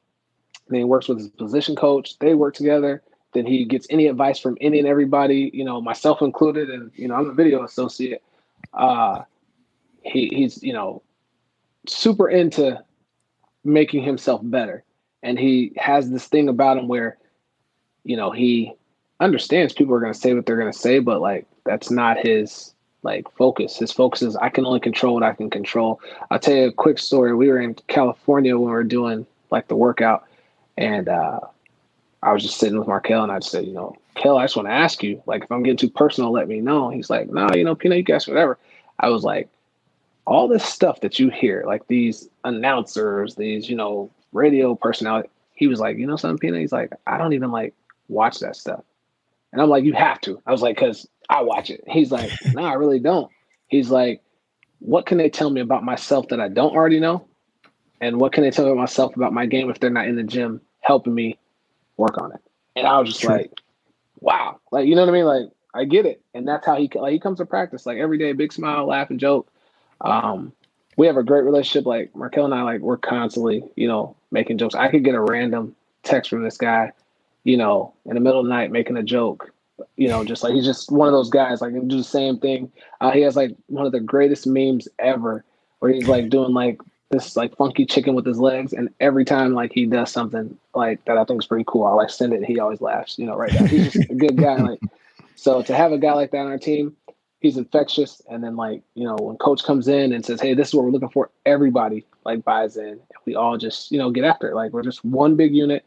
Then 0.68 0.80
he 0.80 0.84
works 0.84 1.08
with 1.08 1.18
his 1.18 1.28
position 1.28 1.76
coach. 1.76 2.18
They 2.18 2.34
work 2.34 2.54
together. 2.54 3.02
Then 3.32 3.46
he 3.46 3.64
gets 3.64 3.86
any 3.90 4.06
advice 4.06 4.38
from 4.38 4.56
any 4.60 4.78
and 4.78 4.88
everybody, 4.88 5.50
you 5.52 5.64
know, 5.64 5.80
myself 5.80 6.22
included, 6.22 6.70
and 6.70 6.90
you 6.94 7.08
know, 7.08 7.14
I'm 7.14 7.30
a 7.30 7.34
video 7.34 7.64
associate. 7.64 8.22
Uh, 8.72 9.22
he, 10.02 10.28
he's 10.28 10.62
you 10.62 10.72
know 10.72 11.02
super 11.86 12.28
into 12.28 12.82
making 13.64 14.02
himself 14.02 14.40
better 14.44 14.84
and 15.24 15.38
he 15.38 15.72
has 15.76 16.10
this 16.10 16.26
thing 16.26 16.48
about 16.48 16.76
him 16.76 16.86
where 16.86 17.16
you 18.04 18.16
know 18.16 18.30
he 18.30 18.72
understands 19.20 19.72
people 19.72 19.94
are 19.94 20.00
going 20.00 20.12
to 20.12 20.18
say 20.18 20.34
what 20.34 20.46
they're 20.46 20.58
going 20.58 20.72
to 20.72 20.78
say 20.78 20.98
but 20.98 21.20
like 21.20 21.46
that's 21.64 21.90
not 21.90 22.18
his 22.18 22.74
like 23.02 23.30
focus 23.36 23.76
his 23.76 23.92
focus 23.92 24.22
is 24.22 24.36
i 24.36 24.48
can 24.48 24.66
only 24.66 24.80
control 24.80 25.14
what 25.14 25.22
i 25.22 25.32
can 25.32 25.50
control 25.50 26.00
i'll 26.30 26.38
tell 26.38 26.54
you 26.54 26.68
a 26.68 26.72
quick 26.72 26.98
story 26.98 27.34
we 27.34 27.48
were 27.48 27.60
in 27.60 27.74
california 27.88 28.56
when 28.56 28.66
we 28.66 28.72
were 28.72 28.84
doing 28.84 29.26
like 29.50 29.68
the 29.68 29.76
workout 29.76 30.26
and 30.76 31.08
uh 31.08 31.40
i 32.22 32.32
was 32.32 32.42
just 32.42 32.58
sitting 32.58 32.78
with 32.78 32.88
markelle 32.88 33.22
and 33.22 33.32
i 33.32 33.38
said 33.38 33.64
you 33.64 33.72
know 33.72 33.94
kel 34.14 34.38
i 34.38 34.44
just 34.44 34.56
want 34.56 34.66
to 34.66 34.72
ask 34.72 35.02
you 35.02 35.22
like 35.26 35.44
if 35.44 35.52
i'm 35.52 35.62
getting 35.62 35.76
too 35.76 35.90
personal 35.90 36.32
let 36.32 36.48
me 36.48 36.60
know 36.60 36.88
he's 36.88 37.10
like 37.10 37.30
no 37.30 37.48
you 37.54 37.64
know 37.64 37.76
Pnutt 37.76 37.96
you 37.96 38.02
guys 38.02 38.26
whatever 38.26 38.58
i 39.00 39.08
was 39.08 39.22
like 39.22 39.48
all 40.26 40.48
this 40.48 40.64
stuff 40.64 41.00
that 41.00 41.18
you 41.18 41.28
hear 41.30 41.64
like 41.66 41.86
these 41.86 42.28
announcers 42.44 43.34
these 43.36 43.68
you 43.68 43.76
know 43.76 44.10
radio 44.34 44.74
personality. 44.74 45.30
He 45.54 45.68
was 45.68 45.80
like, 45.80 45.96
you 45.96 46.06
know 46.06 46.16
something, 46.16 46.38
Pina? 46.38 46.58
He's 46.58 46.72
like, 46.72 46.92
I 47.06 47.16
don't 47.16 47.32
even 47.32 47.50
like 47.50 47.72
watch 48.08 48.40
that 48.40 48.56
stuff. 48.56 48.82
And 49.54 49.62
I'm 49.62 49.68
like, 49.68 49.84
you 49.84 49.92
have 49.92 50.20
to. 50.22 50.42
I 50.46 50.52
was 50.52 50.62
like, 50.62 50.76
because 50.76 51.08
I 51.30 51.42
watch 51.42 51.70
it. 51.70 51.82
He's 51.86 52.10
like, 52.10 52.30
no, 52.52 52.64
I 52.64 52.74
really 52.74 52.98
don't. 52.98 53.30
He's 53.68 53.88
like, 53.88 54.20
what 54.80 55.06
can 55.06 55.16
they 55.16 55.30
tell 55.30 55.48
me 55.48 55.60
about 55.60 55.84
myself 55.84 56.28
that 56.28 56.40
I 56.40 56.48
don't 56.48 56.74
already 56.74 56.98
know? 56.98 57.26
And 58.00 58.20
what 58.20 58.32
can 58.32 58.42
they 58.42 58.50
tell 58.50 58.64
me 58.64 58.72
about 58.72 58.80
myself 58.80 59.16
about 59.16 59.32
my 59.32 59.46
game 59.46 59.70
if 59.70 59.78
they're 59.78 59.90
not 59.90 60.08
in 60.08 60.16
the 60.16 60.24
gym 60.24 60.60
helping 60.80 61.14
me 61.14 61.38
work 61.96 62.20
on 62.20 62.32
it? 62.32 62.40
And 62.74 62.84
I 62.84 62.98
was 62.98 63.10
just 63.10 63.24
like, 63.24 63.52
wow. 64.18 64.58
Like, 64.72 64.86
you 64.88 64.96
know 64.96 65.02
what 65.02 65.08
I 65.08 65.12
mean? 65.12 65.24
Like, 65.24 65.50
I 65.72 65.84
get 65.84 66.04
it. 66.04 66.20
And 66.34 66.46
that's 66.46 66.66
how 66.66 66.76
he 66.76 66.90
like 66.94 67.12
he 67.12 67.20
comes 67.20 67.38
to 67.38 67.46
practice 67.46 67.86
like 67.86 67.98
every 67.98 68.18
day, 68.18 68.32
big 68.32 68.52
smile, 68.52 68.86
laugh 68.86 69.10
and 69.10 69.20
joke. 69.20 69.48
Um, 70.00 70.52
we 70.96 71.06
have 71.06 71.16
a 71.16 71.22
great 71.22 71.44
relationship. 71.44 71.86
Like 71.86 72.14
Markelle 72.14 72.44
and 72.44 72.54
I, 72.54 72.62
like 72.62 72.80
we're 72.80 72.96
constantly, 72.96 73.62
you 73.76 73.86
know, 73.86 74.16
making 74.30 74.58
jokes. 74.58 74.74
I 74.74 74.88
could 74.88 75.04
get 75.04 75.14
a 75.14 75.20
random 75.20 75.74
text 76.02 76.30
from 76.30 76.42
this 76.42 76.56
guy, 76.56 76.92
you 77.44 77.56
know, 77.56 77.94
in 78.06 78.14
the 78.14 78.20
middle 78.20 78.40
of 78.40 78.46
the 78.46 78.50
night 78.50 78.72
making 78.72 78.96
a 78.96 79.02
joke. 79.02 79.50
You 79.96 80.08
know, 80.08 80.24
just 80.24 80.42
like 80.42 80.54
he's 80.54 80.64
just 80.64 80.90
one 80.90 81.08
of 81.08 81.12
those 81.12 81.30
guys. 81.30 81.60
Like 81.60 81.72
do 81.72 81.96
the 81.96 82.04
same 82.04 82.38
thing. 82.38 82.70
Uh, 83.00 83.10
he 83.10 83.22
has 83.22 83.36
like 83.36 83.56
one 83.66 83.86
of 83.86 83.92
the 83.92 84.00
greatest 84.00 84.46
memes 84.46 84.88
ever, 84.98 85.44
where 85.80 85.92
he's 85.92 86.08
like 86.08 86.30
doing 86.30 86.54
like 86.54 86.80
this 87.10 87.36
like 87.36 87.56
funky 87.56 87.84
chicken 87.84 88.14
with 88.14 88.24
his 88.24 88.38
legs, 88.38 88.72
and 88.72 88.88
every 89.00 89.24
time 89.24 89.52
like 89.52 89.72
he 89.72 89.86
does 89.86 90.12
something 90.12 90.56
like 90.74 91.04
that, 91.06 91.18
I 91.18 91.24
think 91.24 91.42
is 91.42 91.46
pretty 91.46 91.64
cool. 91.66 91.84
I 91.84 91.92
like 91.92 92.10
send 92.10 92.32
it. 92.32 92.44
he 92.44 92.60
always 92.60 92.80
laughs. 92.80 93.18
You 93.18 93.26
know, 93.26 93.36
right? 93.36 93.52
Now. 93.52 93.66
He's 93.66 93.92
just 93.92 94.10
a 94.10 94.14
good 94.14 94.36
guy. 94.36 94.56
Like 94.56 94.80
so, 95.34 95.62
to 95.62 95.74
have 95.74 95.92
a 95.92 95.98
guy 95.98 96.12
like 96.12 96.30
that 96.30 96.38
on 96.38 96.46
our 96.46 96.58
team, 96.58 96.96
he's 97.40 97.56
infectious. 97.58 98.22
And 98.30 98.42
then 98.42 98.56
like, 98.56 98.82
you 98.94 99.04
know, 99.04 99.16
when 99.16 99.36
coach 99.36 99.62
comes 99.64 99.86
in 99.88 100.12
and 100.12 100.24
says, 100.24 100.40
Hey, 100.40 100.54
this 100.54 100.68
is 100.68 100.74
what 100.74 100.84
we're 100.84 100.90
looking 100.90 101.10
for, 101.10 101.30
everybody 101.44 102.04
like 102.24 102.44
buys 102.44 102.76
in. 102.76 102.88
And 102.88 103.00
We 103.26 103.34
all 103.34 103.58
just, 103.58 103.92
you 103.92 103.98
know, 103.98 104.10
get 104.10 104.24
after 104.24 104.50
it. 104.50 104.54
Like 104.54 104.72
we're 104.72 104.82
just 104.82 105.04
one 105.04 105.36
big 105.36 105.54
unit. 105.54 105.84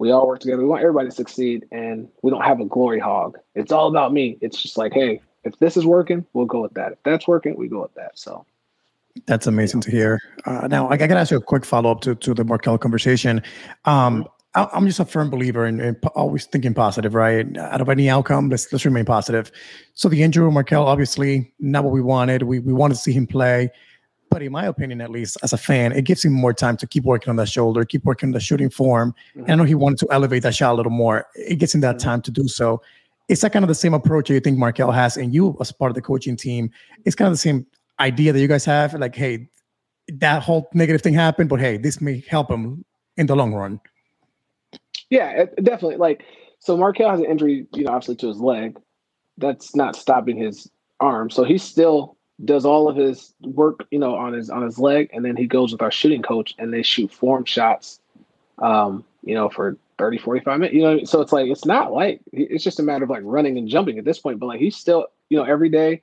We 0.00 0.12
all 0.12 0.26
work 0.26 0.40
together. 0.40 0.62
We 0.62 0.68
want 0.68 0.80
everybody 0.80 1.10
to 1.10 1.14
succeed 1.14 1.66
and 1.70 2.08
we 2.22 2.30
don't 2.30 2.40
have 2.40 2.58
a 2.58 2.64
glory 2.64 2.98
hog. 2.98 3.36
It's 3.54 3.70
all 3.70 3.86
about 3.86 4.14
me. 4.14 4.38
It's 4.40 4.60
just 4.60 4.78
like, 4.78 4.94
hey, 4.94 5.20
if 5.44 5.58
this 5.58 5.76
is 5.76 5.84
working, 5.84 6.24
we'll 6.32 6.46
go 6.46 6.62
with 6.62 6.72
that. 6.72 6.92
If 6.92 6.98
that's 7.04 7.28
working, 7.28 7.54
we 7.54 7.68
go 7.68 7.82
with 7.82 7.92
that. 7.96 8.18
So 8.18 8.46
that's 9.26 9.46
amazing 9.46 9.82
to 9.82 9.90
hear. 9.90 10.18
Uh, 10.46 10.68
now, 10.68 10.88
I, 10.88 10.94
I 10.94 10.96
got 10.96 11.08
to 11.08 11.18
ask 11.18 11.30
you 11.30 11.36
a 11.36 11.42
quick 11.42 11.66
follow 11.66 11.90
up 11.90 12.00
to, 12.00 12.14
to 12.14 12.32
the 12.32 12.44
Markelle 12.44 12.78
conversation. 12.78 13.42
Um, 13.84 14.26
I'm 14.54 14.86
just 14.86 15.00
a 15.00 15.04
firm 15.04 15.28
believer 15.28 15.66
in, 15.66 15.80
in, 15.80 15.96
always 16.14 16.46
thinking 16.46 16.72
positive, 16.72 17.14
right? 17.14 17.54
Out 17.58 17.82
of 17.82 17.90
any 17.90 18.08
outcome, 18.08 18.48
let's 18.48 18.72
let's 18.72 18.86
remain 18.86 19.04
positive. 19.04 19.52
So 19.92 20.08
the 20.08 20.22
injury 20.22 20.46
with 20.46 20.54
Markelle, 20.54 20.86
obviously, 20.86 21.52
not 21.60 21.84
what 21.84 21.92
we 21.92 22.00
wanted. 22.00 22.42
We 22.42 22.58
we 22.58 22.72
wanted 22.72 22.94
to 22.94 23.00
see 23.00 23.12
him 23.12 23.28
play, 23.28 23.70
but 24.30 24.42
in 24.42 24.52
my 24.52 24.64
opinion, 24.66 25.00
at 25.00 25.10
least 25.10 25.36
as 25.42 25.52
a 25.52 25.58
fan, 25.58 25.92
it 25.92 26.04
gives 26.04 26.24
him 26.24 26.32
more 26.32 26.54
time 26.54 26.76
to 26.78 26.86
keep 26.86 27.04
working 27.04 27.30
on 27.30 27.36
that 27.36 27.48
shoulder, 27.48 27.84
keep 27.84 28.04
working 28.04 28.28
on 28.28 28.32
the 28.32 28.40
shooting 28.40 28.70
form. 28.70 29.14
Mm-hmm. 29.30 29.40
And 29.40 29.50
I 29.50 29.54
know 29.56 29.64
he 29.64 29.74
wanted 29.74 29.98
to 29.98 30.06
elevate 30.10 30.42
that 30.44 30.54
shot 30.54 30.72
a 30.72 30.76
little 30.76 30.92
more. 30.92 31.26
It 31.34 31.56
gets 31.56 31.74
him 31.74 31.80
that 31.82 31.96
mm-hmm. 31.96 32.08
time 32.08 32.22
to 32.22 32.30
do 32.30 32.48
so. 32.48 32.80
Is 33.28 33.40
that 33.42 33.52
kind 33.52 33.64
of 33.64 33.68
the 33.68 33.74
same 33.74 33.94
approach 33.94 34.28
that 34.28 34.34
you 34.34 34.40
think 34.40 34.58
Markelle 34.58 34.90
has, 34.90 35.16
and 35.16 35.34
you 35.34 35.56
as 35.60 35.70
part 35.70 35.90
of 35.90 35.94
the 35.94 36.02
coaching 36.02 36.36
team? 36.36 36.70
It's 37.04 37.14
kind 37.14 37.26
of 37.26 37.32
the 37.32 37.38
same 37.38 37.66
idea 38.00 38.32
that 38.32 38.40
you 38.40 38.48
guys 38.48 38.64
have. 38.64 38.94
Like, 38.94 39.14
hey, 39.14 39.48
that 40.08 40.42
whole 40.42 40.68
negative 40.74 41.02
thing 41.02 41.14
happened, 41.14 41.48
but 41.48 41.60
hey, 41.60 41.76
this 41.76 42.00
may 42.00 42.24
help 42.28 42.50
him 42.50 42.84
in 43.16 43.26
the 43.26 43.36
long 43.36 43.54
run. 43.54 43.80
Yeah, 45.10 45.44
definitely. 45.62 45.96
Like, 45.96 46.24
so 46.58 46.76
Markelle 46.76 47.10
has 47.10 47.20
an 47.20 47.26
injury, 47.26 47.66
you 47.74 47.84
know, 47.84 47.92
obviously 47.92 48.16
to 48.16 48.28
his 48.28 48.38
leg. 48.38 48.78
That's 49.38 49.76
not 49.76 49.96
stopping 49.96 50.36
his 50.36 50.68
arm. 51.00 51.30
So 51.30 51.44
he's 51.44 51.62
still 51.62 52.16
does 52.44 52.64
all 52.64 52.88
of 52.88 52.96
his 52.96 53.34
work, 53.42 53.86
you 53.90 53.98
know, 53.98 54.14
on 54.14 54.32
his 54.32 54.50
on 54.50 54.62
his 54.62 54.78
leg, 54.78 55.10
and 55.12 55.24
then 55.24 55.36
he 55.36 55.46
goes 55.46 55.72
with 55.72 55.82
our 55.82 55.90
shooting 55.90 56.22
coach 56.22 56.54
and 56.58 56.72
they 56.72 56.82
shoot 56.82 57.12
form 57.12 57.44
shots, 57.44 58.00
um, 58.58 59.04
you 59.22 59.34
know, 59.34 59.48
for 59.48 59.76
30, 59.98 60.18
45 60.18 60.60
minutes. 60.60 60.74
You 60.74 60.82
know, 60.82 61.04
so 61.04 61.20
it's 61.20 61.32
like 61.32 61.48
it's 61.50 61.64
not 61.64 61.92
like 61.92 62.20
it's 62.32 62.64
just 62.64 62.80
a 62.80 62.82
matter 62.82 63.04
of 63.04 63.10
like 63.10 63.22
running 63.24 63.58
and 63.58 63.68
jumping 63.68 63.98
at 63.98 64.04
this 64.04 64.18
point. 64.18 64.38
But 64.38 64.46
like 64.46 64.60
he's 64.60 64.76
still, 64.76 65.06
you 65.28 65.36
know, 65.36 65.44
every 65.44 65.68
day. 65.68 66.02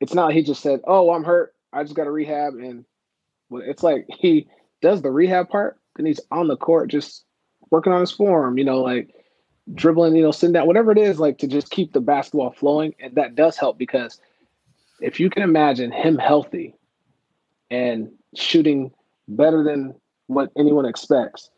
It's 0.00 0.14
not 0.14 0.32
he 0.32 0.42
just 0.42 0.62
said, 0.62 0.80
"Oh, 0.86 1.12
I'm 1.12 1.24
hurt. 1.24 1.54
I 1.72 1.82
just 1.82 1.94
got 1.94 2.04
to 2.04 2.10
rehab," 2.12 2.54
and 2.54 2.84
it's 3.50 3.82
like 3.82 4.06
he 4.08 4.46
does 4.80 5.02
the 5.02 5.10
rehab 5.10 5.48
part, 5.48 5.78
then 5.96 6.06
he's 6.06 6.20
on 6.30 6.48
the 6.48 6.56
court 6.56 6.88
just 6.90 7.24
working 7.70 7.92
on 7.92 8.00
his 8.00 8.12
form, 8.12 8.58
you 8.58 8.64
know, 8.64 8.80
like 8.80 9.14
dribbling, 9.74 10.16
you 10.16 10.22
know, 10.22 10.30
sitting 10.30 10.52
down, 10.52 10.66
whatever 10.66 10.92
it 10.92 10.98
is, 10.98 11.18
like 11.18 11.38
to 11.38 11.46
just 11.46 11.70
keep 11.70 11.92
the 11.92 12.00
basketball 12.00 12.50
flowing. 12.50 12.94
And 13.00 13.14
that 13.16 13.34
does 13.34 13.56
help 13.56 13.78
because 13.78 14.20
if 15.00 15.20
you 15.20 15.30
can 15.30 15.42
imagine 15.42 15.92
him 15.92 16.18
healthy 16.18 16.74
and 17.70 18.10
shooting 18.34 18.92
better 19.26 19.62
than 19.62 19.94
what 20.26 20.50
anyone 20.56 20.86
expects, 20.86 21.50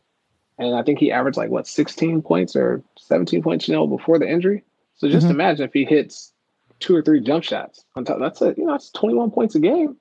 and 0.58 0.74
I 0.74 0.82
think 0.82 0.98
he 0.98 1.10
averaged 1.10 1.38
like 1.38 1.50
what 1.50 1.66
16 1.66 2.22
points 2.22 2.54
or 2.54 2.82
17 2.98 3.42
points, 3.42 3.66
you 3.66 3.74
know, 3.74 3.86
before 3.86 4.18
the 4.18 4.28
injury. 4.28 4.62
So 4.96 5.08
just 5.08 5.24
mm-hmm. 5.24 5.34
imagine 5.34 5.64
if 5.64 5.72
he 5.72 5.84
hits 5.84 6.32
two 6.78 6.94
or 6.94 7.02
three 7.02 7.20
jump 7.20 7.44
shots 7.44 7.84
on 7.96 8.04
top. 8.04 8.18
That's 8.18 8.42
a 8.42 8.54
you 8.56 8.64
know, 8.64 8.72
that's 8.72 8.90
21 8.90 9.30
points 9.30 9.54
a 9.54 9.60
game 9.60 9.96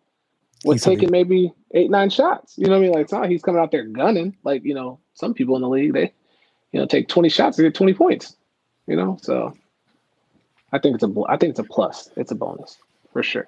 with 0.65 0.83
taking 0.83 1.11
maybe 1.11 1.53
eight, 1.73 1.89
nine 1.89 2.09
shots. 2.09 2.57
You 2.57 2.65
know 2.65 2.71
what 2.71 2.77
I 2.77 2.81
mean? 2.81 2.91
Like 2.91 3.03
it's 3.03 3.11
not 3.13 3.29
he's 3.29 3.41
coming 3.41 3.61
out 3.61 3.71
there 3.71 3.85
gunning. 3.85 4.35
Like, 4.43 4.63
you 4.65 4.73
know, 4.73 4.99
some 5.13 5.33
people 5.33 5.55
in 5.55 5.61
the 5.61 5.69
league, 5.69 5.93
they, 5.93 6.13
you 6.71 6.79
know, 6.79 6.85
take 6.85 7.07
20 7.07 7.29
shots 7.29 7.57
to 7.57 7.63
get 7.63 7.75
20 7.75 7.93
points. 7.93 8.35
You 8.87 8.95
know, 8.95 9.17
so 9.21 9.55
I 10.73 10.79
think 10.79 10.95
it's 10.95 11.03
a 11.03 11.13
I 11.29 11.37
think 11.37 11.51
it's 11.51 11.59
a 11.59 11.63
plus. 11.63 12.09
It's 12.17 12.31
a 12.31 12.35
bonus 12.35 12.77
for 13.11 13.23
sure. 13.23 13.47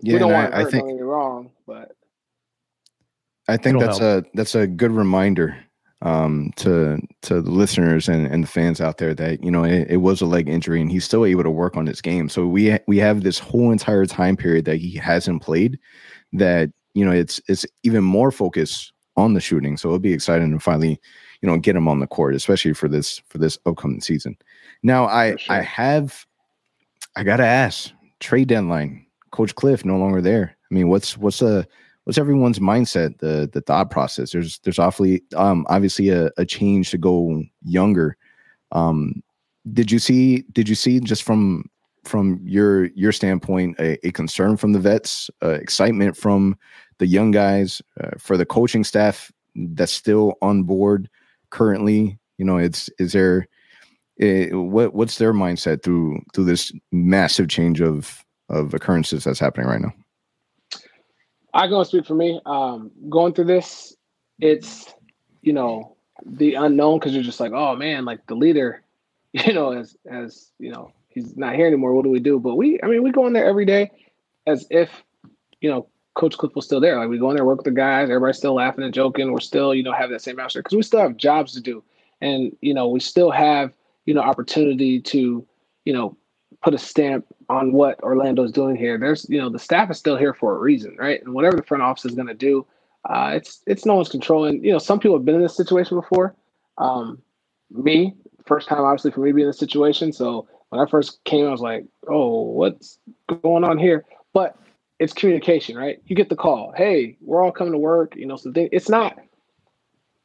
Yeah, 0.00 0.14
we 0.14 0.18
don't 0.18 0.32
want 0.32 0.54
I, 0.54 0.62
I 0.62 0.64
think 0.64 0.88
you're 0.98 1.06
wrong, 1.06 1.50
but 1.66 1.92
I 3.48 3.56
think 3.56 3.80
that's 3.80 3.98
help. 3.98 4.24
a 4.24 4.28
that's 4.34 4.54
a 4.54 4.66
good 4.66 4.92
reminder 4.92 5.56
um, 6.02 6.52
to 6.56 6.98
to 7.22 7.42
the 7.42 7.50
listeners 7.50 8.08
and, 8.08 8.26
and 8.26 8.44
the 8.44 8.48
fans 8.48 8.80
out 8.80 8.98
there 8.98 9.14
that 9.14 9.42
you 9.44 9.50
know 9.50 9.64
it, 9.64 9.88
it, 9.90 9.96
was 9.98 10.20
a 10.20 10.26
leg 10.26 10.48
injury 10.48 10.80
and 10.80 10.90
he's 10.90 11.04
still 11.04 11.26
able 11.26 11.42
to 11.42 11.50
work 11.50 11.76
on 11.76 11.86
his 11.86 12.00
game. 12.00 12.28
So 12.28 12.46
we 12.46 12.78
we 12.86 12.96
have 12.98 13.22
this 13.22 13.38
whole 13.38 13.70
entire 13.70 14.06
time 14.06 14.36
period 14.36 14.64
that 14.64 14.76
he 14.76 14.96
hasn't 14.96 15.42
played 15.42 15.78
that 16.32 16.70
you 16.94 17.04
know 17.04 17.12
it's 17.12 17.40
it's 17.48 17.66
even 17.82 18.02
more 18.02 18.30
focus 18.30 18.92
on 19.16 19.34
the 19.34 19.40
shooting. 19.40 19.76
So 19.76 19.88
it'll 19.88 19.98
be 19.98 20.14
exciting 20.14 20.52
to 20.52 20.58
finally 20.58 20.98
you 21.42 21.48
know 21.48 21.58
get 21.58 21.76
him 21.76 21.88
on 21.88 22.00
the 22.00 22.06
court, 22.06 22.34
especially 22.34 22.72
for 22.72 22.88
this 22.88 23.20
for 23.28 23.38
this 23.38 23.58
upcoming 23.66 24.00
season. 24.00 24.36
Now 24.82 25.06
I 25.06 25.36
sure. 25.36 25.56
I 25.56 25.60
have 25.60 26.24
I 27.16 27.24
gotta 27.24 27.44
ask 27.44 27.90
trade 28.20 28.48
deadline. 28.48 29.06
Coach 29.32 29.54
Cliff 29.54 29.84
no 29.84 29.96
longer 29.96 30.20
there. 30.20 30.56
I 30.70 30.74
mean, 30.74 30.88
what's 30.88 31.16
what's 31.16 31.42
a 31.42 31.66
what's 32.04 32.18
everyone's 32.18 32.58
mindset, 32.58 33.18
the 33.18 33.48
the 33.52 33.60
thought 33.60 33.90
process? 33.90 34.32
There's 34.32 34.58
there's 34.60 34.78
awfully 34.78 35.22
um 35.36 35.66
obviously 35.68 36.10
a, 36.10 36.30
a 36.36 36.44
change 36.44 36.90
to 36.90 36.98
go 36.98 37.42
younger. 37.64 38.16
Um 38.72 39.22
did 39.72 39.90
you 39.90 39.98
see? 39.98 40.42
Did 40.52 40.68
you 40.68 40.74
see 40.74 41.00
just 41.00 41.22
from 41.22 41.68
from 42.04 42.40
your 42.42 42.86
your 42.86 43.12
standpoint 43.12 43.78
a, 43.78 44.06
a 44.06 44.10
concern 44.12 44.56
from 44.56 44.72
the 44.72 44.78
vets, 44.78 45.30
uh, 45.42 45.50
excitement 45.50 46.16
from 46.16 46.56
the 46.98 47.06
young 47.06 47.30
guys, 47.30 47.82
uh, 48.02 48.10
for 48.18 48.36
the 48.36 48.46
coaching 48.46 48.84
staff 48.84 49.30
that's 49.54 49.92
still 49.92 50.34
on 50.40 50.62
board 50.62 51.08
currently? 51.50 52.18
You 52.38 52.44
know, 52.46 52.56
it's 52.56 52.88
is 52.98 53.12
there 53.12 53.46
uh, 54.20 54.58
what 54.58 54.94
what's 54.94 55.18
their 55.18 55.32
mindset 55.32 55.82
through 55.82 56.22
through 56.34 56.44
this 56.44 56.72
massive 56.92 57.48
change 57.48 57.80
of 57.80 58.24
of 58.48 58.74
occurrences 58.74 59.24
that's 59.24 59.38
happening 59.38 59.66
right 59.66 59.80
now? 59.80 59.92
I 61.54 61.66
and 61.66 61.86
speak 61.86 62.06
for 62.06 62.14
me. 62.14 62.40
Um, 62.46 62.90
going 63.08 63.34
through 63.34 63.46
this, 63.46 63.96
it's 64.40 64.92
you 65.42 65.52
know 65.52 65.96
the 66.24 66.54
unknown 66.54 66.98
because 66.98 67.14
you're 67.14 67.22
just 67.22 67.40
like, 67.40 67.52
oh 67.52 67.76
man, 67.76 68.04
like 68.04 68.26
the 68.26 68.34
leader, 68.34 68.82
you 69.32 69.52
know, 69.52 69.72
as 69.72 69.96
as 70.10 70.50
you 70.58 70.70
know, 70.70 70.92
he's 71.08 71.36
not 71.36 71.54
here 71.54 71.66
anymore. 71.66 71.94
What 71.94 72.04
do 72.04 72.10
we 72.10 72.20
do? 72.20 72.38
But 72.38 72.56
we, 72.56 72.78
I 72.82 72.86
mean, 72.86 73.02
we 73.02 73.10
go 73.10 73.26
in 73.26 73.32
there 73.32 73.46
every 73.46 73.64
day 73.64 73.90
as 74.46 74.66
if 74.70 74.90
you 75.60 75.70
know 75.70 75.88
Coach 76.14 76.36
Cliff 76.36 76.54
was 76.54 76.64
still 76.64 76.80
there. 76.80 76.98
Like 76.98 77.08
we 77.08 77.18
go 77.18 77.30
in 77.30 77.36
there, 77.36 77.44
work 77.44 77.58
with 77.58 77.64
the 77.64 77.70
guys, 77.70 78.10
everybody's 78.10 78.36
still 78.36 78.54
laughing 78.54 78.84
and 78.84 78.94
joking. 78.94 79.32
We're 79.32 79.40
still, 79.40 79.74
you 79.74 79.82
know, 79.82 79.92
have 79.92 80.10
that 80.10 80.22
same 80.22 80.38
atmosphere 80.38 80.62
because 80.62 80.76
we 80.76 80.82
still 80.82 81.00
have 81.00 81.16
jobs 81.16 81.52
to 81.54 81.60
do, 81.60 81.82
and 82.20 82.54
you 82.60 82.74
know, 82.74 82.88
we 82.88 83.00
still 83.00 83.30
have 83.30 83.72
you 84.06 84.14
know 84.14 84.20
opportunity 84.20 85.00
to 85.00 85.46
you 85.84 85.92
know 85.92 86.16
put 86.62 86.74
a 86.74 86.78
stamp 86.78 87.26
on 87.48 87.72
what 87.72 88.02
Orlando's 88.02 88.52
doing 88.52 88.76
here. 88.76 88.98
There's, 88.98 89.26
you 89.28 89.38
know, 89.38 89.48
the 89.48 89.58
staff 89.58 89.90
is 89.90 89.98
still 89.98 90.16
here 90.16 90.34
for 90.34 90.54
a 90.54 90.58
reason, 90.58 90.96
right? 90.98 91.22
And 91.22 91.34
whatever 91.34 91.56
the 91.56 91.62
front 91.62 91.82
office 91.82 92.04
is 92.04 92.14
going 92.14 92.28
to 92.28 92.34
do, 92.34 92.66
uh, 93.08 93.32
it's 93.34 93.62
it's 93.66 93.86
no 93.86 93.94
one's 93.94 94.10
controlling. 94.10 94.62
You 94.62 94.72
know, 94.72 94.78
some 94.78 94.98
people 95.00 95.16
have 95.16 95.24
been 95.24 95.36
in 95.36 95.42
this 95.42 95.56
situation 95.56 95.98
before. 95.98 96.34
Um, 96.76 97.22
me, 97.70 98.14
first 98.46 98.68
time, 98.68 98.82
obviously, 98.82 99.10
for 99.10 99.20
me 99.20 99.32
being 99.32 99.46
in 99.46 99.48
this 99.48 99.58
situation. 99.58 100.12
So 100.12 100.46
when 100.68 100.80
I 100.80 100.90
first 100.90 101.24
came, 101.24 101.46
I 101.46 101.50
was 101.50 101.62
like, 101.62 101.86
"Oh, 102.08 102.42
what's 102.42 102.98
going 103.42 103.64
on 103.64 103.78
here?" 103.78 104.04
But 104.34 104.54
it's 104.98 105.14
communication, 105.14 105.78
right? 105.78 105.98
You 106.04 106.14
get 106.14 106.28
the 106.28 106.36
call, 106.36 106.74
"Hey, 106.76 107.16
we're 107.22 107.42
all 107.42 107.52
coming 107.52 107.72
to 107.72 107.78
work." 107.78 108.14
You 108.16 108.26
know, 108.26 108.36
so 108.36 108.50
they, 108.50 108.68
it's 108.70 108.90
not. 108.90 109.18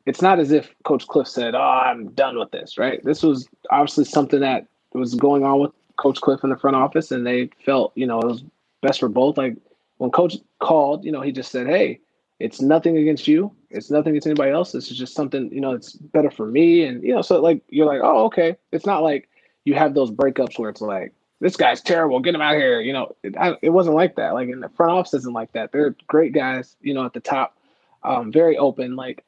It's 0.05 0.21
not 0.21 0.39
as 0.39 0.51
if 0.51 0.73
Coach 0.83 1.07
Cliff 1.07 1.27
said, 1.27 1.55
"Oh, 1.55 1.59
I'm 1.59 2.09
done 2.09 2.37
with 2.37 2.51
this." 2.51 2.77
Right? 2.77 3.03
This 3.03 3.23
was 3.23 3.47
obviously 3.71 4.05
something 4.05 4.39
that 4.39 4.67
was 4.93 5.15
going 5.15 5.43
on 5.43 5.59
with 5.59 5.71
Coach 5.97 6.21
Cliff 6.21 6.43
in 6.43 6.49
the 6.49 6.57
front 6.57 6.75
office, 6.75 7.11
and 7.11 7.25
they 7.25 7.49
felt 7.65 7.91
you 7.95 8.05
know 8.05 8.19
it 8.19 8.27
was 8.27 8.43
best 8.81 8.99
for 8.99 9.09
both. 9.09 9.37
Like 9.37 9.55
when 9.97 10.11
Coach 10.11 10.35
called, 10.59 11.03
you 11.05 11.11
know, 11.11 11.21
he 11.21 11.31
just 11.31 11.51
said, 11.51 11.67
"Hey, 11.67 11.99
it's 12.39 12.61
nothing 12.61 12.97
against 12.97 13.27
you. 13.27 13.51
It's 13.69 13.89
nothing 13.89 14.11
against 14.11 14.27
anybody 14.27 14.51
else. 14.51 14.71
This 14.71 14.91
is 14.91 14.97
just 14.97 15.15
something 15.15 15.51
you 15.51 15.61
know. 15.61 15.71
It's 15.73 15.93
better 15.93 16.29
for 16.29 16.45
me." 16.45 16.83
And 16.83 17.03
you 17.03 17.13
know, 17.13 17.21
so 17.21 17.41
like 17.41 17.61
you're 17.69 17.87
like, 17.87 18.01
"Oh, 18.03 18.25
okay." 18.25 18.57
It's 18.71 18.85
not 18.85 19.03
like 19.03 19.29
you 19.65 19.73
have 19.73 19.95
those 19.95 20.11
breakups 20.11 20.59
where 20.59 20.69
it's 20.69 20.81
like, 20.81 21.13
"This 21.39 21.55
guy's 21.57 21.81
terrible. 21.81 22.19
Get 22.19 22.35
him 22.35 22.41
out 22.41 22.55
here." 22.55 22.79
You 22.79 22.93
know, 22.93 23.15
it, 23.23 23.35
I, 23.37 23.55
it 23.63 23.71
wasn't 23.71 23.95
like 23.95 24.17
that. 24.17 24.35
Like 24.35 24.49
in 24.49 24.59
the 24.59 24.69
front 24.69 24.91
office 24.91 25.15
isn't 25.15 25.33
like 25.33 25.51
that. 25.53 25.71
They're 25.71 25.95
great 26.05 26.33
guys. 26.33 26.75
You 26.81 26.93
know, 26.93 27.05
at 27.05 27.13
the 27.13 27.19
top, 27.21 27.57
um, 28.03 28.31
very 28.31 28.57
open. 28.57 28.95
Like 28.95 29.23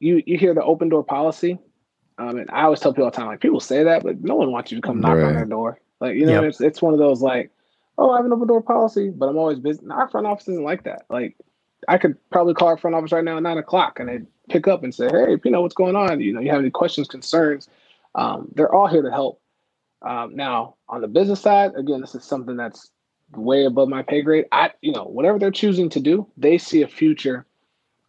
you 0.00 0.22
you 0.26 0.38
hear 0.38 0.54
the 0.54 0.62
open 0.62 0.88
door 0.88 1.04
policy. 1.04 1.58
Um, 2.18 2.36
and 2.36 2.50
I 2.50 2.62
always 2.62 2.80
tell 2.80 2.92
people 2.92 3.04
all 3.04 3.10
the 3.10 3.16
time, 3.16 3.26
like 3.28 3.40
people 3.40 3.60
say 3.60 3.84
that, 3.84 4.02
but 4.02 4.20
no 4.22 4.34
one 4.34 4.50
wants 4.50 4.72
you 4.72 4.80
to 4.80 4.86
come 4.86 5.00
knock 5.00 5.18
right. 5.18 5.26
on 5.26 5.34
their 5.34 5.44
door. 5.44 5.80
Like, 6.00 6.16
you 6.16 6.26
know, 6.26 6.42
yep. 6.42 6.44
it's 6.44 6.60
it's 6.60 6.82
one 6.82 6.92
of 6.92 6.98
those 6.98 7.22
like, 7.22 7.50
oh, 7.96 8.10
I 8.10 8.16
have 8.16 8.26
an 8.26 8.32
open 8.32 8.48
door 8.48 8.60
policy, 8.60 9.10
but 9.10 9.28
I'm 9.28 9.38
always 9.38 9.58
busy. 9.58 9.86
Our 9.88 10.08
front 10.08 10.26
office 10.26 10.48
isn't 10.48 10.64
like 10.64 10.84
that. 10.84 11.06
Like, 11.08 11.36
I 11.86 11.98
could 11.98 12.16
probably 12.30 12.54
call 12.54 12.68
our 12.68 12.76
front 12.76 12.96
office 12.96 13.12
right 13.12 13.24
now 13.24 13.36
at 13.36 13.42
nine 13.42 13.58
o'clock 13.58 14.00
and 14.00 14.08
they 14.08 14.20
pick 14.48 14.66
up 14.66 14.82
and 14.82 14.94
say, 14.94 15.08
hey, 15.08 15.36
you 15.44 15.50
know, 15.50 15.60
what's 15.60 15.74
going 15.74 15.94
on? 15.94 16.20
You 16.20 16.32
know, 16.32 16.40
you 16.40 16.50
have 16.50 16.60
any 16.60 16.70
questions, 16.70 17.06
concerns? 17.06 17.68
Um, 18.14 18.48
they're 18.54 18.72
all 18.72 18.88
here 18.88 19.02
to 19.02 19.10
help. 19.10 19.40
Um, 20.02 20.34
now, 20.34 20.76
on 20.88 21.00
the 21.00 21.08
business 21.08 21.40
side, 21.40 21.72
again, 21.76 22.00
this 22.00 22.14
is 22.14 22.24
something 22.24 22.56
that's 22.56 22.90
way 23.32 23.64
above 23.64 23.88
my 23.88 24.02
pay 24.02 24.22
grade. 24.22 24.46
I, 24.52 24.70
you 24.80 24.92
know, 24.92 25.04
whatever 25.04 25.38
they're 25.38 25.50
choosing 25.50 25.88
to 25.90 26.00
do, 26.00 26.26
they 26.36 26.58
see 26.58 26.82
a 26.82 26.88
future 26.88 27.46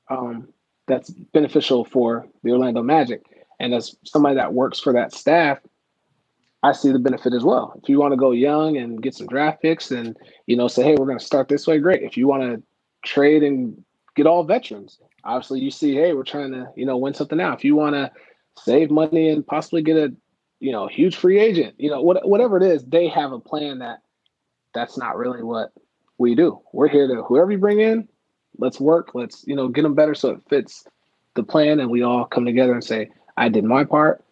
um, 0.09 0.47
that's 0.89 1.11
beneficial 1.11 1.85
for 1.85 2.27
the 2.43 2.51
Orlando 2.51 2.83
Magic. 2.83 3.21
And 3.61 3.73
as 3.73 3.95
somebody 4.03 4.35
that 4.35 4.53
works 4.53 4.79
for 4.79 4.91
that 4.93 5.13
staff, 5.13 5.59
I 6.61 6.73
see 6.73 6.91
the 6.91 6.99
benefit 6.99 7.33
as 7.33 7.43
well. 7.43 7.79
If 7.81 7.87
you 7.87 7.99
want 7.99 8.11
to 8.11 8.17
go 8.17 8.31
young 8.31 8.75
and 8.75 9.01
get 9.01 9.15
some 9.15 9.27
draft 9.27 9.61
picks 9.61 9.91
and, 9.91 10.17
you 10.45 10.57
know, 10.57 10.67
say, 10.67 10.83
hey, 10.83 10.95
we're 10.95 11.05
going 11.05 11.19
to 11.19 11.25
start 11.25 11.47
this 11.47 11.65
way, 11.65 11.77
great. 11.79 12.03
If 12.03 12.17
you 12.17 12.27
want 12.27 12.43
to 12.43 12.61
trade 13.05 13.43
and 13.43 13.81
get 14.15 14.27
all 14.27 14.43
veterans, 14.43 14.99
obviously 15.23 15.61
you 15.61 15.71
see, 15.71 15.95
hey, 15.95 16.13
we're 16.13 16.23
trying 16.23 16.51
to, 16.51 16.67
you 16.75 16.85
know, 16.85 16.97
win 16.97 17.13
something 17.13 17.37
now. 17.37 17.53
If 17.53 17.63
you 17.63 17.75
want 17.75 17.95
to 17.95 18.11
save 18.57 18.91
money 18.91 19.29
and 19.29 19.47
possibly 19.47 19.81
get 19.81 19.95
a, 19.95 20.13
you 20.59 20.73
know, 20.73 20.87
huge 20.87 21.15
free 21.15 21.39
agent, 21.39 21.75
you 21.77 21.89
know, 21.89 22.01
what, 22.01 22.27
whatever 22.27 22.57
it 22.57 22.63
is, 22.63 22.83
they 22.83 23.07
have 23.07 23.31
a 23.31 23.39
plan 23.39 23.79
that 23.79 23.99
that's 24.73 24.97
not 24.97 25.15
really 25.15 25.43
what 25.43 25.71
we 26.17 26.35
do. 26.35 26.59
We're 26.73 26.89
here 26.89 27.07
to, 27.07 27.23
whoever 27.23 27.51
you 27.51 27.57
bring 27.57 27.79
in, 27.79 28.09
let's 28.59 28.79
work, 28.79 29.15
let's, 29.15 29.45
you 29.47 29.55
know, 29.55 29.67
get 29.67 29.81
them 29.83 29.95
better 29.95 30.13
so 30.13 30.29
it 30.29 30.41
fits 30.49 30.85
the 31.35 31.43
plan 31.43 31.79
and 31.79 31.89
we 31.89 32.03
all 32.03 32.25
come 32.25 32.45
together 32.45 32.73
and 32.73 32.83
say, 32.83 33.09
I 33.37 33.49
did 33.49 33.63
my 33.63 33.83
part 33.83 34.23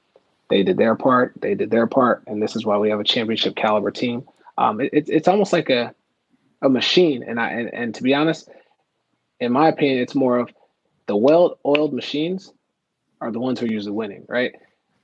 they 0.49 0.63
did 0.63 0.77
their 0.77 0.95
part. 0.95 1.33
They 1.41 1.55
did 1.55 1.71
their 1.71 1.87
part, 1.87 2.23
and 2.27 2.41
this 2.41 2.55
is 2.55 2.65
why 2.65 2.77
we 2.77 2.89
have 2.89 2.99
a 2.99 3.03
championship 3.03 3.55
caliber 3.55 3.91
team. 3.91 4.23
Um, 4.57 4.79
it, 4.81 4.89
it's 4.93 5.09
it's 5.09 5.27
almost 5.27 5.53
like 5.53 5.69
a 5.69 5.93
a 6.61 6.69
machine, 6.69 7.23
and 7.23 7.39
I 7.39 7.49
and, 7.51 7.73
and 7.73 7.95
to 7.95 8.03
be 8.03 8.13
honest, 8.13 8.49
in 9.39 9.51
my 9.51 9.67
opinion, 9.67 9.99
it's 9.99 10.15
more 10.15 10.37
of 10.37 10.49
the 11.07 11.17
well-oiled 11.17 11.93
machines 11.93 12.51
are 13.21 13.31
the 13.31 13.39
ones 13.39 13.59
who 13.59 13.65
are 13.65 13.69
usually 13.69 13.93
winning, 13.93 14.25
right? 14.27 14.53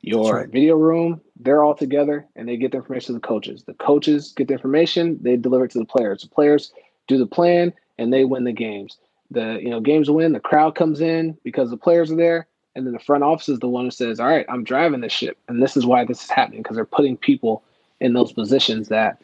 Your 0.02 0.36
right. 0.36 0.50
video 0.50 0.76
room, 0.76 1.22
they're 1.40 1.64
all 1.64 1.76
together 1.76 2.28
and 2.36 2.48
they 2.48 2.58
get 2.58 2.72
the 2.72 2.78
information 2.78 3.08
to 3.08 3.14
the 3.14 3.26
coaches. 3.26 3.64
The 3.64 3.74
coaches 3.76 4.34
get 4.36 4.50
the 4.50 4.54
information, 4.54 5.18
they 5.22 5.38
deliver 5.38 5.64
it 5.64 5.72
to 5.72 5.80
the 5.80 5.86
players. 5.86 6.22
The 6.22 6.28
players 6.28 6.74
do 7.08 7.18
the 7.18 7.26
plan 7.26 7.72
and 7.98 8.12
they 8.12 8.26
win 8.26 8.44
the 8.44 8.52
games. 8.52 8.98
The 9.34 9.60
you 9.62 9.70
know 9.70 9.80
games 9.80 10.10
win, 10.10 10.34
the 10.34 10.40
crowd 10.40 10.76
comes 10.76 11.02
in 11.02 11.38
because 11.44 11.70
the 11.70 11.78
players 11.78 12.12
are 12.12 12.16
there 12.16 12.48
and 12.76 12.86
then 12.86 12.94
the 12.94 13.00
front 13.00 13.24
office 13.24 13.50
is 13.50 13.60
the 13.60 13.68
one 13.68 13.86
who 13.86 13.92
says, 13.92 14.20
"All 14.20 14.28
right, 14.28 14.46
I'm 14.50 14.64
driving 14.64 15.02
this 15.02 15.12
ship, 15.12 15.38
and 15.48 15.62
this 15.62 15.78
is 15.78 15.86
why 15.86 16.06
this 16.06 16.24
is 16.24 16.30
happening 16.30 16.62
because 16.62 16.76
they're 16.76 16.86
putting 16.86 17.18
people 17.18 17.64
in 18.00 18.14
those 18.14 18.34
positions 18.34 18.90
that 18.90 19.22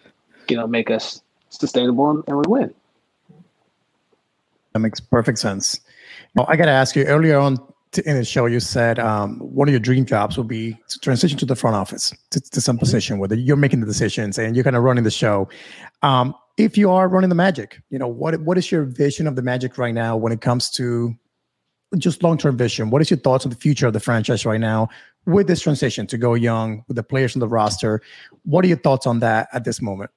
you 0.49 0.55
know 0.55 0.67
make 0.67 0.91
us 0.91 1.21
sustainable 1.49 2.09
and, 2.09 2.23
and 2.27 2.37
we 2.37 2.43
win." 2.47 2.73
That 4.73 4.79
makes 4.79 4.99
perfect 4.99 5.39
sense. 5.39 5.79
Well, 6.35 6.45
I 6.47 6.55
got 6.55 6.65
to 6.65 6.71
ask 6.71 6.95
you 6.95 7.05
earlier 7.05 7.39
on 7.39 7.57
in 7.97 8.15
the 8.15 8.23
show, 8.23 8.45
you 8.45 8.59
said 8.59 8.99
um, 8.99 9.39
one 9.39 9.67
of 9.67 9.71
your 9.71 9.79
dream 9.79 10.05
jobs 10.05 10.37
would 10.37 10.47
be 10.47 10.77
to 10.89 10.99
transition 10.99 11.37
to 11.39 11.45
the 11.45 11.55
front 11.55 11.75
office 11.75 12.13
to, 12.29 12.39
to 12.39 12.61
some 12.61 12.75
mm-hmm. 12.75 12.81
position 12.81 13.17
where 13.17 13.33
you're 13.33 13.57
making 13.57 13.79
the 13.79 13.87
decisions 13.87 14.37
and 14.37 14.55
you're 14.55 14.63
kind 14.63 14.75
of 14.75 14.83
running 14.83 15.03
the 15.03 15.11
show. 15.11 15.49
Um, 16.03 16.35
if 16.57 16.77
you 16.77 16.91
are 16.91 17.07
running 17.07 17.29
the 17.29 17.35
Magic, 17.35 17.81
you 17.89 17.97
know 17.97 18.07
what 18.07 18.39
what 18.41 18.57
is 18.57 18.71
your 18.71 18.83
vision 18.83 19.27
of 19.27 19.35
the 19.35 19.41
Magic 19.41 19.77
right 19.77 19.93
now 19.93 20.15
when 20.17 20.31
it 20.31 20.41
comes 20.41 20.69
to 20.71 21.15
just 21.97 22.21
long 22.21 22.37
term 22.37 22.57
vision. 22.57 22.89
What 22.89 23.01
is 23.01 23.09
your 23.09 23.19
thoughts 23.19 23.45
on 23.45 23.49
the 23.49 23.55
future 23.55 23.87
of 23.87 23.93
the 23.93 23.99
franchise 23.99 24.45
right 24.45 24.59
now 24.59 24.89
with 25.25 25.47
this 25.47 25.61
transition 25.61 26.05
to 26.07 26.17
go 26.17 26.33
young 26.35 26.83
with 26.87 26.95
the 26.95 27.03
players 27.03 27.35
on 27.35 27.39
the 27.39 27.47
roster? 27.47 28.01
What 28.43 28.63
are 28.65 28.67
your 28.67 28.77
thoughts 28.77 29.07
on 29.07 29.19
that 29.19 29.47
at 29.53 29.63
this 29.63 29.81
moment? 29.81 30.11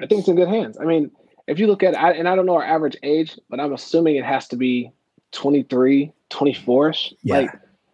I 0.00 0.06
think 0.06 0.20
it's 0.20 0.28
in 0.28 0.36
good 0.36 0.48
hands. 0.48 0.76
I 0.80 0.84
mean, 0.84 1.10
if 1.46 1.58
you 1.58 1.66
look 1.66 1.82
at 1.82 1.94
and 1.94 2.28
I 2.28 2.36
don't 2.36 2.46
know 2.46 2.54
our 2.54 2.64
average 2.64 2.96
age, 3.02 3.38
but 3.48 3.58
I'm 3.58 3.72
assuming 3.72 4.16
it 4.16 4.24
has 4.24 4.46
to 4.48 4.56
be 4.56 4.92
23, 5.32 6.12
24 6.28 6.90
ish. 6.90 7.14
Yeah. 7.22 7.36
Like, 7.38 7.50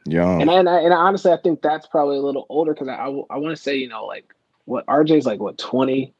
young. 0.06 0.42
And 0.42 0.50
I, 0.50 0.54
and 0.54 0.68
I, 0.68 0.80
and 0.80 0.92
honestly, 0.92 1.32
I 1.32 1.36
think 1.36 1.62
that's 1.62 1.86
probably 1.86 2.18
a 2.18 2.22
little 2.22 2.46
older 2.48 2.74
because 2.74 2.88
I, 2.88 2.94
I, 2.94 3.06
I 3.06 3.36
want 3.36 3.56
to 3.56 3.62
say, 3.62 3.76
you 3.76 3.88
know, 3.88 4.04
like 4.04 4.34
what 4.64 4.86
RJ's 4.86 5.26
like, 5.26 5.40
what, 5.40 5.58
20, 5.58 6.12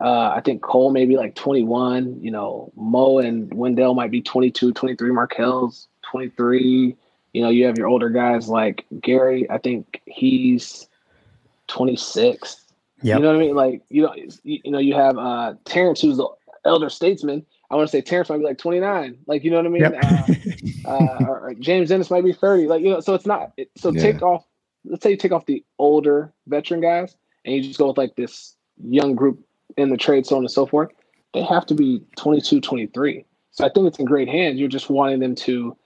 uh, 0.00 0.32
I 0.34 0.40
think 0.40 0.62
Cole 0.62 0.90
may 0.90 1.04
be 1.06 1.16
like 1.16 1.34
21. 1.34 2.20
You 2.20 2.30
know, 2.30 2.72
Mo 2.76 3.18
and 3.18 3.52
Wendell 3.54 3.94
might 3.94 4.10
be 4.10 4.20
22, 4.20 4.72
23. 4.72 5.10
Markelle's 5.12 5.88
23. 6.10 6.96
You 7.32 7.42
know, 7.42 7.48
you 7.48 7.66
have 7.66 7.78
your 7.78 7.88
older 7.88 8.10
guys 8.10 8.48
like 8.48 8.84
Gary. 9.00 9.48
I 9.50 9.58
think 9.58 10.00
he's 10.06 10.88
26. 11.68 12.64
Yep. 13.02 13.16
You 13.16 13.22
know 13.22 13.28
what 13.28 13.36
I 13.36 13.38
mean? 13.38 13.54
Like, 13.54 13.82
you 13.88 14.02
know, 14.02 14.14
you 14.42 14.70
know, 14.70 14.78
you 14.78 14.94
have 14.94 15.18
uh, 15.18 15.54
Terrence, 15.64 16.00
who's 16.00 16.16
the 16.16 16.28
elder 16.64 16.88
statesman. 16.88 17.44
I 17.70 17.76
want 17.76 17.88
to 17.88 17.90
say 17.90 18.02
Terrence 18.02 18.28
might 18.28 18.38
be 18.38 18.44
like 18.44 18.58
29. 18.58 19.18
Like, 19.26 19.44
you 19.44 19.50
know 19.50 19.56
what 19.56 19.66
I 19.66 19.68
mean? 19.68 19.82
Yep. 19.82 19.94
uh, 20.86 20.88
uh, 20.90 21.24
or, 21.28 21.48
or 21.48 21.54
James 21.54 21.90
Ennis 21.90 22.10
might 22.10 22.24
be 22.24 22.32
30. 22.32 22.66
Like, 22.66 22.82
you 22.82 22.90
know, 22.90 23.00
so 23.00 23.14
it's 23.14 23.26
not. 23.26 23.52
It, 23.56 23.70
so 23.76 23.90
yeah. 23.90 24.02
take 24.02 24.22
off. 24.22 24.44
Let's 24.84 25.02
say 25.02 25.10
you 25.10 25.16
take 25.16 25.32
off 25.32 25.46
the 25.46 25.64
older 25.78 26.32
veteran 26.46 26.80
guys, 26.80 27.16
and 27.44 27.54
you 27.54 27.62
just 27.62 27.78
go 27.78 27.88
with 27.88 27.98
like 27.98 28.16
this 28.16 28.54
young 28.82 29.14
group 29.14 29.40
in 29.76 29.90
the 29.90 29.96
trade, 29.96 30.26
so 30.26 30.36
on 30.36 30.42
and 30.42 30.50
so 30.50 30.66
forth, 30.66 30.90
they 31.32 31.42
have 31.42 31.66
to 31.66 31.74
be 31.74 32.02
22, 32.16 32.60
23. 32.60 33.24
So 33.50 33.64
I 33.64 33.70
think 33.70 33.86
it's 33.86 33.98
in 33.98 34.04
great 34.04 34.28
hands. 34.28 34.58
You're 34.58 34.68
just 34.68 34.90
wanting 34.90 35.20
them 35.20 35.34
to 35.36 35.76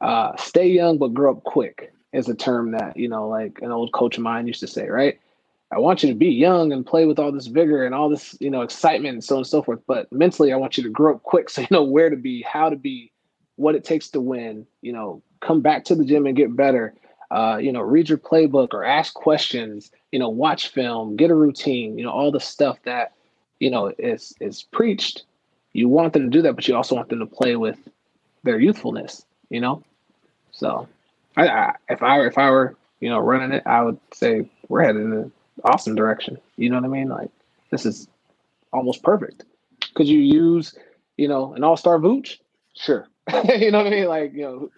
uh, 0.00 0.36
stay 0.36 0.66
young 0.68 0.98
but 0.98 1.14
grow 1.14 1.32
up 1.32 1.44
quick 1.44 1.92
is 2.12 2.28
a 2.28 2.34
term 2.34 2.72
that, 2.72 2.96
you 2.96 3.08
know, 3.08 3.28
like 3.28 3.58
an 3.62 3.72
old 3.72 3.92
coach 3.92 4.16
of 4.16 4.22
mine 4.22 4.46
used 4.46 4.60
to 4.60 4.66
say, 4.66 4.88
right? 4.88 5.18
I 5.72 5.78
want 5.78 6.02
you 6.02 6.08
to 6.10 6.14
be 6.14 6.28
young 6.28 6.72
and 6.72 6.86
play 6.86 7.04
with 7.06 7.18
all 7.18 7.32
this 7.32 7.46
vigor 7.48 7.84
and 7.84 7.94
all 7.94 8.08
this, 8.08 8.36
you 8.40 8.50
know, 8.50 8.62
excitement 8.62 9.14
and 9.14 9.24
so 9.24 9.36
on 9.36 9.38
and 9.40 9.46
so 9.46 9.62
forth. 9.62 9.80
But 9.86 10.10
mentally, 10.12 10.52
I 10.52 10.56
want 10.56 10.76
you 10.76 10.84
to 10.84 10.90
grow 10.90 11.14
up 11.14 11.22
quick 11.24 11.50
so 11.50 11.62
you 11.62 11.68
know 11.70 11.82
where 11.84 12.10
to 12.10 12.16
be, 12.16 12.42
how 12.42 12.70
to 12.70 12.76
be, 12.76 13.10
what 13.56 13.74
it 13.74 13.84
takes 13.84 14.08
to 14.10 14.20
win, 14.20 14.66
you 14.82 14.92
know, 14.92 15.22
come 15.40 15.60
back 15.60 15.84
to 15.84 15.94
the 15.94 16.04
gym 16.04 16.26
and 16.26 16.36
get 16.36 16.54
better. 16.56 16.94
uh, 17.30 17.56
you 17.56 17.72
know, 17.72 17.80
read 17.80 18.08
your 18.08 18.18
playbook 18.18 18.72
or 18.72 18.84
ask 18.84 19.14
questions, 19.14 19.90
you 20.12 20.18
know, 20.18 20.28
watch 20.28 20.68
film, 20.68 21.16
get 21.16 21.30
a 21.30 21.34
routine, 21.34 21.98
you 21.98 22.04
know, 22.04 22.10
all 22.12 22.30
the 22.30 22.40
stuff 22.40 22.78
that, 22.84 23.12
you 23.60 23.70
know, 23.70 23.92
is 23.98 24.34
is 24.40 24.62
preached. 24.62 25.24
You 25.72 25.88
want 25.88 26.12
them 26.12 26.24
to 26.24 26.30
do 26.30 26.42
that, 26.42 26.54
but 26.54 26.68
you 26.68 26.76
also 26.76 26.94
want 26.94 27.08
them 27.08 27.18
to 27.18 27.26
play 27.26 27.56
with 27.56 27.78
their 28.44 28.60
youthfulness, 28.60 29.24
you 29.50 29.60
know? 29.60 29.82
So 30.52 30.88
I, 31.36 31.48
I 31.48 31.74
if 31.88 32.02
I 32.02 32.18
were 32.18 32.26
if 32.28 32.38
I 32.38 32.50
were, 32.50 32.76
you 33.00 33.08
know, 33.08 33.18
running 33.18 33.52
it, 33.52 33.64
I 33.66 33.82
would 33.82 33.98
say 34.12 34.48
we're 34.68 34.82
headed 34.84 35.02
in 35.02 35.32
awesome 35.62 35.94
direction. 35.94 36.38
You 36.56 36.70
know 36.70 36.76
what 36.76 36.84
I 36.84 36.88
mean? 36.88 37.08
Like 37.08 37.30
this 37.70 37.86
is 37.86 38.08
almost 38.72 39.02
perfect. 39.02 39.44
Could 39.94 40.08
you 40.08 40.18
use, 40.18 40.74
you 41.16 41.28
know, 41.28 41.54
an 41.54 41.62
all-star 41.62 41.98
Vooch? 41.98 42.38
Sure. 42.74 43.06
you 43.48 43.70
know 43.70 43.78
what 43.78 43.86
I 43.86 43.90
mean? 43.90 44.06
Like, 44.06 44.32
you 44.32 44.42
know, 44.42 44.70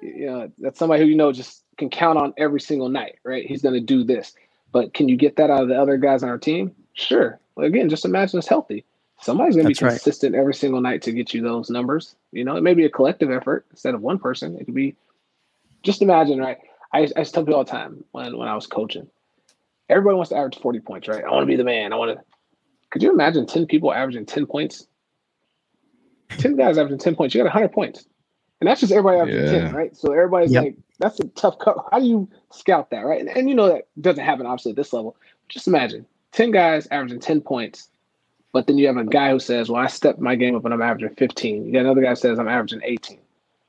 you 0.00 0.26
know, 0.26 0.52
that's 0.58 0.78
somebody 0.78 1.02
who 1.02 1.08
you 1.08 1.16
know 1.16 1.32
just 1.32 1.64
can 1.76 1.90
count 1.90 2.18
on 2.18 2.32
every 2.36 2.60
single 2.60 2.88
night, 2.88 3.18
right? 3.24 3.46
He's 3.46 3.62
going 3.62 3.74
to 3.74 3.80
do 3.80 4.04
this. 4.04 4.32
But 4.72 4.94
can 4.94 5.08
you 5.08 5.16
get 5.16 5.36
that 5.36 5.50
out 5.50 5.62
of 5.62 5.68
the 5.68 5.80
other 5.80 5.96
guys 5.96 6.22
on 6.22 6.28
our 6.28 6.38
team? 6.38 6.74
Sure. 6.94 7.38
Well, 7.54 7.66
again, 7.66 7.88
just 7.88 8.04
imagine 8.04 8.38
it's 8.38 8.48
healthy. 8.48 8.84
Somebody's 9.20 9.54
going 9.54 9.66
to 9.66 9.68
be 9.68 9.74
consistent 9.74 10.34
right. 10.34 10.40
every 10.40 10.54
single 10.54 10.80
night 10.80 11.02
to 11.02 11.12
get 11.12 11.34
you 11.34 11.42
those 11.42 11.68
numbers. 11.68 12.14
You 12.32 12.44
know, 12.44 12.56
it 12.56 12.62
may 12.62 12.74
be 12.74 12.86
a 12.86 12.90
collective 12.90 13.30
effort 13.30 13.66
instead 13.70 13.94
of 13.94 14.00
one 14.00 14.18
person. 14.18 14.56
It 14.58 14.64
could 14.64 14.74
be 14.74 14.96
just 15.82 16.00
imagine, 16.00 16.38
right? 16.38 16.58
I, 16.92 17.08
I 17.16 17.24
tell 17.24 17.44
people 17.44 17.56
all 17.56 17.64
the 17.64 17.70
time 17.70 18.04
when, 18.12 18.36
when 18.36 18.48
I 18.48 18.54
was 18.54 18.66
coaching, 18.66 19.08
everybody 19.90 20.16
wants 20.16 20.30
to 20.30 20.36
average 20.36 20.58
40 20.58 20.80
points, 20.80 21.08
right? 21.08 21.24
I 21.24 21.30
want 21.30 21.42
to 21.42 21.46
be 21.46 21.56
the 21.56 21.64
man. 21.64 21.92
I 21.92 21.96
want 21.96 22.16
to. 22.16 22.24
Could 22.90 23.02
you 23.02 23.12
imagine 23.12 23.46
10 23.46 23.66
people 23.66 23.92
averaging 23.92 24.26
10 24.26 24.46
points? 24.46 24.86
10 26.38 26.56
guys 26.56 26.78
averaging 26.78 26.98
10 26.98 27.16
points. 27.16 27.34
You 27.34 27.40
got 27.40 27.52
100 27.52 27.72
points. 27.72 28.06
And 28.60 28.68
that's 28.68 28.80
just 28.80 28.92
everybody 28.92 29.20
averaging 29.20 29.54
yeah. 29.54 29.64
10, 29.66 29.74
right? 29.74 29.96
So 29.96 30.12
everybody's 30.12 30.52
yep. 30.52 30.64
like, 30.64 30.76
that's 30.98 31.18
a 31.20 31.24
tough 31.28 31.58
cut. 31.58 31.76
How 31.90 31.98
do 31.98 32.06
you 32.06 32.28
scout 32.50 32.90
that, 32.90 33.00
right? 33.00 33.20
And, 33.20 33.28
and, 33.30 33.48
you 33.48 33.54
know 33.54 33.68
that 33.68 33.88
doesn't 34.00 34.24
happen 34.24 34.46
obviously 34.46 34.70
at 34.72 34.76
this 34.76 34.92
level. 34.92 35.16
Just 35.48 35.66
imagine 35.66 36.06
10 36.32 36.50
guys 36.50 36.86
averaging 36.90 37.20
10 37.20 37.40
points, 37.40 37.88
but 38.52 38.66
then 38.66 38.76
you 38.76 38.86
have 38.86 38.96
a 38.96 39.04
guy 39.04 39.30
who 39.30 39.38
says, 39.38 39.70
Well, 39.70 39.82
I 39.82 39.86
stepped 39.86 40.18
my 40.18 40.34
game 40.34 40.54
up 40.54 40.64
and 40.64 40.74
I'm 40.74 40.82
averaging 40.82 41.16
15. 41.16 41.66
You 41.66 41.72
got 41.72 41.80
another 41.80 42.02
guy 42.02 42.14
says 42.14 42.38
I'm 42.38 42.48
averaging 42.48 42.82
18. 42.84 43.18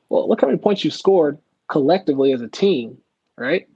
Well, 0.09 0.27
look 0.27 0.41
how 0.41 0.47
many 0.47 0.59
points 0.59 0.83
you 0.83 0.91
scored 0.91 1.37
collectively 1.69 2.33
as 2.33 2.41
a 2.41 2.49
team, 2.49 2.97
right? 3.37 3.67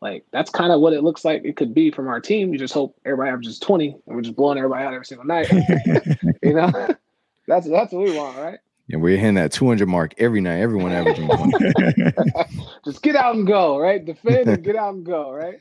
Like 0.00 0.24
that's 0.30 0.50
kind 0.50 0.72
of 0.72 0.80
what 0.80 0.92
it 0.92 1.02
looks 1.02 1.24
like 1.24 1.42
it 1.44 1.56
could 1.56 1.74
be 1.74 1.90
from 1.90 2.08
our 2.08 2.20
team. 2.20 2.52
You 2.52 2.58
just 2.58 2.72
hope 2.72 2.96
everybody 3.04 3.30
averages 3.30 3.58
20 3.58 3.88
and 4.06 4.16
we're 4.16 4.22
just 4.22 4.36
blowing 4.36 4.58
everybody 4.58 4.84
out 4.84 4.94
every 4.94 5.04
single 5.04 5.26
night. 5.26 5.50
you 6.42 6.54
know? 6.54 6.70
that's 7.46 7.68
that's 7.68 7.92
what 7.92 8.04
we 8.04 8.16
want, 8.16 8.38
right? 8.38 8.58
Yeah, 8.90 8.96
we're 8.96 9.16
hitting 9.18 9.34
that 9.34 9.52
200 9.52 9.88
mark 9.88 10.14
every 10.18 10.40
night. 10.40 10.58
Everyone 10.58 10.90
averaging 10.90 11.28
20. 11.28 11.52
Just 12.84 13.02
get 13.02 13.14
out 13.14 13.36
and 13.36 13.46
go, 13.46 13.78
right? 13.78 14.04
Defend 14.04 14.48
and 14.48 14.64
get 14.64 14.74
out 14.74 14.94
and 14.94 15.06
go, 15.06 15.30
right? 15.30 15.60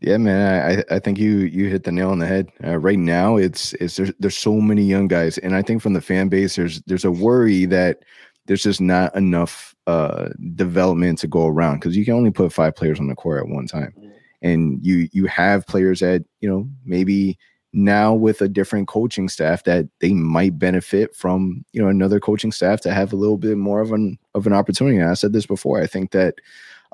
Yeah, 0.00 0.16
man, 0.16 0.82
I 0.90 0.94
I 0.94 0.98
think 0.98 1.18
you 1.18 1.40
you 1.40 1.68
hit 1.68 1.84
the 1.84 1.92
nail 1.92 2.08
on 2.08 2.18
the 2.18 2.26
head. 2.26 2.48
Uh, 2.64 2.78
right 2.78 2.98
now, 2.98 3.36
it's 3.36 3.74
it's 3.74 3.96
there's 3.96 4.12
there's 4.18 4.38
so 4.38 4.62
many 4.62 4.82
young 4.82 5.08
guys, 5.08 5.36
and 5.38 5.54
I 5.54 5.60
think 5.60 5.82
from 5.82 5.92
the 5.92 6.00
fan 6.00 6.28
base, 6.28 6.56
there's 6.56 6.80
there's 6.82 7.04
a 7.04 7.10
worry 7.10 7.66
that 7.66 8.02
there's 8.50 8.64
just 8.64 8.80
not 8.80 9.14
enough 9.14 9.76
uh, 9.86 10.30
development 10.56 11.20
to 11.20 11.28
go 11.28 11.46
around 11.46 11.76
because 11.76 11.96
you 11.96 12.04
can 12.04 12.14
only 12.14 12.32
put 12.32 12.52
five 12.52 12.74
players 12.74 12.98
on 12.98 13.06
the 13.06 13.14
court 13.14 13.38
at 13.38 13.48
one 13.48 13.68
time, 13.68 13.94
mm. 13.96 14.10
and 14.42 14.84
you 14.84 15.08
you 15.12 15.26
have 15.26 15.64
players 15.68 16.00
that 16.00 16.24
you 16.40 16.50
know 16.50 16.68
maybe 16.84 17.38
now 17.72 18.12
with 18.12 18.42
a 18.42 18.48
different 18.48 18.88
coaching 18.88 19.28
staff 19.28 19.62
that 19.62 19.86
they 20.00 20.12
might 20.12 20.58
benefit 20.58 21.14
from 21.14 21.64
you 21.72 21.80
know 21.80 21.86
another 21.86 22.18
coaching 22.18 22.50
staff 22.50 22.80
to 22.80 22.92
have 22.92 23.12
a 23.12 23.16
little 23.16 23.38
bit 23.38 23.56
more 23.56 23.80
of 23.80 23.92
an 23.92 24.18
of 24.34 24.48
an 24.48 24.52
opportunity. 24.52 24.96
And 24.96 25.08
i 25.08 25.14
said 25.14 25.32
this 25.32 25.46
before 25.46 25.80
i 25.80 25.86
think 25.86 26.10
that 26.10 26.34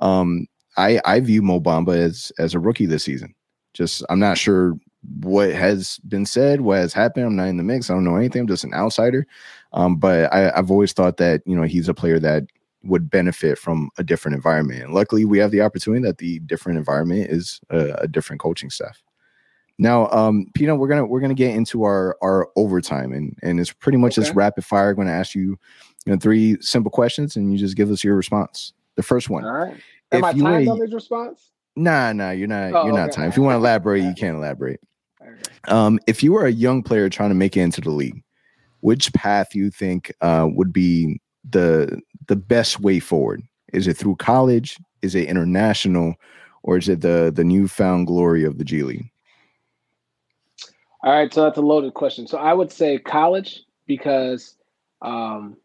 um 0.02 0.46
i 0.76 1.00
i 1.06 1.20
view 1.20 1.40
Mo 1.40 1.58
Bamba 1.58 1.96
as 1.96 2.32
as 2.38 2.52
a 2.52 2.60
rookie 2.60 2.84
this 2.84 3.04
season. 3.04 3.34
Just 3.72 4.04
i'm 4.10 4.20
not 4.20 4.36
sure 4.36 4.74
what 5.20 5.52
has 5.52 5.98
been 6.08 6.26
said 6.26 6.60
what 6.60 6.78
has 6.78 6.92
happened 6.92 7.26
i'm 7.26 7.36
not 7.36 7.48
in 7.48 7.56
the 7.56 7.62
mix 7.62 7.90
i 7.90 7.94
don't 7.94 8.04
know 8.04 8.16
anything 8.16 8.40
i'm 8.40 8.46
just 8.46 8.64
an 8.64 8.74
outsider 8.74 9.26
um 9.72 9.96
but 9.96 10.32
i 10.32 10.50
i've 10.56 10.70
always 10.70 10.92
thought 10.92 11.16
that 11.16 11.42
you 11.46 11.56
know 11.56 11.62
he's 11.62 11.88
a 11.88 11.94
player 11.94 12.18
that 12.18 12.44
would 12.82 13.10
benefit 13.10 13.58
from 13.58 13.90
a 13.98 14.04
different 14.04 14.34
environment 14.34 14.82
and 14.82 14.94
luckily 14.94 15.24
we 15.24 15.38
have 15.38 15.50
the 15.50 15.60
opportunity 15.60 16.02
that 16.02 16.18
the 16.18 16.38
different 16.40 16.78
environment 16.78 17.28
is 17.30 17.60
a, 17.70 17.90
a 17.98 18.08
different 18.08 18.40
coaching 18.40 18.70
staff 18.70 19.02
now, 19.78 20.08
um, 20.10 20.46
Pino, 20.54 20.74
we're 20.74 20.88
gonna 20.88 21.04
we're 21.04 21.20
gonna 21.20 21.34
get 21.34 21.54
into 21.54 21.84
our 21.84 22.16
our 22.22 22.48
overtime, 22.56 23.12
and 23.12 23.36
and 23.42 23.60
it's 23.60 23.72
pretty 23.72 23.98
much 23.98 24.12
okay. 24.12 24.24
just 24.24 24.34
rapid 24.34 24.64
fire. 24.64 24.90
I'm 24.90 24.96
gonna 24.96 25.10
ask 25.10 25.34
you, 25.34 25.58
you 26.06 26.12
know, 26.12 26.16
three 26.16 26.56
simple 26.60 26.90
questions, 26.90 27.36
and 27.36 27.52
you 27.52 27.58
just 27.58 27.76
give 27.76 27.90
us 27.90 28.02
your 28.02 28.16
response. 28.16 28.72
The 28.94 29.02
first 29.02 29.28
one. 29.28 29.44
All 29.44 29.52
right. 29.52 29.76
Am 30.12 30.24
I 30.24 30.32
timed 30.32 30.68
on 30.68 30.78
this 30.78 30.94
response? 30.94 31.50
Nah, 31.74 32.12
nah, 32.14 32.30
you're 32.30 32.48
not. 32.48 32.72
Oh, 32.72 32.84
you're 32.84 32.94
okay. 32.94 33.02
not 33.02 33.12
time. 33.12 33.28
If 33.28 33.36
you 33.36 33.42
want 33.42 33.54
to 33.54 33.58
elaborate, 33.66 34.02
you 34.02 34.14
can 34.14 34.36
elaborate. 34.36 34.80
Um, 35.68 35.98
if 36.06 36.22
you 36.22 36.32
were 36.32 36.46
a 36.46 36.52
young 36.52 36.82
player 36.82 37.08
trying 37.08 37.30
to 37.30 37.34
make 37.34 37.56
it 37.56 37.60
into 37.60 37.80
the 37.80 37.90
league, 37.90 38.22
which 38.80 39.12
path 39.12 39.54
you 39.54 39.70
think 39.70 40.12
uh, 40.20 40.46
would 40.50 40.72
be 40.72 41.20
the 41.48 42.00
the 42.28 42.36
best 42.36 42.80
way 42.80 43.00
forward? 43.00 43.42
Is 43.72 43.86
it 43.86 43.96
through 43.96 44.16
college? 44.16 44.78
Is 45.02 45.14
it 45.14 45.28
international? 45.28 46.14
Or 46.62 46.76
is 46.76 46.88
it 46.88 47.00
the 47.00 47.32
the 47.34 47.44
newfound 47.44 48.06
glory 48.06 48.44
of 48.44 48.58
the 48.58 48.64
G 48.64 48.82
League? 48.82 49.10
All 51.02 51.12
right, 51.12 51.32
so 51.32 51.44
that's 51.44 51.58
a 51.58 51.62
loaded 51.62 51.94
question. 51.94 52.26
So 52.26 52.38
I 52.38 52.52
would 52.52 52.72
say 52.72 52.98
college 52.98 53.62
because 53.86 54.56
um, 55.02 55.56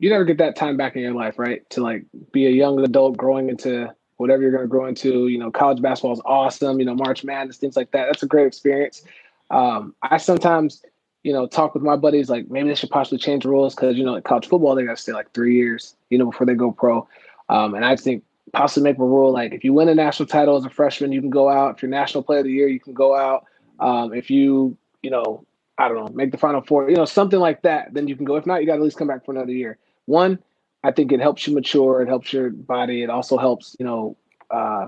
you 0.00 0.10
never 0.10 0.24
get 0.24 0.38
that 0.38 0.56
time 0.56 0.76
back 0.76 0.96
in 0.96 1.02
your 1.02 1.14
life, 1.14 1.38
right? 1.38 1.68
To 1.70 1.82
like 1.82 2.04
be 2.32 2.46
a 2.46 2.50
young 2.50 2.80
adult 2.80 3.16
growing 3.16 3.48
into 3.48 3.94
whatever 4.16 4.42
you're 4.42 4.50
going 4.50 4.62
to 4.62 4.68
grow 4.68 4.86
into. 4.86 5.28
You 5.28 5.38
know, 5.38 5.50
college 5.50 5.82
basketball 5.82 6.12
is 6.12 6.22
awesome. 6.24 6.78
You 6.78 6.86
know, 6.86 6.94
March 6.94 7.24
Madness, 7.24 7.56
things 7.56 7.76
like 7.76 7.90
that. 7.92 8.06
That's 8.06 8.22
a 8.22 8.26
great 8.26 8.46
experience. 8.46 9.04
Um, 9.50 9.94
I 10.02 10.16
sometimes, 10.16 10.82
you 11.22 11.32
know, 11.32 11.46
talk 11.46 11.74
with 11.74 11.82
my 11.82 11.96
buddies 11.96 12.30
like 12.30 12.50
maybe 12.50 12.68
they 12.68 12.74
should 12.74 12.90
possibly 12.90 13.18
change 13.18 13.42
the 13.42 13.50
rules 13.50 13.74
because 13.74 13.96
you 13.96 14.04
know, 14.04 14.12
like 14.12 14.24
college 14.24 14.48
football 14.48 14.74
they 14.74 14.84
got 14.84 14.96
to 14.96 15.02
stay 15.02 15.12
like 15.12 15.32
three 15.32 15.56
years, 15.56 15.94
you 16.10 16.18
know, 16.18 16.26
before 16.26 16.46
they 16.46 16.54
go 16.54 16.72
pro. 16.72 17.06
Um, 17.48 17.74
and 17.74 17.84
I 17.84 17.96
think 17.96 18.24
possibly 18.52 18.90
make 18.90 18.98
a 18.98 19.04
rule 19.04 19.32
like 19.32 19.52
if 19.52 19.64
you 19.64 19.72
win 19.72 19.88
a 19.88 19.94
national 19.94 20.26
title 20.26 20.56
as 20.56 20.64
a 20.64 20.70
freshman, 20.70 21.12
you 21.12 21.20
can 21.20 21.30
go 21.30 21.48
out. 21.48 21.76
If 21.76 21.82
you're 21.82 21.90
national 21.90 22.22
player 22.22 22.40
of 22.40 22.46
the 22.46 22.52
year, 22.52 22.68
you 22.68 22.80
can 22.80 22.94
go 22.94 23.14
out. 23.14 23.44
Um, 23.80 24.14
if 24.14 24.30
you, 24.30 24.76
you 25.02 25.10
know, 25.10 25.44
I 25.78 25.88
don't 25.88 25.96
know, 25.96 26.08
make 26.14 26.30
the 26.30 26.38
final 26.38 26.60
four, 26.60 26.88
you 26.88 26.96
know, 26.96 27.04
something 27.04 27.40
like 27.40 27.62
that, 27.62 27.92
then 27.92 28.06
you 28.08 28.16
can 28.16 28.24
go. 28.24 28.36
If 28.36 28.46
not, 28.46 28.60
you 28.60 28.66
got 28.66 28.74
to 28.74 28.80
at 28.80 28.84
least 28.84 28.98
come 28.98 29.08
back 29.08 29.24
for 29.24 29.32
another 29.32 29.52
year. 29.52 29.78
One, 30.06 30.38
I 30.84 30.90
think 30.90 31.12
it 31.12 31.20
helps 31.20 31.46
you 31.46 31.54
mature. 31.54 32.02
It 32.02 32.08
helps 32.08 32.32
your 32.32 32.50
body. 32.50 33.02
It 33.02 33.10
also 33.10 33.38
helps, 33.38 33.76
you 33.78 33.86
know, 33.86 34.16
uh, 34.50 34.86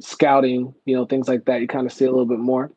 scouting, 0.00 0.74
you 0.84 0.96
know, 0.96 1.06
things 1.06 1.28
like 1.28 1.46
that. 1.46 1.60
You 1.60 1.66
kind 1.68 1.86
of 1.86 1.92
see 1.92 2.04
a 2.04 2.10
little 2.10 2.26
bit 2.26 2.38
more. 2.38 2.70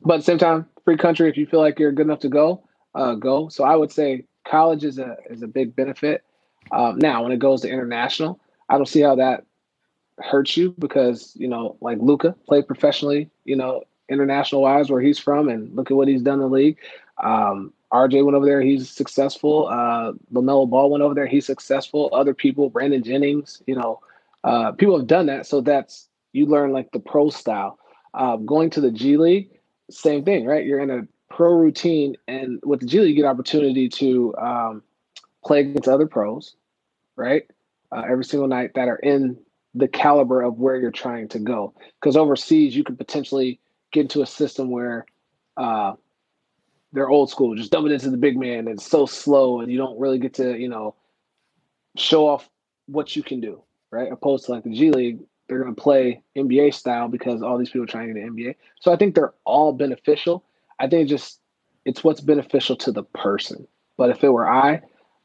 But 0.00 0.14
at 0.14 0.16
the 0.18 0.24
same 0.24 0.38
time, 0.38 0.66
free 0.84 0.96
country. 0.96 1.28
If 1.28 1.36
you 1.36 1.46
feel 1.46 1.60
like 1.60 1.78
you're 1.78 1.92
good 1.92 2.06
enough 2.06 2.20
to 2.20 2.28
go, 2.28 2.64
uh, 2.94 3.14
go. 3.14 3.48
So 3.48 3.64
I 3.64 3.76
would 3.76 3.92
say 3.92 4.24
college 4.46 4.84
is 4.84 4.98
a 4.98 5.16
is 5.28 5.42
a 5.42 5.46
big 5.46 5.76
benefit. 5.76 6.24
Um, 6.70 6.98
now, 6.98 7.22
when 7.22 7.32
it 7.32 7.38
goes 7.38 7.62
to 7.62 7.68
international, 7.68 8.40
I 8.68 8.76
don't 8.76 8.86
see 8.88 9.00
how 9.00 9.14
that 9.16 9.44
hurts 10.18 10.56
you 10.56 10.74
because 10.78 11.32
you 11.36 11.48
know, 11.48 11.76
like 11.80 11.98
Luka 12.00 12.34
played 12.46 12.66
professionally, 12.66 13.30
you 13.44 13.56
know, 13.56 13.84
international 14.08 14.62
wise 14.62 14.90
where 14.90 15.00
he's 15.00 15.18
from, 15.18 15.48
and 15.48 15.74
look 15.74 15.90
at 15.90 15.96
what 15.96 16.08
he's 16.08 16.22
done 16.22 16.34
in 16.34 16.40
the 16.40 16.48
league. 16.48 16.78
Um, 17.22 17.72
RJ 17.92 18.24
went 18.24 18.36
over 18.36 18.44
there, 18.44 18.60
he's 18.60 18.90
successful. 18.90 19.68
Uh, 19.68 20.12
LaMelo 20.32 20.68
Ball 20.68 20.90
went 20.90 21.02
over 21.02 21.14
there, 21.14 21.26
he's 21.26 21.46
successful. 21.46 22.10
Other 22.12 22.34
people, 22.34 22.68
Brandon 22.68 23.02
Jennings, 23.02 23.62
you 23.66 23.74
know, 23.74 24.00
uh, 24.44 24.72
people 24.72 24.96
have 24.98 25.06
done 25.06 25.26
that. 25.26 25.46
So 25.46 25.60
that's 25.60 26.08
you 26.32 26.46
learn 26.46 26.72
like 26.72 26.90
the 26.92 27.00
pro 27.00 27.30
style. 27.30 27.78
Uh, 28.14 28.36
going 28.36 28.70
to 28.70 28.80
the 28.80 28.90
G 28.90 29.16
League, 29.16 29.50
same 29.90 30.24
thing, 30.24 30.44
right? 30.44 30.64
You're 30.64 30.80
in 30.80 30.90
a 30.90 31.06
pro 31.30 31.52
routine, 31.52 32.16
and 32.26 32.60
with 32.64 32.80
the 32.80 32.86
G 32.86 33.00
League, 33.00 33.10
you 33.10 33.22
get 33.22 33.28
opportunity 33.28 33.88
to 33.88 34.34
um, 34.36 34.82
play 35.44 35.60
against 35.60 35.88
other 35.88 36.06
pros, 36.06 36.56
right? 37.16 37.44
Uh, 37.90 38.02
every 38.08 38.24
single 38.24 38.48
night 38.48 38.72
that 38.74 38.88
are 38.88 38.96
in 38.96 39.38
the 39.74 39.88
caliber 39.88 40.42
of 40.42 40.58
where 40.58 40.76
you're 40.76 40.90
trying 40.90 41.28
to 41.28 41.38
go. 41.38 41.74
Because 42.00 42.16
overseas, 42.16 42.74
you 42.74 42.84
could 42.84 42.98
potentially 42.98 43.60
get 43.92 44.02
into 44.02 44.22
a 44.22 44.26
system 44.26 44.70
where 44.70 45.06
uh, 45.56 45.94
they're 46.92 47.08
old 47.08 47.30
school, 47.30 47.54
just 47.54 47.70
dump 47.70 47.86
it 47.86 47.92
into 47.92 48.10
the 48.10 48.16
big 48.16 48.38
man. 48.38 48.60
And 48.60 48.68
it's 48.68 48.86
so 48.86 49.06
slow, 49.06 49.60
and 49.60 49.70
you 49.70 49.78
don't 49.78 49.98
really 49.98 50.18
get 50.18 50.34
to, 50.34 50.58
you 50.58 50.68
know, 50.68 50.94
show 51.96 52.26
off 52.26 52.48
what 52.86 53.14
you 53.14 53.22
can 53.22 53.40
do, 53.40 53.62
right? 53.90 54.10
Opposed 54.10 54.46
to 54.46 54.52
like 54.52 54.64
the 54.64 54.74
G 54.74 54.90
League, 54.90 55.20
they're 55.48 55.62
going 55.62 55.74
to 55.74 55.80
play 55.80 56.22
NBA 56.36 56.74
style 56.74 57.08
because 57.08 57.42
all 57.42 57.58
these 57.58 57.68
people 57.68 57.84
are 57.84 57.86
trying 57.86 58.12
to 58.12 58.20
get 58.20 58.30
NBA. 58.30 58.54
So 58.80 58.92
I 58.92 58.96
think 58.96 59.14
they're 59.14 59.34
all 59.44 59.72
beneficial. 59.72 60.44
I 60.78 60.86
think 60.86 61.08
just 61.08 61.40
it's 61.84 62.04
what's 62.04 62.20
beneficial 62.20 62.76
to 62.76 62.92
the 62.92 63.02
person. 63.02 63.66
But 63.96 64.10
if 64.10 64.22
it 64.22 64.28
were 64.28 64.48
I, 64.48 64.82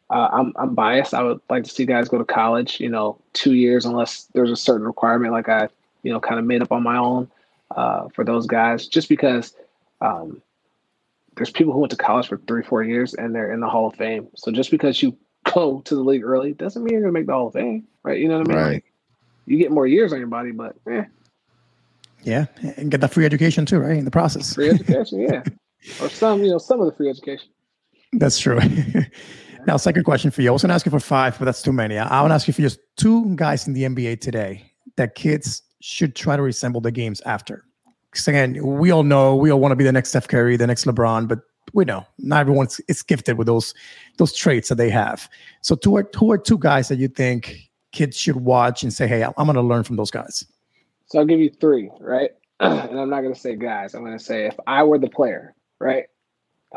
uh, 0.10 0.30
I'm 0.32 0.54
I'm 0.56 0.76
biased. 0.76 1.14
I 1.14 1.24
would 1.24 1.42
like 1.50 1.64
to 1.64 1.70
see 1.70 1.86
guys 1.86 2.10
go 2.10 2.18
to 2.18 2.26
college. 2.26 2.80
You 2.80 2.90
know, 2.90 3.20
two 3.34 3.54
years 3.54 3.86
unless 3.86 4.26
there's 4.34 4.52
a 4.52 4.56
certain 4.56 4.86
requirement, 4.86 5.34
like 5.34 5.50
I, 5.50 5.70
you 6.04 6.12
know, 6.12 6.20
kind 6.20 6.40
of 6.40 6.46
made 6.46 6.62
up 6.62 6.72
on 6.72 6.84
my 6.84 6.98
own 6.98 7.30
uh, 7.72 8.10
for 8.10 8.24
those 8.24 8.48
guys, 8.48 8.88
just 8.88 9.10
because 9.10 9.54
um, 10.02 10.42
there's 11.36 11.52
people 11.52 11.74
who 11.74 11.80
went 11.80 11.92
to 11.92 11.98
college 11.98 12.28
for 12.28 12.38
three, 12.48 12.64
four 12.64 12.84
years 12.84 13.14
and 13.14 13.34
they're 13.34 13.52
in 13.52 13.60
the 13.60 13.70
Hall 13.70 13.88
of 13.88 13.96
Fame. 13.96 14.28
So 14.36 14.52
just 14.52 14.72
because 14.72 15.02
you 15.02 15.18
go 15.54 15.82
to 15.82 15.96
the 15.96 16.02
league 16.02 16.24
early 16.24 16.54
doesn't 16.54 16.84
mean 16.84 16.94
you're 16.94 17.02
gonna 17.02 17.14
make 17.14 17.28
the 17.28 17.34
Hall 17.34 17.48
of 17.48 17.54
Fame, 17.54 17.88
right? 18.04 18.20
You 18.20 18.28
know 18.28 18.40
what 18.40 18.52
I 18.52 18.54
mean? 18.54 18.66
Right. 18.66 18.84
you 19.46 19.58
get 19.58 19.72
more 19.72 19.88
years 19.88 20.14
on 20.14 20.20
your 20.20 20.28
body, 20.28 20.52
but 20.52 20.76
eh. 20.90 21.06
Yeah, 22.24 22.46
and 22.78 22.90
get 22.90 23.02
that 23.02 23.12
free 23.14 23.26
education 23.26 23.66
too, 23.66 23.80
right? 23.80 23.98
In 23.98 24.06
the 24.06 24.12
process. 24.12 24.54
Free 24.54 24.70
education, 24.70 25.22
yeah. 25.22 25.44
or 26.02 26.10
some, 26.10 26.44
you 26.44 26.52
know, 26.52 26.58
some 26.58 26.80
of 26.80 26.86
the 26.86 26.94
free 26.94 27.10
education. 27.10 27.50
That's 28.14 28.40
true. 28.40 28.60
now, 29.68 29.78
second 29.78 30.04
question 30.04 30.32
for 30.32 30.42
you. 30.42 30.50
I 30.50 30.52
was 30.54 30.62
going 30.62 30.70
to 30.70 30.76
ask 30.76 30.86
you 30.86 30.92
for 30.92 31.00
five, 31.00 31.38
but 31.38 31.46
that's 31.46 31.62
too 31.62 31.74
many. 31.74 31.98
I, 31.98 32.08
I 32.08 32.22
want 32.22 32.32
to 32.32 32.36
ask 32.36 32.48
you 32.48 32.54
for 32.54 32.62
just 32.62 32.80
two 32.96 33.36
guys 33.36 33.68
in 33.68 33.74
the 33.74 33.84
NBA 33.84 34.22
today 34.22 34.72
that 34.96 35.16
kids 35.16 35.64
should 35.82 36.16
try 36.16 36.38
to 36.38 36.42
resemble 36.42 36.80
the 36.80 36.92
games 36.92 37.22
after. 37.26 37.66
Again, 38.28 38.64
we 38.64 38.92
all 38.92 39.04
know 39.04 39.36
we 39.36 39.52
all 39.52 39.60
want 39.60 39.72
to 39.72 39.76
be 39.76 39.84
the 39.84 39.92
next 39.92 40.10
Steph 40.10 40.28
Curry, 40.28 40.58
the 40.58 40.68
next 40.68 40.86
LeBron, 40.86 41.28
but 41.28 41.40
we 41.74 41.86
know 41.86 42.06
not 42.20 42.42
everyone 42.42 42.68
is 42.88 43.02
gifted 43.02 43.38
with 43.38 43.48
those 43.48 43.74
those 44.18 44.34
traits 44.34 44.70
that 44.70 44.76
they 44.76 44.90
have. 44.90 45.30
So, 45.62 45.76
two 45.76 45.96
are, 45.98 46.10
who 46.16 46.32
are 46.32 46.38
two 46.38 46.58
guys 46.58 46.88
that 46.90 46.98
you 46.98 47.08
think 47.08 47.70
kids 47.92 48.18
should 48.18 48.38
watch 48.38 48.84
and 48.84 48.94
say, 48.94 49.08
"Hey, 49.08 49.24
I'm 49.24 49.34
going 49.38 49.56
to 49.56 49.62
learn 49.62 49.84
from 49.84 49.96
those 49.96 50.12
guys"? 50.12 50.46
So 51.08 51.20
I'll 51.20 51.26
give 51.26 51.40
you 51.40 51.50
three, 51.50 51.92
right? 52.00 52.32
and 52.60 53.00
I'm 53.00 53.10
not 53.10 53.22
going 53.22 53.34
to 53.34 53.40
say 53.40 53.56
guys. 53.56 53.94
I'm 53.94 54.04
going 54.04 54.18
to 54.18 54.24
say 54.24 54.46
if 54.46 54.56
I 54.68 54.84
were 54.84 54.98
the 54.98 55.10
player, 55.10 55.54
right? 55.80 56.06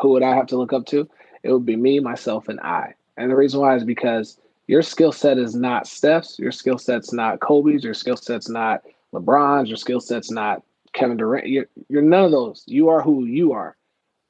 Who 0.01 0.11
would 0.11 0.22
I 0.22 0.34
have 0.34 0.47
to 0.49 0.57
look 0.57 0.72
up 0.72 0.87
to? 0.87 1.09
It 1.43 1.53
would 1.53 1.64
be 1.64 1.76
me, 1.76 2.01
myself, 2.01 2.49
and 2.49 2.61
I. 2.61 2.95
And 3.16 3.30
the 3.30 3.37
reason 3.37 3.61
why 3.61 3.76
is 3.76 3.84
because 3.84 4.39
your 4.66 4.82
skill 4.82 5.12
set 5.12 5.39
is 5.39 5.55
not 5.55 5.87
Steph's, 5.87 6.39
your 6.39 6.53
skill 6.53 6.76
set's 6.76 7.12
not 7.12 7.41
Kobe's, 7.41 7.84
your 7.84 7.95
skill 7.95 8.16
set's 8.16 8.49
not 8.49 8.82
LeBron's, 9.14 9.68
your 9.68 9.76
skill 9.76 10.01
set's 10.01 10.30
not 10.30 10.62
Kevin 10.97 11.16
Durant. 11.16 11.47
You're, 11.47 11.68
you're 11.88 12.03
none 12.03 12.24
of 12.24 12.32
those. 12.32 12.64
You 12.66 12.88
are 12.88 13.01
who 13.01 13.24
you 13.24 13.53
are. 13.53 13.76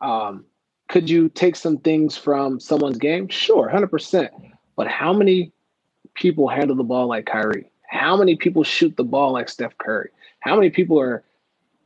Um, 0.00 0.44
could 0.88 1.08
you 1.08 1.28
take 1.30 1.56
some 1.56 1.78
things 1.78 2.16
from 2.16 2.60
someone's 2.60 2.98
game? 2.98 3.28
Sure, 3.28 3.70
100%. 3.72 4.28
But 4.76 4.88
how 4.88 5.12
many 5.12 5.52
people 6.14 6.48
handle 6.48 6.76
the 6.76 6.84
ball 6.84 7.06
like 7.06 7.26
Kyrie? 7.26 7.70
How 7.88 8.16
many 8.16 8.36
people 8.36 8.62
shoot 8.64 8.96
the 8.96 9.04
ball 9.04 9.32
like 9.32 9.48
Steph 9.48 9.78
Curry? 9.78 10.10
How 10.40 10.54
many 10.54 10.70
people 10.70 11.00
are, 11.00 11.24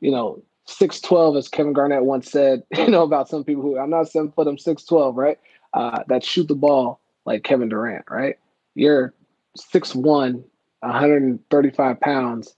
you 0.01 0.11
know, 0.11 0.43
6'12, 0.67 1.39
as 1.39 1.49
Kevin 1.49 1.73
Garnett 1.73 2.05
once 2.05 2.31
said, 2.31 2.63
you 2.77 2.89
know, 2.89 3.03
about 3.03 3.29
some 3.29 3.45
people 3.45 3.63
who 3.63 3.79
I'm 3.79 3.91
not 3.91 4.09
seven 4.09 4.33
foot, 4.33 4.49
I'm 4.49 4.57
6'12, 4.57 5.17
right? 5.17 5.39
Uh, 5.73 6.03
that 6.09 6.25
shoot 6.25 6.49
the 6.49 6.55
ball 6.55 7.01
like 7.27 7.45
Kevin 7.45 7.69
Durant, 7.69 8.05
right? 8.11 8.37
You're 8.75 9.15
6'1, 9.59 10.43
135 10.81 12.01
pounds. 12.01 12.55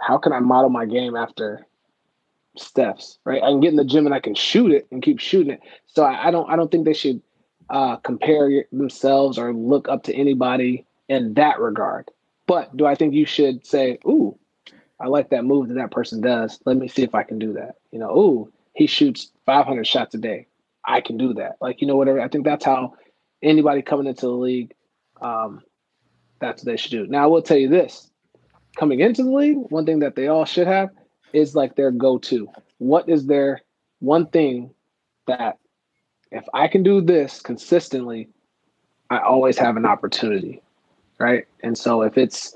How 0.00 0.18
can 0.18 0.32
I 0.32 0.40
model 0.40 0.70
my 0.70 0.84
game 0.86 1.16
after 1.16 1.66
Steph's, 2.56 3.18
right? 3.24 3.42
I 3.42 3.50
can 3.50 3.60
get 3.60 3.70
in 3.70 3.76
the 3.76 3.84
gym 3.84 4.06
and 4.06 4.14
I 4.14 4.20
can 4.20 4.34
shoot 4.34 4.72
it 4.72 4.86
and 4.90 5.02
keep 5.02 5.20
shooting 5.20 5.52
it. 5.52 5.60
So 5.86 6.04
I, 6.04 6.28
I 6.28 6.30
don't 6.30 6.50
I 6.50 6.56
don't 6.56 6.70
think 6.70 6.84
they 6.84 6.94
should 6.94 7.22
uh, 7.70 7.96
compare 7.96 8.64
themselves 8.72 9.38
or 9.38 9.52
look 9.52 9.88
up 9.88 10.04
to 10.04 10.14
anybody 10.14 10.86
in 11.08 11.34
that 11.34 11.60
regard. 11.60 12.10
But 12.46 12.76
do 12.76 12.86
I 12.86 12.94
think 12.94 13.14
you 13.14 13.26
should 13.26 13.66
say, 13.66 13.98
"Ooh, 14.06 14.38
I 15.00 15.08
like 15.08 15.30
that 15.30 15.44
move 15.44 15.68
that 15.68 15.74
that 15.74 15.90
person 15.90 16.20
does. 16.20 16.60
Let 16.64 16.76
me 16.76 16.88
see 16.88 17.02
if 17.02 17.14
I 17.14 17.22
can 17.22 17.38
do 17.38 17.54
that." 17.54 17.76
You 17.90 17.98
know, 17.98 18.16
"Ooh, 18.16 18.52
he 18.74 18.86
shoots 18.86 19.32
500 19.46 19.86
shots 19.86 20.14
a 20.14 20.18
day. 20.18 20.46
I 20.84 21.00
can 21.00 21.16
do 21.16 21.34
that." 21.34 21.56
Like 21.60 21.80
you 21.80 21.86
know, 21.86 21.96
whatever. 21.96 22.20
I 22.20 22.28
think 22.28 22.44
that's 22.44 22.64
how 22.64 22.94
anybody 23.42 23.82
coming 23.82 24.06
into 24.06 24.26
the 24.26 24.32
league, 24.32 24.74
um, 25.20 25.62
that's 26.40 26.62
what 26.62 26.70
they 26.70 26.76
should 26.76 26.92
do. 26.92 27.06
Now, 27.06 27.24
I 27.24 27.26
will 27.26 27.42
tell 27.42 27.58
you 27.58 27.68
this: 27.68 28.10
coming 28.76 29.00
into 29.00 29.22
the 29.22 29.30
league, 29.30 29.58
one 29.70 29.86
thing 29.86 29.98
that 30.00 30.14
they 30.14 30.28
all 30.28 30.44
should 30.44 30.66
have 30.66 30.90
is 31.32 31.54
like 31.54 31.74
their 31.74 31.90
go-to. 31.90 32.48
What 32.78 33.08
is 33.08 33.26
their 33.26 33.62
one 34.00 34.26
thing 34.26 34.70
that 35.26 35.58
if 36.30 36.44
I 36.54 36.68
can 36.68 36.82
do 36.82 37.00
this 37.00 37.40
consistently, 37.40 38.28
I 39.10 39.18
always 39.18 39.58
have 39.58 39.76
an 39.76 39.86
opportunity, 39.86 40.62
right? 41.18 41.46
And 41.62 41.76
so 41.76 42.02
if 42.02 42.18
it's, 42.18 42.54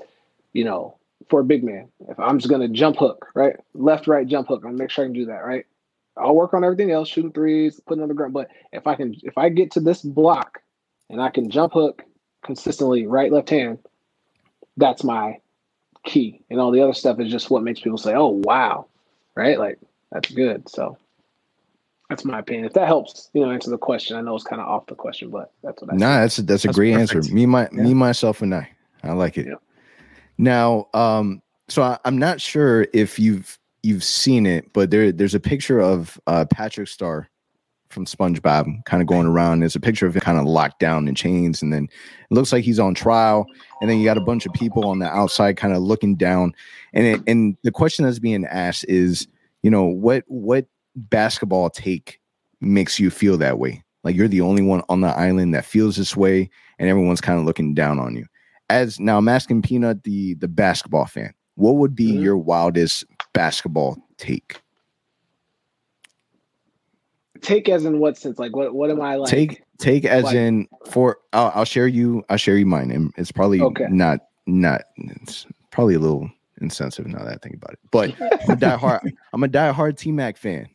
you 0.53 0.63
know, 0.63 0.97
for 1.29 1.39
a 1.39 1.45
big 1.45 1.63
man, 1.63 1.87
if 2.09 2.19
I'm 2.19 2.37
just 2.37 2.49
gonna 2.49 2.67
jump 2.67 2.97
hook, 2.97 3.27
right, 3.33 3.55
left, 3.73 4.07
right, 4.07 4.27
jump 4.27 4.47
hook, 4.47 4.61
I'm 4.63 4.71
gonna 4.71 4.83
make 4.83 4.89
sure 4.89 5.05
I 5.05 5.07
can 5.07 5.13
do 5.13 5.25
that, 5.25 5.45
right? 5.45 5.65
I'll 6.17 6.35
work 6.35 6.53
on 6.53 6.63
everything 6.63 6.91
else, 6.91 7.07
shooting 7.07 7.31
threes, 7.31 7.79
putting 7.87 8.01
on 8.03 8.09
the 8.09 8.13
ground. 8.13 8.33
But 8.33 8.49
if 8.73 8.85
I 8.85 8.95
can, 8.95 9.15
if 9.23 9.37
I 9.37 9.49
get 9.49 9.71
to 9.71 9.79
this 9.79 10.01
block 10.01 10.61
and 11.09 11.21
I 11.21 11.29
can 11.29 11.49
jump 11.49 11.73
hook 11.73 12.03
consistently, 12.43 13.07
right, 13.07 13.31
left 13.31 13.49
hand, 13.49 13.79
that's 14.77 15.03
my 15.03 15.37
key. 16.03 16.43
And 16.49 16.59
all 16.59 16.71
the 16.71 16.81
other 16.81 16.93
stuff 16.93 17.19
is 17.19 17.31
just 17.31 17.49
what 17.49 17.63
makes 17.63 17.79
people 17.79 17.97
say, 17.97 18.13
"Oh, 18.13 18.29
wow," 18.29 18.87
right? 19.35 19.59
Like 19.59 19.79
that's 20.11 20.31
good. 20.31 20.69
So 20.69 20.97
that's 22.09 22.25
my 22.25 22.39
opinion. 22.39 22.65
If 22.65 22.73
that 22.73 22.87
helps, 22.87 23.29
you 23.33 23.41
know, 23.41 23.51
answer 23.51 23.69
the 23.69 23.77
question. 23.77 24.17
I 24.17 24.21
know 24.21 24.35
it's 24.35 24.43
kind 24.43 24.61
of 24.61 24.67
off 24.67 24.85
the 24.87 24.95
question, 24.95 25.29
but 25.29 25.51
that's 25.63 25.81
what 25.81 25.93
I. 25.93 25.95
Nah, 25.95 26.19
that's 26.19 26.37
a, 26.39 26.41
that's 26.41 26.65
a 26.65 26.67
that's 26.67 26.77
great 26.77 26.93
perfect. 26.93 27.15
answer. 27.15 27.33
Me, 27.33 27.45
my 27.45 27.69
yeah. 27.71 27.83
me, 27.83 27.93
myself, 27.93 28.41
and 28.41 28.53
I. 28.53 28.69
I 29.03 29.13
like 29.13 29.37
it. 29.37 29.47
Yeah. 29.47 29.55
Now, 30.37 30.89
um, 30.93 31.41
so 31.69 31.81
I, 31.81 31.97
I'm 32.05 32.17
not 32.17 32.41
sure 32.41 32.85
if 32.93 33.17
you've 33.17 33.57
you've 33.81 34.03
seen 34.03 34.45
it, 34.45 34.73
but 34.73 34.91
there 34.91 35.11
there's 35.11 35.35
a 35.35 35.39
picture 35.39 35.79
of 35.79 36.19
uh, 36.27 36.45
Patrick 36.45 36.89
Star 36.89 37.29
from 37.91 38.05
SpongeBob 38.05 38.85
kind 38.85 39.01
of 39.01 39.07
going 39.07 39.27
around. 39.27 39.59
There's 39.59 39.75
a 39.75 39.79
picture 39.79 40.05
of 40.07 40.15
him 40.15 40.21
kind 40.21 40.37
of 40.37 40.45
locked 40.45 40.79
down 40.79 41.07
in 41.07 41.15
chains, 41.15 41.61
and 41.61 41.71
then 41.71 41.85
it 41.85 42.33
looks 42.33 42.51
like 42.51 42.63
he's 42.63 42.79
on 42.79 42.93
trial. 42.93 43.45
And 43.79 43.89
then 43.89 43.99
you 43.99 44.05
got 44.05 44.17
a 44.17 44.21
bunch 44.21 44.45
of 44.45 44.53
people 44.53 44.87
on 44.87 44.99
the 44.99 45.07
outside 45.07 45.57
kind 45.57 45.73
of 45.73 45.81
looking 45.81 46.15
down. 46.15 46.53
And 46.93 47.05
it, 47.05 47.21
and 47.27 47.57
the 47.63 47.71
question 47.71 48.05
that's 48.05 48.19
being 48.19 48.45
asked 48.45 48.85
is, 48.87 49.27
you 49.63 49.71
know, 49.71 49.85
what 49.85 50.23
what 50.27 50.65
basketball 50.95 51.69
take 51.69 52.19
makes 52.59 52.99
you 52.99 53.09
feel 53.09 53.37
that 53.37 53.59
way? 53.59 53.83
Like 54.03 54.15
you're 54.15 54.27
the 54.27 54.41
only 54.41 54.63
one 54.63 54.83
on 54.89 55.01
the 55.01 55.07
island 55.07 55.53
that 55.53 55.65
feels 55.65 55.95
this 55.95 56.15
way, 56.15 56.49
and 56.79 56.89
everyone's 56.89 57.21
kind 57.21 57.39
of 57.39 57.45
looking 57.45 57.73
down 57.73 57.99
on 57.99 58.15
you. 58.15 58.25
As 58.69 58.99
now, 58.99 59.17
I'm 59.17 59.27
asking 59.27 59.61
Peanut, 59.61 60.03
the 60.03 60.35
the 60.35 60.47
basketball 60.47 61.05
fan, 61.05 61.33
what 61.55 61.75
would 61.75 61.95
be 61.95 62.13
mm-hmm. 62.13 62.23
your 62.23 62.37
wildest 62.37 63.05
basketball 63.33 63.97
take? 64.17 64.61
Take 67.41 67.69
as 67.69 67.85
in 67.85 67.99
what 67.99 68.17
sense? 68.17 68.39
Like 68.39 68.55
what? 68.55 68.73
What 68.73 68.89
am 68.91 69.01
I 69.01 69.15
like? 69.15 69.29
Take 69.29 69.63
take 69.77 70.05
as 70.05 70.25
like, 70.25 70.35
in 70.35 70.67
for. 70.85 71.17
I'll, 71.33 71.51
I'll, 71.55 71.65
share 71.65 71.87
you. 71.87 72.23
I'll 72.29 72.37
share 72.37 72.57
you 72.57 72.65
mine, 72.65 72.91
and 72.91 73.13
it's 73.17 73.31
probably 73.31 73.61
okay. 73.61 73.87
not 73.89 74.27
not. 74.45 74.83
It's 74.97 75.47
probably 75.71 75.95
a 75.95 75.99
little 75.99 76.29
insensitive 76.61 77.11
now 77.11 77.23
that 77.23 77.33
I 77.33 77.37
think 77.37 77.55
about 77.55 77.73
it. 77.73 77.79
But 77.89 78.15
I'm 78.21 78.51
a 78.51 78.55
die 78.55 78.77
hard. 78.77 79.13
I'm 79.33 79.43
a 79.43 79.47
die 79.47 79.71
hard 79.71 79.97
T 79.97 80.11
Mac 80.11 80.37
fan 80.37 80.69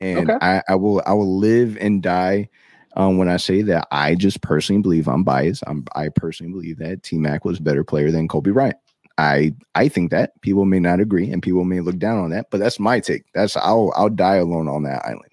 and 0.00 0.30
okay. 0.30 0.38
I, 0.40 0.62
I 0.68 0.74
will 0.74 1.02
I 1.06 1.12
will 1.12 1.38
live 1.38 1.76
and 1.80 2.02
die 2.02 2.48
um, 2.96 3.18
when 3.18 3.28
I 3.28 3.36
say 3.36 3.62
that 3.62 3.86
I 3.92 4.14
just 4.14 4.40
personally 4.40 4.82
believe 4.82 5.08
I'm 5.08 5.22
biased. 5.22 5.62
I'm 5.66 5.84
I 5.94 6.08
personally 6.08 6.52
believe 6.52 6.78
that 6.78 7.02
T 7.02 7.18
Mac 7.18 7.44
was 7.44 7.58
a 7.58 7.62
better 7.62 7.84
player 7.84 8.10
than 8.10 8.28
Kobe 8.28 8.50
Bryant. 8.50 8.76
I 9.18 9.54
I 9.74 9.88
think 9.88 10.10
that 10.10 10.40
people 10.40 10.64
may 10.64 10.80
not 10.80 11.00
agree 11.00 11.30
and 11.30 11.42
people 11.42 11.64
may 11.64 11.80
look 11.80 11.98
down 11.98 12.18
on 12.18 12.30
that, 12.30 12.50
but 12.50 12.58
that's 12.58 12.80
my 12.80 13.00
take. 13.00 13.24
That's 13.34 13.56
I'll 13.56 13.92
I'll 13.94 14.08
die 14.08 14.36
alone 14.36 14.68
on 14.68 14.82
that 14.84 15.04
island. 15.04 15.29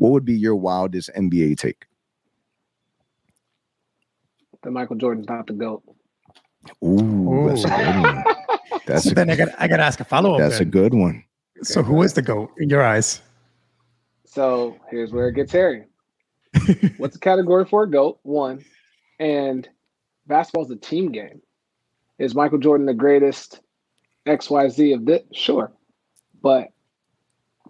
What 0.00 0.12
would 0.12 0.24
be 0.24 0.32
your 0.32 0.56
wildest 0.56 1.10
NBA 1.14 1.58
take? 1.58 1.84
That 4.62 4.70
Michael 4.70 4.96
Jordan's 4.96 5.28
not 5.28 5.46
the 5.46 5.52
goat. 5.52 5.82
Ooh, 6.82 7.46
that's 7.46 7.64
a 7.64 7.68
good 7.68 8.02
one. 8.02 8.24
That's 8.86 9.04
so 9.04 9.10
a, 9.10 9.14
then 9.14 9.30
I 9.30 9.36
got 9.36 9.48
I 9.58 9.68
got 9.68 9.76
to 9.76 9.82
ask 9.82 10.00
a 10.00 10.04
follow 10.04 10.34
up. 10.34 10.40
That's 10.40 10.58
then. 10.58 10.68
a 10.68 10.70
good 10.70 10.94
one. 10.94 11.22
So 11.62 11.82
who 11.82 12.02
is 12.02 12.14
the 12.14 12.22
goat 12.22 12.50
in 12.58 12.70
your 12.70 12.82
eyes? 12.82 13.20
So 14.24 14.78
here's 14.90 15.12
where 15.12 15.28
it 15.28 15.34
gets 15.34 15.52
hairy. 15.52 15.84
What's 16.96 17.14
the 17.14 17.20
category 17.20 17.66
for 17.66 17.82
a 17.82 17.90
GOAT? 17.90 18.18
One. 18.22 18.64
And 19.18 19.68
basketball's 20.26 20.70
a 20.70 20.76
team 20.76 21.12
game. 21.12 21.42
Is 22.18 22.34
Michael 22.34 22.58
Jordan 22.58 22.86
the 22.86 22.94
greatest 22.94 23.60
XYZ 24.26 24.94
of 24.94 25.04
this? 25.04 25.22
Sure. 25.32 25.70
But 26.42 26.68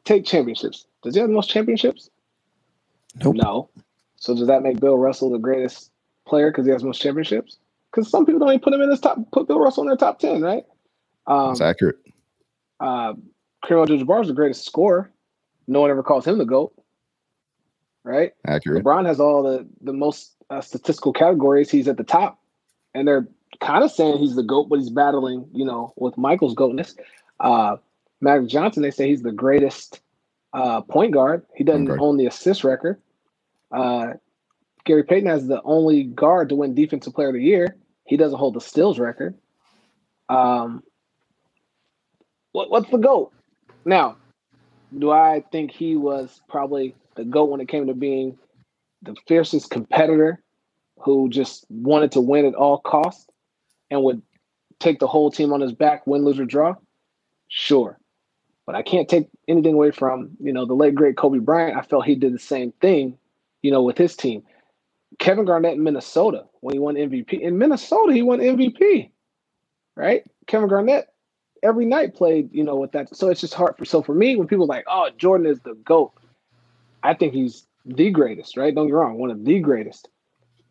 take 0.05 0.25
championships. 0.25 0.87
Does 1.03 1.15
he 1.15 1.21
have 1.21 1.29
the 1.29 1.35
most 1.35 1.51
championships? 1.51 2.09
Nope. 3.17 3.37
No. 3.37 3.71
So 4.17 4.35
does 4.35 4.47
that 4.47 4.63
make 4.63 4.81
Bill 4.81 4.99
Russell 4.99 5.31
the 5.31 5.39
greatest 5.39 5.91
player 6.27 6.51
because 6.51 6.67
he 6.67 6.73
has 6.73 6.85
most 6.85 7.01
championships? 7.01 7.59
Because 7.91 8.11
some 8.11 8.25
people 8.25 8.41
don't 8.41 8.51
even 8.51 8.61
put 8.61 8.73
him 8.73 8.83
in 8.83 8.91
his 8.91 9.01
top, 9.01 9.19
put 9.33 9.49
Bill 9.49 9.59
Russell 9.59 9.83
in 9.83 9.89
their 9.89 9.97
top 9.97 10.21
10, 10.21 10.43
right? 10.43 10.65
Um, 11.27 11.49
That's 11.49 11.61
accurate. 11.61 11.97
Uh, 12.79 13.15
Kareem 13.65 13.83
Abdul-Jabbar 13.83 14.23
is 14.23 14.29
the 14.29 14.35
greatest 14.35 14.65
scorer. 14.65 15.11
No 15.67 15.81
one 15.81 15.91
ever 15.91 16.03
calls 16.03 16.27
him 16.27 16.39
the 16.39 16.45
GOAT. 16.45 16.73
Right? 18.05 18.33
Accurate. 18.47 18.85
LeBron 18.85 19.07
has 19.07 19.21
all 19.21 19.43
the, 19.43 19.67
the 19.81 19.93
most 19.93 20.35
uh, 20.49 20.61
statistical 20.61 21.13
categories. 21.13 21.71
He's 21.71 21.89
at 21.89 21.97
the 21.97 22.05
top. 22.05 22.39
And 22.95 23.07
they're 23.07 23.29
kind 23.61 23.85
of 23.85 23.91
saying 23.91 24.19
he's 24.19 24.37
the 24.37 24.43
GOAT, 24.43 24.69
but 24.69 24.79
he's 24.79 24.91
battling, 24.91 25.47
you 25.53 25.65
know, 25.65 25.93
with 25.97 26.17
Michael's 26.17 26.55
GOATness. 26.55 26.97
Uh, 27.41 27.77
Magic 28.21 28.49
Johnson, 28.49 28.83
they 28.83 28.91
say 28.91 29.09
he's 29.09 29.23
the 29.23 29.33
greatest 29.33 30.01
uh, 30.53 30.81
point 30.83 31.13
guard. 31.13 31.45
He 31.55 31.65
doesn't 31.65 31.91
own 31.91 32.17
the 32.17 32.27
assist 32.27 32.65
record. 32.65 33.01
Uh, 33.71 34.15
Gary 34.85 35.05
Payton 35.05 35.29
has 35.29 35.47
the 35.47 35.63
only 35.63 36.05
guard 36.05 36.49
to 36.49 36.55
win 36.55 36.75
Defensive 36.75 37.15
Player 37.15 37.29
of 37.29 37.35
the 37.35 37.43
Year. 37.43 37.77
He 38.05 38.17
doesn't 38.17 38.39
hold 38.39 38.55
the 38.55 38.61
steals 38.61 38.99
record. 38.99 39.35
Um, 40.29 40.83
what, 42.53 42.71
what's 42.71 42.91
the 42.91 42.99
GOAT? 42.99 43.33
Now, 43.85 44.17
do 44.99 45.11
I 45.11 45.45
think 45.53 45.71
he 45.71 45.97
was 45.97 46.41
probably 46.49 46.95
the 47.15 47.25
GOAT 47.25 47.51
when 47.51 47.61
it 47.61 47.69
came 47.69 47.87
to 47.87 47.95
being 47.95 48.39
the 49.03 49.15
fiercest 49.29 49.71
competitor 49.71 50.43
who 50.99 51.29
just 51.29 51.65
wanted 51.71 52.13
to 52.13 52.21
win 52.21 52.45
at 52.45 52.55
all 52.55 52.79
costs 52.79 53.27
and 53.91 54.03
would 54.03 54.23
take 54.79 54.99
the 54.99 55.07
whole 55.07 55.31
team 55.31 55.53
on 55.53 55.61
his 55.61 55.73
back, 55.73 56.07
win, 56.07 56.25
lose, 56.25 56.39
or 56.39 56.45
draw? 56.45 56.75
Sure. 57.49 57.99
But 58.71 58.79
I 58.79 58.83
can't 58.83 59.09
take 59.09 59.27
anything 59.49 59.75
away 59.75 59.91
from, 59.91 60.31
you 60.39 60.53
know, 60.53 60.65
the 60.65 60.75
late 60.75 60.95
great 60.95 61.17
Kobe 61.17 61.41
Bryant. 61.41 61.77
I 61.77 61.83
felt 61.83 62.05
he 62.05 62.15
did 62.15 62.33
the 62.33 62.39
same 62.39 62.71
thing, 62.81 63.19
you 63.63 63.73
know, 63.73 63.83
with 63.83 63.99
his 63.99 64.15
team. 64.15 64.45
Kevin 65.19 65.45
Garnett 65.45 65.75
in 65.75 65.83
Minnesota 65.83 66.45
when 66.61 66.75
he 66.75 66.79
won 66.79 66.95
MVP. 66.95 67.41
In 67.41 67.59
Minnesota, 67.59 68.13
he 68.13 68.23
won 68.23 68.39
MVP. 68.39 69.11
Right? 69.97 70.23
Kevin 70.47 70.69
Garnett 70.69 71.09
every 71.65 71.85
night 71.85 72.15
played, 72.15 72.51
you 72.53 72.63
know, 72.63 72.77
with 72.77 72.93
that. 72.93 73.13
So 73.17 73.29
it's 73.29 73.41
just 73.41 73.55
hard 73.55 73.77
for 73.77 73.85
so 73.85 74.03
for 74.03 74.15
me, 74.15 74.37
when 74.37 74.47
people 74.47 74.69
like, 74.69 74.85
oh, 74.87 75.11
Jordan 75.17 75.49
is 75.49 75.59
the 75.63 75.75
GOAT, 75.75 76.13
I 77.03 77.15
think 77.15 77.35
he's 77.35 77.67
the 77.85 78.11
greatest, 78.11 78.57
right? 78.57 78.73
Don't 78.73 78.87
get 78.87 78.95
wrong, 78.95 79.19
one 79.19 79.33
of 79.33 79.45
the 79.45 79.59
greatest. 79.59 80.09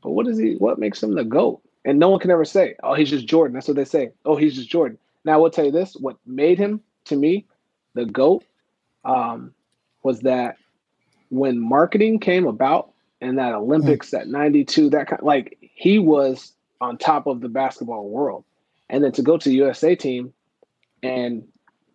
But 0.02 0.12
what 0.12 0.26
is 0.26 0.38
he 0.38 0.54
what 0.54 0.80
makes 0.80 1.04
him 1.04 1.16
the 1.16 1.26
GOAT? 1.26 1.62
And 1.84 2.00
no 2.00 2.08
one 2.08 2.22
can 2.22 2.32
ever 2.32 2.46
say, 2.46 2.76
oh, 2.82 2.94
he's 2.94 3.10
just 3.10 3.28
Jordan. 3.28 3.56
That's 3.56 3.68
what 3.68 3.76
they 3.76 3.84
say. 3.84 4.12
Oh, 4.24 4.38
he's 4.38 4.56
just 4.56 4.70
Jordan. 4.70 4.98
Now 5.26 5.34
I 5.34 5.38
will 5.38 5.52
tell 5.52 5.66
you 5.66 5.72
this: 5.74 5.98
what 5.98 6.16
made 6.26 6.58
him 6.58 6.80
to 7.04 7.18
me 7.18 7.46
the 7.94 8.06
GOAT 8.06 8.44
um, 9.06 9.54
was 10.04 10.22
that 10.22 10.58
when 11.30 11.60
marketing 11.60 12.20
came 12.20 12.48
about 12.48 12.92
and 13.22 13.38
that 13.38 13.54
Olympics, 13.54 14.12
that 14.12 14.28
92, 14.28 14.90
that 14.92 15.08
kind 15.08 15.22
like 15.22 15.58
he 15.62 16.00
was 16.00 16.54
on 16.82 16.98
top 16.98 17.28
of 17.28 17.42
the 17.42 17.50
basketball 17.50 18.10
world. 18.10 18.44
And 18.90 19.04
then 19.04 19.12
to 19.14 19.22
go 19.22 19.38
to 19.38 19.50
the 19.50 19.56
USA 19.56 19.96
team 19.96 20.34
and 21.04 21.48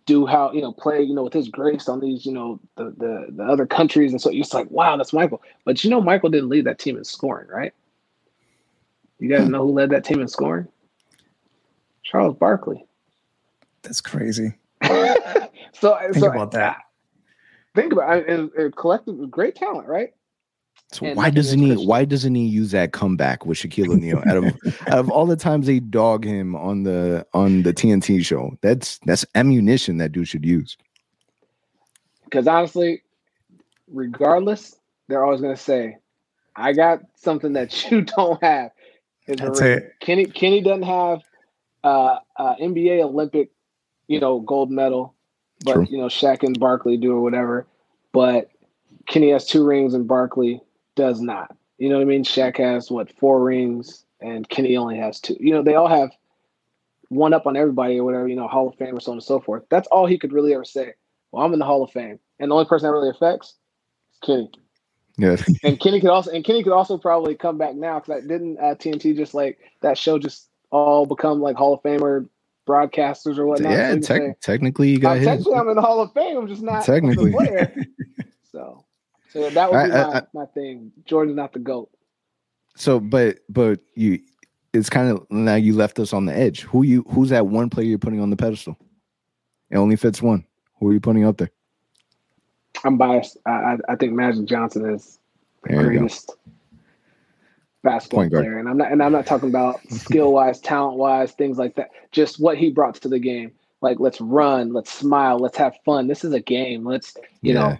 do 0.06 0.26
how, 0.26 0.52
you 0.52 0.60
know, 0.60 0.72
play, 0.72 1.02
you 1.02 1.14
know, 1.14 1.24
with 1.24 1.32
his 1.32 1.48
grace 1.48 1.88
on 1.88 2.00
these, 2.00 2.24
you 2.24 2.32
know, 2.32 2.60
the 2.76 2.94
the, 2.96 3.26
the 3.30 3.44
other 3.44 3.66
countries. 3.66 4.12
And 4.12 4.20
so 4.20 4.30
it's 4.32 4.54
like, 4.54 4.70
wow, 4.70 4.96
that's 4.96 5.12
Michael. 5.12 5.42
But 5.64 5.82
you 5.82 5.90
know, 5.90 6.00
Michael 6.00 6.30
didn't 6.30 6.50
lead 6.50 6.66
that 6.66 6.78
team 6.78 6.96
in 6.96 7.04
scoring, 7.04 7.48
right? 7.48 7.72
You 9.18 9.28
guys 9.28 9.48
know 9.48 9.66
who 9.66 9.72
led 9.72 9.90
that 9.90 10.04
team 10.04 10.20
in 10.20 10.28
scoring? 10.28 10.68
Charles 12.02 12.36
Barkley. 12.36 12.84
That's 13.82 14.00
crazy. 14.00 14.54
so 15.74 15.96
think 16.00 16.16
so, 16.16 16.30
about 16.30 16.52
that. 16.52 16.78
Think 17.74 17.92
about 17.92 18.18
it. 18.18 18.28
And, 18.28 18.50
and 18.52 18.76
collective, 18.76 19.30
great 19.30 19.54
talent, 19.54 19.88
right? 19.88 20.10
So 20.92 21.06
And 21.06 21.16
why 21.16 21.30
doesn't 21.30 21.58
he? 21.58 21.68
Christian. 21.68 21.88
Why 21.88 22.04
doesn't 22.04 22.34
he 22.34 22.46
use 22.46 22.70
that 22.70 22.92
comeback 22.92 23.46
with 23.46 23.58
Shaquille 23.58 23.90
O'Neal? 23.90 24.22
out 24.26 24.36
of 24.36 24.44
out 24.86 24.98
of 24.98 25.10
all 25.10 25.26
the 25.26 25.36
times 25.36 25.66
they 25.66 25.80
dog 25.80 26.24
him 26.24 26.54
on 26.54 26.84
the 26.84 27.26
on 27.34 27.62
the 27.62 27.74
TNT 27.74 28.24
show, 28.24 28.56
that's 28.60 28.98
that's 29.04 29.24
ammunition 29.34 29.98
that 29.98 30.12
dude 30.12 30.28
should 30.28 30.44
use. 30.44 30.76
Because 32.24 32.46
honestly, 32.46 33.02
regardless, 33.88 34.76
they're 35.08 35.24
always 35.24 35.40
going 35.40 35.54
to 35.54 35.60
say, 35.60 35.96
"I 36.54 36.72
got 36.72 37.00
something 37.16 37.54
that 37.54 37.90
you 37.90 38.02
don't 38.02 38.42
have." 38.42 38.70
Is 39.26 39.36
That's 39.38 39.60
it. 39.60 39.92
Kenny 40.00 40.26
Kenny 40.26 40.60
doesn't 40.60 40.82
have 40.82 41.22
uh, 41.82 42.18
uh, 42.36 42.56
NBA 42.56 43.02
Olympic, 43.02 43.50
you 44.06 44.20
know, 44.20 44.40
gold 44.40 44.70
medal, 44.70 45.13
but 45.64 45.74
True. 45.74 45.86
you 45.90 45.98
know 45.98 46.06
Shaq 46.06 46.42
and 46.42 46.58
Barkley 46.58 46.96
do 46.96 47.12
or 47.12 47.20
whatever. 47.20 47.66
But 48.12 48.50
Kenny 49.06 49.30
has 49.30 49.46
two 49.46 49.64
rings 49.64 49.94
and 49.94 50.06
Barkley 50.06 50.60
does 50.94 51.20
not. 51.20 51.56
You 51.78 51.88
know 51.88 51.96
what 51.96 52.02
I 52.02 52.06
mean? 52.06 52.24
Shaq 52.24 52.58
has 52.58 52.90
what 52.90 53.10
four 53.18 53.42
rings 53.42 54.04
and 54.20 54.48
Kenny 54.48 54.76
only 54.76 54.96
has 54.98 55.20
two. 55.20 55.36
You 55.40 55.52
know, 55.52 55.62
they 55.62 55.74
all 55.74 55.88
have 55.88 56.10
one 57.08 57.32
up 57.34 57.46
on 57.46 57.56
everybody 57.56 57.98
or 57.98 58.04
whatever. 58.04 58.28
You 58.28 58.36
know, 58.36 58.46
Hall 58.46 58.68
of 58.68 58.76
Fame 58.76 58.96
or 58.96 59.00
so 59.00 59.12
on 59.12 59.16
and 59.18 59.24
so 59.24 59.40
forth. 59.40 59.64
That's 59.70 59.88
all 59.88 60.06
he 60.06 60.18
could 60.18 60.32
really 60.32 60.54
ever 60.54 60.64
say. 60.64 60.92
Well, 61.32 61.44
I'm 61.44 61.52
in 61.52 61.58
the 61.58 61.64
Hall 61.64 61.82
of 61.82 61.90
Fame, 61.90 62.20
and 62.38 62.50
the 62.50 62.54
only 62.54 62.66
person 62.66 62.86
that 62.86 62.92
really 62.92 63.10
affects 63.10 63.54
is 64.12 64.18
Kenny. 64.22 64.50
Yeah, 65.16 65.36
And 65.62 65.80
Kenny 65.80 66.00
could 66.00 66.10
also 66.10 66.30
and 66.30 66.44
Kenny 66.44 66.62
could 66.62 66.72
also 66.72 66.98
probably 66.98 67.34
come 67.34 67.58
back 67.58 67.74
now 67.74 68.00
because 68.00 68.22
I 68.22 68.26
didn't 68.26 68.58
uh, 68.58 68.74
TNT 68.74 69.16
just 69.16 69.34
like 69.34 69.58
that 69.80 69.98
show 69.98 70.18
just 70.18 70.48
all 70.70 71.06
become 71.06 71.40
like 71.40 71.56
Hall 71.56 71.74
of 71.74 71.82
Famer 71.82 72.28
broadcasters 72.66 73.38
or 73.38 73.46
whatnot. 73.46 73.72
Yeah. 73.72 73.96
can 73.98 74.34
technically, 74.40 74.90
you 74.90 74.98
got 74.98 75.18
"Uh, 75.18 75.24
technically, 75.24 75.54
I'm 75.54 75.68
in 75.68 75.76
the 75.76 75.82
Hall 75.82 76.00
of 76.00 76.12
Fame. 76.12 76.36
I'm 76.36 76.48
just 76.48 76.62
not 76.62 76.84
Technically. 76.84 77.32
player. 77.32 77.74
so, 78.52 78.84
so 79.30 79.50
that 79.50 79.70
would 79.70 79.84
be 79.86 79.92
I- 79.92 80.06
my, 80.06 80.18
I- 80.18 80.26
my 80.32 80.46
thing. 80.46 80.92
Jordan's 81.04 81.36
not 81.36 81.52
the 81.52 81.58
goat. 81.58 81.90
So, 82.76 82.98
but 82.98 83.38
but 83.48 83.80
you, 83.94 84.18
it's 84.72 84.90
kind 84.90 85.10
of 85.10 85.24
now 85.30 85.54
you 85.54 85.74
left 85.76 85.98
us 86.00 86.12
on 86.12 86.26
the 86.26 86.34
edge. 86.34 86.62
Who 86.62 86.82
you? 86.82 87.04
Who's 87.10 87.30
that 87.30 87.46
one 87.46 87.70
player 87.70 87.86
you're 87.86 87.98
putting 87.98 88.20
on 88.20 88.30
the 88.30 88.36
pedestal? 88.36 88.76
It 89.70 89.76
only 89.76 89.96
fits 89.96 90.20
one. 90.20 90.44
Who 90.80 90.88
are 90.88 90.92
you 90.92 91.00
putting 91.00 91.24
up 91.24 91.36
there? 91.36 91.50
I'm 92.84 92.96
biased. 92.98 93.38
I 93.46 93.50
I, 93.50 93.76
I 93.90 93.96
think 93.96 94.12
Magic 94.14 94.46
Johnson 94.46 94.88
is 94.92 95.20
the 95.62 95.74
There 95.76 95.92
you 95.92 96.00
go. 96.00 96.08
Basketball 97.84 98.20
Point 98.22 98.32
guard. 98.32 98.44
player, 98.46 98.58
and 98.58 98.68
I'm 98.68 98.76
not 98.76 98.90
and 98.90 99.00
I'm 99.02 99.12
not 99.12 99.26
talking 99.26 99.48
about 99.48 99.80
skill 99.92 100.32
wise, 100.32 100.58
talent 100.60 100.98
wise, 100.98 101.32
things 101.32 101.58
like 101.58 101.76
that. 101.76 101.90
Just 102.10 102.40
what 102.40 102.58
he 102.58 102.70
brought 102.70 102.96
to 102.96 103.08
the 103.08 103.20
game. 103.20 103.52
Like 103.80 104.00
let's 104.00 104.20
run, 104.20 104.72
let's 104.72 104.92
smile, 104.92 105.38
let's 105.38 105.56
have 105.58 105.76
fun. 105.84 106.08
This 106.08 106.24
is 106.24 106.32
a 106.32 106.40
game. 106.40 106.84
Let's 106.84 107.16
you 107.42 107.54
know, 107.54 107.78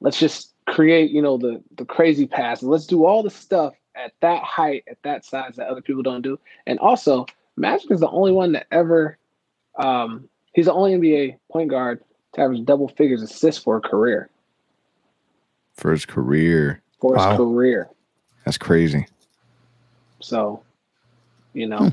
let's 0.00 0.18
just 0.18 0.54
create 0.66 1.10
you 1.10 1.20
know 1.20 1.36
the 1.36 1.62
the 1.76 1.84
crazy 1.84 2.26
passes. 2.26 2.66
Let's 2.66 2.86
do 2.86 3.04
all 3.04 3.22
the 3.22 3.30
stuff 3.30 3.74
at 3.96 4.12
that 4.22 4.42
height, 4.42 4.84
at 4.88 4.96
that 5.02 5.24
size 5.24 5.56
that 5.56 5.68
other 5.68 5.82
people 5.82 6.02
don't 6.02 6.22
do. 6.22 6.38
And 6.66 6.78
also, 6.78 7.26
Magic 7.56 7.90
is 7.90 8.00
the 8.00 8.08
only 8.08 8.32
one 8.32 8.52
that 8.52 8.66
ever. 8.70 9.18
Um, 9.76 10.28
he's 10.52 10.66
the 10.66 10.72
only 10.72 10.92
NBA 10.94 11.38
point 11.50 11.68
guard 11.68 12.02
to 12.34 12.40
average 12.40 12.64
double 12.64 12.88
figures 12.88 13.22
assists 13.22 13.62
for 13.62 13.76
a 13.76 13.80
career. 13.80 14.30
For 15.74 15.90
his 15.90 16.06
career, 16.06 16.80
For 17.00 17.14
his 17.16 17.24
Wow. 17.26 17.36
career. 17.36 17.90
that's 18.44 18.58
crazy. 18.58 19.06
So, 20.24 20.62
you 21.52 21.66
know, 21.66 21.92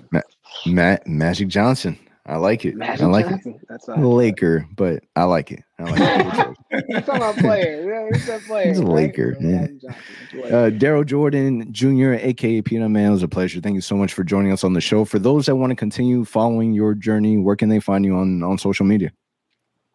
Matt 0.65 1.05
Magic 1.05 1.49
Johnson. 1.49 1.99
I 2.25 2.37
like 2.37 2.65
it. 2.65 2.75
Magic 2.75 3.01
I 3.01 3.07
like 3.07 3.27
Johnson. 3.27 3.59
That's 3.67 3.89
it. 3.89 3.97
a 3.97 4.07
Laker, 4.07 4.65
but 4.75 5.03
I 5.17 5.23
like 5.23 5.51
it. 5.51 5.63
I 5.79 5.83
like 5.83 6.55
it. 6.71 6.85
He's 6.87 7.05
talking 7.05 7.15
about 7.15 7.35
player. 7.37 7.83
Yeah, 7.89 8.17
he's 8.17 8.29
a 8.29 8.39
player. 8.47 8.67
He's 8.69 8.79
a 8.79 8.83
right? 8.83 8.93
Laker, 8.93 9.35
yeah. 9.41 9.61
Magic 9.61 9.81
Johnson, 9.81 10.01
he's 10.31 10.39
a 10.39 10.43
Laker. 10.43 10.55
Uh, 10.55 10.69
Darrell 10.69 11.03
Jordan 11.03 11.73
Jr., 11.73 12.13
aka 12.13 12.61
Peanut 12.61 12.89
Man, 12.89 13.09
it 13.09 13.11
was 13.11 13.23
a 13.23 13.27
pleasure. 13.27 13.59
Thank 13.59 13.75
you 13.75 13.81
so 13.81 13.97
much 13.97 14.13
for 14.13 14.23
joining 14.23 14.53
us 14.53 14.63
on 14.63 14.73
the 14.73 14.81
show. 14.81 15.03
For 15.03 15.19
those 15.19 15.47
that 15.47 15.57
want 15.57 15.71
to 15.71 15.75
continue 15.75 16.23
following 16.23 16.71
your 16.73 16.93
journey, 16.93 17.37
where 17.37 17.57
can 17.57 17.67
they 17.67 17.81
find 17.81 18.05
you 18.05 18.15
on 18.15 18.43
on 18.43 18.57
social 18.57 18.85
media? 18.85 19.11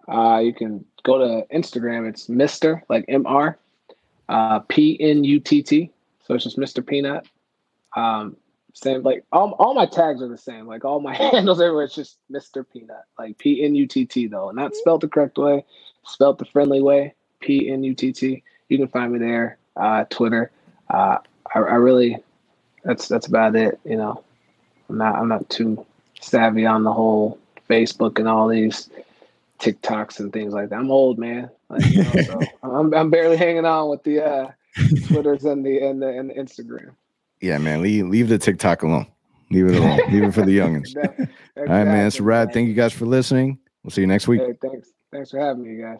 Uh, 0.08 0.40
you 0.44 0.52
can 0.52 0.84
go 1.04 1.16
to 1.16 1.46
Instagram. 1.56 2.06
It's 2.06 2.28
Mister 2.28 2.84
like 2.90 3.06
M 3.08 3.26
R 3.26 3.58
uh, 4.28 4.58
P 4.60 4.98
N 5.00 5.24
U 5.24 5.40
T 5.40 5.62
T. 5.62 5.90
So 6.26 6.34
it's 6.34 6.44
just 6.44 6.58
Mr. 6.58 6.86
Peanut. 6.86 7.26
Um, 7.96 8.36
same 8.74 9.02
like 9.02 9.24
all, 9.32 9.52
all 9.52 9.74
my 9.74 9.86
tags 9.86 10.20
are 10.20 10.28
the 10.28 10.36
same. 10.36 10.66
Like 10.66 10.84
all 10.84 11.00
my 11.00 11.14
handles 11.32 11.60
everywhere. 11.60 11.84
It's 11.84 11.94
just 11.94 12.18
Mr. 12.30 12.64
Peanut. 12.70 13.04
Like 13.18 13.38
P 13.38 13.64
N 13.64 13.74
U 13.74 13.86
T 13.86 14.04
T 14.04 14.26
though, 14.26 14.50
not 14.50 14.74
spelled 14.76 15.00
the 15.00 15.08
correct 15.08 15.38
way. 15.38 15.64
Spelled 16.04 16.38
the 16.38 16.44
friendly 16.44 16.82
way. 16.82 17.14
P 17.40 17.70
N 17.70 17.82
U 17.82 17.94
T 17.94 18.12
T. 18.12 18.42
You 18.68 18.78
can 18.78 18.88
find 18.88 19.12
me 19.12 19.18
there. 19.18 19.58
Uh, 19.76 20.04
Twitter. 20.10 20.50
Uh, 20.90 21.18
I, 21.54 21.58
I 21.58 21.74
really. 21.76 22.18
That's 22.84 23.08
that's 23.08 23.26
about 23.26 23.56
it. 23.56 23.80
You 23.84 23.96
know, 23.96 24.22
I'm 24.88 24.98
not 24.98 25.16
I'm 25.16 25.28
not 25.28 25.48
too 25.48 25.84
savvy 26.20 26.66
on 26.66 26.84
the 26.84 26.92
whole 26.92 27.38
Facebook 27.68 28.18
and 28.18 28.28
all 28.28 28.46
these 28.46 28.90
TikToks 29.58 30.20
and 30.20 30.32
things 30.32 30.52
like 30.52 30.68
that. 30.68 30.76
I'm 30.76 30.90
old, 30.90 31.18
man. 31.18 31.50
Like, 31.68 31.86
you 31.86 32.04
know, 32.04 32.12
so 32.22 32.40
I'm 32.62 32.94
I'm 32.94 33.10
barely 33.10 33.36
hanging 33.36 33.64
on 33.64 33.88
with 33.88 34.02
the 34.04 34.24
uh, 34.24 34.50
Twitters 35.06 35.44
and 35.44 35.64
the 35.64 35.80
and 35.80 36.00
the 36.00 36.08
and 36.08 36.30
the 36.30 36.34
Instagram. 36.34 36.90
Yeah, 37.40 37.58
man, 37.58 37.82
leave 37.82 38.06
leave 38.06 38.28
the 38.28 38.38
TikTok 38.38 38.82
alone. 38.82 39.06
Leave 39.50 39.66
it 39.68 39.76
alone. 39.76 40.00
leave 40.10 40.24
it 40.24 40.32
for 40.32 40.42
the 40.42 40.58
youngins. 40.58 40.96
Exactly. 40.96 41.28
All 41.56 41.64
right, 41.64 41.84
man. 41.84 42.06
It's 42.06 42.18
a 42.18 42.22
wrap. 42.22 42.52
Thank 42.52 42.68
you 42.68 42.74
guys 42.74 42.92
for 42.92 43.06
listening. 43.06 43.58
We'll 43.82 43.90
see 43.90 44.00
you 44.00 44.06
next 44.06 44.26
week. 44.26 44.40
Hey, 44.40 44.54
thanks. 44.60 44.90
Thanks 45.12 45.30
for 45.30 45.38
having 45.38 45.62
me, 45.62 45.82
guys. 45.82 45.98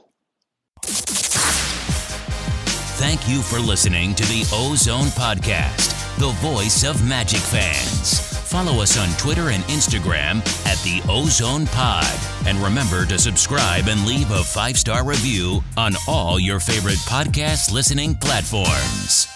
Thank 2.99 3.29
you 3.29 3.43
for 3.43 3.59
listening 3.59 4.15
to 4.15 4.25
the 4.25 4.43
OZone 4.45 5.15
Podcast, 5.17 6.19
the 6.19 6.31
voice 6.41 6.83
of 6.83 7.07
Magic 7.07 7.41
fans. 7.41 8.21
Follow 8.51 8.81
us 8.81 8.99
on 8.99 9.15
Twitter 9.19 9.51
and 9.51 9.63
Instagram 9.65 10.39
at 10.67 10.79
the 10.83 11.01
OZone 11.09 11.67
Pod. 11.73 12.07
And 12.47 12.59
remember 12.59 13.05
to 13.07 13.19
subscribe 13.19 13.89
and 13.89 14.07
leave 14.07 14.31
a 14.31 14.43
five 14.43 14.79
star 14.79 15.05
review 15.05 15.63
on 15.77 15.95
all 16.09 16.41
your 16.41 16.59
favorite 16.59 16.99
podcast 17.01 17.73
listening 17.73 18.15
platforms. 18.15 19.36